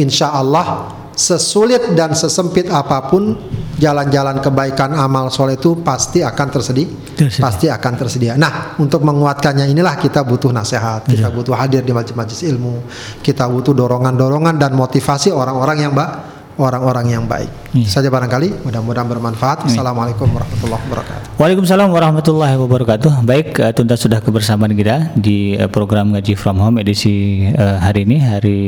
insya 0.00 0.32
Allah 0.32 0.90
sesulit 1.14 1.94
dan 1.94 2.10
sesempit 2.16 2.66
apa 2.66 3.06
pun 3.06 3.38
jalan-jalan 3.78 4.42
kebaikan 4.42 4.94
amal 4.98 5.30
soleh 5.30 5.54
itu 5.54 5.78
pasti 5.78 6.26
akan 6.26 6.46
tersedia, 6.50 6.90
Tersedia. 7.14 7.42
pasti 7.42 7.66
akan 7.70 7.92
tersedia. 7.94 8.32
Nah, 8.34 8.74
untuk 8.82 9.06
menguatkannya 9.06 9.70
inilah 9.70 9.94
kita 9.98 10.26
butuh 10.26 10.50
nasihat, 10.50 11.06
kita 11.06 11.30
butuh 11.30 11.54
hadir 11.54 11.86
di 11.86 11.94
majelis 11.94 12.42
ilmu, 12.42 12.82
kita 13.22 13.46
butuh 13.46 13.70
dorongan-dorongan 13.74 14.58
dan 14.58 14.74
motivasi 14.74 15.30
orang-orang 15.30 15.86
yang 15.86 15.92
baik, 15.94 16.33
orang-orang 16.58 17.06
yang 17.10 17.24
baik. 17.26 17.50
Iya. 17.74 17.88
Saja 17.90 18.08
barangkali, 18.10 18.62
mudah-mudahan 18.62 19.08
bermanfaat. 19.10 19.66
Assalamualaikum 19.66 20.30
warahmatullahi 20.30 20.82
wabarakatuh. 20.86 21.26
Waalaikumsalam 21.34 21.88
warahmatullahi 21.90 22.54
wabarakatuh. 22.54 23.12
Baik, 23.26 23.48
eh, 23.58 23.72
tuntas 23.74 23.98
sudah 23.98 24.22
kebersamaan 24.22 24.70
kita 24.78 25.10
di 25.18 25.58
eh, 25.58 25.66
program 25.66 26.14
Ngaji 26.14 26.34
From 26.38 26.62
Home 26.62 26.78
edisi 26.78 27.46
eh, 27.50 27.76
hari 27.82 28.06
ini, 28.06 28.16
hari 28.22 28.60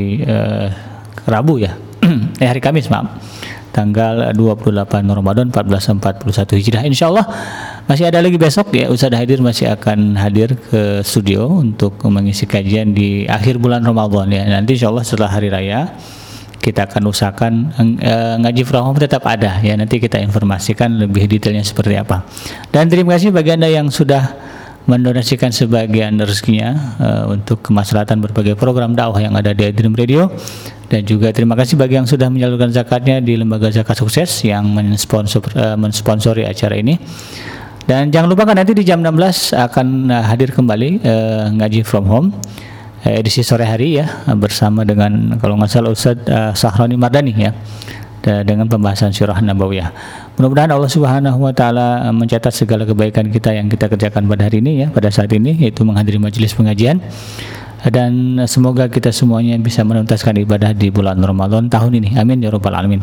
Rabu 1.27 1.63
ya. 1.63 1.75
eh 2.43 2.47
hari 2.47 2.59
Kamis, 2.59 2.91
maaf. 2.91 3.23
Tanggal 3.71 4.33
28 4.33 5.05
Ramadan 5.05 5.53
1441 5.53 6.57
Hijriah. 6.57 6.85
Insya 6.89 7.13
Allah 7.13 7.29
masih 7.85 8.09
ada 8.09 8.25
lagi 8.25 8.41
besok 8.41 8.73
ya 8.73 8.89
Ustaz 8.89 9.13
Hadir 9.13 9.45
masih 9.45 9.69
akan 9.69 10.17
hadir 10.17 10.57
ke 10.57 11.05
studio 11.05 11.61
untuk 11.61 12.01
mengisi 12.09 12.49
kajian 12.49 12.97
di 12.97 13.29
akhir 13.29 13.61
bulan 13.61 13.85
Ramadan 13.85 14.33
ya. 14.33 14.49
Nanti 14.49 14.81
insya 14.81 14.89
Allah 14.89 15.05
setelah 15.05 15.29
hari 15.29 15.53
raya 15.53 15.93
kita 16.67 16.91
akan 16.91 17.03
usahakan 17.07 17.53
eh, 18.03 18.35
ngaji 18.43 18.67
from 18.67 18.91
home 18.91 18.99
tetap 18.99 19.23
ada. 19.23 19.63
Ya 19.63 19.79
nanti 19.79 20.03
kita 20.03 20.19
informasikan 20.19 20.99
lebih 20.99 21.31
detailnya 21.31 21.63
seperti 21.63 21.95
apa. 21.95 22.27
Dan 22.75 22.91
terima 22.91 23.15
kasih 23.15 23.31
bagi 23.31 23.55
anda 23.55 23.71
yang 23.71 23.87
sudah 23.87 24.35
mendonasikan 24.91 25.55
sebagian 25.55 26.19
rezekinya 26.19 26.99
eh, 26.99 27.25
untuk 27.31 27.63
kemaslahatan 27.63 28.19
berbagai 28.19 28.59
program 28.59 28.99
dakwah 28.99 29.23
yang 29.23 29.39
ada 29.39 29.55
di 29.55 29.71
Dream 29.71 29.95
Radio. 29.95 30.27
Dan 30.91 31.07
juga 31.07 31.31
terima 31.31 31.55
kasih 31.55 31.79
bagi 31.79 31.99
yang 31.99 32.07
sudah 32.07 32.27
menyalurkan 32.27 32.75
zakatnya 32.75 33.23
di 33.23 33.39
lembaga 33.39 33.71
zakat 33.71 33.99
sukses 33.99 34.43
yang 34.43 34.67
mensponsor 34.75 35.47
eh, 35.55 35.79
mensponsori 35.79 36.43
acara 36.43 36.75
ini. 36.75 36.99
Dan 37.87 38.11
jangan 38.11 38.27
lupa 38.27 38.43
kan 38.43 38.59
nanti 38.59 38.75
di 38.75 38.83
jam 38.83 38.99
16 38.99 39.55
akan 39.55 40.11
hadir 40.11 40.51
kembali 40.51 41.07
eh, 41.07 41.45
ngaji 41.55 41.87
from 41.87 42.11
home 42.11 42.35
edisi 43.15 43.47
sore 43.47 43.69
hari 43.69 44.03
ya 44.03 44.07
bersama 44.35 44.83
dengan 44.83 45.39
kalau 45.39 45.55
nggak 45.55 45.71
salah 45.71 45.91
Ustadz 45.95 46.27
eh, 46.27 46.53
Sahroni 46.57 46.99
Mardani 46.99 47.33
ya 47.37 47.53
dengan 48.27 48.67
pembahasan 48.67 49.15
surah 49.15 49.39
Nabawiyah. 49.39 49.95
Mudah-mudahan 50.37 50.75
Allah 50.75 50.91
Subhanahu 50.91 51.39
wa 51.47 51.55
taala 51.55 52.11
eh, 52.11 52.15
mencatat 52.15 52.51
segala 52.51 52.83
kebaikan 52.83 53.31
kita 53.31 53.55
yang 53.55 53.71
kita 53.71 53.87
kerjakan 53.87 54.27
pada 54.27 54.51
hari 54.51 54.59
ini 54.59 54.83
ya, 54.83 54.89
pada 54.91 55.09
saat 55.09 55.31
ini 55.31 55.55
yaitu 55.55 55.87
menghadiri 55.87 56.19
majelis 56.19 56.53
pengajian 56.53 56.99
dan 57.87 58.43
eh, 58.43 58.49
semoga 58.51 58.91
kita 58.91 59.15
semuanya 59.15 59.55
bisa 59.63 59.87
menuntaskan 59.87 60.43
ibadah 60.43 60.75
di 60.75 60.91
bulan 60.91 61.23
Ramadan 61.23 61.71
tahun 61.71 62.03
ini. 62.03 62.19
Amin 62.19 62.43
ya 62.43 62.51
rabbal 62.51 62.75
alamin. 62.75 63.01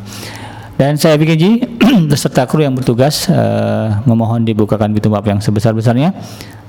Dan 0.74 0.98
saya 0.98 1.22
bikin 1.22 1.62
beserta 2.12 2.50
kru 2.50 2.66
yang 2.66 2.74
bertugas 2.74 3.30
eh, 3.30 3.90
memohon 4.10 4.41
dibukakan 4.41 4.90
pintu 4.90 5.14
maaf 5.14 5.26
yang 5.26 5.38
sebesar-besarnya. 5.38 6.10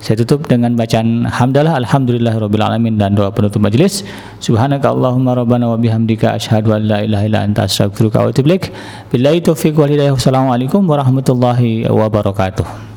Saya 0.05 0.21
tutup 0.21 0.45
dengan 0.45 0.77
bacaan 0.77 1.25
hamdalah 1.25 1.81
alhamdulillahirabbil 1.81 2.61
alamin 2.61 3.01
dan 3.01 3.17
doa 3.17 3.33
penutup 3.33 3.65
majelis. 3.65 4.05
Subhanaka 4.45 4.93
Allahumma 4.93 5.33
rabbana 5.33 5.73
wa 5.73 5.81
bihamdika 5.81 6.37
asyhadu 6.37 6.77
an 6.77 6.85
la 6.85 7.01
ilaha 7.01 7.25
illa 7.25 7.41
anta 7.41 7.65
astaghfiruka 7.65 8.21
wa 8.21 8.29
atubu 8.29 8.53
ilaik. 8.53 8.69
Billahi 9.09 9.41
taufiq 9.41 9.73
wal 9.73 9.89
hidayah. 9.89 10.13
Wassalamualaikum 10.13 10.85
warahmatullahi 10.85 11.89
wabarakatuh. 11.89 12.94